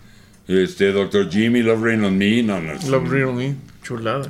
este, 0.48 0.92
Dr. 0.92 1.30
Jimmy, 1.30 1.62
Love 1.62 1.84
Rain 1.84 2.04
on 2.04 2.18
Me. 2.18 2.42
No, 2.42 2.60
no, 2.60 2.74
Love 2.90 3.04
un 3.04 3.12
Real 3.12 3.34
Me. 3.34 3.56
Chulada. 3.84 4.24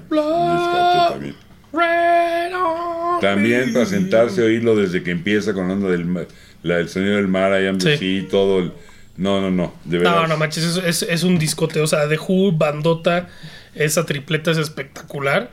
también. 1.10 1.36
Red 1.74 2.54
on 2.54 3.01
También 3.22 3.72
para 3.74 3.86
sentarse 3.86 4.42
a 4.42 4.46
oírlo 4.46 4.76
desde 4.76 5.04
que 5.04 5.12
empieza 5.12 5.54
con 5.54 5.68
la 5.68 5.74
onda 5.76 5.90
del 5.90 6.28
la, 6.64 6.78
el 6.80 6.90
sonido 6.90 7.16
del 7.16 7.28
mar, 7.28 7.52
I 7.62 7.68
am 7.68 7.78
the 7.80 7.94
Sí. 7.98 8.00
sea, 8.00 8.22
todo 8.30 8.60
el... 8.60 8.74
No, 9.18 9.42
no, 9.42 9.50
no, 9.52 9.74
de 9.86 9.98
verdad. 10.00 10.22
No, 10.22 10.28
no 10.28 10.38
manches, 10.38 10.64
es, 10.64 10.78
es, 10.78 11.02
es 11.04 11.24
un 11.24 11.38
discote. 11.40 11.80
O 11.82 11.88
sea, 11.88 12.08
The 12.08 12.18
Who, 12.18 12.54
bandota, 12.54 13.30
esa 13.76 14.06
tripleta 14.06 14.52
es 14.52 14.58
espectacular. 14.58 15.52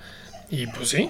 Y 0.51 0.67
pues 0.67 0.89
sí. 0.91 1.09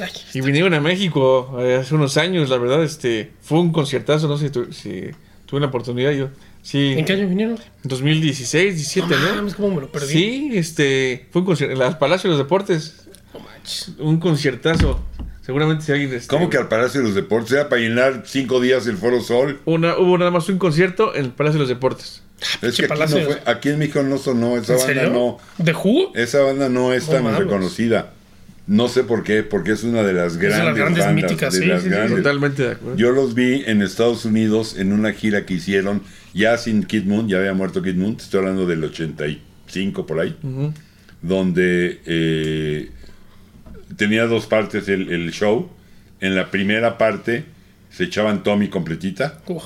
Ay, 0.00 0.10
Y 0.34 0.40
vinieron 0.40 0.72
a 0.74 0.80
México 0.80 1.56
eh, 1.60 1.76
hace 1.76 1.94
unos 1.94 2.16
años, 2.16 2.48
la 2.50 2.58
verdad, 2.58 2.82
este, 2.82 3.30
fue 3.42 3.60
un 3.60 3.72
conciertazo, 3.72 4.26
no 4.28 4.36
sé 4.38 4.46
si, 4.46 4.52
tu- 4.52 4.72
si 4.72 5.04
tuve 5.46 5.60
la 5.60 5.66
oportunidad 5.66 6.10
yo. 6.12 6.30
Sí, 6.62 6.94
¿En 6.96 7.04
qué 7.04 7.12
año 7.12 7.28
vinieron? 7.28 7.58
2016, 7.82 8.74
17, 8.74 9.08
No 9.08 9.20
¿no? 9.20 9.34
mames, 9.36 9.54
cómo 9.54 9.74
me 9.74 9.80
lo 9.82 9.92
perdí. 9.92 10.12
Sí, 10.12 10.50
este, 10.54 11.26
fue 11.30 11.42
un 11.42 11.46
concierto, 11.46 11.72
en 11.74 11.78
las 11.78 11.96
Palacio 11.96 12.30
de 12.30 12.36
los 12.36 12.44
Deportes, 12.44 13.06
No 13.34 13.40
manches. 13.40 13.92
un 13.98 14.18
conciertazo. 14.18 15.00
Seguramente 15.44 15.84
si 15.84 15.92
alguien... 15.92 16.12
Este, 16.14 16.28
¿Cómo 16.28 16.48
que 16.48 16.56
al 16.56 16.68
Palacio 16.68 17.00
de 17.00 17.06
los 17.06 17.14
Deportes? 17.14 17.52
Era 17.52 17.68
para 17.68 17.82
llenar 17.82 18.22
cinco 18.24 18.60
días 18.60 18.86
el 18.86 18.96
Foro 18.96 19.20
Sol. 19.20 19.60
Una, 19.66 19.98
hubo 19.98 20.16
nada 20.16 20.30
más 20.30 20.48
un 20.48 20.58
concierto 20.58 21.14
en 21.14 21.26
el 21.26 21.30
Palacio 21.32 21.58
de 21.58 21.60
los 21.64 21.68
Deportes. 21.68 22.22
Es 22.40 22.58
Pinche 22.76 22.86
que 22.86 22.92
aquí, 22.92 23.02
no 23.14 23.20
fue- 23.20 23.42
aquí 23.44 23.68
en 23.68 23.78
México 23.78 24.02
no 24.02 24.18
sonó, 24.18 24.56
esa 24.56 24.72
¿En 24.72 24.78
banda 24.78 24.94
serio? 24.94 25.10
no... 25.10 25.38
¿The 25.64 25.72
Who? 25.74 26.12
Esa 26.14 26.40
banda 26.40 26.68
no 26.68 26.92
es 26.92 27.06
tan 27.06 27.36
reconocida. 27.36 28.12
No 28.66 28.88
sé 28.88 29.04
por 29.04 29.22
qué, 29.22 29.42
porque 29.42 29.72
es 29.72 29.84
una 29.84 30.02
de 30.02 30.14
las 30.14 30.38
de 30.38 30.48
las 30.48 30.58
grandes, 30.58 30.76
grandes 30.76 31.04
bandas, 31.04 31.22
míticas, 31.30 31.52
de 31.52 31.60
sí, 31.60 31.66
las 31.66 31.82
sí, 31.82 31.88
sí, 31.88 31.94
grandes. 31.94 32.16
Totalmente 32.16 32.62
de 32.62 32.72
acuerdo. 32.72 32.96
Yo 32.96 33.10
los 33.12 33.34
vi 33.34 33.62
en 33.66 33.82
Estados 33.82 34.24
Unidos 34.24 34.76
en 34.78 34.92
una 34.94 35.12
gira 35.12 35.44
que 35.44 35.52
hicieron 35.54 36.00
ya 36.32 36.56
sin 36.56 36.84
Kid 36.84 37.04
Moon, 37.04 37.28
ya 37.28 37.36
había 37.36 37.52
muerto 37.52 37.82
Kid 37.82 37.96
Moon, 37.96 38.16
te 38.16 38.24
estoy 38.24 38.38
hablando 38.40 38.66
del 38.66 38.82
85 38.82 40.06
por 40.06 40.18
ahí, 40.20 40.34
donde 41.20 42.00
eh, 42.06 42.90
tenía 43.96 44.26
dos 44.26 44.46
partes 44.46 44.88
el, 44.88 45.10
el 45.12 45.30
show. 45.32 45.70
En 46.20 46.34
la 46.34 46.50
primera 46.50 46.96
parte 46.98 47.44
se 47.90 48.04
echaban 48.04 48.42
Tommy 48.42 48.68
completita 48.68 49.40
Uf. 49.46 49.64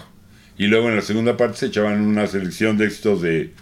y 0.57 0.67
luego 0.67 0.89
en 0.89 0.97
la 0.97 1.03
segunda 1.03 1.37
parte 1.37 1.59
se 1.59 1.67
echaban 1.67 2.01
una 2.01 2.27
selección 2.27 2.77
de 2.79 2.87
éxitos 2.87 3.23
de, 3.23 3.53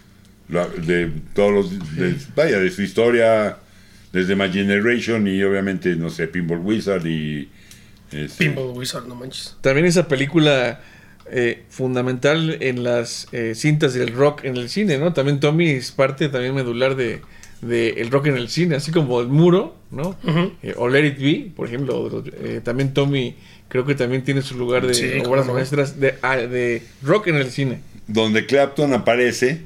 de 0.49 1.11
todos 1.35 1.53
los, 1.53 1.97
de- 1.97 2.17
vaya, 2.35 2.59
de 2.59 2.71
su 2.71 2.83
historia, 2.83 3.59
desde 4.13 4.35
My 4.35 4.51
Generation 4.51 5.27
y 5.29 5.43
obviamente, 5.43 5.95
no 5.97 6.09
sé, 6.11 6.27
Pinball 6.29 6.61
Wizard 6.61 7.05
y... 7.07 7.49
este, 8.13 8.47
Pinball 8.47 8.77
Wizard, 8.77 9.07
no 9.07 9.15
manches. 9.15 9.57
También 9.61 9.87
esa 9.87 10.09
película 10.09 10.81
eh, 11.31 11.65
fundamental 11.69 12.57
en 12.61 12.83
las 12.83 13.27
eh, 13.33 13.55
cintas 13.55 13.93
del 13.95 14.13
rock 14.15 14.45
en 14.45 14.57
el 14.57 14.69
cine, 14.71 14.97
¿no? 14.99 15.13
También 15.13 15.39
Tommy 15.41 15.71
es 15.71 15.91
parte 15.93 16.29
también 16.29 16.55
medular 16.55 16.95
de, 16.97 17.21
de 17.63 17.89
el 18.01 18.11
rock 18.11 18.27
en 18.27 18.37
el 18.37 18.49
cine, 18.49 18.77
así 18.77 18.93
como 18.93 19.21
el 19.21 19.29
muro, 19.29 19.77
¿no? 19.91 20.17
Eh, 20.63 20.75
o 20.77 20.89
Let 20.89 21.07
It 21.07 21.19
Be, 21.19 21.51
por 21.57 21.67
ejemplo. 21.69 22.23
eh, 22.43 22.61
también 22.63 22.93
Tommy 22.95 23.35
creo 23.69 23.85
que 23.87 23.95
también 23.95 24.23
tiene 24.25 24.43
su 24.43 24.57
lugar 24.57 24.87
de 24.87 24.95
Sí, 24.95 25.11
obras 25.27 25.47
maestras 25.47 25.99
de, 25.99 26.15
ah, 26.23 26.37
de 26.37 26.83
rock 27.03 27.29
en 27.29 27.37
el 27.37 27.51
cine. 27.51 27.81
donde 28.07 28.47
Clapton 28.47 28.93
aparece 28.93 29.63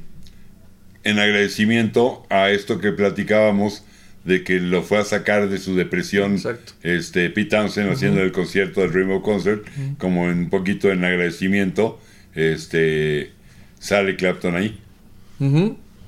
en 1.05 1.19
agradecimiento 1.19 2.25
a 2.31 2.51
esto 2.51 2.79
que 2.79 2.93
platicábamos 2.93 3.83
de 4.25 4.45
que 4.45 4.61
lo 4.61 4.83
fue 4.83 4.99
a 4.99 5.05
sacar 5.05 5.49
de 5.49 5.59
su 5.59 5.75
depresión 5.75 6.35
Exacto. 6.35 6.75
este 6.83 7.31
Pete 7.31 7.51
Townsend 7.57 7.91
haciendo 7.91 8.21
el 8.23 8.33
concierto 8.33 8.83
del 8.83 8.93
Rainbow 8.93 9.23
Concert 9.23 9.65
como 9.99 10.31
en 10.31 10.39
un 10.41 10.51
poquito 10.51 10.91
en 10.93 11.03
agradecimiento 11.05 11.99
este 12.35 13.33
sale 13.79 14.17
Clapton 14.17 14.57
ahí. 14.57 14.79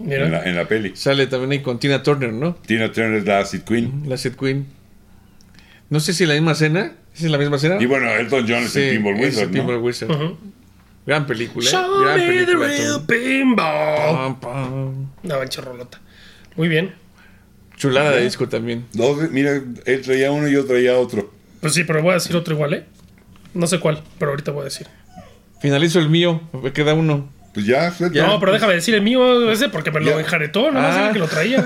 En 0.05 0.30
la, 0.32 0.44
en 0.44 0.57
la 0.57 0.66
peli 0.66 0.92
Sale 0.94 1.26
también 1.26 1.53
ahí 1.53 1.59
con 1.61 1.78
Tina 1.78 2.03
Turner, 2.03 2.32
¿no? 2.32 2.55
Tina 2.66 2.90
Turner 2.92 3.18
es 3.18 3.26
la 3.26 3.38
Acid 3.40 3.62
Queen 3.62 4.05
La 4.07 4.16
Set 4.16 4.36
Queen. 4.36 4.66
No 5.90 6.00
sé 6.00 6.12
si 6.14 6.24
la 6.26 6.34
misma 6.34 6.53
escena. 6.53 6.92
¿Es 7.14 7.22
la 7.24 7.36
misma 7.38 7.57
escena? 7.57 7.76
y 7.80 7.86
bueno 7.86 8.11
Elton 8.11 8.44
John 8.48 8.62
es 8.64 8.70
Sí, 8.72 8.80
el 8.80 8.96
Pinball 8.96 9.14
es 9.16 9.20
el 9.20 9.26
Wizard 9.26 9.46
¿no? 9.48 9.53
Pinball 9.53 9.76
Wizard. 9.78 10.11
Ujú. 10.11 10.38
Gran 11.07 11.26
película. 11.26 11.66
¿eh? 11.68 11.72
Show 11.72 12.00
Gran 12.03 12.18
me 12.18 12.44
the 12.46 12.55
real 12.57 13.07
pinball. 13.07 14.14
Pam, 14.16 14.40
pam. 14.40 15.07
Una 15.22 15.36
mancha 15.38 15.61
rolota. 15.61 16.00
Muy 16.57 16.68
bien. 16.68 16.94
Chulada 17.76 18.12
de 18.12 18.24
disco 18.24 18.48
también. 18.48 18.86
Dos- 18.92 19.30
mira 19.30 19.61
él 19.84 20.00
traía 20.03 20.30
uno 20.30 20.48
y 20.48 20.53
yo 20.53 20.64
traía 20.64 20.96
otro 20.96 21.32
Pues 21.61 21.74
sí, 21.74 21.84
pero 21.84 22.00
voy 22.03 22.12
a 22.12 22.14
decir 22.14 22.36
otro 22.36 22.55
igual, 22.55 22.74
¿eh? 22.74 22.84
No 23.55 23.66
sé 23.66 23.80
cuál, 23.80 24.03
pero 24.18 24.30
ahorita 24.30 24.53
voy 24.53 24.62
a 24.62 24.64
decir. 24.64 24.86
Finalizo 25.61 25.98
el 25.98 26.09
mío, 26.09 26.40
me 26.62 26.72
queda 26.72 26.94
uno. 26.94 27.28
Pues 27.53 27.66
ya, 27.66 27.90
suelta. 27.90 28.26
No, 28.26 28.40
pero 28.40 28.53
déjame 28.53 28.72
decir 28.72 28.94
el 28.94 29.03
mío 29.03 29.50
ese 29.53 29.68
porque 29.68 29.90
me 29.90 30.00
lo 30.00 30.12
Ya. 30.12 30.20
enjaretó, 30.20 30.70
no 30.70 30.80
más 30.80 30.96
Ah. 30.96 31.11
que 31.12 31.18
lo 31.18 31.28
traía. 31.28 31.62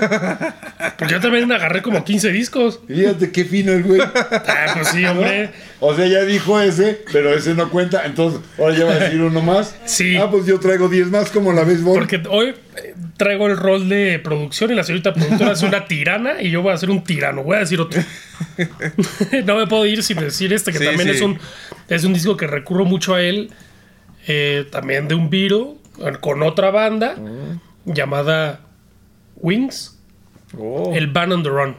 Porque 0.99 1.13
yo 1.13 1.21
también 1.21 1.49
agarré 1.49 1.81
como 1.81 2.03
15 2.03 2.29
discos. 2.31 2.81
Fíjate 2.87 3.31
qué 3.31 3.45
fino 3.45 3.71
el 3.71 3.83
güey. 3.83 4.01
Ah, 4.01 4.71
pues 4.73 4.89
sí, 4.89 5.05
hombre. 5.05 5.51
O 5.79 5.95
sea, 5.95 6.05
ya 6.07 6.23
dijo 6.23 6.59
ese, 6.59 7.01
pero 7.13 7.33
ese 7.33 7.53
no 7.53 7.69
cuenta. 7.69 8.05
Entonces, 8.05 8.41
ahora 8.57 8.75
ya 8.75 8.83
va 8.85 8.91
a 8.93 8.99
decir 8.99 9.21
uno 9.21 9.41
más. 9.41 9.75
Sí. 9.85 10.17
Ah, 10.17 10.29
pues 10.29 10.45
yo 10.45 10.59
traigo 10.59 10.89
10 10.89 11.07
más 11.09 11.29
como 11.31 11.53
la 11.53 11.63
béisbol. 11.63 11.97
Porque 11.99 12.21
hoy 12.29 12.47
eh, 12.75 12.93
traigo 13.15 13.47
el 13.47 13.55
rol 13.55 13.87
de 13.87 14.19
producción 14.21 14.71
y 14.71 14.75
la 14.75 14.83
señorita 14.83 15.13
productora 15.13 15.53
es 15.53 15.61
una 15.61 15.85
tirana 15.85 16.41
y 16.41 16.49
yo 16.51 16.61
voy 16.61 16.73
a 16.73 16.77
ser 16.77 16.89
un 16.89 17.01
tirano. 17.03 17.43
Voy 17.43 17.55
a 17.55 17.59
decir 17.59 17.79
otro. 17.79 18.01
no 19.45 19.55
me 19.55 19.67
puedo 19.67 19.85
ir 19.85 20.03
sin 20.03 20.19
decir 20.19 20.51
este, 20.51 20.71
que 20.73 20.79
Sí, 20.79 20.85
también 20.85 21.09
sí. 21.09 21.15
es 21.15 21.21
un 21.21 21.39
es 21.89 22.03
un 22.03 22.13
disco 22.13 22.35
que 22.35 22.47
recurro 22.47 22.83
mucho 22.83 23.13
a 23.15 23.21
él. 23.21 23.51
Eh, 24.27 24.67
también 24.71 25.07
de 25.07 25.15
un 25.15 25.29
Viro 25.29 25.77
con 26.21 26.43
otra 26.43 26.69
banda 26.69 27.15
llamada 27.85 28.61
Wings. 29.37 29.97
Oh. 30.57 30.93
El 30.93 31.07
Ban 31.07 31.31
on 31.31 31.43
the 31.43 31.49
Run. 31.49 31.75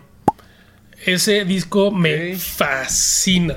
Ese 1.05 1.44
disco 1.44 1.90
me 1.90 2.36
fascina. 2.36 3.55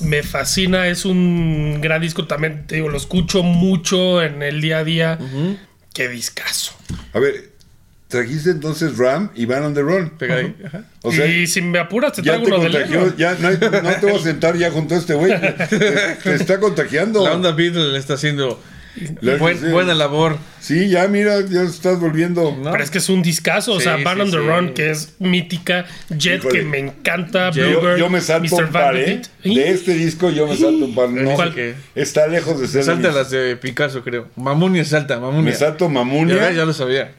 Me 0.00 0.22
fascina, 0.22 0.88
es 0.88 1.04
un 1.04 1.80
gran 1.80 2.02
disco 2.02 2.26
también, 2.26 2.66
te 2.66 2.76
digo, 2.76 2.88
lo 2.88 2.98
escucho 2.98 3.42
mucho 3.42 4.22
en 4.22 4.42
el 4.42 4.60
día 4.60 4.78
a 4.78 4.84
día. 4.84 5.18
Qué 5.94 6.08
discazo. 6.08 6.76
A 7.14 7.18
ver, 7.18 7.55
trajiste 8.08 8.50
entonces 8.50 8.96
Ram 8.98 9.30
y 9.34 9.46
Van 9.46 9.64
on 9.64 9.74
the 9.74 9.80
Run. 9.82 10.12
Ahí. 10.20 10.54
Ajá. 10.64 10.84
O 11.02 11.12
sea, 11.12 11.26
y 11.26 11.46
si 11.46 11.60
me 11.62 11.78
apuras, 11.78 12.12
te 12.12 12.22
ya 12.22 12.32
traigo 12.40 12.46
te 12.46 12.54
uno 12.54 12.78
de. 12.78 13.12
Ya 13.16 13.34
no, 13.38 13.48
hay- 13.48 13.58
no 13.60 13.90
te 14.00 14.06
voy 14.06 14.16
a 14.20 14.22
sentar 14.22 14.56
ya 14.56 14.70
junto 14.70 14.94
a 14.94 14.98
este 14.98 15.14
güey. 15.14 15.32
Te, 15.40 16.16
te 16.22 16.34
está 16.34 16.58
contagiando. 16.60 17.24
La 17.24 17.32
onda 17.34 17.52
Beatles 17.52 17.92
le 17.92 17.98
está 17.98 18.14
haciendo 18.14 18.60
La- 19.20 19.36
buen- 19.36 19.58
sí. 19.58 19.66
buena 19.66 19.94
labor. 19.94 20.38
Sí, 20.60 20.88
ya 20.88 21.06
mira, 21.06 21.40
ya 21.48 21.62
estás 21.62 22.00
volviendo. 22.00 22.56
¿no? 22.60 22.72
Pero 22.72 22.82
es 22.82 22.90
que 22.90 22.98
es 22.98 23.08
un 23.08 23.22
discazo, 23.22 23.72
o 23.74 23.78
Sí, 23.78 23.84
sea, 23.84 23.98
Ban 23.98 24.16
sí, 24.16 24.20
on 24.22 24.30
the. 24.30 24.36
Run, 24.38 24.74
que 24.74 24.90
es 24.90 25.14
mítica, 25.20 25.84
Jet, 26.10 26.40
Híjole. 26.40 26.58
que 26.60 26.64
me 26.64 26.78
encanta, 26.78 27.50
Yo, 27.50 27.68
Bluebird, 27.80 27.98
yo 27.98 28.08
me 28.10 28.20
salto 28.20 28.56
Mr. 28.56 28.64
un 28.64 28.72
par, 28.72 28.96
¿eh? 28.96 29.20
De 29.44 29.70
este 29.70 29.94
disco 29.94 30.30
yo 30.30 30.46
me 30.46 30.56
salto 30.56 30.84
un 30.86 30.94
par. 30.94 31.10
No, 31.10 31.34
¿Cuál? 31.34 31.54
que- 31.54 31.74
está 31.94 32.26
lejos 32.26 32.58
de 32.60 32.66
ser. 32.68 32.84
Salta 32.84 33.08
mis- 33.08 33.16
las 33.16 33.30
de 33.30 33.56
Picasso, 33.56 34.02
creo. 34.02 34.28
Mamunia 34.36 34.84
salta, 34.84 35.20
Mamunia. 35.20 35.50
Me 35.50 35.54
salto 35.56 35.86
Ya, 35.86 35.92
Mamunia, 35.92 36.36
ves, 36.36 36.56
ya 36.56 36.64
lo 36.64 36.72
sabía. 36.72 37.12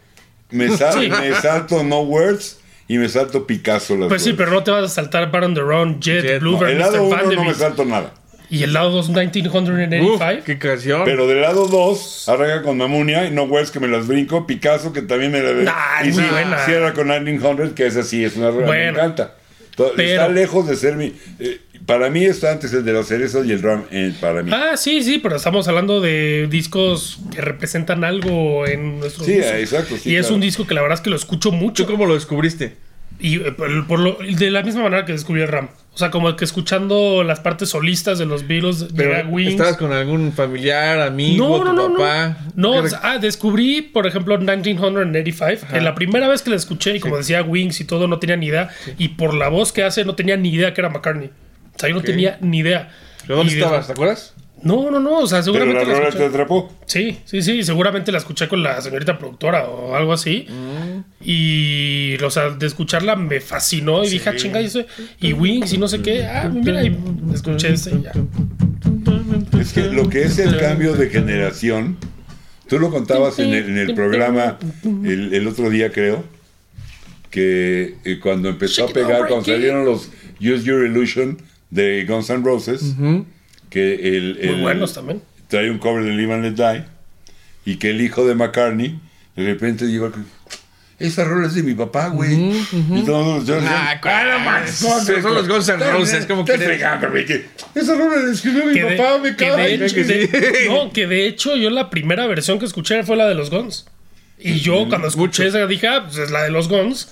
Me, 0.51 0.69
sal- 0.77 0.93
Sí. 0.93 1.09
me 1.09 1.33
salto 1.35 1.83
No 1.83 2.01
Words 2.01 2.59
y 2.87 2.97
me 2.97 3.09
salto 3.09 3.45
Picasso. 3.45 3.95
Las 3.97 4.07
Pues 4.07 4.23
sí, 4.23 4.33
pero 4.33 4.51
no 4.51 4.63
te 4.63 4.71
vas 4.71 4.83
a 4.85 4.87
saltar 4.89 5.29
Ban 5.31 5.43
on 5.43 5.53
the 5.53 5.61
Run, 5.61 5.99
Jet, 5.99 6.23
Jet, 6.23 6.41
no. 6.41 6.51
Bluebird, 6.57 6.69
El 6.71 6.79
lado 6.79 7.03
Mr. 7.09 7.23
1 7.25 7.31
no 7.33 7.43
me 7.43 7.53
salto 7.53 7.83
nada. 7.85 8.13
y 8.49 8.63
el 8.63 8.71
lado 8.71 8.91
2, 8.91 9.09
Uf, 9.09 9.15
1985. 9.15 10.43
qué 10.45 10.57
canción. 10.57 11.01
Pero 11.03 11.27
del 11.27 11.41
lado 11.41 11.67
2 11.67 12.29
arranca 12.29 12.61
con 12.63 12.77
Mamunia 12.77 13.25
y 13.25 13.31
No 13.31 13.43
Words 13.43 13.71
que 13.71 13.79
me 13.81 13.87
las 13.89 14.07
brinco. 14.07 14.47
Picasso 14.47 14.93
que 14.93 15.01
también 15.01 15.31
me 15.33 15.41
la 15.41 15.51
Nah, 15.63 16.05
y 16.07 16.13
sí, 16.13 16.21
buena. 16.31 16.57
cierra 16.65 16.93
con 16.93 17.07
1900 17.09 17.73
que 17.73 17.85
esa 17.87 18.03
sí 18.03 18.23
es 18.23 18.37
una 18.37 18.49
rueda. 18.51 18.61
Me 18.61 18.67
Bueno. 18.67 18.99
encanta. 18.99 19.33
Pero- 19.77 20.09
Está 20.23 20.27
lejos 20.29 20.67
de 20.67 20.75
ser 20.75 20.95
mi. 20.95 21.13
eh, 21.39 21.59
para 21.85 22.09
mí 22.09 22.25
está 22.25 22.51
antes 22.51 22.73
el 22.73 22.83
de 22.83 22.91
los 22.91 23.07
cerezos 23.07 23.45
y 23.45 23.51
el 23.53 23.61
drum 23.61 23.83
eh, 23.91 24.13
para 24.19 24.43
mí. 24.43 24.51
Ah, 24.53 24.75
sí, 24.75 25.03
sí, 25.03 25.19
pero 25.19 25.35
estamos 25.37 25.67
hablando 25.67 26.01
de 26.01 26.47
discos 26.49 27.19
que 27.33 27.39
representan 27.41 28.03
algo 28.03 28.65
en 28.67 28.99
nuestros 28.99 29.25
Sí, 29.25 29.33
exacto, 29.33 29.95
sí, 29.97 30.11
y 30.11 30.15
es 30.15 30.29
un 30.31 30.41
disco 30.41 30.65
que 30.67 30.73
la 30.73 30.81
verdad 30.81 30.95
es 30.97 31.01
que 31.01 31.09
lo 31.09 31.15
escucho 31.15 31.49
¿Tú 31.51 31.55
mucho. 31.55 31.85
cómo 31.85 32.05
lo 32.05 32.15
descubriste? 32.15 32.75
Y 33.19 33.35
eh, 33.39 33.51
por, 33.51 33.87
por 33.87 33.99
lo- 33.99 34.17
de 34.19 34.51
la 34.51 34.63
misma 34.63 34.83
manera 34.83 35.05
que 35.05 35.13
descubrí 35.13 35.41
el 35.41 35.47
Ram. 35.47 35.69
O 35.97 35.99
sea, 35.99 36.11
como 36.11 36.35
que 36.35 36.45
escuchando 36.45 37.23
las 37.23 37.39
partes 37.39 37.69
solistas 37.69 38.19
de 38.19 38.27
los 38.27 38.45
Beatles, 38.47 38.85
Pero 38.95 39.27
Wings. 39.29 39.53
¿Estabas 39.53 39.77
con 39.77 39.91
algún 39.91 40.31
familiar, 40.31 41.01
amigo, 41.01 41.57
No, 41.57 41.73
no, 41.73 41.87
tu 41.87 41.89
no, 41.89 41.97
papá? 41.97 42.37
no. 42.53 42.75
No, 42.75 42.81
¿Qué 42.81 42.85
o 42.85 42.89
sea, 42.89 42.99
ah, 43.01 43.17
descubrí, 43.17 43.81
por 43.81 44.05
ejemplo, 44.05 44.37
1985. 44.37 45.65
Que 45.73 45.81
la 45.81 45.95
primera 45.95 46.27
vez 46.27 46.43
que 46.43 46.51
la 46.51 46.55
escuché, 46.55 46.97
y 46.97 46.99
como 46.99 47.17
decía 47.17 47.41
Wings 47.41 47.81
y 47.81 47.85
todo, 47.85 48.07
no 48.07 48.19
tenía 48.19 48.37
ni 48.37 48.45
idea. 48.45 48.69
Y 48.99 49.07
por 49.07 49.33
la 49.33 49.49
voz 49.49 49.73
que 49.73 49.81
hace, 49.83 50.05
no 50.05 50.13
tenía 50.13 50.37
ni 50.37 50.49
idea 50.53 50.71
que 50.75 50.81
era 50.81 50.89
McCartney. 50.91 51.31
O 51.75 51.79
sea, 51.79 51.89
yo 51.89 51.95
no 51.95 52.03
tenía 52.03 52.37
ni 52.41 52.59
idea. 52.59 52.91
¿Pero 53.23 53.37
dónde 53.37 53.53
Y 53.53 53.57
estabas? 53.57 53.87
¿Te 53.87 53.93
acuerdas? 53.93 54.35
No, 54.63 54.89
no, 54.91 54.99
no. 54.99 55.19
O 55.19 55.27
sea, 55.27 55.39
Pero 55.41 55.53
seguramente 55.53 55.85
la 55.85 55.87
la 55.87 55.93
rola 55.97 56.07
escuché. 56.09 56.23
te 56.23 56.29
atrapó. 56.29 56.73
Sí, 56.85 57.19
sí, 57.25 57.41
sí. 57.41 57.63
Seguramente 57.63 58.11
la 58.11 58.17
escuché 58.17 58.47
con 58.47 58.63
la 58.63 58.81
señorita 58.81 59.17
productora 59.19 59.65
o 59.67 59.95
algo 59.95 60.13
así. 60.13 60.47
Y, 61.23 62.15
o 62.23 62.29
sea, 62.31 62.49
de 62.51 62.65
escucharla 62.67 63.15
me 63.15 63.39
fascinó. 63.39 64.03
Y 64.03 64.09
dije, 64.09 64.29
ah, 64.29 64.35
chinga, 64.35 64.61
y, 64.61 64.65
eso- 64.65 64.85
y 65.19 65.33
Wings 65.33 65.73
y 65.73 65.77
no 65.77 65.87
sé 65.87 66.01
qué. 66.01 66.25
Ah, 66.25 66.49
mira, 66.53 66.83
y 66.83 66.97
escuché 67.33 67.73
ese 67.73 67.91
y 67.95 68.01
ya. 68.03 68.11
Es 69.59 69.73
que 69.73 69.81
lo 69.91 70.09
que 70.09 70.23
es 70.23 70.39
el 70.39 70.57
cambio 70.57 70.93
de 70.95 71.09
generación, 71.09 71.97
tú 72.67 72.79
lo 72.79 72.89
contabas 72.89 73.39
en 73.39 73.53
el, 73.53 73.65
en 73.69 73.77
el 73.77 73.93
programa 73.95 74.57
el, 74.83 75.33
el 75.33 75.47
otro 75.47 75.69
día, 75.69 75.91
creo, 75.91 76.23
que 77.29 77.95
eh, 78.05 78.19
cuando 78.21 78.49
empezó 78.49 78.85
a 78.85 78.87
pegar, 78.87 79.27
cuando 79.27 79.45
salieron 79.45 79.85
los 79.85 80.09
Use 80.39 80.63
Your 80.63 80.85
Illusion 80.85 81.37
de 81.69 82.05
Guns 82.05 82.29
N' 82.29 82.43
Roses, 82.43 82.95
que 83.69 84.17
el, 84.17 84.35
Muy 84.35 84.47
el- 84.55 84.61
buenos 84.61 84.93
también. 84.93 85.21
trae 85.47 85.69
un 85.69 85.77
cover 85.79 86.03
de 86.03 86.11
Live 86.11 86.33
and 86.33 86.55
Die, 86.55 86.83
y 87.65 87.75
que 87.77 87.89
el 87.91 88.01
hijo 88.01 88.25
de 88.27 88.35
McCartney 88.35 88.99
de 89.35 89.43
repente 89.45 89.85
llegó 89.85 90.11
esa 90.99 91.23
rola 91.25 91.45
es 91.45 91.53
de 91.53 91.61
mi 91.61 91.75
papá, 91.75 92.07
güey. 92.07 92.33
Y 92.33 93.03
todos 93.05 93.47
los 93.47 93.63
Ah, 93.63 93.99
¿cuál? 94.01 94.67
Son 94.67 95.33
los 95.35 95.47
Guns 95.47 95.69
N' 95.69 95.91
Roses, 95.91 96.27
güey, 96.27 97.23
que 97.25 97.45
Esa 97.75 97.93
rola 97.93 98.15
la 98.23 98.31
escribió 98.31 98.65
mi 98.65 98.73
de, 98.73 98.95
papá, 98.97 99.19
me 99.19 99.35
sí. 99.89 100.03
de- 100.03 100.65
no, 100.69 100.91
que 100.91 101.05
de 101.05 101.27
hecho 101.27 101.55
yo 101.55 101.69
la 101.69 101.91
primera 101.91 102.25
versión 102.25 102.57
que 102.57 102.65
escuché 102.65 103.03
fue 103.03 103.15
la 103.15 103.27
de 103.27 103.35
los 103.35 103.51
Guns. 103.51 103.85
Y 104.39 104.55
yo 104.59 104.87
cuando 104.89 105.07
escuché 105.07 105.45
esa 105.47 105.67
dije, 105.67 105.87
ah, 105.87 106.03
pues 106.05 106.17
es 106.17 106.31
la 106.31 106.41
de 106.43 106.49
los 106.49 106.67
Guns. 106.67 107.09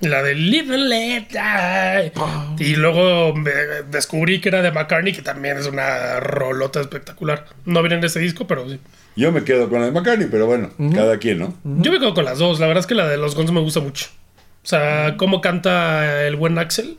La 0.00 0.22
de 0.22 0.34
Live 0.34 0.74
and 0.74 0.88
Let 0.88 1.26
Die. 1.30 2.64
Y 2.64 2.76
luego 2.76 3.34
me 3.34 3.50
descubrí 3.90 4.40
que 4.40 4.50
era 4.50 4.60
de 4.60 4.70
McCartney, 4.70 5.12
que 5.12 5.22
también 5.22 5.56
es 5.56 5.66
una 5.66 6.20
rolota 6.20 6.80
espectacular. 6.80 7.46
No 7.64 7.80
viene 7.82 7.96
en 7.96 8.04
este 8.04 8.20
disco, 8.20 8.46
pero 8.46 8.68
sí. 8.68 8.78
Yo 9.16 9.32
me 9.32 9.42
quedo 9.44 9.70
con 9.70 9.80
la 9.80 9.86
de 9.86 9.92
McCartney, 9.92 10.28
pero 10.30 10.46
bueno, 10.46 10.70
cada 10.94 11.18
quien, 11.18 11.38
¿no? 11.38 11.54
Yo 11.64 11.90
me 11.90 11.98
quedo 11.98 12.12
con 12.12 12.26
las 12.26 12.38
dos. 12.38 12.60
La 12.60 12.66
verdad 12.66 12.80
es 12.80 12.86
que 12.86 12.94
la 12.94 13.08
de 13.08 13.16
los 13.16 13.34
Guns 13.34 13.52
me 13.52 13.60
gusta 13.60 13.80
mucho. 13.80 14.06
O 14.62 14.68
sea, 14.68 15.14
cómo 15.16 15.40
canta 15.40 16.26
el 16.26 16.36
buen 16.36 16.58
Axel. 16.58 16.98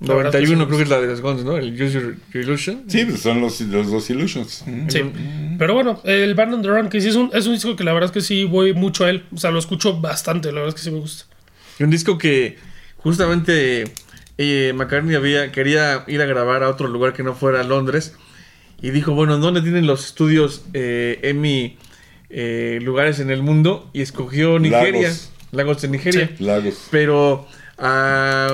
La 0.00 0.14
verdad 0.14 0.34
es 0.34 0.40
que 0.40 0.46
sí 0.46 0.52
91 0.52 0.58
me 0.58 0.66
creo 0.66 0.78
que 0.78 0.84
es 0.84 0.88
la 0.88 1.00
de 1.00 1.06
los 1.08 1.20
Guns, 1.20 1.44
¿no? 1.44 1.58
El 1.58 1.74
Use 1.74 1.92
Your 1.92 2.16
Illusion. 2.32 2.84
Sí, 2.86 3.04
pues 3.04 3.20
son 3.20 3.42
los, 3.42 3.60
los 3.60 3.90
dos 3.90 4.08
Illusions. 4.08 4.64
Sí. 4.88 5.02
Pero 5.58 5.74
bueno, 5.74 6.00
el 6.04 6.34
Band 6.34 6.54
on 6.54 6.62
the 6.62 6.68
Run, 6.68 6.88
que 6.88 7.02
sí 7.02 7.08
es 7.08 7.16
un, 7.16 7.30
es 7.34 7.46
un 7.46 7.52
disco 7.52 7.76
que 7.76 7.84
la 7.84 7.92
verdad 7.92 8.06
es 8.06 8.12
que 8.12 8.22
sí 8.22 8.44
voy 8.44 8.72
mucho 8.72 9.04
a 9.04 9.10
él. 9.10 9.26
O 9.34 9.36
sea, 9.36 9.50
lo 9.50 9.58
escucho 9.58 10.00
bastante, 10.00 10.48
la 10.52 10.60
verdad 10.60 10.68
es 10.68 10.74
que 10.76 10.80
sí 10.80 10.90
me 10.90 11.00
gusta. 11.00 11.26
Y 11.80 11.82
un 11.82 11.90
disco 11.90 12.18
que 12.18 12.58
justamente 12.98 13.84
eh, 14.36 14.72
McCartney 14.76 15.16
había, 15.16 15.50
quería 15.50 16.04
ir 16.08 16.20
a 16.20 16.26
grabar 16.26 16.62
a 16.62 16.68
otro 16.68 16.88
lugar 16.88 17.14
que 17.14 17.22
no 17.22 17.34
fuera 17.34 17.62
Londres. 17.64 18.14
Y 18.82 18.90
dijo, 18.90 19.14
bueno, 19.14 19.38
¿dónde 19.38 19.62
tienen 19.62 19.86
los 19.86 20.04
estudios 20.04 20.62
eh, 20.74 21.18
Emmy 21.22 21.78
eh, 22.28 22.80
lugares 22.82 23.18
en 23.18 23.30
el 23.30 23.42
mundo? 23.42 23.88
Y 23.94 24.02
escogió 24.02 24.58
Nigeria. 24.58 25.08
Lagos. 25.08 25.32
Lagos 25.52 25.82
de 25.82 25.88
Nigeria. 25.88 26.30
Sí. 26.36 26.44
Lagos. 26.44 26.88
Pero 26.90 27.48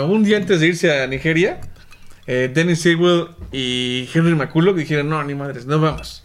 un 0.09 0.22
día 0.22 0.37
antes 0.37 0.61
de 0.61 0.68
irse 0.68 1.03
a 1.03 1.09
Nigeria, 1.09 1.61
eh, 2.29 2.49
Dennis 2.53 2.80
Sewell 2.80 3.30
y 3.50 4.09
Henry 4.14 4.37
McCulloch 4.37 4.76
dijeron, 4.76 5.09
no, 5.09 5.22
ni 5.25 5.34
madres, 5.34 5.67
no 5.67 5.80
vamos. 5.80 6.22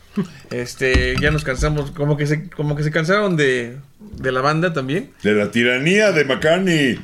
Este, 0.52 1.16
ya 1.20 1.32
nos 1.32 1.44
cansamos, 1.44 1.90
como 1.92 2.16
que 2.16 2.28
se, 2.28 2.50
como 2.50 2.76
que 2.76 2.84
se 2.84 2.92
cansaron 2.92 3.38
de, 3.38 3.78
de 4.18 4.32
la 4.32 4.42
banda 4.42 4.74
también. 4.74 5.12
De 5.24 5.34
la 5.34 5.52
tiranía 5.52 6.12
de 6.12 6.26
McCartney. 6.26 7.00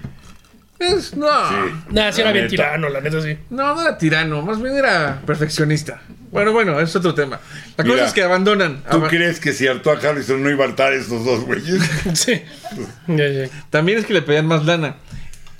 Es- 0.79 1.15
no, 1.15 1.25
Sí. 1.27 1.55
Nada, 1.89 2.11
sí 2.11 2.21
era 2.21 2.31
bien 2.31 2.45
neta. 2.45 2.51
tirano, 2.51 2.89
la 2.89 3.01
neta 3.01 3.19
sí. 3.21 3.35
no, 3.49 3.73
no 3.75 3.81
era 3.81 3.97
tirano, 3.97 4.41
más 4.43 4.61
bien 4.61 4.75
era 4.75 5.21
perfeccionista. 5.25 6.01
Bueno, 6.29 6.51
bueno, 6.51 6.79
es 6.79 6.95
otro 6.95 7.15
tema. 7.15 7.39
La 7.77 7.83
Mira, 7.83 7.95
cosa 7.95 8.07
es 8.09 8.13
que 8.13 8.21
abandonan. 8.21 8.83
¿Tú 8.91 9.01
crees 9.03 9.39
que 9.39 9.53
si 9.53 9.65
hartó 9.65 9.91
a 9.91 9.93
Harrison 9.95 10.43
no 10.43 10.49
iba 10.51 10.65
a 10.65 10.67
hartar 10.67 10.93
estos 10.93 11.23
dos 11.25 11.45
güeyes? 11.45 11.81
Sí. 12.13 12.41
También 13.69 13.97
es 13.97 14.05
que 14.05 14.13
le 14.13 14.21
pedían 14.21 14.45
más 14.45 14.65
lana. 14.65 14.97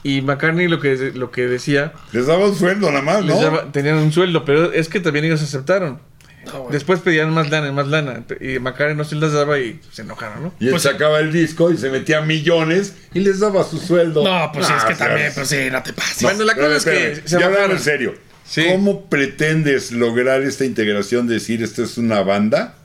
Y 0.04 0.22
McCartney 0.22 0.68
lo 0.68 0.80
que, 0.80 0.96
lo 1.16 1.32
que 1.32 1.48
decía, 1.48 1.94
Les 2.12 2.28
daba 2.28 2.48
un 2.48 2.56
sueldo 2.56 2.90
nada 2.92 3.02
más, 3.02 3.26
les 3.26 3.36
¿no? 3.36 3.42
daba- 3.42 3.72
tenían 3.72 3.96
un 3.98 4.12
sueldo, 4.12 4.46
pero 4.46 4.72
es 4.72 4.88
que 4.90 5.00
también 5.00 5.26
ellos 5.26 5.42
aceptaron. 5.42 6.00
No, 6.48 6.54
bueno. 6.62 6.70
Después 6.72 7.00
pedían 7.02 7.30
más 7.32 7.50
lana, 7.50 7.72
más 7.72 7.88
lana. 7.88 8.24
Y 8.42 8.60
McCartney 8.60 8.96
no 8.98 9.04
se 9.04 9.16
las 9.16 9.34
daba 9.34 9.60
y 9.60 9.80
se 9.92 10.02
enojaron, 10.02 10.44
¿no? 10.44 10.54
Y 10.60 10.66
él 10.66 10.72
Pues- 10.72 10.84
sacaba 10.84 11.20
el 11.20 11.32
disco 11.32 11.72
y 11.72 11.78
se 11.78 11.90
metía 11.90 12.22
millones 12.22 12.94
y 13.14 13.20
les 13.20 13.40
daba 13.40 13.64
su 13.64 13.78
sueldo. 13.80 14.24
No, 14.24 14.50
pues 14.54 14.66
sí, 14.68 14.74
es 14.76 14.84
Ah, 14.84 14.88
que 14.88 14.94
o 14.94 14.98
sea, 14.98 15.08
también, 15.08 15.32
pues 15.36 15.48
sí, 15.48 15.58
no 15.72 15.84
te 15.84 15.94
pases. 15.94 16.24
Bueno, 16.24 16.44
la 16.44 16.56
cosa 16.56 16.76
Espérame, 16.78 17.12
es 17.12 17.20
que 17.22 17.30
se 17.30 17.40
ya 17.40 17.66
en 17.66 17.80
serio. 17.80 18.14
Sí. 18.46 18.66
¿Cómo 18.72 19.06
pretendes 19.10 19.92
lograr 19.92 20.42
esta 20.42 20.64
integración 20.66 21.28
de 21.28 21.34
decir 21.36 21.62
esto 21.62 21.84
es 21.84 21.98
una 21.98 22.22
banda? 22.22 22.76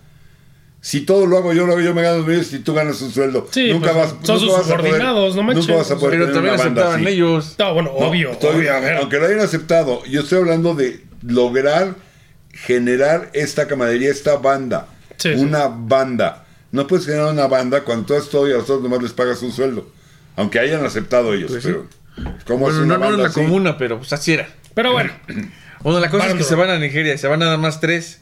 Si 0.80 1.02
todo 1.02 1.26
lo 1.26 1.38
hago 1.38 1.52
yo, 1.52 1.64
lo 1.64 1.74
hago 1.74 1.80
yo, 1.80 1.94
me 1.94 2.02
gano 2.02 2.16
los 2.18 2.26
medios 2.26 2.52
y 2.52 2.58
tú 2.58 2.74
ganas 2.74 3.00
un 3.02 3.12
sueldo. 3.12 3.46
Sí, 3.52 3.70
nunca 3.72 3.92
pues, 3.92 3.96
vas, 3.96 4.08
son 4.08 4.18
nunca 4.18 4.38
sus 4.40 4.48
vas 4.48 4.58
a 4.58 4.62
poder- 4.76 4.78
subordinados, 4.90 5.36
no 5.36 5.42
manches. 5.44 5.66
Nunca 5.68 5.78
vas 5.78 5.90
a 5.92 5.96
poder 5.96 6.18
Pero 6.18 6.32
también 6.32 6.54
aceptaban 6.56 7.06
ellos. 7.06 7.54
No, 7.56 7.74
bueno, 7.74 7.92
No, 7.96 8.06
obvio, 8.08 8.32
estoy- 8.32 8.56
obvio, 8.56 8.74
a 8.74 8.80
ver. 8.80 8.96
Aunque 8.96 9.18
lo 9.20 9.26
hayan 9.26 9.38
aceptado, 9.38 10.04
yo 10.06 10.22
estoy 10.22 10.38
hablando 10.38 10.74
de 10.74 11.04
lograr 11.24 11.94
generar 12.52 13.30
esta 13.32 13.66
camaradería, 13.66 14.10
esta 14.10 14.36
banda. 14.36 14.88
Sí, 15.16 15.34
sí. 15.34 15.40
una 15.40 15.68
banda. 15.68 16.44
No 16.72 16.86
puedes 16.86 17.06
generar 17.06 17.32
una 17.32 17.46
banda 17.46 17.82
cuando 17.84 18.06
tú 18.06 18.14
haces 18.14 18.30
todo 18.30 18.48
y 18.48 18.52
a 18.52 18.54
los 18.54 18.64
otros 18.64 18.82
nomás 18.82 19.02
les 19.02 19.12
pagas 19.12 19.42
un 19.42 19.52
sueldo. 19.52 19.88
Aunque 20.36 20.58
hayan 20.58 20.84
aceptado 20.84 21.34
ellos, 21.34 21.50
Pues 21.50 21.62
sí. 21.62 21.68
pero 21.70 21.86
¿cómo 22.46 22.60
Bueno, 22.60 22.78
es 22.78 22.84
una 22.84 22.94
no, 22.94 23.00
no 23.00 23.04
en 23.06 23.10
banda 23.12 23.22
la 23.24 23.28
así? 23.28 23.40
comuna, 23.40 23.76
pero 23.78 23.98
pues 23.98 24.12
así 24.12 24.32
era. 24.32 24.48
Pero 24.74 24.92
bueno, 24.92 25.12
Bueno, 25.82 25.98
la 26.00 26.10
cosa 26.10 26.28
es 26.28 26.34
que 26.34 26.44
se 26.44 26.54
van 26.54 26.70
a 26.70 26.78
Nigeria, 26.78 27.18
se 27.18 27.26
van 27.26 27.40
nada 27.40 27.56
más 27.56 27.80
tres. 27.80 28.20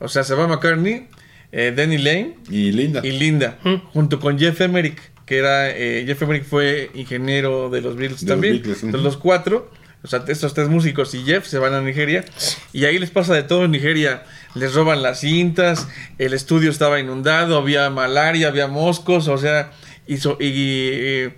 O 0.00 0.08
sea, 0.08 0.24
se 0.24 0.34
va 0.34 0.46
McCartney, 0.48 1.06
eh, 1.52 1.72
Danny 1.76 1.98
Lane 1.98 2.36
Y 2.50 2.72
linda. 2.72 3.00
y 3.04 3.12
Linda, 3.12 3.58
Mm. 3.62 3.74
junto 3.92 4.18
con 4.20 4.38
Jeff 4.38 4.58
Emerick, 4.62 5.00
que 5.26 5.36
era, 5.38 5.70
eh, 5.70 6.04
Jeff 6.06 6.20
Emerick 6.22 6.44
fue 6.44 6.90
ingeniero 6.94 7.68
de 7.70 7.80
los 7.82 7.94
Beatles 7.96 8.20
De 8.22 8.26
los 8.26 8.34
también. 8.34 8.54
Beatles, 8.54 8.82
Entonces 8.82 9.00
ujú. 9.00 9.04
los 9.04 9.16
cuatro, 9.18 9.70
o 10.04 10.06
sea, 10.06 10.22
estos 10.28 10.54
tres 10.54 10.68
músicos 10.68 11.14
y 11.14 11.24
Jeff 11.24 11.46
se 11.46 11.58
van 11.58 11.72
a 11.74 11.80
Nigeria 11.80 12.24
y 12.72 12.84
ahí 12.84 12.98
les 12.98 13.10
pasa 13.10 13.34
de 13.34 13.42
todo 13.42 13.64
en 13.64 13.70
Nigeria. 13.72 14.22
Les 14.54 14.72
roban 14.74 15.02
las 15.02 15.20
cintas, 15.20 15.88
el 16.18 16.32
estudio 16.34 16.70
estaba 16.70 17.00
inundado, 17.00 17.56
había 17.58 17.90
malaria, 17.90 18.46
había 18.48 18.68
moscos, 18.68 19.26
o 19.26 19.36
sea, 19.38 19.72
y, 20.06 20.18
so- 20.18 20.36
y, 20.38 20.52
eh, 20.92 21.34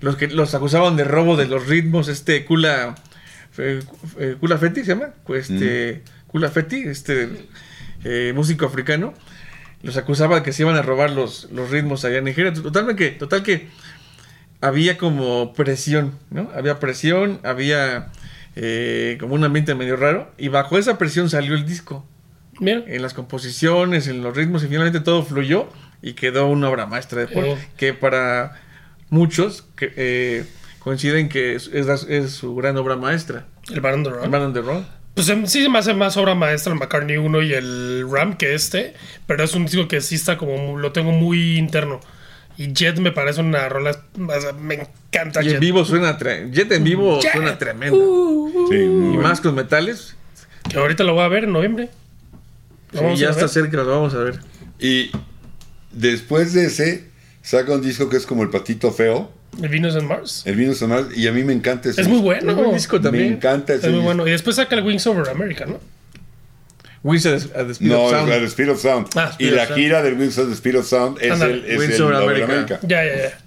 los 0.00 0.16
que 0.16 0.26
los 0.26 0.54
acusaban 0.54 0.96
de 0.96 1.04
robo 1.04 1.36
de 1.36 1.46
los 1.46 1.66
ritmos, 1.66 2.08
este 2.08 2.44
Kula, 2.44 2.96
eh, 3.56 3.80
eh, 4.18 4.36
Kula 4.38 4.58
Feti 4.58 4.80
se 4.82 4.88
llama, 4.94 5.14
este 5.34 6.02
Kula 6.26 6.50
Feti, 6.50 6.82
este 6.82 7.28
eh, 8.04 8.32
músico 8.34 8.66
africano, 8.66 9.14
los 9.82 9.96
acusaba 9.96 10.36
de 10.36 10.42
que 10.42 10.52
se 10.52 10.62
iban 10.62 10.76
a 10.76 10.82
robar 10.82 11.10
los, 11.10 11.48
los 11.52 11.70
ritmos 11.70 12.04
allá 12.04 12.18
en 12.18 12.24
Nigeria. 12.24 12.52
Total 12.52 12.94
que, 12.96 13.10
total 13.12 13.42
que 13.42 13.68
había 14.60 14.96
como 14.98 15.52
presión, 15.52 16.18
¿no? 16.30 16.50
Había 16.54 16.78
presión, 16.80 17.40
había 17.44 18.08
eh, 18.56 19.16
como 19.20 19.34
un 19.34 19.44
ambiente 19.44 19.74
medio 19.74 19.96
raro. 19.96 20.30
Y 20.38 20.48
bajo 20.48 20.78
esa 20.78 20.98
presión 20.98 21.30
salió 21.30 21.54
el 21.54 21.64
disco. 21.66 22.04
mira. 22.60 22.82
En 22.86 23.02
las 23.02 23.14
composiciones, 23.14 24.08
en 24.08 24.22
los 24.22 24.36
ritmos, 24.36 24.64
y 24.64 24.66
finalmente 24.66 25.00
todo 25.00 25.22
fluyó 25.24 25.68
y 26.02 26.14
quedó 26.14 26.46
una 26.48 26.68
obra 26.68 26.86
maestra 26.86 27.20
de 27.20 27.28
Paul. 27.28 27.44
Eh. 27.46 27.58
Que 27.76 27.94
para 27.94 28.60
muchos 29.10 29.64
que, 29.76 29.92
eh, 29.96 30.44
coinciden 30.80 31.28
que 31.28 31.54
es, 31.54 31.68
es 31.72 31.86
la- 31.86 31.94
es 32.08 32.32
su 32.32 32.54
gran 32.56 32.76
obra 32.76 32.96
maestra. 32.96 33.46
El 33.72 33.80
Baron 33.80 34.02
de 34.02 34.10
Ram. 34.10 34.30
Man 34.30 34.42
on 34.42 34.52
the 34.54 34.60
Run. 34.60 34.86
Pues 35.14 35.28
em, 35.30 35.46
sí 35.46 35.62
se 35.62 35.68
me 35.68 35.78
hace 35.80 35.94
más 35.94 36.16
obra 36.16 36.34
maestra 36.36 36.72
el 36.72 36.78
McCartney 36.78 37.16
1 37.16 37.42
y 37.42 37.52
el 37.52 38.06
Ram 38.10 38.36
que 38.36 38.54
este, 38.54 38.94
pero 39.26 39.42
es 39.44 39.54
un 39.54 39.64
disco 39.66 39.88
que 39.88 40.00
sí 40.00 40.14
está 40.14 40.36
como, 40.38 40.78
lo 40.78 40.92
tengo 40.92 41.10
muy 41.12 41.58
interno. 41.58 42.00
Y 42.58 42.72
Jet 42.74 42.98
me 42.98 43.12
parece 43.12 43.40
una 43.40 43.68
rola, 43.68 43.92
o 43.92 44.40
sea, 44.40 44.52
me 44.52 44.74
encanta 44.74 45.42
Y 45.42 45.50
en 45.50 45.60
vivo 45.60 45.84
suena... 45.84 46.18
Jet 46.18 46.72
en 46.72 46.82
vivo 46.84 47.20
Jet. 47.20 47.32
suena 47.32 47.56
tremendo. 47.56 47.96
Uh, 47.96 48.68
Sí, 48.68 48.74
muy 48.74 48.80
Y 48.80 48.88
bueno. 49.16 49.22
más 49.22 49.40
con 49.40 49.54
metales. 49.54 50.16
que 50.68 50.76
ahorita 50.76 51.04
lo 51.04 51.14
voy 51.14 51.22
a 51.22 51.28
ver 51.28 51.44
en 51.44 51.52
noviembre. 51.52 51.88
Sí, 52.92 52.98
ya 53.16 53.28
está 53.30 53.42
ver. 53.42 53.48
cerca, 53.50 53.76
lo 53.78 53.86
vamos 53.86 54.12
a 54.14 54.18
ver. 54.18 54.40
Y 54.80 55.10
después 55.92 56.52
de 56.52 56.66
ese, 56.66 57.04
saca 57.42 57.72
un 57.72 57.80
disco 57.82 58.08
que 58.08 58.16
es 58.16 58.26
como 58.26 58.42
el 58.42 58.50
patito 58.50 58.90
feo, 58.92 59.30
El 59.62 59.68
Venus 59.68 59.94
en 59.94 60.06
Mars. 60.06 60.42
el 60.44 60.56
vino 60.56 60.74
sonar, 60.74 61.04
y 61.14 61.26
a 61.28 61.32
mí 61.32 61.44
me 61.44 61.52
encanta 61.52 61.88
ese 61.90 62.00
Es 62.02 62.08
muy 62.08 62.18
bueno. 62.20 62.50
Es 62.50 62.56
buen 62.56 62.72
disco 62.74 62.96
Me 62.96 63.02
también. 63.02 63.32
encanta 63.34 63.74
ese 63.74 63.86
Es 63.86 63.92
muy 63.92 64.00
disco. 64.00 64.04
bueno. 64.06 64.26
Y 64.26 64.30
después 64.32 64.56
saca 64.56 64.74
el 64.74 64.84
Wings 64.84 65.06
Over 65.06 65.28
America, 65.30 65.64
¿no? 65.66 65.78
Wings 67.08 67.26
at 67.26 67.40
the, 67.40 67.58
at 67.58 67.66
the 67.66 67.74
Speed 67.74 67.88
No, 67.88 68.04
of 68.04 68.10
Sound. 68.12 68.28
la 68.30 68.38
de 68.38 68.48
Speed 68.48 68.68
of 68.68 68.80
Sound. 68.80 69.06
Ah, 69.16 69.30
y 69.38 69.44
Speed 69.46 69.52
la 69.54 69.62
of 69.62 69.68
Sound. 69.68 69.80
gira 69.80 70.02
del 70.02 70.14
Wings 70.14 70.38
of 70.38 70.48
the 70.48 70.54
Speed 70.56 70.74
of 70.76 70.86
Sound 70.86 71.18
es 71.20 71.32
Ándale. 71.32 71.52
el, 71.54 71.64
es 71.66 71.78
Wings 71.78 71.94
el 71.96 72.02
over 72.02 72.16
America. 72.16 72.44
America. 72.44 72.80
Ya, 72.82 73.04
ya, 73.04 73.16
ya. 73.16 73.38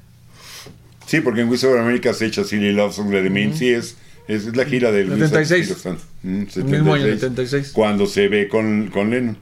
Sí, 1.08 1.20
porque 1.22 1.42
en 1.42 1.50
Wings 1.50 1.64
Over 1.66 1.80
America 1.80 2.14
se 2.14 2.26
echa 2.28 2.44
Silly 2.44 2.72
Love 2.72 2.94
Song 2.96 3.10
de 3.10 3.22
The 3.22 3.30
Mean. 3.30 3.54
Sí, 3.56 3.70
es, 3.74 3.98
es, 4.28 4.46
es 4.48 4.56
la 4.56 4.64
gira 4.66 4.92
del 4.92 5.10
Wings 5.12 5.24
of 5.24 5.32
the 5.32 5.46
76. 5.46 5.62
Speed 5.66 5.76
of 5.76 5.82
Sound. 5.82 6.00
Mm, 6.24 6.60
El 6.60 6.64
mismo 6.66 6.94
año, 6.94 7.04
76. 7.04 7.20
76. 7.20 7.72
Cuando 7.74 8.06
se 8.08 8.28
ve 8.30 8.48
con, 8.48 8.88
con 8.88 9.10
Lennon. 9.10 9.38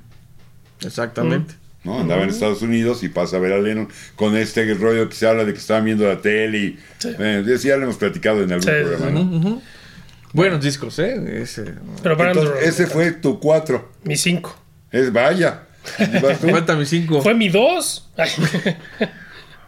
Exactamente. 0.83 1.53
¿no? 1.83 1.99
Andaba 2.01 2.23
en 2.23 2.29
Estados 2.29 2.61
Unidos 2.61 3.03
y 3.03 3.09
pasa 3.09 3.37
a 3.37 3.39
ver 3.39 3.53
a 3.53 3.59
Lennon 3.59 3.87
con 4.15 4.35
este 4.35 4.73
rollo 4.73 5.07
que 5.09 5.15
se 5.15 5.27
habla 5.27 5.45
de 5.45 5.53
que 5.53 5.59
estaban 5.59 5.85
viendo 5.85 6.07
la 6.07 6.19
tele 6.21 6.57
y 6.57 6.79
Sí. 6.99 7.09
eh, 7.17 7.43
ya 7.63 7.77
lo 7.77 7.83
hemos 7.83 7.95
platicado 7.97 8.43
en 8.43 8.51
algún 8.51 8.63
Sí, 8.63 8.69
programa. 8.83 9.11
¿no? 9.11 9.21
Ujú, 9.21 9.35
ujú. 9.37 9.61
Buenos 10.33 10.63
discos, 10.63 10.99
¿eh? 10.99 11.41
Ese- 11.41 11.73
Pero 12.03 12.15
de 12.15 12.23
Entonces, 12.23 12.67
ese 12.67 12.87
fue 12.87 13.11
tu 13.11 13.39
cuatro. 13.39 13.91
Mi 14.03 14.15
5. 14.15 14.55
Es 14.91 15.11
vaya. 15.11 15.63
Falta 16.41 16.75
mi 16.75 16.85
cinco. 16.85 17.21
Fue 17.21 17.33
mi 17.33 17.49
2. 17.49 18.11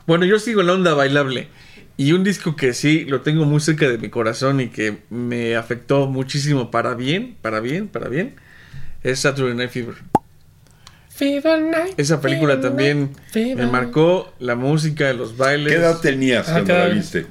Bueno, 0.07 0.25
yo 0.25 0.39
sigo 0.39 0.61
la 0.63 0.73
onda 0.73 0.93
bailable. 0.93 1.47
Y 1.95 2.13
un 2.13 2.23
disco 2.23 2.55
que 2.55 2.73
sí 2.73 3.05
lo 3.05 3.21
tengo 3.21 3.45
muy 3.45 3.59
cerca 3.61 3.87
de 3.87 3.97
mi 3.97 4.09
corazón 4.09 4.59
y 4.59 4.69
que 4.69 4.97
me 5.09 5.55
afectó 5.55 6.07
muchísimo 6.07 6.71
para 6.71 6.95
bien, 6.95 7.37
para 7.41 7.59
bien, 7.59 7.87
para 7.87 8.09
bien, 8.09 8.35
es 9.03 9.19
Saturday 9.19 9.55
Night 9.55 9.69
Fever. 9.69 9.95
Esa 11.97 12.19
película 12.19 12.59
también 12.59 13.11
me 13.35 13.67
marcó 13.67 14.33
la 14.39 14.55
música, 14.55 15.13
los 15.13 15.37
bailes. 15.37 15.71
¿Qué 15.71 15.79
edad 15.79 15.99
tenías 15.99 16.49
cuando 16.49 16.73
la 16.73 16.87
viste? 16.87 17.27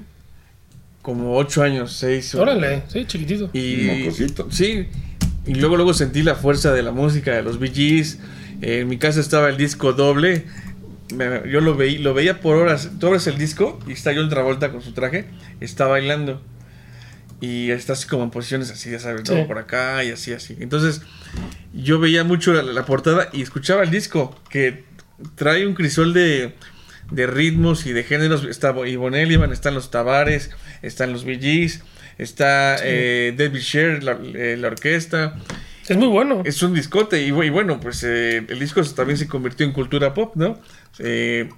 Como 1.02 1.36
ocho 1.36 1.62
años, 1.62 1.92
seis. 1.94 2.34
o- 2.34 2.42
Órale, 2.42 2.82
sí, 2.88 3.04
chiquitito. 3.06 3.48
Y, 3.52 3.88
Mocosito. 4.00 4.48
Sí. 4.50 4.86
Y 5.46 5.54
luego, 5.54 5.76
luego 5.76 5.94
sentí 5.94 6.22
la 6.22 6.34
fuerza 6.34 6.72
de 6.72 6.82
la 6.82 6.92
música 6.92 7.32
de 7.34 7.42
los 7.42 7.58
Bee 7.58 7.72
Gees. 7.72 8.18
en 8.62 8.88
mi 8.88 8.98
casa 8.98 9.20
estaba 9.20 9.48
el 9.48 9.56
disco 9.56 9.94
doble. 9.94 10.44
Me- 11.14 11.50
yo 11.50 11.60
lo, 11.62 11.74
veí, 11.76 11.96
lo 11.98 12.12
veía 12.12 12.40
por 12.40 12.56
horas. 12.56 12.90
Tú 13.00 13.06
abres 13.06 13.26
el 13.26 13.38
disco 13.38 13.78
y 13.88 13.92
está 13.92 14.12
John 14.14 14.28
Travolta 14.28 14.70
con 14.70 14.82
su 14.82 14.92
traje. 14.92 15.24
Está 15.60 15.86
bailando. 15.86 16.42
Y 17.40 17.70
está 17.70 17.94
así 17.94 18.06
como 18.06 18.22
en 18.24 18.30
posiciones 18.30 18.70
así, 18.70 18.90
ya 18.90 18.98
sabes, 19.00 19.22
Sí. 19.26 19.34
¿no? 19.34 19.46
por 19.46 19.56
acá 19.56 20.04
y 20.04 20.10
así, 20.10 20.34
así. 20.34 20.56
Entonces, 20.60 21.00
yo 21.72 21.98
veía 21.98 22.22
mucho 22.22 22.52
la, 22.52 22.62
la 22.62 22.84
portada 22.84 23.30
y 23.32 23.40
escuchaba 23.40 23.82
el 23.82 23.90
disco 23.90 24.38
que 24.50 24.84
trae 25.36 25.66
un 25.66 25.72
crisol 25.72 26.12
de, 26.12 26.52
de 27.10 27.26
ritmos 27.26 27.86
y 27.86 27.92
de 27.92 28.04
géneros. 28.04 28.44
Está 28.44 28.74
Ivonne 28.86 29.22
Elliman, 29.22 29.52
están 29.52 29.74
los 29.74 29.90
Tavares, 29.90 30.50
están 30.82 31.12
los 31.12 31.24
Gees, 31.24 31.82
está 32.18 32.76
eh, 32.82 33.34
David 33.36 33.60
Sher, 33.60 34.02
la, 34.02 34.18
eh, 34.34 34.56
la 34.58 34.68
orquesta. 34.68 35.36
Es 35.88 35.96
muy 35.96 36.06
bueno. 36.06 36.42
Es 36.44 36.62
un 36.62 36.72
discote 36.72 37.20
y 37.20 37.30
bueno, 37.32 37.80
pues 37.80 38.04
eh, 38.04 38.44
el 38.48 38.58
disco 38.60 38.80
también 38.84 39.18
se 39.18 39.26
convirtió 39.26 39.66
en 39.66 39.72
cultura 39.72 40.14
pop, 40.14 40.36
¿no? 40.36 40.60
Eh, 41.00 41.48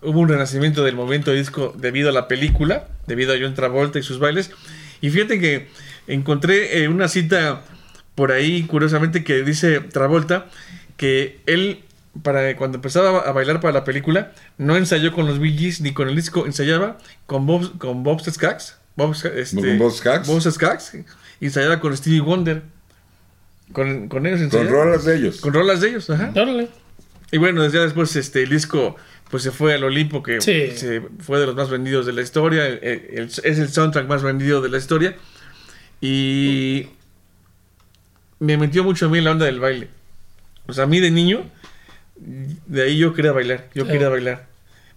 hubo 0.00 0.20
un 0.20 0.28
renacimiento 0.28 0.82
del 0.84 0.96
movimiento 0.96 1.32
de 1.32 1.38
disco 1.38 1.74
debido 1.76 2.08
a 2.08 2.12
la 2.12 2.28
película, 2.28 2.88
debido 3.06 3.34
a 3.34 3.36
John 3.38 3.54
Travolta 3.54 3.98
y 3.98 4.02
sus 4.02 4.18
bailes. 4.18 4.50
Y 5.02 5.10
fíjate 5.10 5.38
que 5.38 5.68
encontré 6.06 6.82
eh, 6.82 6.88
una 6.88 7.08
cita 7.08 7.62
por 8.14 8.32
ahí, 8.32 8.62
curiosamente, 8.62 9.22
que 9.22 9.42
dice 9.42 9.80
Travolta 9.80 10.46
que 10.96 11.40
él, 11.46 11.80
para 12.22 12.54
cuando 12.56 12.76
empezaba 12.78 13.20
a 13.20 13.32
bailar 13.32 13.60
para 13.60 13.72
la 13.72 13.84
película, 13.84 14.32
no 14.58 14.76
ensayó 14.76 15.12
con 15.12 15.26
los 15.26 15.38
Bee 15.38 15.56
Gees 15.56 15.80
ni 15.80 15.92
con 15.94 16.08
el 16.08 16.16
disco, 16.16 16.44
ensayaba 16.46 16.98
con 17.26 17.46
Bob, 17.46 17.78
con 17.78 18.02
Bob 18.02 18.20
Skaggs. 18.20 18.76
Bob, 18.96 19.14
este, 19.34 19.56
¿Con 19.56 19.78
Bob 19.78 19.92
Skaggs? 19.92 20.28
Bob 20.28 20.40
Skaggs, 20.42 20.94
y 21.40 21.46
ensayaba 21.46 21.80
con 21.80 21.96
Stevie 21.96 22.20
Wonder. 22.20 22.62
Con, 23.72 24.08
con 24.08 24.26
ellos 24.26 24.40
Con 24.50 24.60
ensayaba. 24.60 24.70
rolas 24.84 25.04
de 25.06 25.16
ellos. 25.16 25.40
Con 25.40 25.54
rolas 25.54 25.80
de 25.80 25.88
ellos, 25.88 26.10
ajá. 26.10 26.30
Órale. 26.34 26.68
Y 27.30 27.38
bueno, 27.38 27.66
ya 27.66 27.80
después 27.80 28.14
este, 28.16 28.42
el 28.42 28.50
disco 28.50 28.96
pues 29.30 29.42
se 29.44 29.50
fue 29.50 29.72
al 29.72 29.82
Olimpo, 29.84 30.22
que 30.22 30.42
Sí. 30.42 30.72
se 30.76 31.00
fue 31.20 31.40
de 31.40 31.46
los 31.46 31.54
más 31.54 31.70
vendidos 31.70 32.04
de 32.04 32.12
la 32.12 32.20
historia. 32.20 32.66
el- 32.66 32.80
el- 32.82 33.24
es 33.24 33.42
el 33.58 33.68
soundtrack 33.70 34.06
más 34.06 34.22
vendido 34.22 34.60
de 34.60 34.68
la 34.68 34.76
historia. 34.76 35.16
Y 36.02 36.88
me 38.38 38.58
metió 38.58 38.84
mucho 38.84 39.06
a 39.06 39.08
mí 39.08 39.18
en 39.18 39.24
la 39.24 39.30
onda 39.30 39.46
del 39.46 39.60
baile. 39.60 39.88
O 40.66 40.74
sea, 40.74 40.84
a 40.84 40.86
mí 40.86 41.00
de 41.00 41.10
niño, 41.10 41.44
de 42.66 42.82
ahí 42.82 42.98
yo 42.98 43.12
quería 43.14 43.32
bailar. 43.32 43.68
Yo 43.74 43.86
quería 43.86 44.08
bailar. 44.08 44.46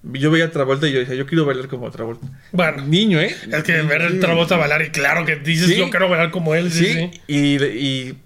Yo 0.04 0.30
veía 0.30 0.46
a 0.46 0.52
Travolta 0.52 0.88
y 0.88 0.94
yo 0.94 1.00
decía, 1.00 1.16
yo 1.16 1.26
quiero 1.26 1.46
bailar 1.46 1.68
como 1.68 1.90
Travolta. 1.90 2.28
Bueno, 2.52 2.86
Niño, 2.86 3.20
¿eh? 3.20 3.36
es 3.52 3.64
que 3.64 3.82
ver 3.82 4.04
el 4.04 4.20
Travolta 4.20 4.56
bailar 4.56 4.84
y 4.84 4.90
claro 4.90 5.26
que 5.26 5.38
dices 5.38 5.68
Sí. 5.68 5.78
yo 5.78 5.90
quiero 5.90 6.08
bailar 6.10 6.30
como 6.30 6.54
él. 6.54 6.72
Sí, 6.72 6.86
Sí, 6.86 6.94
sí. 6.94 7.22
Y, 7.28 7.64
y, 7.64 8.18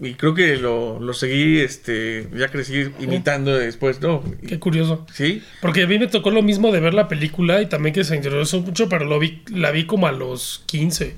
y 0.00 0.14
creo 0.14 0.32
que 0.32 0.56
lo, 0.56 0.98
lo 0.98 1.12
seguí, 1.12 1.58
este, 1.60 2.26
ya 2.34 2.48
crecí 2.48 2.86
imitando 3.00 3.54
después, 3.58 4.00
¿no? 4.00 4.24
Qué 4.48 4.58
curioso. 4.58 5.06
Sí, 5.12 5.42
Porque 5.60 5.82
a 5.82 5.86
mí 5.86 5.98
me 5.98 6.06
tocó 6.06 6.30
lo 6.30 6.40
mismo 6.42 6.72
de 6.72 6.80
ver 6.80 6.94
la 6.94 7.06
película 7.06 7.60
y 7.60 7.66
también 7.66 7.94
que 7.94 8.02
se 8.04 8.16
interesó 8.16 8.60
mucho, 8.62 8.88
pero 8.88 9.04
lo 9.04 9.18
vi, 9.18 9.42
la 9.52 9.72
vi 9.72 9.84
como 9.84 10.06
a 10.06 10.12
los 10.12 10.62
15. 10.66 11.16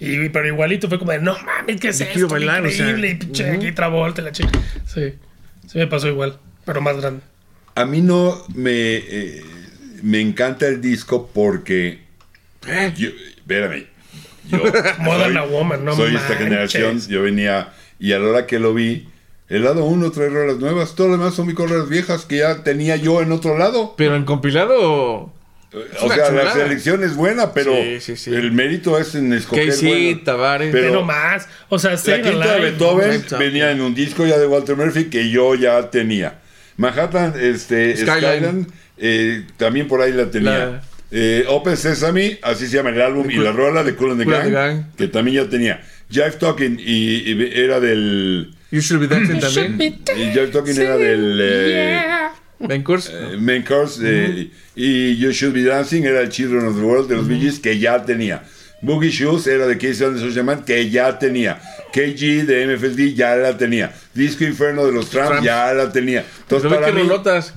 Y, 0.00 0.28
pero 0.30 0.48
igualito 0.48 0.88
fue 0.88 0.98
como 0.98 1.12
de, 1.12 1.20
no 1.20 1.36
mames, 1.38 1.80
¿qué 1.80 1.88
es 1.88 1.98
Yo 2.00 2.04
esto? 2.06 2.12
quiero 2.14 2.28
bailar, 2.28 2.66
o 2.66 2.68
sea, 2.70 2.78
Increíble, 2.90 3.10
y 3.10 3.14
pinche 3.14 3.48
aquí 3.48 3.70
Travolta, 3.70 4.22
la 4.22 4.32
chica. 4.32 4.50
Sí, 4.86 5.14
sí 5.68 5.78
me 5.78 5.86
pasó 5.86 6.08
igual, 6.08 6.38
pero 6.66 6.82
más 6.82 7.00
grande. 7.00 7.22
A 7.74 7.86
mí 7.86 8.02
no 8.02 8.44
me, 8.54 8.72
eh, 8.96 9.42
me 10.02 10.20
encanta 10.20 10.66
el 10.66 10.82
disco 10.82 11.30
porque. 11.32 12.00
Eh. 12.68 12.92
Yo, 12.96 13.08
espérame. 13.38 13.86
Yo 14.50 14.58
Modern 14.98 15.34
soy- 15.34 15.48
Woman, 15.50 15.84
no 15.84 15.96
Soy 15.96 16.14
esta 16.16 16.34
generación. 16.36 17.00
Yo 17.08 17.22
venía. 17.22 17.72
Y 17.98 18.12
a 18.12 18.18
la 18.18 18.28
hora 18.28 18.46
que 18.46 18.58
lo 18.58 18.74
vi, 18.74 19.08
el 19.48 19.64
lado 19.64 19.84
uno 19.84 20.10
trae 20.10 20.28
rolas 20.28 20.58
nuevas. 20.58 20.94
Todo 20.94 21.08
lo 21.08 21.16
demás 21.18 21.34
son 21.34 21.46
mis 21.46 21.56
rolas 21.56 21.88
viejas 21.88 22.24
que 22.26 22.38
ya 22.38 22.62
tenía 22.62 22.96
yo 22.96 23.22
en 23.22 23.32
otro 23.32 23.56
lado. 23.56 23.94
pero 23.96 24.16
en 24.16 24.24
compilado, 24.24 24.80
O 24.82 25.32
una 26.04 26.14
sea, 26.14 26.30
la 26.30 26.52
selección 26.52 27.02
es 27.04 27.14
buena, 27.16 27.52
pero 27.52 27.72
Sí, 27.74 28.00
sí, 28.00 28.16
sí. 28.16 28.34
el 28.34 28.52
mérito 28.52 28.98
es 28.98 29.14
en 29.14 29.32
escoger. 29.32 29.72
Bueno. 29.82 30.20
Tavares. 30.24 30.72
Pero- 30.72 30.88
Pero 30.88 31.02
más, 31.04 31.48
o 31.68 31.78
sea, 31.78 31.92
La 31.92 32.22
quinta 32.22 32.54
de 32.54 32.60
Beethoven 32.60 33.24
venía 33.38 33.70
en 33.70 33.80
un 33.80 33.94
disco 33.94 34.24
ya 34.26 34.38
de 34.38 34.46
Walter 34.46 34.76
Murphy 34.76 35.04
que 35.06 35.28
yo 35.30 35.54
ya 35.54 35.90
tenía. 35.90 36.38
Manhattan, 36.76 37.34
este, 37.40 37.96
Skyline. 37.96 38.20
Skyline, 38.42 38.66
eh, 38.98 39.44
también 39.56 39.88
por 39.88 40.00
ahí 40.02 40.12
la 40.12 40.30
tenía. 40.30 40.50
La- 40.58 40.82
Eh, 41.12 41.44
Open 41.48 41.76
Sesame, 41.76 42.40
así 42.42 42.66
se 42.66 42.76
llama 42.78 42.90
el 42.90 43.00
álbum, 43.00 43.30
y 43.30 43.36
la 43.36 43.52
rola 43.52 43.84
de 43.84 43.94
Cool 43.94 44.10
and 44.10 44.24
the 44.24 44.28
Gang, 44.28 44.44
the 44.46 44.50
Gang. 44.50 44.84
que 44.96 45.06
también 45.06 45.44
ya 45.44 45.48
tenía. 45.48 45.80
Jive 46.10 46.32
Talking, 46.32 46.78
y, 46.80 47.30
y 47.32 47.50
era 47.54 47.78
del... 47.78 48.50
You 48.72 48.80
Should 48.80 49.00
Be 49.08 49.14
Dancing 49.14 49.38
también. 49.38 50.00
Y 50.16 50.30
Jive 50.32 50.48
Talking 50.48 50.76
era 50.76 50.96
del... 50.96 51.38
eh, 51.40 52.00
Ben 52.58 52.82
Course. 52.82 53.12
eh, 53.12 53.36
Main 53.38 53.62
Course, 53.62 54.00
eh, 54.04 54.50
y 54.74 55.16
You 55.16 55.30
Should 55.30 55.54
Be 55.54 55.62
Dancing 55.62 56.02
era 56.02 56.20
el 56.22 56.28
Children 56.28 56.66
of 56.66 56.74
the 56.76 56.82
World 56.82 57.08
de 57.08 57.14
los 57.16 57.28
Bee 57.28 57.38
Gees, 57.38 57.60
que 57.60 57.78
ya 57.78 58.04
tenía. 58.04 58.42
Boogie 58.82 59.10
Shoes 59.10 59.46
era 59.46 59.66
de 59.66 59.76
Casey 59.78 60.06
Anderson 60.06 60.30
Shaman, 60.30 60.64
que 60.64 60.90
ya 60.90 61.18
tenía. 61.18 61.58
KG 61.92 62.44
de 62.46 62.66
MFSD 62.76 63.14
ya 63.14 63.34
la 63.36 63.56
tenía. 63.56 63.92
Disco 64.14 64.44
Inferno 64.44 64.84
de 64.86 64.92
los 64.92 65.08
Tramps 65.10 65.42
ya 65.42 65.72
la 65.72 65.90
tenía. 65.90 66.20
Entonces, 66.42 66.68
Pero 66.68 66.70
ve 66.70 66.76
para 66.76 66.86
que 66.88 66.92
mí, 66.92 67.08
rolotas. 67.08 67.54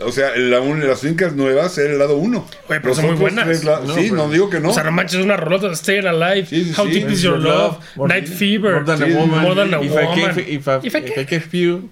o 0.00 0.12
sea, 0.12 0.36
la 0.36 0.60
un- 0.60 0.86
las 0.86 1.02
únicas 1.04 1.32
nuevas 1.34 1.76
era 1.78 1.92
el 1.94 1.98
lado 1.98 2.16
1. 2.18 2.46
Oye, 2.68 2.80
pero 2.80 2.94
son 2.94 3.06
muy 3.06 3.14
buenas. 3.14 3.46
No, 3.64 3.94
sí, 3.94 4.08
pero- 4.10 4.16
no 4.16 4.30
digo 4.30 4.50
que 4.50 4.60
no. 4.60 4.68
O 4.70 4.74
sea, 4.74 4.84
no 4.84 4.92
manches, 4.92 5.24
una 5.24 5.36
rolota. 5.38 5.74
Staying 5.74 6.06
Alive. 6.06 6.46
Sí, 6.46 6.64
sí, 6.66 6.74
How 6.78 6.86
sí. 6.86 6.92
Deep 7.00 7.10
Is 7.10 7.22
Your 7.22 7.38
Love. 7.38 7.78
More- 7.96 8.14
Night 8.14 8.28
Fever. 8.28 8.72
More 8.74 8.84
Than 8.84 8.98
Sí, 8.98 9.04
a 9.04 9.18
Woman. 9.18 9.40
More 9.40 9.54
Than 9.54 9.74
a 9.74 9.82
If 9.82 9.90
I 9.90 9.94
Woman. 9.94 10.18
Can't- 10.18 10.38
If 10.38 10.48
I- 10.48 10.54
If 10.54 10.68
I 10.68 10.86
If 10.86 10.94
I 10.94 11.00
Can't- 11.00 11.28
Can't 11.28 11.52
You. 11.52 11.90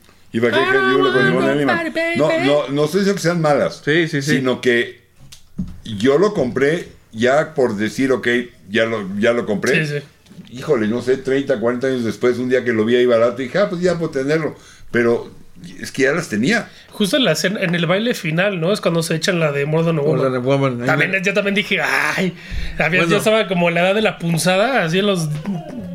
No, 2.16 2.28
no, 2.44 2.69
no 2.69 2.85
estoy 2.85 3.01
diciendo 3.01 3.15
que 3.15 3.20
sean 3.23 3.40
malas. 3.40 3.81
Sí, 3.85 4.09
sí, 4.09 4.20
sí. 4.23 4.36
Sino 4.36 4.61
que 4.61 5.01
yo 5.85 6.19
lo 6.19 6.35
compré 6.35 6.89
ya 7.16 7.55
por 7.55 7.76
decir, 7.76 8.12
ok, 8.12 8.28
ya 8.68 8.84
lo, 8.84 9.09
ya 9.18 9.32
lo 9.32 9.47
compré. 9.47 9.84
Sí, 9.86 9.98
sí. 9.98 10.05
Híjole, 10.56 10.86
no 10.86 11.01
sé, 11.02 11.16
30, 11.16 11.59
40 11.59 11.86
años 11.86 12.05
después, 12.05 12.38
un 12.38 12.48
día 12.48 12.62
que 12.64 12.72
lo 12.72 12.84
vi 12.84 12.97
ahí 12.97 13.06
barato, 13.06 13.36
dije, 13.38 13.59
ah, 13.59 13.68
pues 13.68 13.80
ya 13.80 13.97
puedo 13.98 14.10
tenerlo. 14.10 14.55
Pero 14.90 15.30
es 15.80 15.90
que 15.90 16.02
ya 16.02 16.12
las 16.12 16.28
tenía. 16.28 16.68
Justo 16.90 17.16
en, 17.16 17.24
la 17.24 17.34
en 17.43 17.74
el 17.74 17.86
baile 17.86 18.14
final, 18.14 18.60
¿no? 18.60 18.72
Es 18.72 18.80
cuando 18.80 19.02
se 19.02 19.14
echan 19.16 19.40
la 19.40 19.51
de 19.52 19.64
More 19.66 19.84
Than 19.84 19.98
a 19.98 20.02
More 20.02 20.22
Woman. 20.22 20.43
Woman. 20.44 20.86
También, 20.86 21.10
me- 21.10 21.22
yo 21.22 21.32
también 21.34 21.55
dije, 21.55 21.80
ay, 21.82 22.34
había, 22.78 23.01
Bueno. 23.01 23.12
ya 23.12 23.18
estaba 23.18 23.48
como 23.48 23.70
la 23.70 23.80
edad 23.80 23.94
de 23.94 24.02
la 24.02 24.18
punzada, 24.18 24.84
así 24.84 24.98
en 24.98 25.06
los 25.06 25.28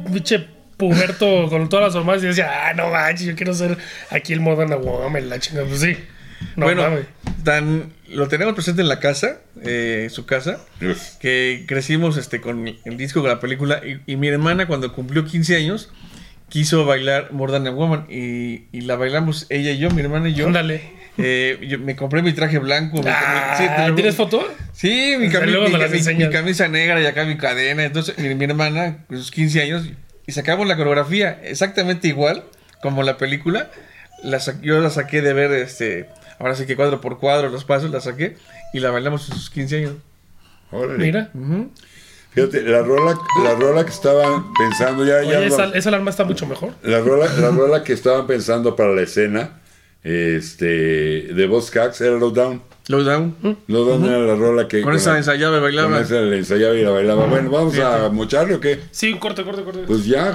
biche 0.09 0.47
puberto 0.77 1.47
con 1.49 1.69
todas 1.69 1.85
las 1.87 1.95
hormonas 1.95 2.23
y 2.23 2.27
decía, 2.27 2.67
ah, 2.67 2.73
no 2.73 2.89
manches, 2.89 3.27
yo 3.27 3.35
quiero 3.35 3.53
ser 3.53 3.77
aquí 4.09 4.33
el 4.33 4.39
Modern 4.41 4.71
Woman, 4.81 5.29
la 5.29 5.39
chingada, 5.39 5.67
pues 5.67 5.79
sí. 5.81 5.95
No, 6.55 6.65
bueno, 6.65 6.81
mames. 6.81 7.05
Tan, 7.43 7.91
lo 8.09 8.27
tenemos 8.27 8.53
presente 8.53 8.81
en 8.81 8.87
la 8.87 8.99
casa, 8.99 9.37
eh, 9.63 10.07
su 10.11 10.25
casa, 10.25 10.59
que 11.19 11.65
crecimos 11.67 12.17
este, 12.17 12.41
con 12.41 12.67
el 12.67 12.97
disco, 12.97 13.21
con 13.21 13.29
la 13.29 13.39
película, 13.39 13.81
y, 13.85 13.99
y 14.11 14.15
mi 14.15 14.27
hermana 14.27 14.67
cuando 14.67 14.93
cumplió 14.93 15.25
15 15.25 15.55
años 15.55 15.89
quiso 16.49 16.85
bailar 16.85 17.31
More 17.31 17.53
Than 17.53 17.67
a 17.67 17.71
Woman 17.71 18.07
y, 18.09 18.65
y 18.71 18.81
la 18.81 18.95
bailamos 18.97 19.45
ella 19.49 19.71
y 19.71 19.77
yo, 19.77 19.89
mi 19.91 20.01
hermana 20.01 20.29
y 20.29 20.33
yo. 20.33 20.47
Ándale. 20.47 20.99
Eh, 21.17 21.59
yo 21.67 21.77
me 21.79 21.95
compré 21.95 22.21
mi 22.21 22.33
traje 22.33 22.57
blanco. 22.59 22.97
mi- 23.01 23.09
Ah, 23.09 23.55
sí, 23.57 23.65
te 23.75 23.87
lo- 23.87 23.95
¿Tienes 23.95 24.15
foto? 24.15 24.45
Sí, 24.73 25.15
mi, 25.19 25.27
cami- 25.29 25.51
mi- 25.67 25.71
mi- 26.25 26.31
camisa 26.31 26.67
negra 26.67 27.01
y 27.01 27.05
acá 27.05 27.23
mi 27.25 27.37
cadena. 27.37 27.83
Entonces, 27.83 28.17
mi, 28.17 28.33
mi 28.35 28.45
hermana, 28.45 29.05
con 29.07 29.17
sus 29.17 29.31
15 29.31 29.61
años, 29.61 29.87
y 30.27 30.31
sacamos 30.33 30.67
la 30.67 30.75
coreografía 30.77 31.39
exactamente 31.43 32.07
igual 32.07 32.43
como 32.81 33.03
la 33.03 33.17
película. 33.17 33.69
La 34.23 34.39
yo 34.61 34.79
la 34.81 34.89
saqué 34.89 35.21
de 35.21 35.33
ver, 35.33 35.51
este, 35.51 36.07
ahora 36.41 36.55
sí 36.55 36.65
que 36.65 36.75
cuadro 36.75 36.99
por 36.99 37.19
cuadro 37.19 37.49
los 37.49 37.63
pasos, 37.63 37.89
la 37.91 38.01
saqué 38.01 38.35
y 38.73 38.79
la 38.79 38.91
bailamos 38.91 39.29
en 39.29 39.35
sus 39.35 39.49
15 39.49 39.77
años. 39.77 39.93
Órale. 40.71 40.97
Mira. 41.03 41.31
Fíjate, 42.31 42.63
la 42.63 42.81
rola, 42.81 43.17
la 43.43 43.55
rola 43.55 43.83
que 43.83 43.91
estaban 43.91 44.53
pensando, 44.53 45.05
ya, 45.05 45.21
ya 45.23 45.43
esa, 45.43 45.67
no- 45.67 45.73
esa 45.73 45.89
alarma 45.89 46.09
está 46.11 46.23
mucho 46.23 46.45
mejor. 46.45 46.73
la, 46.81 46.99
rola, 47.01 47.25
la 47.33 47.51
rola 47.51 47.83
que 47.83 47.91
estaban 47.93 48.25
pensando 48.25 48.75
para 48.75 48.93
la 48.93 49.01
escena 49.01 49.59
este, 50.01 50.65
de 50.65 51.47
Boss 51.47 51.69
Cax 51.71 51.99
era 52.01 52.15
Lowdown. 52.17 52.61
Lowdown. 52.87 53.57
Lowdown 53.67 54.05
era 54.05 54.19
la 54.19 54.35
rola 54.35 54.67
que. 54.67 54.81
Con 54.81 54.95
esa 54.95 55.11
la- 55.11 55.17
ensayaba 55.17 55.57
y 55.57 55.59
Con 55.59 55.63
bailaba. 55.63 55.99
esa 56.01 56.15
la 56.21 56.35
ensayaba 56.37 56.73
y 56.75 56.83
la 56.83 56.89
bailaba. 56.91 57.25
Bueno, 57.27 57.49
vamos 57.51 57.77
a 57.77 58.09
mocharle 58.09 58.55
o 58.55 58.59
qué? 58.61 58.79
Sí, 58.91 59.13
corte, 59.19 59.43
corte, 59.43 59.63
corte. 59.63 59.81
Pues 59.85 60.05
ya. 60.05 60.33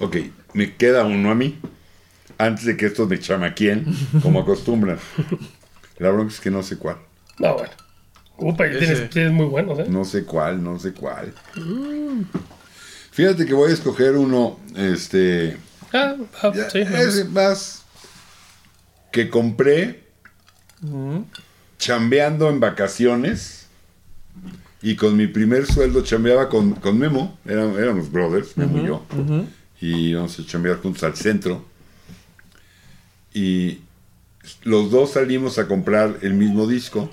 Ok, 0.00 0.16
me 0.54 0.76
queda 0.76 1.04
uno 1.04 1.30
a 1.30 1.34
mí. 1.34 1.58
Antes 2.42 2.64
de 2.64 2.76
que 2.76 2.86
estos 2.86 3.08
me 3.08 3.18
chamaquien, 3.20 3.84
como 4.22 4.40
acostumbran. 4.40 4.98
La 5.98 6.10
bronca 6.10 6.32
es 6.34 6.40
que 6.40 6.50
no 6.50 6.62
sé 6.62 6.76
cuál. 6.76 6.96
No, 7.38 7.54
bueno. 7.54 7.70
Upa, 8.38 8.66
y 8.66 8.78
tienes, 8.78 9.08
tienes 9.10 9.32
muy 9.32 9.46
buenos, 9.46 9.78
¿eh? 9.78 9.84
No 9.88 10.04
sé 10.04 10.24
cuál, 10.24 10.62
no 10.62 10.78
sé 10.78 10.92
cuál. 10.92 11.32
Fíjate 13.12 13.46
que 13.46 13.54
voy 13.54 13.70
a 13.70 13.74
escoger 13.74 14.16
uno, 14.16 14.58
este, 14.74 15.56
Ah, 15.92 16.16
ah, 16.42 16.52
ya, 16.54 16.70
sí. 16.70 16.78
ese 16.78 17.24
más 17.26 17.82
que 19.12 19.28
compré 19.28 20.02
chambeando 21.78 22.48
en 22.48 22.58
vacaciones 22.58 23.66
y 24.80 24.96
con 24.96 25.16
mi 25.16 25.26
primer 25.26 25.66
sueldo 25.66 26.02
chambeaba 26.02 26.48
con, 26.48 26.72
con 26.72 26.98
Memo, 26.98 27.38
Era- 27.44 27.70
éramos 27.74 28.10
brothers, 28.10 28.56
Memo 28.56 28.78
y 28.82 28.86
yo, 28.86 29.02
y 29.80 30.08
íbamos 30.10 30.38
a 30.40 30.46
chambear 30.46 30.78
juntos 30.80 31.02
al 31.04 31.14
centro 31.14 31.64
y 33.34 33.80
los 34.64 34.90
dos 34.90 35.12
salimos 35.12 35.58
a 35.58 35.68
comprar 35.68 36.18
el 36.22 36.34
mismo 36.34 36.66
disco 36.66 37.10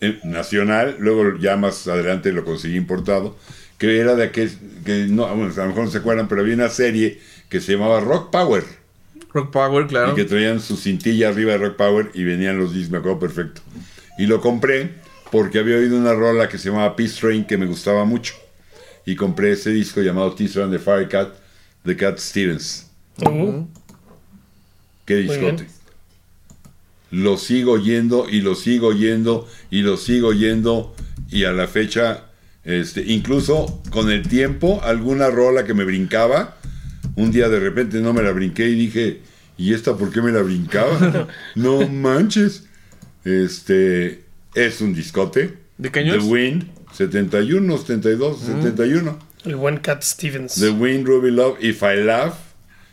eh, 0.00 0.20
nacional, 0.24 0.96
luego 0.98 1.38
ya 1.38 1.56
más 1.56 1.86
adelante 1.88 2.32
lo 2.32 2.44
conseguí 2.44 2.76
importado, 2.76 3.36
que 3.78 3.98
era 3.98 4.14
de 4.14 4.24
aquel, 4.24 4.50
que 4.84 5.06
no, 5.08 5.26
bueno, 5.34 5.52
a 5.54 5.60
lo 5.60 5.68
mejor 5.68 5.84
no 5.84 5.90
se 5.90 5.98
acuerdan, 5.98 6.28
pero 6.28 6.42
había 6.42 6.54
una 6.54 6.68
serie 6.68 7.20
que 7.48 7.60
se 7.60 7.72
llamaba 7.72 8.00
Rock 8.00 8.30
Power, 8.30 8.64
Rock 9.32 9.50
Power, 9.50 9.86
claro. 9.86 10.12
y 10.12 10.14
que 10.14 10.24
traían 10.24 10.60
su 10.60 10.76
cintilla 10.76 11.28
arriba 11.28 11.52
de 11.52 11.58
Rock 11.58 11.76
Power 11.76 12.10
y 12.14 12.24
venían 12.24 12.58
los 12.58 12.72
discos, 12.72 12.90
me 12.90 12.98
acuerdo 12.98 13.20
perfecto. 13.20 13.60
Y 14.18 14.26
lo 14.26 14.40
compré 14.40 14.94
porque 15.30 15.58
había 15.58 15.76
oído 15.76 15.98
una 15.98 16.14
rola 16.14 16.48
que 16.48 16.58
se 16.58 16.70
llamaba 16.70 16.96
Peace 16.96 17.20
Train 17.20 17.44
que 17.44 17.58
me 17.58 17.66
gustaba 17.66 18.04
mucho. 18.04 18.34
Y 19.04 19.14
compré 19.14 19.52
ese 19.52 19.70
disco 19.70 20.00
llamado 20.00 20.34
Teaser 20.34 20.62
and 20.62 20.72
the 20.72 20.78
Firecat 20.78 21.34
de 21.84 21.96
Cat 21.96 22.18
Stevens. 22.18 22.90
Uh, 23.22 23.66
bien. 25.14 25.28
discote. 25.28 25.66
Lo 27.10 27.38
sigo 27.38 27.72
oyendo 27.72 28.26
y 28.28 28.40
lo 28.40 28.54
sigo 28.54 28.88
oyendo 28.88 29.48
y 29.70 29.82
lo 29.82 29.96
sigo 29.96 30.28
oyendo 30.28 30.94
y 31.30 31.44
a 31.44 31.52
la 31.52 31.66
fecha, 31.66 32.24
este, 32.64 33.02
incluso 33.06 33.82
con 33.90 34.10
el 34.10 34.26
tiempo, 34.28 34.80
alguna 34.82 35.30
rola 35.30 35.64
que 35.64 35.74
me 35.74 35.84
brincaba, 35.84 36.56
un 37.14 37.30
día 37.30 37.48
de 37.48 37.60
repente 37.60 38.00
no 38.00 38.12
me 38.12 38.22
la 38.22 38.32
brinqué 38.32 38.68
y 38.68 38.74
dije, 38.74 39.22
¿y 39.56 39.72
esta 39.72 39.96
por 39.96 40.12
qué 40.12 40.20
me 40.20 40.32
la 40.32 40.42
brincaba? 40.42 41.28
no 41.54 41.88
manches. 41.88 42.66
Este, 43.24 44.24
es 44.54 44.80
un 44.80 44.94
discote. 44.94 45.54
¿De 45.78 45.90
qué 45.90 46.00
años? 46.00 46.18
The 46.18 46.32
Wind, 46.32 46.64
71, 46.92 47.78
72, 47.78 48.40
71. 48.40 49.18
el 49.44 49.56
buen 49.56 49.78
Cat 49.78 50.02
Stevens. 50.02 50.54
The 50.54 50.70
Wind, 50.70 51.06
Ruby 51.06 51.30
Love, 51.30 51.58
If 51.60 51.82
I 51.82 51.96
Laugh, 51.96 52.34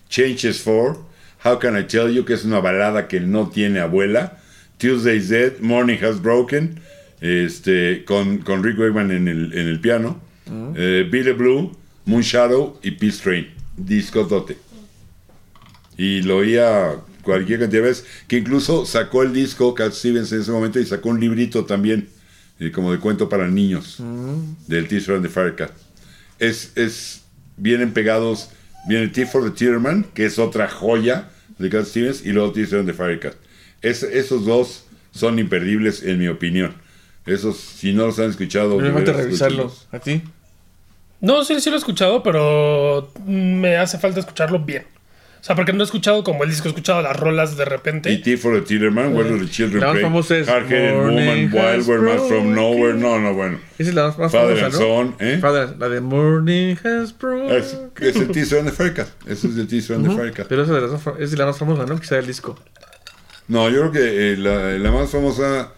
Changes 0.10 0.60
For, 0.60 0.98
How 1.44 1.60
Can 1.60 1.78
I 1.78 1.84
Tell 1.84 2.11
You, 2.14 2.26
que 2.26 2.34
es 2.34 2.45
una 2.45 2.60
balada 2.60 3.07
que 3.07 3.20
no 3.20 3.49
tiene 3.49 3.80
abuela, 3.80 4.38
Tuesday's 4.78 5.30
Dead, 5.30 5.60
Morning 5.60 5.98
Has 6.03 6.22
Broken, 6.22 6.80
este, 7.22 8.03
con, 8.06 8.40
con 8.40 8.64
Rick 8.64 8.80
Wakeman 8.80 9.11
en 9.11 9.28
el, 9.28 9.53
en 9.53 9.68
el 9.68 9.80
piano, 9.80 10.22
eh, 10.76 11.07
Billy 11.10 11.32
Blue, 11.32 11.76
Moon 12.06 12.22
Shadow 12.22 12.80
y 12.82 12.91
Peace 12.91 13.22
Train, 13.22 13.48
disco 13.78 14.24
dote. 14.24 14.57
Y 15.98 16.22
lo 16.22 16.38
oía 16.38 16.95
cualquier 17.22 17.60
cantidad 17.60 17.84
de 17.84 17.90
veces, 17.90 18.06
que 18.28 18.38
incluso 18.38 18.86
sacó 18.86 19.24
el 19.24 19.34
disco 19.34 19.74
Cat 19.74 19.94
Stevens 19.94 20.32
en 20.32 20.41
ese 20.41 20.52
momento 20.52 20.80
y 20.80 20.86
sacó 20.86 21.10
un 21.10 21.20
librito 21.20 21.65
también, 21.65 22.10
eh, 22.60 22.72
como 22.72 22.91
de 22.91 22.99
cuento 22.99 23.30
para 23.30 23.48
niños, 23.48 24.02
del 24.68 24.88
Teacher 24.88 25.15
and 25.15 25.24
the 25.24 25.30
Firecat 25.30 25.72
es, 26.40 26.72
es 26.76 27.22
vienen 27.57 27.94
pegados, 27.94 28.49
viene 28.88 29.07
Tea 29.07 29.26
for 29.26 29.44
the 29.44 29.52
Tierman, 29.52 30.06
que 30.14 30.26
es 30.26 30.40
otra 30.40 30.68
joya 30.68 31.30
de 31.64 31.69
Cat 31.69 31.85
Stevens, 31.85 32.26
y 32.26 32.31
luego 32.31 32.53
and 32.56 32.85
the 32.85 32.94
Firecat. 32.94 33.35
Es, 33.81 34.03
esos 34.03 34.45
dos 34.45 34.85
son 35.11 35.40
imperdibles 35.40 36.03
en 36.03 36.19
mi 36.19 36.27
opinión. 36.27 36.76
Esos, 37.26 37.57
si 37.57 37.94
no 37.94 38.06
los 38.06 38.19
han 38.19 38.30
escuchado, 38.30 38.77
Me 38.77 38.91
de 38.91 39.35
falta. 39.38 39.88
¿A 39.91 39.99
ti? 39.99 40.22
No, 41.22 41.45
sí, 41.45 41.60
sí 41.61 41.69
lo 41.69 41.77
he 41.77 41.80
escuchado, 41.80 42.22
pero 42.22 43.11
me 43.26 43.77
hace 43.77 43.98
falta 43.98 44.19
escucharlo 44.19 44.60
bien. 44.60 44.85
O 45.44 45.45
sea, 45.45 45.57
porque 45.57 45.74
no 45.74 45.82
he 45.82 45.84
escuchado 45.84 46.24
como 46.24 46.45
el 46.45 46.49
disco, 46.49 46.70
he 46.70 46.72
escuchado 46.72 47.02
las 47.02 47.18
rolas 47.20 47.57
de 47.57 47.65
repente. 47.65 48.10
Y 48.10 48.22
Tea 48.22 48.38
for 48.38 48.56
the 48.56 48.61
Tierman, 48.61 49.14
Where 49.14 49.30
Do 49.30 49.38
the 49.38 49.52
Children 49.52 49.82
La 49.82 49.88
más 49.88 49.94
Pray, 49.95 50.03
famosa 50.03 50.38
es 50.38 50.48
Hard-Headed 50.48 50.95
Morning 50.95 51.49
Woman, 51.52 51.57
Has 51.57 51.86
Wild 51.86 51.90
Where 51.90 52.02
Man 52.02 52.18
From 52.18 52.30
Broken. 52.30 52.56
Nowhere. 52.56 52.94
No, 52.94 53.20
no, 53.20 53.34
bueno. 53.34 53.60
Esa 53.78 53.90
es 53.90 53.94
la 53.94 54.07
más, 54.07 54.18
más 54.18 54.32
Father 54.32 54.57
famosa, 54.57 54.65
and. 54.68 54.74
Son, 54.74 55.15
¿eh? 55.20 55.38
Father- 55.41 55.76
la 55.78 55.90
de 55.90 55.99
Morning 55.99 56.76
Has 56.86 57.18
Broken. 57.18 57.52
Es, 57.57 57.78
es 57.99 58.15
el 58.15 58.30
Teaser 58.30 58.60
and 58.60 58.70
the 58.70 58.74
Firecat. 58.74 59.10
Ese 59.28 59.48
es 59.49 59.57
el 59.57 59.68
Teaser 59.68 59.98
and 59.98 60.07
the 60.07 60.15
Firecat. 60.15 60.48
Pero 60.48 60.64
esa 60.64 60.74
de 60.76 60.80
las 60.82 60.91
más 60.91 61.15
es 61.20 61.32
de 61.32 61.38
la 61.38 61.45
más 61.48 61.57
famosa, 61.57 61.86
¿no? 61.86 61.99
Quizá 61.99 62.18
el 62.20 62.26
disco. 62.26 62.57
No, 63.49 63.70
yo 63.70 63.80
creo 63.82 63.91
que 63.91 64.32
eh, 64.32 64.38
la, 64.38 64.78
la 64.78 64.91
más 64.91 65.10
famosa 65.10 65.74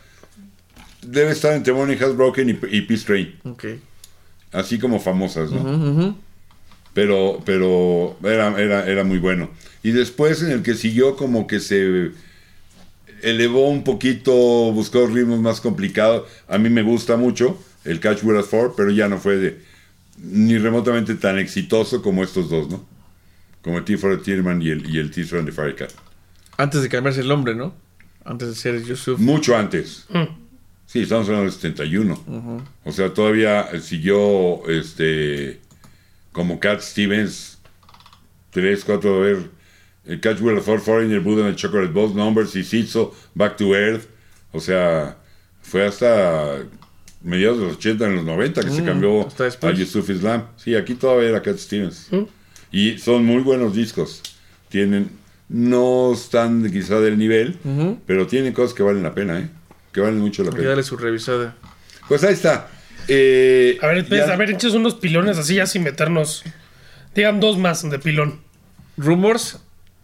debe 1.02 1.32
estar 1.32 1.54
entre 1.54 1.74
Morning 1.74 1.98
Has 2.00 2.16
Broken 2.16 2.50
y, 2.52 2.60
y 2.70 2.82
Peace 2.82 3.04
Train. 3.04 3.40
Ok. 3.46 3.66
Así 4.52 4.78
como 4.78 5.00
famosas, 5.00 5.50
¿no? 5.50 6.16
Pero, 6.96 7.42
pero 7.46 8.18
era, 8.24 8.60
era, 8.60 8.88
era 8.88 9.04
muy 9.04 9.20
bueno. 9.20 9.50
Y 9.84 9.92
después 9.92 10.42
en 10.42 10.50
el 10.52 10.64
que 10.64 10.76
siguió 10.76 11.18
como 11.18 11.46
que 11.46 11.60
se 11.60 12.12
elevó 13.22 13.70
un 13.70 13.84
poquito, 13.84 14.34
buscó 14.72 15.06
ritmos 15.06 15.42
más 15.42 15.60
complicados. 15.60 16.28
A 16.48 16.58
mí 16.58 16.70
me 16.70 16.84
gusta 16.84 17.18
mucho 17.18 17.62
el 17.84 18.00
Catch 18.00 18.24
With 18.24 18.38
Us 18.38 18.48
For, 18.48 18.76
pero 18.78 18.92
ya 18.92 19.10
no 19.10 19.20
fue 19.20 19.36
de, 19.36 19.62
ni 20.24 20.58
remotamente 20.58 21.16
tan 21.16 21.38
exitoso 21.38 22.02
como 22.02 22.24
estos 22.24 22.50
dos, 22.50 22.70
¿no? 22.70 22.86
Como 23.62 23.80
el 23.80 23.84
T 23.84 23.98
for 23.98 24.18
the 24.18 24.24
Tierman 24.24 24.62
y 24.62 24.70
el, 24.70 24.90
y 24.90 24.98
el 24.98 25.12
T 25.12 25.26
for 25.26 25.44
the 25.44 25.52
Firecat. 25.52 25.92
Antes 26.56 26.82
de 26.82 26.88
cambiarse 26.88 27.20
el 27.20 27.28
nombre, 27.28 27.56
¿no? 27.56 27.76
Antes 28.24 28.48
de 28.48 28.56
ser 28.56 28.82
Yusuf. 28.82 29.20
Mucho 29.20 29.58
antes. 29.58 30.06
Mm. 30.10 30.46
Sí, 30.86 31.02
estamos 31.02 31.28
hablando 31.28 31.52
del 31.52 31.54
71. 31.60 32.62
O 32.86 32.92
sea, 32.94 33.14
todavía 33.14 33.82
siguió 33.82 34.66
este 34.70 35.60
como 36.36 36.60
Cat 36.60 36.82
Stevens 36.82 37.58
3, 38.52 38.84
4, 38.84 39.16
a 39.16 39.20
ver, 39.20 39.50
el 40.06 40.20
Catch 40.20 40.42
Will 40.42 40.60
for 40.60 40.82
Foreigner, 40.82 41.22
Buddha 41.22 41.46
and 41.48 41.56
the 41.56 41.62
Chocolate 41.62 41.94
Balls, 41.94 42.14
Numbers 42.14 42.56
y 42.58 42.64
Sitso, 42.64 43.16
Back 43.34 43.56
to 43.56 43.74
Earth. 43.74 44.06
O 44.52 44.60
sea, 44.60 45.16
fue 45.62 45.86
hasta 45.88 46.58
mediados 47.22 47.58
de 47.60 47.66
los 47.68 47.78
80, 47.78 48.06
en 48.08 48.16
los 48.18 48.26
90 48.26 48.62
que 48.62 48.70
se 48.70 48.82
Mm, 48.82 48.86
cambió 48.86 49.26
hasta 49.28 49.68
a. 49.70 49.72
Yusuf 49.72 50.10
Islam. 50.10 50.44
Sí, 50.58 50.76
aquí 50.76 50.94
todavía 50.96 51.30
era 51.30 51.42
Cat 51.42 51.58
Stevens. 51.58 52.10
Y 52.72 52.98
son 52.98 53.26
muy 53.26 53.42
buenos 53.42 53.74
discos. 53.74 54.22
Tienen, 54.70 55.10
no 55.48 56.12
están 56.14 56.70
quizá 56.72 57.00
del 57.00 57.18
nivel, 57.18 57.58
Ujú. 57.64 57.98
pero 58.06 58.28
tienen 58.28 58.52
cosas 58.54 58.74
que 58.76 58.84
valen 58.84 59.04
la 59.04 59.14
pena, 59.16 59.40
¿eh? 59.40 59.50
Que 59.94 60.02
valen 60.02 60.20
mucho 60.20 60.44
la 60.44 60.50
Hay 60.50 60.54
que 60.56 60.58
pena. 60.60 60.70
darle 60.70 60.84
su 60.84 60.98
revisada. 60.98 61.56
Pues 62.10 62.24
ahí 62.26 62.34
está. 62.34 62.70
Eh, 63.08 63.78
A 63.82 63.88
ver, 63.88 64.06
pues, 64.08 64.26
ya- 64.26 64.34
a 64.34 64.36
ver, 64.38 64.52
eches 64.52 64.74
unos 64.74 64.96
pilones 64.96 65.38
así 65.38 65.56
ya 65.56 65.66
sin 65.66 65.84
meternos. 65.84 66.44
Digan 67.14 67.40
dos 67.40 67.58
más 67.58 67.88
de 67.90 68.00
pilón. 68.00 68.42
Rumors 68.98 69.60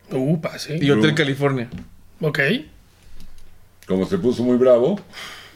Upa, 0.09 0.57
sí. 0.59 0.73
y 0.81 0.89
Hotel 0.91 1.11
Rum- 1.11 1.15
California. 1.15 1.69
Ok. 2.19 2.39
Como 3.87 4.07
se 4.07 4.17
puso 4.17 4.43
muy 4.43 4.57
bravo. 4.57 4.99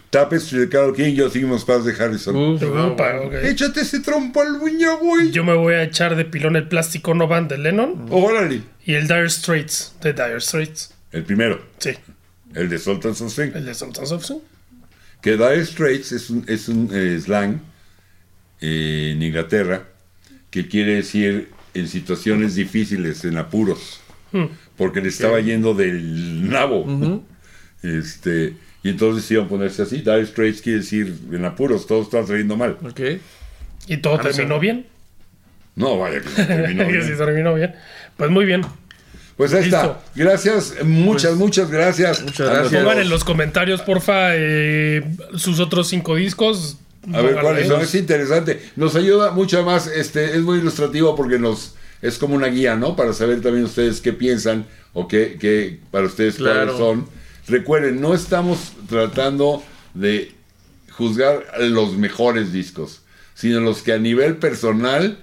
Tapestry 0.09 0.59
de 0.59 0.69
Carol 0.69 0.95
King, 0.95 1.13
yo 1.13 1.29
seguimos 1.29 1.65
paz 1.65 1.83
de 1.83 1.91
Harrison. 1.91 2.35
Uf, 2.35 2.61
Upa. 2.63 3.15
Échate 3.43 3.81
ese 3.81 3.99
trompo 3.99 4.41
al 4.41 4.57
buña, 4.59 4.93
güey. 4.95 5.31
Yo 5.31 5.43
me 5.43 5.53
voy 5.53 5.73
a 5.73 5.83
echar 5.83 6.15
de 6.15 6.23
pilón 6.23 6.55
el 6.55 6.67
plástico 6.69 7.13
no 7.13 7.27
van 7.27 7.47
de 7.49 7.57
Lennon 7.57 8.07
Órale. 8.09 8.61
y 8.85 8.93
el 8.93 9.07
Dire 9.07 9.29
Straits 9.29 9.95
de 10.01 10.13
Dire 10.13 10.39
Straits. 10.39 10.93
El 11.11 11.23
primero, 11.23 11.61
Sí, 11.79 11.91
el 12.53 12.69
de 12.69 12.77
Sultans 12.79 13.19
of 13.21 13.33
Swing. 13.33 13.51
el 13.55 13.65
de 13.65 13.73
Sultans 13.73 14.11
of 14.11 14.23
Swing. 14.23 14.39
Que 15.21 15.31
Dire 15.37 15.65
Straits 15.65 16.11
es 16.11 16.29
un, 16.29 16.45
es 16.47 16.67
un 16.69 16.89
eh, 16.93 17.19
slang 17.19 17.61
eh, 18.61 19.11
en 19.13 19.23
Inglaterra 19.23 19.85
que 20.49 20.67
quiere 20.67 20.95
decir 20.95 21.49
en 21.73 21.87
situaciones 21.87 22.55
difíciles, 22.55 23.25
en 23.25 23.37
apuros. 23.37 23.99
Hmm. 24.31 24.45
Porque 24.77 25.01
le 25.01 25.09
estaba 25.09 25.39
yendo 25.39 25.73
del 25.73 26.49
nabo. 26.49 26.85
este, 27.81 28.53
y 28.83 28.89
entonces 28.89 29.29
iban 29.31 29.45
a 29.45 29.49
ponerse 29.49 29.81
así. 29.81 29.97
Dire 29.97 30.25
Straits 30.25 30.61
quiere 30.61 30.79
decir 30.79 31.17
en 31.31 31.43
apuros, 31.45 31.87
todo 31.87 32.01
está 32.03 32.25
saliendo 32.25 32.55
mal. 32.55 32.77
Ok. 32.83 33.01
Y 33.87 33.97
todo 33.97 34.19
terminó 34.19 34.59
bien. 34.59 34.85
No, 35.75 35.97
vaya 35.99 36.21
que 36.21 36.29
no 36.29 36.35
terminó 36.47 36.85
Que 36.87 36.91
bien. 36.91 37.03
sí 37.03 37.13
terminó 37.17 37.53
bien. 37.55 37.73
Pues 38.17 38.29
muy 38.31 38.45
bien. 38.45 38.61
Pues 39.37 39.53
ahí 39.53 39.63
Listo. 39.63 39.77
está. 39.77 40.01
Gracias, 40.15 40.75
muchas, 40.83 41.35
muchas 41.35 41.69
gracias. 41.69 42.21
Muchas 42.21 42.49
gracias. 42.49 42.81
Pongan 42.83 42.99
en 42.99 43.09
los 43.09 43.23
comentarios, 43.23 43.81
porfa, 43.81 44.29
eh, 44.35 45.03
sus 45.35 45.59
otros 45.59 45.87
cinco 45.89 46.15
discos. 46.15 46.77
A 47.13 47.21
ver 47.21 47.35
cuáles 47.39 47.67
son. 47.67 47.81
Es 47.81 47.93
interesante. 47.95 48.61
Nos 48.75 48.95
ayuda 48.95 49.31
mucho 49.31 49.63
más. 49.63 49.87
Este, 49.87 50.35
es 50.37 50.41
muy 50.41 50.59
ilustrativo 50.59 51.15
porque 51.15 51.37
nos 51.37 51.75
es 52.01 52.17
como 52.17 52.35
una 52.35 52.47
guía, 52.47 52.75
¿no? 52.75 52.95
Para 52.95 53.13
saber 53.13 53.41
también 53.41 53.65
ustedes 53.65 53.99
qué 54.01 54.13
piensan 54.13 54.65
o 54.93 55.07
qué, 55.07 55.37
qué 55.39 55.79
para 55.91 56.05
ustedes 56.07 56.35
Claro. 56.35 56.73
cuáles 56.73 56.77
son. 56.77 57.07
Recuerden, 57.47 58.01
no 58.01 58.13
estamos 58.15 58.71
tratando 58.89 59.63
de 59.93 60.31
juzgar 60.91 61.45
los 61.59 61.95
mejores 61.97 62.51
discos, 62.53 63.01
sino 63.33 63.59
los 63.59 63.81
que 63.81 63.93
a 63.93 63.97
nivel 63.99 64.37
personal, 64.37 65.19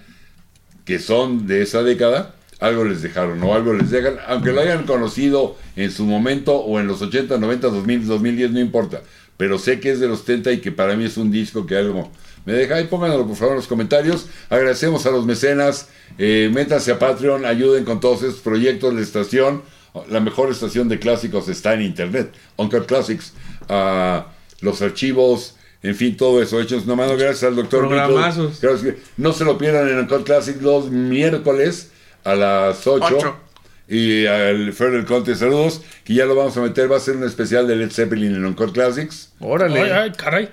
que 0.85 0.99
son 0.99 1.47
de 1.47 1.63
esa 1.63 1.83
década, 1.83 2.35
algo 2.63 2.85
les 2.85 3.03
dejaron 3.03 3.43
o 3.43 3.55
algo 3.55 3.73
les 3.73 3.91
dejan, 3.91 4.19
aunque 4.29 4.53
lo 4.53 4.61
hayan 4.61 4.85
conocido 4.85 5.57
en 5.75 5.91
su 5.91 6.05
momento 6.05 6.57
o 6.57 6.79
en 6.79 6.87
los 6.87 7.03
80, 7.03 7.37
90, 7.37 7.69
2000, 7.69 8.07
2010, 8.07 8.51
no 8.53 8.61
importa. 8.61 9.03
Pero 9.37 9.59
sé 9.59 9.81
que 9.81 9.91
es 9.91 9.99
de 9.99 10.07
los 10.07 10.21
70 10.21 10.53
y 10.53 10.61
que 10.61 10.71
para 10.71 10.95
mí 10.95 11.05
es 11.05 11.17
un 11.17 11.33
disco 11.33 11.67
que 11.67 11.77
algo 11.77 12.11
me 12.45 12.53
deja. 12.53 12.77
Ahí 12.77 12.85
pónganlo 12.85 13.27
por 13.27 13.37
favor 13.37 13.55
en 13.55 13.57
los 13.57 13.67
comentarios. 13.67 14.27
Agradecemos 14.49 15.05
a 15.07 15.11
los 15.11 15.27
mecenas. 15.27 15.89
Eh, 16.19 16.51
métanse 16.53 16.93
a 16.93 16.99
Patreon, 16.99 17.45
ayuden 17.45 17.85
con 17.85 17.99
todos 17.99 18.23
estos 18.23 18.41
proyectos. 18.41 18.95
La 18.95 19.01
estación, 19.01 19.63
la 20.09 20.21
mejor 20.21 20.53
estación 20.53 20.89
de 20.89 21.01
clásicos 21.01 21.49
está 21.49 21.75
en 21.75 21.83
internet. 21.83 22.33
Uncut 22.57 22.87
Classics. 22.87 23.33
Ah, 23.69 24.29
los 24.61 24.81
archivos. 24.83 25.57
En 25.83 25.97
fin, 25.97 26.17
todo 26.17 26.41
eso. 26.41 26.61
Hechos 26.61 26.87
mano. 26.87 27.17
Gracias 27.17 27.43
al 27.43 27.57
doctor 27.57 27.89
Programazos. 27.89 28.61
Gracias. 28.61 28.95
No 29.17 29.33
se 29.33 29.45
lo 29.45 29.59
pierdan 29.59 29.89
en 29.89 29.99
Uncut 29.99 30.25
Classic 30.25 30.61
los 30.63 30.91
miércoles 30.93 31.92
a 32.25 32.35
las 32.35 32.87
8. 32.87 33.05
Ocho. 33.17 33.37
Y 33.89 34.27
al 34.27 34.73
Federal 34.73 35.05
Conte, 35.05 35.35
saludos. 35.35 35.83
Que 36.05 36.15
ya 36.15 36.25
lo 36.25 36.35
vamos 36.35 36.57
a 36.57 36.61
meter. 36.61 36.91
Va 36.91 36.97
a 36.97 37.01
ser 37.01 37.17
un 37.17 37.25
especial 37.25 37.67
de 37.67 37.77
Led 37.77 37.91
Zeppelin 37.91 38.35
en 38.35 38.45
Uncut 38.45 38.73
Classics. 38.73 39.33
Órale. 39.41 39.81
Ay, 39.83 39.91
ay, 39.91 40.13
caray. 40.13 40.49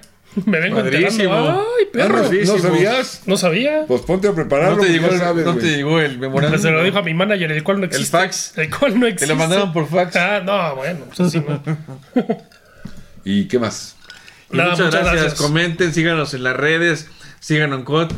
Me 0.46 0.60
vengo 0.60 0.80
enterando. 0.82 1.24
Ay, 1.24 1.28
Ah, 1.30 1.64
perro. 1.92 2.18
¿no, 2.18 2.24
Padrísimo. 2.24 2.58
¿No 2.58 2.62
sabías? 2.64 3.22
No 3.26 3.38
sabía. 3.38 3.86
Pues 3.88 4.02
ponte 4.02 4.28
a 4.28 4.34
prepararlo. 4.34 4.76
no 4.78 4.82
te, 4.84 4.88
porque 4.88 4.94
llegó, 5.00 5.14
el- 5.14 5.20
sabes, 5.20 5.46
no 5.46 5.56
te 5.56 5.68
llegó 5.76 6.00
el 6.02 6.20
memorándum. 6.20 6.60
Se 6.62 6.70
lo 6.70 6.84
dijo 6.84 6.98
a 7.00 7.02
mi 7.02 7.14
manager, 7.14 7.52
el 7.52 7.64
cual 7.64 7.80
no 7.80 7.86
existe. 7.86 8.16
fax. 8.18 8.58
El 8.58 8.70
cual 8.76 9.00
no 9.00 9.08
existe. 9.08 9.26
Te 9.26 9.34
lo 9.34 9.36
mandaron 9.40 9.72
por 9.74 9.88
fax. 9.88 10.16
Ah, 10.18 10.42
no, 10.46 10.76
bueno, 10.76 11.00
pues 11.08 11.20
así 11.22 11.40
no. 11.40 11.64
¿Y 13.24 13.48
qué 13.48 13.60
más? 13.60 13.96
Y 14.52 14.58
Nada, 14.58 14.72
muchas, 14.72 14.86
muchas 14.88 15.02
gracias. 15.04 15.24
gracias. 15.24 15.42
Comenten, 15.42 15.94
síganos 15.94 16.34
en 16.34 16.44
las 16.44 16.56
redes, 16.56 17.08
sigan 17.40 17.74
Uncode. 17.74 18.14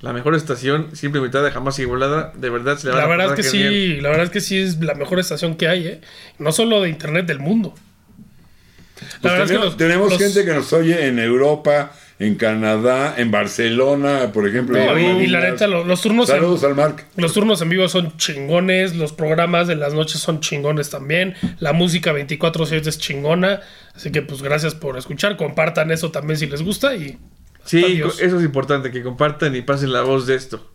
La 0.00 0.12
mejor 0.14 0.34
estación, 0.34 0.88
siempre 0.96 1.18
invitada, 1.20 1.50
jamás 1.50 1.78
igualada. 1.78 2.32
De 2.34 2.48
verdad, 2.48 2.78
se 2.78 2.86
le 2.86 2.92
van 2.92 3.00
La 3.00 3.04
a 3.04 3.08
verdad 3.08 3.38
es 3.38 3.50
que 3.50 3.58
bien. 3.58 3.70
sí, 3.72 4.00
la 4.00 4.08
verdad 4.08 4.24
es 4.24 4.30
que 4.30 4.40
sí 4.40 4.58
es 4.58 4.80
la 4.80 4.94
mejor 4.94 5.18
estación 5.18 5.56
que 5.56 5.68
hay, 5.68 5.86
¿eh? 5.86 6.00
No 6.38 6.52
solo 6.52 6.80
de 6.80 6.88
internet 6.88 7.26
del 7.26 7.38
mundo. 7.38 7.74
La 7.76 9.06
Pues 9.20 9.32
verdad 9.32 9.40
es 9.42 9.42
que 9.42 9.46
tenemos 9.48 9.64
los- 9.66 9.76
tenemos 9.76 10.10
los- 10.10 10.18
gente 10.18 10.44
que 10.44 10.54
nos 10.54 10.72
oye 10.72 11.06
en 11.06 11.18
Europa, 11.18 11.92
en 12.18 12.34
Canadá, 12.34 13.14
en 13.16 13.30
Barcelona, 13.30 14.30
por 14.32 14.46
ejemplo. 14.46 14.78
No, 14.78 14.98
y, 14.98 15.24
y 15.24 15.26
la 15.26 15.40
neta, 15.40 15.66
lo- 15.66 15.84
los, 15.84 16.00
turnos 16.02 16.28
en, 16.30 16.36
Saludos 16.36 16.64
al 16.64 16.74
Marc. 16.74 17.04
los 17.16 17.32
turnos 17.32 17.60
en 17.62 17.68
vivo 17.70 17.88
son 17.88 18.16
chingones, 18.18 18.94
los 18.96 19.12
programas 19.12 19.68
de 19.68 19.76
las 19.76 19.94
noches 19.94 20.20
son 20.20 20.40
chingones 20.40 20.90
también, 20.90 21.34
la 21.60 21.72
música 21.72 22.12
24/7 22.12 22.86
es 22.88 22.98
chingona, 22.98 23.60
así 23.94 24.10
que 24.12 24.20
pues 24.22 24.42
gracias 24.42 24.74
por 24.74 24.98
escuchar, 24.98 25.36
compartan 25.38 25.90
eso 25.90 26.10
también 26.10 26.38
si 26.38 26.46
les 26.46 26.60
gusta 26.62 26.94
y 26.94 27.18
Sí, 27.64 27.84
Adiós. 27.84 28.20
eso 28.20 28.38
es 28.38 28.44
importante, 28.44 28.90
que 28.90 29.02
compartan 29.02 29.54
y 29.54 29.62
pasen 29.62 29.92
la 29.92 30.02
voz 30.02 30.26
de 30.26 30.34
esto. 30.34 30.66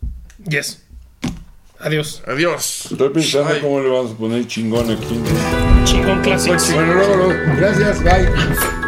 yes. 0.47 0.81
Adiós. 1.79 2.23
Adiós. 2.25 2.87
Estoy 2.91 3.09
pensando 3.09 3.51
Ay. 3.53 3.59
cómo 3.61 3.79
le 3.81 3.89
vamos 3.89 4.11
a 4.13 4.15
poner 4.15 4.47
chingón 4.47 4.89
aquí. 4.89 5.19
Chingón 5.83 6.21
clásico. 6.21 6.55
Bueno, 6.73 6.93
luego, 6.93 7.15
luego. 7.17 7.33
Gracias, 7.57 8.01
bye. 8.03 8.84